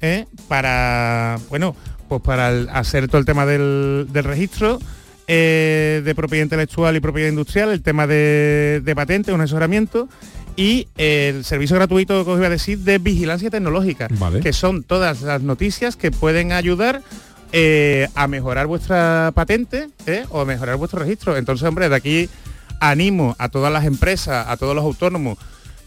¿eh? 0.00 0.26
para, 0.46 1.40
bueno, 1.50 1.74
pues 2.08 2.22
para 2.22 2.50
el- 2.50 2.68
hacer 2.72 3.08
todo 3.08 3.18
el 3.18 3.24
tema 3.24 3.44
del, 3.44 4.06
del 4.12 4.22
registro 4.24 4.78
de 5.26 6.12
propiedad 6.14 6.44
intelectual 6.44 6.94
y 6.94 7.00
propiedad 7.00 7.28
industrial, 7.30 7.70
el 7.70 7.82
tema 7.82 8.06
de, 8.06 8.80
de 8.84 8.94
patentes, 8.94 9.34
un 9.34 9.40
asesoramiento 9.40 10.08
y 10.54 10.86
el 10.96 11.44
servicio 11.44 11.74
gratuito 11.76 12.24
que 12.24 12.30
os 12.30 12.38
iba 12.38 12.46
a 12.46 12.50
decir 12.50 12.78
de 12.78 12.98
vigilancia 12.98 13.50
tecnológica, 13.50 14.06
Vale. 14.12 14.38
que 14.38 14.52
son 14.52 14.84
todas 14.84 15.22
las 15.22 15.42
noticias 15.42 15.96
que 15.96 16.12
pueden 16.12 16.52
ayudar 16.52 17.02
a 18.14 18.26
mejorar 18.28 18.66
vuestra 18.68 19.32
patente 19.34 19.88
o 20.30 20.42
a 20.42 20.44
mejorar 20.44 20.76
vuestro 20.76 21.00
registro. 21.00 21.36
Entonces, 21.36 21.66
hombre, 21.66 21.88
de 21.88 21.96
aquí 21.96 22.28
animo 22.80 23.34
a 23.38 23.48
todas 23.48 23.72
las 23.72 23.84
empresas, 23.84 24.46
a 24.48 24.56
todos 24.56 24.74
los 24.74 24.84
autónomos 24.84 25.38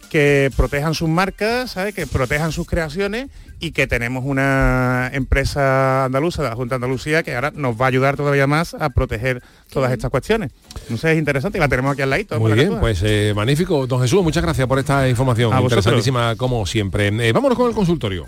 que 0.10 0.52
protejan 0.56 0.94
sus 0.94 1.10
marcas, 1.10 1.72
¿sabes? 1.72 1.94
que 1.94 2.08
protejan 2.08 2.52
sus 2.54 2.66
creaciones 2.66 3.28
y 3.60 3.72
que 3.72 3.88
tenemos 3.88 4.24
una 4.26 5.10
empresa 5.14 6.06
andaluza 6.06 6.44
de 6.44 6.50
la 6.50 6.56
Junta 6.56 6.76
de 6.76 6.86
Andalucía 6.86 7.24
que 7.24 7.36
ahora 7.36 7.52
nos 7.54 7.80
va 7.80 7.86
a 7.86 7.88
ayudar 7.90 8.16
todavía 8.16 8.48
más 8.48 8.74
a 8.74 8.90
proteger 8.90 9.42
todas 9.70 9.92
estas 9.92 10.10
cuestiones. 10.10 10.52
No 10.90 10.98
sé, 10.98 11.12
es 11.12 11.18
interesante 11.18 11.58
y 11.58 11.62
la 11.62 11.68
tenemos 11.68 11.92
aquí 11.92 12.04
al 12.04 12.10
ladito. 12.10 12.40
Muy 12.40 12.54
bien, 12.54 12.80
pues 12.80 13.02
eh, 13.04 13.34
magnífico. 13.36 13.86
Don 13.86 14.02
Jesús, 14.02 14.24
muchas 14.24 14.44
gracias 14.44 14.66
por 14.68 14.80
esta 14.80 15.10
información 15.10 15.52
A 15.52 15.60
vosotros. 15.60 15.86
interesantísima 15.86 16.36
como 16.36 16.66
siempre. 16.66 17.08
Eh, 17.08 17.32
vámonos 17.34 17.58
con 17.58 17.68
el 17.68 17.76
consultorio. 17.76 18.28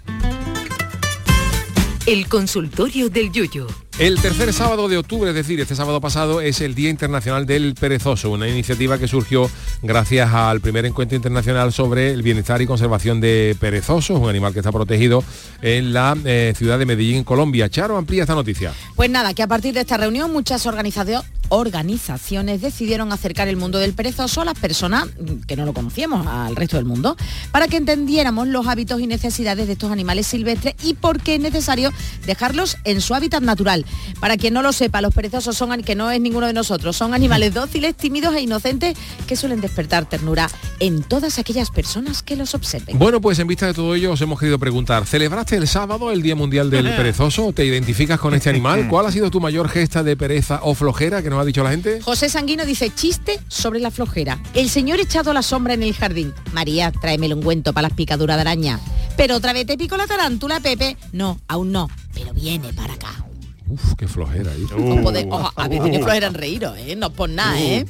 El 2.05 2.28
consultorio 2.28 3.10
del 3.10 3.32
Yuyo. 3.32 3.68
El 3.99 4.21
tercer 4.21 4.53
sábado 4.53 4.87
de 4.87 4.97
octubre, 4.97 5.29
es 5.29 5.35
decir, 5.35 5.59
este 5.59 5.75
sábado 5.75 5.99
pasado, 5.99 6.39
es 6.39 6.61
el 6.61 6.73
Día 6.73 6.89
Internacional 6.89 7.45
del 7.45 7.75
Perezoso, 7.75 8.31
una 8.31 8.47
iniciativa 8.47 8.97
que 8.97 9.09
surgió 9.09 9.51
gracias 9.81 10.33
al 10.33 10.61
primer 10.61 10.85
encuentro 10.85 11.17
internacional 11.17 11.73
sobre 11.73 12.13
el 12.13 12.21
bienestar 12.21 12.61
y 12.61 12.65
conservación 12.65 13.19
de 13.19 13.57
perezosos, 13.59 14.17
un 14.17 14.29
animal 14.29 14.53
que 14.53 14.59
está 14.59 14.71
protegido 14.71 15.21
en 15.61 15.91
la 15.91 16.15
eh, 16.23 16.53
ciudad 16.55 16.79
de 16.79 16.85
Medellín, 16.85 17.25
Colombia. 17.25 17.67
Charo, 17.67 17.97
amplía 17.97 18.21
esta 18.21 18.35
noticia. 18.35 18.71
Pues 18.95 19.09
nada, 19.09 19.33
que 19.33 19.43
a 19.43 19.47
partir 19.47 19.73
de 19.73 19.81
esta 19.81 19.97
reunión 19.97 20.31
muchas 20.31 20.65
organizacio- 20.65 21.25
organizaciones 21.49 22.61
decidieron 22.61 23.11
acercar 23.11 23.49
el 23.49 23.57
mundo 23.57 23.79
del 23.79 23.93
perezoso 23.93 24.39
a 24.39 24.45
las 24.45 24.57
personas 24.57 25.09
que 25.45 25.57
no 25.57 25.65
lo 25.65 25.73
conocíamos, 25.73 26.25
al 26.25 26.55
resto 26.55 26.77
del 26.77 26.85
mundo, 26.85 27.17
para 27.51 27.67
que 27.67 27.75
entendiéramos 27.75 28.47
los 28.47 28.65
hábitos 28.67 29.01
y 29.01 29.07
necesidades 29.07 29.67
de 29.67 29.73
estos 29.73 29.91
animales 29.91 30.25
silvestres 30.25 30.75
y 30.83 30.93
por 30.93 31.19
qué 31.21 31.35
es 31.35 31.41
necesario 31.41 31.91
dejarlos 32.25 32.77
en 32.85 33.01
su 33.01 33.13
hábitat 33.13 33.41
natural. 33.41 33.83
Para 34.19 34.37
quien 34.37 34.53
no 34.53 34.61
lo 34.61 34.73
sepa, 34.73 35.01
los 35.01 35.13
perezosos 35.13 35.55
son, 35.55 35.81
que 35.83 35.95
no 35.95 36.11
es 36.11 36.19
ninguno 36.19 36.47
de 36.47 36.53
nosotros, 36.53 36.95
son 36.95 37.13
animales 37.13 37.53
dóciles, 37.53 37.95
tímidos 37.95 38.35
e 38.35 38.41
inocentes 38.41 38.97
que 39.27 39.35
suelen 39.35 39.61
despertar 39.61 40.07
ternura 40.07 40.49
en 40.79 41.03
todas 41.03 41.39
aquellas 41.39 41.69
personas 41.69 42.23
que 42.23 42.35
los 42.35 42.53
observen. 42.53 42.97
Bueno, 42.99 43.21
pues 43.21 43.39
en 43.39 43.47
vista 43.47 43.67
de 43.67 43.73
todo 43.73 43.95
ello 43.95 44.11
os 44.11 44.21
hemos 44.21 44.39
querido 44.39 44.59
preguntar, 44.59 45.05
¿celebraste 45.05 45.55
el 45.55 45.67
sábado 45.67 46.11
el 46.11 46.21
Día 46.21 46.35
Mundial 46.35 46.69
del 46.69 46.93
Perezoso? 46.95 47.53
¿Te 47.53 47.65
identificas 47.65 48.19
con 48.19 48.33
este 48.33 48.49
animal? 48.49 48.87
¿Cuál 48.89 49.05
ha 49.05 49.11
sido 49.11 49.31
tu 49.31 49.39
mayor 49.39 49.69
gesta 49.69 50.03
de 50.03 50.17
pereza 50.17 50.59
o 50.63 50.75
flojera 50.75 51.21
que 51.21 51.29
nos 51.29 51.41
ha 51.41 51.45
dicho 51.45 51.63
la 51.63 51.71
gente? 51.71 52.01
José 52.01 52.29
Sanguino 52.29 52.65
dice, 52.65 52.91
chiste 52.93 53.39
sobre 53.47 53.79
la 53.79 53.91
flojera. 53.91 54.39
El 54.53 54.69
señor 54.69 54.99
echado 54.99 55.31
a 55.31 55.33
la 55.33 55.41
sombra 55.41 55.73
en 55.73 55.83
el 55.83 55.93
jardín. 55.93 56.33
María, 56.51 56.91
tráeme 56.91 57.27
el 57.27 57.33
ungüento 57.33 57.73
para 57.73 57.87
las 57.87 57.95
picaduras 57.95 58.37
de 58.37 58.41
araña. 58.41 58.79
Pero 59.17 59.35
otra 59.35 59.53
vez 59.53 59.65
te 59.65 59.77
pico 59.77 59.97
la 59.97 60.07
tarántula, 60.07 60.59
Pepe. 60.59 60.97
No, 61.11 61.39
aún 61.47 61.71
no, 61.71 61.89
pero 62.13 62.33
viene 62.33 62.73
para 62.73 62.93
acá. 62.93 63.28
Uf, 63.70 63.93
qué 63.97 64.07
flojera. 64.07 64.51
Os 64.51 64.99
podéis- 65.01 65.28
ojo, 65.30 65.51
a 65.55 65.67
mí 65.70 65.80
me 65.80 65.99
flojera 65.99 66.28
en 66.28 66.34
reíros, 66.34 66.76
¿eh? 66.78 66.95
No 66.95 67.11
por 67.11 67.30
nada, 67.30 67.59
¿eh? 67.59 67.86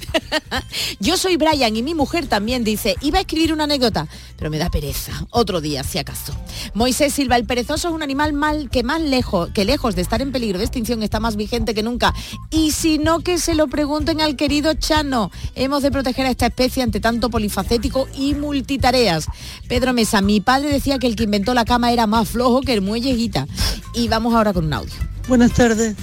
Yo 0.99 1.15
soy 1.17 1.37
Brian 1.37 1.75
y 1.75 1.81
mi 1.83 1.95
mujer 1.95 2.27
también 2.27 2.63
dice, 2.63 2.95
iba 3.01 3.17
a 3.17 3.21
escribir 3.21 3.53
una 3.53 3.63
anécdota, 3.63 4.07
pero 4.37 4.49
me 4.49 4.57
da 4.57 4.69
pereza. 4.69 5.25
Otro 5.29 5.61
día, 5.61 5.83
si 5.83 5.97
acaso. 5.97 6.35
Moisés 6.73 7.13
Silva, 7.13 7.35
el 7.35 7.45
perezoso 7.45 7.89
es 7.89 7.93
un 7.93 8.03
animal 8.03 8.33
mal 8.33 8.69
que 8.69 8.83
más 8.83 9.01
lejos, 9.01 9.49
que 9.53 9.65
lejos 9.65 9.95
de 9.95 10.01
estar 10.01 10.21
en 10.21 10.31
peligro 10.31 10.59
de 10.59 10.65
extinción 10.65 11.03
está 11.03 11.19
más 11.19 11.35
vigente 11.35 11.73
que 11.73 11.83
nunca. 11.83 12.13
Y 12.49 12.71
si 12.71 12.97
no, 12.97 13.19
que 13.19 13.37
se 13.37 13.55
lo 13.55 13.67
pregunten 13.67 14.21
al 14.21 14.35
querido 14.35 14.73
Chano. 14.73 15.31
Hemos 15.55 15.83
de 15.83 15.91
proteger 15.91 16.25
a 16.25 16.31
esta 16.31 16.47
especie 16.47 16.83
ante 16.83 16.99
tanto 16.99 17.29
polifacético 17.29 18.07
y 18.15 18.33
multitareas. 18.35 19.27
Pedro 19.67 19.93
Mesa, 19.93 20.21
mi 20.21 20.41
padre 20.41 20.69
decía 20.69 20.99
que 20.99 21.07
el 21.07 21.15
que 21.15 21.23
inventó 21.23 21.53
la 21.53 21.65
cama 21.65 21.91
era 21.91 22.07
más 22.07 22.29
flojo 22.29 22.61
que 22.61 22.73
el 22.73 22.81
muelle 22.81 23.15
Gita. 23.15 23.47
Y 23.93 24.07
vamos 24.07 24.33
ahora 24.33 24.53
con 24.53 24.65
un 24.65 24.73
audio. 24.73 24.93
Buenas 25.27 25.53
tardes. 25.53 25.95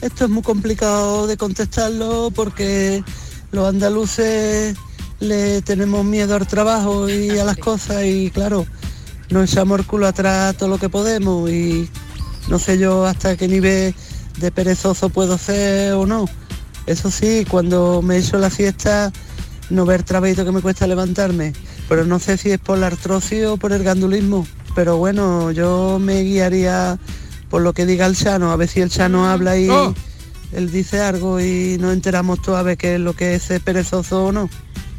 Esto 0.00 0.24
es 0.24 0.30
muy 0.30 0.42
complicado 0.42 1.26
de 1.26 1.36
contestarlo 1.36 2.30
porque 2.34 3.02
los 3.52 3.68
andaluces 3.68 4.76
le 5.20 5.62
tenemos 5.62 6.04
miedo 6.04 6.34
al 6.34 6.46
trabajo 6.46 7.08
y 7.08 7.30
a 7.38 7.44
las 7.44 7.56
cosas 7.56 8.04
y 8.04 8.30
claro, 8.30 8.66
nos 9.34 9.50
echamos 9.50 9.80
el 9.80 9.86
culo 9.86 10.06
atrás 10.06 10.56
todo 10.56 10.68
lo 10.68 10.78
que 10.78 10.88
podemos 10.88 11.50
y 11.50 11.88
no 12.48 12.58
sé 12.58 12.78
yo 12.78 13.04
hasta 13.04 13.36
qué 13.36 13.48
nivel 13.48 13.94
de 14.38 14.50
perezoso 14.50 15.08
puedo 15.10 15.36
ser 15.38 15.92
o 15.94 16.06
no. 16.06 16.26
Eso 16.86 17.10
sí, 17.10 17.44
cuando 17.50 18.00
me 18.02 18.18
echo 18.18 18.38
la 18.38 18.48
siesta 18.50 19.12
no 19.70 19.84
ver 19.86 20.02
trabajito 20.02 20.44
que 20.44 20.52
me 20.52 20.60
cuesta 20.60 20.86
levantarme, 20.86 21.52
pero 21.88 22.04
no 22.04 22.18
sé 22.18 22.36
si 22.36 22.50
es 22.52 22.58
por 22.60 22.78
la 22.78 22.86
artrosis 22.88 23.44
o 23.46 23.56
por 23.56 23.72
el 23.72 23.82
gandulismo. 23.82 24.46
Pero 24.74 24.98
bueno, 24.98 25.50
yo 25.50 25.98
me 26.00 26.22
guiaría 26.22 26.98
por 27.50 27.62
lo 27.62 27.72
que 27.72 27.86
diga 27.86 28.06
el 28.06 28.16
Chano, 28.16 28.52
a 28.52 28.56
ver 28.56 28.68
si 28.68 28.80
el 28.80 28.90
Chano 28.90 29.28
habla 29.28 29.56
y 29.58 29.68
Oh. 29.70 29.94
él 30.52 30.70
dice 30.70 31.00
algo 31.00 31.40
y 31.40 31.76
nos 31.80 31.92
enteramos 31.92 32.40
todos 32.42 32.58
a 32.58 32.62
ver 32.62 32.76
qué 32.76 32.94
es 32.96 33.00
lo 33.00 33.14
que 33.14 33.34
es 33.34 33.48
perezoso 33.64 34.26
o 34.26 34.32
no. 34.32 34.48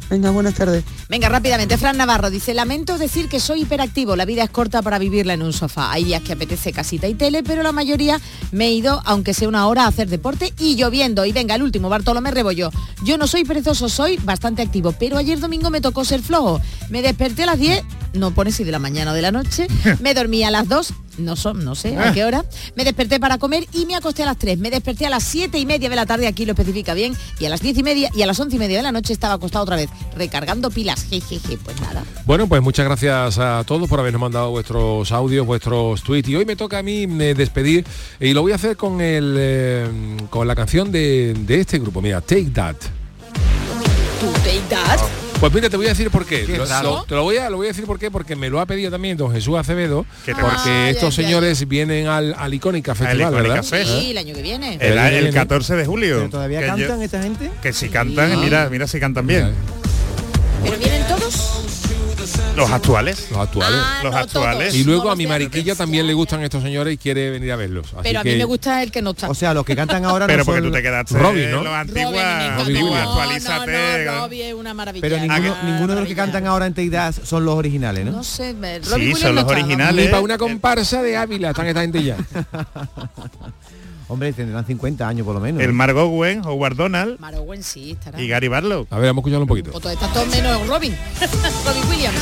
Venga, 0.08 0.30
buenas 0.30 0.54
tardes. 0.54 0.84
Venga, 1.08 1.28
rápidamente, 1.28 1.76
Fran 1.78 1.96
Navarro 1.96 2.30
dice, 2.30 2.54
lamento 2.54 2.96
decir 2.96 3.28
que 3.28 3.40
soy 3.40 3.62
hiperactivo, 3.62 4.14
la 4.14 4.24
vida 4.24 4.44
es 4.44 4.50
corta 4.50 4.80
para 4.80 4.98
vivirla 4.98 5.34
en 5.34 5.42
un 5.42 5.52
sofá. 5.52 5.90
Hay 5.90 6.04
días 6.04 6.22
que 6.22 6.32
apetece 6.32 6.72
casita 6.72 7.08
y 7.08 7.14
tele, 7.14 7.42
pero 7.42 7.64
la 7.64 7.72
mayoría 7.72 8.20
me 8.52 8.66
he 8.66 8.72
ido, 8.72 9.02
aunque 9.04 9.34
sea 9.34 9.48
una 9.48 9.66
hora, 9.66 9.84
a 9.84 9.88
hacer 9.88 10.08
deporte 10.08 10.52
y 10.60 10.76
lloviendo. 10.76 11.24
Y 11.24 11.32
venga, 11.32 11.56
el 11.56 11.62
último, 11.62 11.88
Bartolomé 11.88 12.30
Rebollo. 12.30 12.70
Yo 13.04 13.18
no 13.18 13.26
soy 13.26 13.44
perezoso, 13.44 13.88
soy 13.88 14.16
bastante 14.18 14.62
activo, 14.62 14.92
pero 14.92 15.16
ayer 15.16 15.40
domingo 15.40 15.70
me 15.70 15.80
tocó 15.80 16.04
ser 16.04 16.22
flojo. 16.22 16.60
Me 16.88 17.02
desperté 17.02 17.42
a 17.42 17.46
las 17.46 17.58
10, 17.58 17.82
no 18.14 18.30
pone 18.30 18.52
si 18.52 18.62
de 18.62 18.72
la 18.72 18.78
mañana 18.78 19.10
o 19.10 19.14
de 19.14 19.22
la 19.22 19.32
noche, 19.32 19.66
me 20.00 20.14
dormí 20.14 20.44
a 20.44 20.52
las 20.52 20.68
2, 20.68 20.92
no, 21.18 21.36
son, 21.36 21.64
no 21.64 21.74
sé 21.74 21.96
a 21.96 22.12
qué 22.12 22.24
hora, 22.24 22.44
me 22.74 22.84
desperté 22.84 23.20
para 23.20 23.38
comer 23.38 23.66
y 23.72 23.86
me 23.86 23.94
acosté 23.94 24.22
a 24.22 24.26
las 24.26 24.38
3. 24.38 24.58
Me 24.58 24.70
desperté 24.70 25.06
a 25.06 25.10
las 25.10 25.24
7 25.24 25.58
y 25.58 25.66
media 25.66 25.88
de 25.88 25.96
la 25.96 26.06
tarde, 26.06 26.26
aquí 26.26 26.44
lo 26.44 26.52
especifica 26.52 26.94
bien, 26.94 27.16
y 27.38 27.46
a 27.46 27.48
las 27.48 27.60
10 27.60 27.78
y 27.78 27.82
media 27.82 28.10
y 28.14 28.22
a 28.22 28.26
las 28.26 28.38
11 28.38 28.56
y 28.56 28.58
media 28.58 28.76
de 28.78 28.82
la 28.82 28.92
noche 28.92 29.12
estaba 29.12 29.34
acostado 29.34 29.64
otra 29.64 29.76
vez, 29.76 29.90
recargando 30.16 30.70
pilas. 30.70 31.04
Jejeje, 31.04 31.58
pues 31.58 31.80
nada. 31.80 32.04
Bueno, 32.24 32.46
pues 32.46 32.62
muchas 32.62 32.86
gracias 32.86 33.38
a 33.38 33.64
todos 33.64 33.88
por 33.88 34.00
habernos 34.00 34.20
mandado 34.20 34.50
vuestros 34.50 35.12
audios, 35.12 35.46
vuestros 35.46 36.02
tweets. 36.02 36.28
Y 36.28 36.36
hoy 36.36 36.44
me 36.44 36.56
toca 36.56 36.78
a 36.78 36.82
mí 36.82 37.02
eh, 37.02 37.34
despedir 37.34 37.84
y 38.20 38.32
lo 38.32 38.42
voy 38.42 38.52
a 38.52 38.56
hacer 38.56 38.76
con 38.76 39.00
el 39.00 39.34
eh, 39.38 39.88
con 40.30 40.46
la 40.46 40.54
canción 40.54 40.90
de, 40.90 41.34
de 41.34 41.60
este 41.60 41.78
grupo. 41.78 42.00
Mira, 42.00 42.20
Take 42.20 42.50
That. 42.54 42.76
¿Tú 44.20 44.32
take 44.44 44.62
that? 44.70 45.25
Pues 45.40 45.52
mira, 45.52 45.68
te 45.68 45.76
voy 45.76 45.86
a 45.86 45.90
decir 45.90 46.10
por 46.10 46.24
qué. 46.24 46.44
Qué 46.46 46.56
Lo- 46.56 46.64
raro. 46.64 46.90
lo- 46.90 47.04
te 47.04 47.14
lo 47.14 47.22
voy, 47.22 47.36
a, 47.36 47.50
lo 47.50 47.58
voy 47.58 47.66
a 47.66 47.70
decir 47.70 47.84
por 47.84 47.98
qué, 47.98 48.10
porque 48.10 48.34
me 48.36 48.48
lo 48.48 48.58
ha 48.60 48.66
pedido 48.66 48.90
también 48.90 49.16
don 49.18 49.30
Jesús 49.32 49.56
Acevedo, 49.56 50.06
¿Qué 50.24 50.34
te 50.34 50.40
porque 50.40 50.56
pasa? 50.56 50.88
estos 50.90 51.14
señores 51.14 51.68
vienen 51.68 52.06
al, 52.06 52.34
al 52.38 52.54
Icónica 52.54 52.94
Festival, 52.94 53.32
Icónica 53.34 53.54
¿verdad? 53.54 53.64
Fest. 53.64 53.90
Sí, 54.00 54.10
el 54.12 54.18
año 54.18 54.34
que 54.34 54.42
viene. 54.42 54.78
El, 54.80 54.96
el 54.98 55.10
viene. 55.12 55.30
14 55.32 55.76
de 55.76 55.84
julio. 55.86 56.16
¿Pero 56.18 56.30
todavía 56.30 56.60
Que 56.60 56.66
yo- 56.66 56.76
cantan 56.76 57.02
esta 57.02 57.22
gente? 57.22 57.50
Que 57.62 57.72
si 57.72 57.88
cantan, 57.90 58.40
mira, 58.40 58.68
mira 58.70 58.86
si 58.86 58.98
cantan 58.98 59.26
bien. 59.26 59.52
¿Pero 60.64 60.78
vienen 60.78 61.06
todos? 61.06 61.75
Los 62.56 62.70
actuales. 62.70 63.30
Los 63.30 63.38
actuales. 63.40 63.78
Ah, 63.82 64.00
los 64.02 64.12
no 64.12 64.18
actuales. 64.18 64.74
Y 64.74 64.84
luego 64.84 65.10
a 65.10 65.16
mi 65.16 65.26
mariquilla 65.26 65.74
también 65.74 66.06
le 66.06 66.14
gustan 66.14 66.42
estos 66.42 66.62
señores 66.62 66.94
y 66.94 66.98
quiere 66.98 67.30
venir 67.30 67.52
a 67.52 67.56
verlos. 67.56 67.86
Así 67.94 68.00
Pero 68.02 68.20
a 68.20 68.22
que- 68.22 68.32
mí 68.32 68.36
me 68.38 68.44
gusta 68.44 68.82
el 68.82 68.90
que 68.90 69.02
no 69.02 69.10
está. 69.10 69.28
O 69.30 69.34
sea, 69.34 69.52
los 69.54 69.64
que 69.64 69.76
cantan 69.76 70.04
ahora 70.04 70.26
Pero 70.26 70.38
no 70.38 70.44
porque 70.44 70.60
son- 70.60 70.70
tú 70.70 70.76
te 70.76 70.82
quedaste 70.82 71.18
Robin, 71.18 71.50
¿no? 71.50 71.62
los 71.62 71.72
antiguos. 71.74 72.12
Robbie 72.12 72.74
Williams. 72.82 72.96
Actualízate. 73.08 74.04
No, 74.04 74.12
no, 74.12 74.20
Robbie 74.22 74.48
es 74.48 74.54
una 74.54 74.74
maravilla. 74.74 75.02
Pero 75.02 75.18
ninguno, 75.20 75.56
Ah, 75.56 75.62
ninguno 75.66 75.94
de 75.94 76.00
los 76.00 76.08
que 76.08 76.14
cantan 76.16 76.46
ahora 76.46 76.66
en 76.66 76.74
Teidad 76.74 77.14
son 77.24 77.44
los 77.44 77.54
originales, 77.54 78.04
¿no? 78.04 78.12
No 78.12 78.24
sé, 78.24 78.52
Sí, 78.52 78.56
Robbie 78.90 79.04
Williams 79.04 79.20
son 79.20 79.34
los 79.34 79.44
originales. 79.44 80.08
Para 80.10 80.22
una 80.22 80.38
comparsa 80.38 81.02
de 81.02 81.16
Ávila 81.16 81.50
están 81.50 81.66
esta 81.66 81.80
gente 81.82 82.02
ya. 82.02 82.16
Hombre, 84.08 84.32
tendrán 84.32 84.64
50 84.64 85.08
años 85.08 85.24
por 85.26 85.34
lo 85.34 85.40
menos. 85.40 85.60
El 85.60 85.68
¿no? 85.68 85.74
Margot 85.74 86.08
Gwen, 86.08 86.44
Howard 86.46 86.76
Donald 86.76 87.18
Owen 87.38 87.62
sí 87.62 87.92
estará. 87.92 88.20
y 88.20 88.28
Gary 88.28 88.48
Barlow. 88.48 88.86
A 88.90 88.98
ver, 88.98 89.08
vamos 89.08 89.18
a 89.18 89.22
escucharlo 89.22 89.42
un 89.42 89.48
poquito. 89.48 89.70
O 89.74 89.80
todo 89.80 89.92
está 89.92 90.08
todo 90.12 90.26
menos 90.26 90.66
Robin. 90.66 90.94
Robin 91.66 91.88
Williams. 91.88 92.20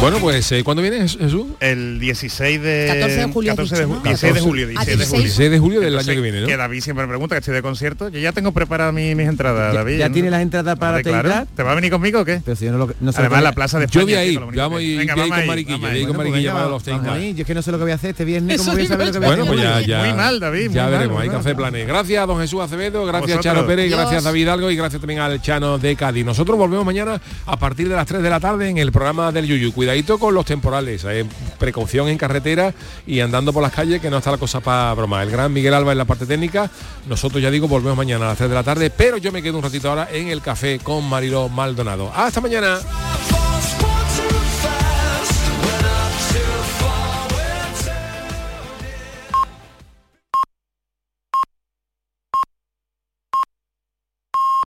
Bueno, 0.00 0.18
pues 0.20 0.52
eh, 0.52 0.62
¿cuándo 0.62 0.82
viene 0.82 0.98
Jes- 1.00 1.18
Jesús? 1.18 1.46
El 1.58 1.98
16 1.98 2.60
de 2.62 2.84
14 2.86 3.16
de 3.16 3.24
julio 3.32 3.50
has 3.52 3.56
14 3.56 3.74
de, 3.74 3.80
dicho, 3.86 3.94
ju- 3.94 3.96
¿no? 3.96 4.02
16 4.04 4.20
de 4.20 4.28
14. 4.40 4.48
julio, 4.48 4.66
16 4.68 4.86
de 4.86 4.96
16. 4.96 5.08
julio. 5.10 5.24
16 5.24 5.50
de 5.50 5.58
julio 5.58 5.80
del 5.80 5.88
Entonces, 5.88 6.08
año 6.08 6.16
que 6.16 6.22
viene, 6.22 6.40
¿no? 6.42 6.46
Que 6.46 6.56
David 6.56 6.80
siempre 6.82 7.04
me 7.06 7.08
pregunta 7.08 7.34
que 7.34 7.38
estoy 7.40 7.54
de 7.54 7.62
concierto. 7.62 8.08
Yo 8.10 8.20
ya 8.20 8.30
tengo 8.32 8.52
preparadas 8.52 8.94
mi- 8.94 9.14
mis 9.16 9.26
entradas, 9.26 9.72
¿Ya, 9.72 9.78
David. 9.80 9.98
ya 9.98 10.08
¿no? 10.08 10.14
tiene 10.14 10.30
las 10.30 10.42
entradas 10.42 10.78
para 10.78 10.98
Hombre, 10.98 11.10
claro. 11.10 11.46
¿Te 11.56 11.62
va 11.62 11.72
a 11.72 11.74
venir 11.74 11.90
conmigo 11.90 12.20
o 12.20 12.24
qué? 12.24 12.40
Pero 12.44 12.56
si 12.56 12.66
yo 12.66 12.72
no, 12.72 12.78
lo, 12.78 12.94
no 13.00 13.10
sé 13.10 13.20
Además 13.20 13.38
lo 13.40 13.44
la 13.44 13.52
plaza 13.52 13.78
de 13.80 13.86
Yo 13.86 14.00
España. 14.00 14.04
voy 14.04 14.14
a 14.14 14.18
que 14.18 14.26
ir, 14.26 14.30
es 14.30 14.34
lo 14.40 14.44
bonito 14.46 14.62
vamos 14.62 14.82
ir, 14.82 14.98
Venga, 14.98 15.14
voy 15.14 15.20
vamos 15.22 15.30
con 15.34 15.40
ahí, 15.40 15.48
Mariquilla, 15.48 15.76
vamos 15.76 15.90
voy 15.90 15.98
ahí. 15.98 16.06
con 16.06 16.16
Bueno, 16.16 16.30
Mariquilla 16.30 16.52
para 16.52 16.62
los 16.64 16.70
vamos 16.70 16.82
30. 16.84 17.12
ahí. 17.14 17.34
Yo 17.34 17.40
es 17.40 17.46
que 17.46 17.54
no 17.54 17.62
sé 17.62 17.72
lo 17.72 17.78
que 17.78 17.82
voy 17.84 17.92
a 17.92 17.94
hacer 17.94 18.10
este 18.10 18.24
viernes, 18.26 18.58
¿cómo 18.58 18.72
voy 18.72 18.82
a 18.82 18.86
saber 18.86 19.06
lo 19.06 19.12
que 19.12 19.18
yo. 19.18 19.20
voy 19.20 19.26
a 19.26 19.28
Bueno, 19.36 19.42
hacer? 19.44 19.54
pues 19.56 19.64
ya, 19.66 19.74
Muy- 19.76 19.86
ya. 19.86 19.98
muy 20.10 20.12
mal, 20.22 20.40
David, 20.40 20.70
Ya 20.72 20.86
veremos, 20.88 21.22
hay 21.22 21.28
que 21.30 21.36
hacer 21.36 21.56
planes. 21.56 21.86
Gracias, 21.88 22.26
don 22.26 22.38
Jesús 22.38 22.60
Acevedo, 22.60 23.04
gracias. 23.06 23.40
Charo 23.40 23.66
Pérez, 23.66 23.90
gracias 23.90 24.24
David 24.24 24.48
Algo 24.48 24.70
y 24.70 24.76
gracias 24.76 25.00
también 25.00 25.20
al 25.20 25.40
Chano 25.40 25.78
de 25.78 25.96
Cádiz. 25.96 26.24
Nosotros 26.26 26.58
volvemos 26.58 26.84
mañana 26.84 27.18
a 27.46 27.58
partir 27.58 27.88
de 27.88 27.96
las 27.96 28.06
3 28.06 28.22
de 28.22 28.28
la 28.28 28.40
tarde 28.40 28.68
en 28.68 28.76
el 28.76 28.92
programa 28.92 29.32
del 29.32 29.46
Yuyu. 29.46 29.72
Cuidadito 29.86 30.18
con 30.18 30.34
los 30.34 30.44
temporales, 30.44 31.04
eh, 31.04 31.24
precaución 31.60 32.08
en 32.08 32.18
carretera 32.18 32.74
y 33.06 33.20
andando 33.20 33.52
por 33.52 33.62
las 33.62 33.70
calles 33.70 34.00
que 34.00 34.10
no 34.10 34.18
está 34.18 34.32
la 34.32 34.36
cosa 34.36 34.58
para 34.58 34.92
broma. 34.94 35.22
El 35.22 35.30
gran 35.30 35.52
Miguel 35.52 35.74
Alba 35.74 35.92
en 35.92 35.98
la 35.98 36.04
parte 36.04 36.26
técnica. 36.26 36.68
Nosotros 37.06 37.40
ya 37.40 37.52
digo, 37.52 37.68
volvemos 37.68 37.96
mañana 37.96 38.24
a 38.24 38.28
las 38.30 38.38
3 38.38 38.50
de 38.50 38.54
la 38.56 38.64
tarde, 38.64 38.90
pero 38.90 39.16
yo 39.16 39.30
me 39.30 39.44
quedo 39.44 39.58
un 39.58 39.62
ratito 39.62 39.88
ahora 39.88 40.08
en 40.10 40.26
el 40.26 40.42
café 40.42 40.80
con 40.80 41.08
Mariló 41.08 41.48
Maldonado. 41.48 42.10
Hasta 42.12 42.40
mañana. 42.40 42.80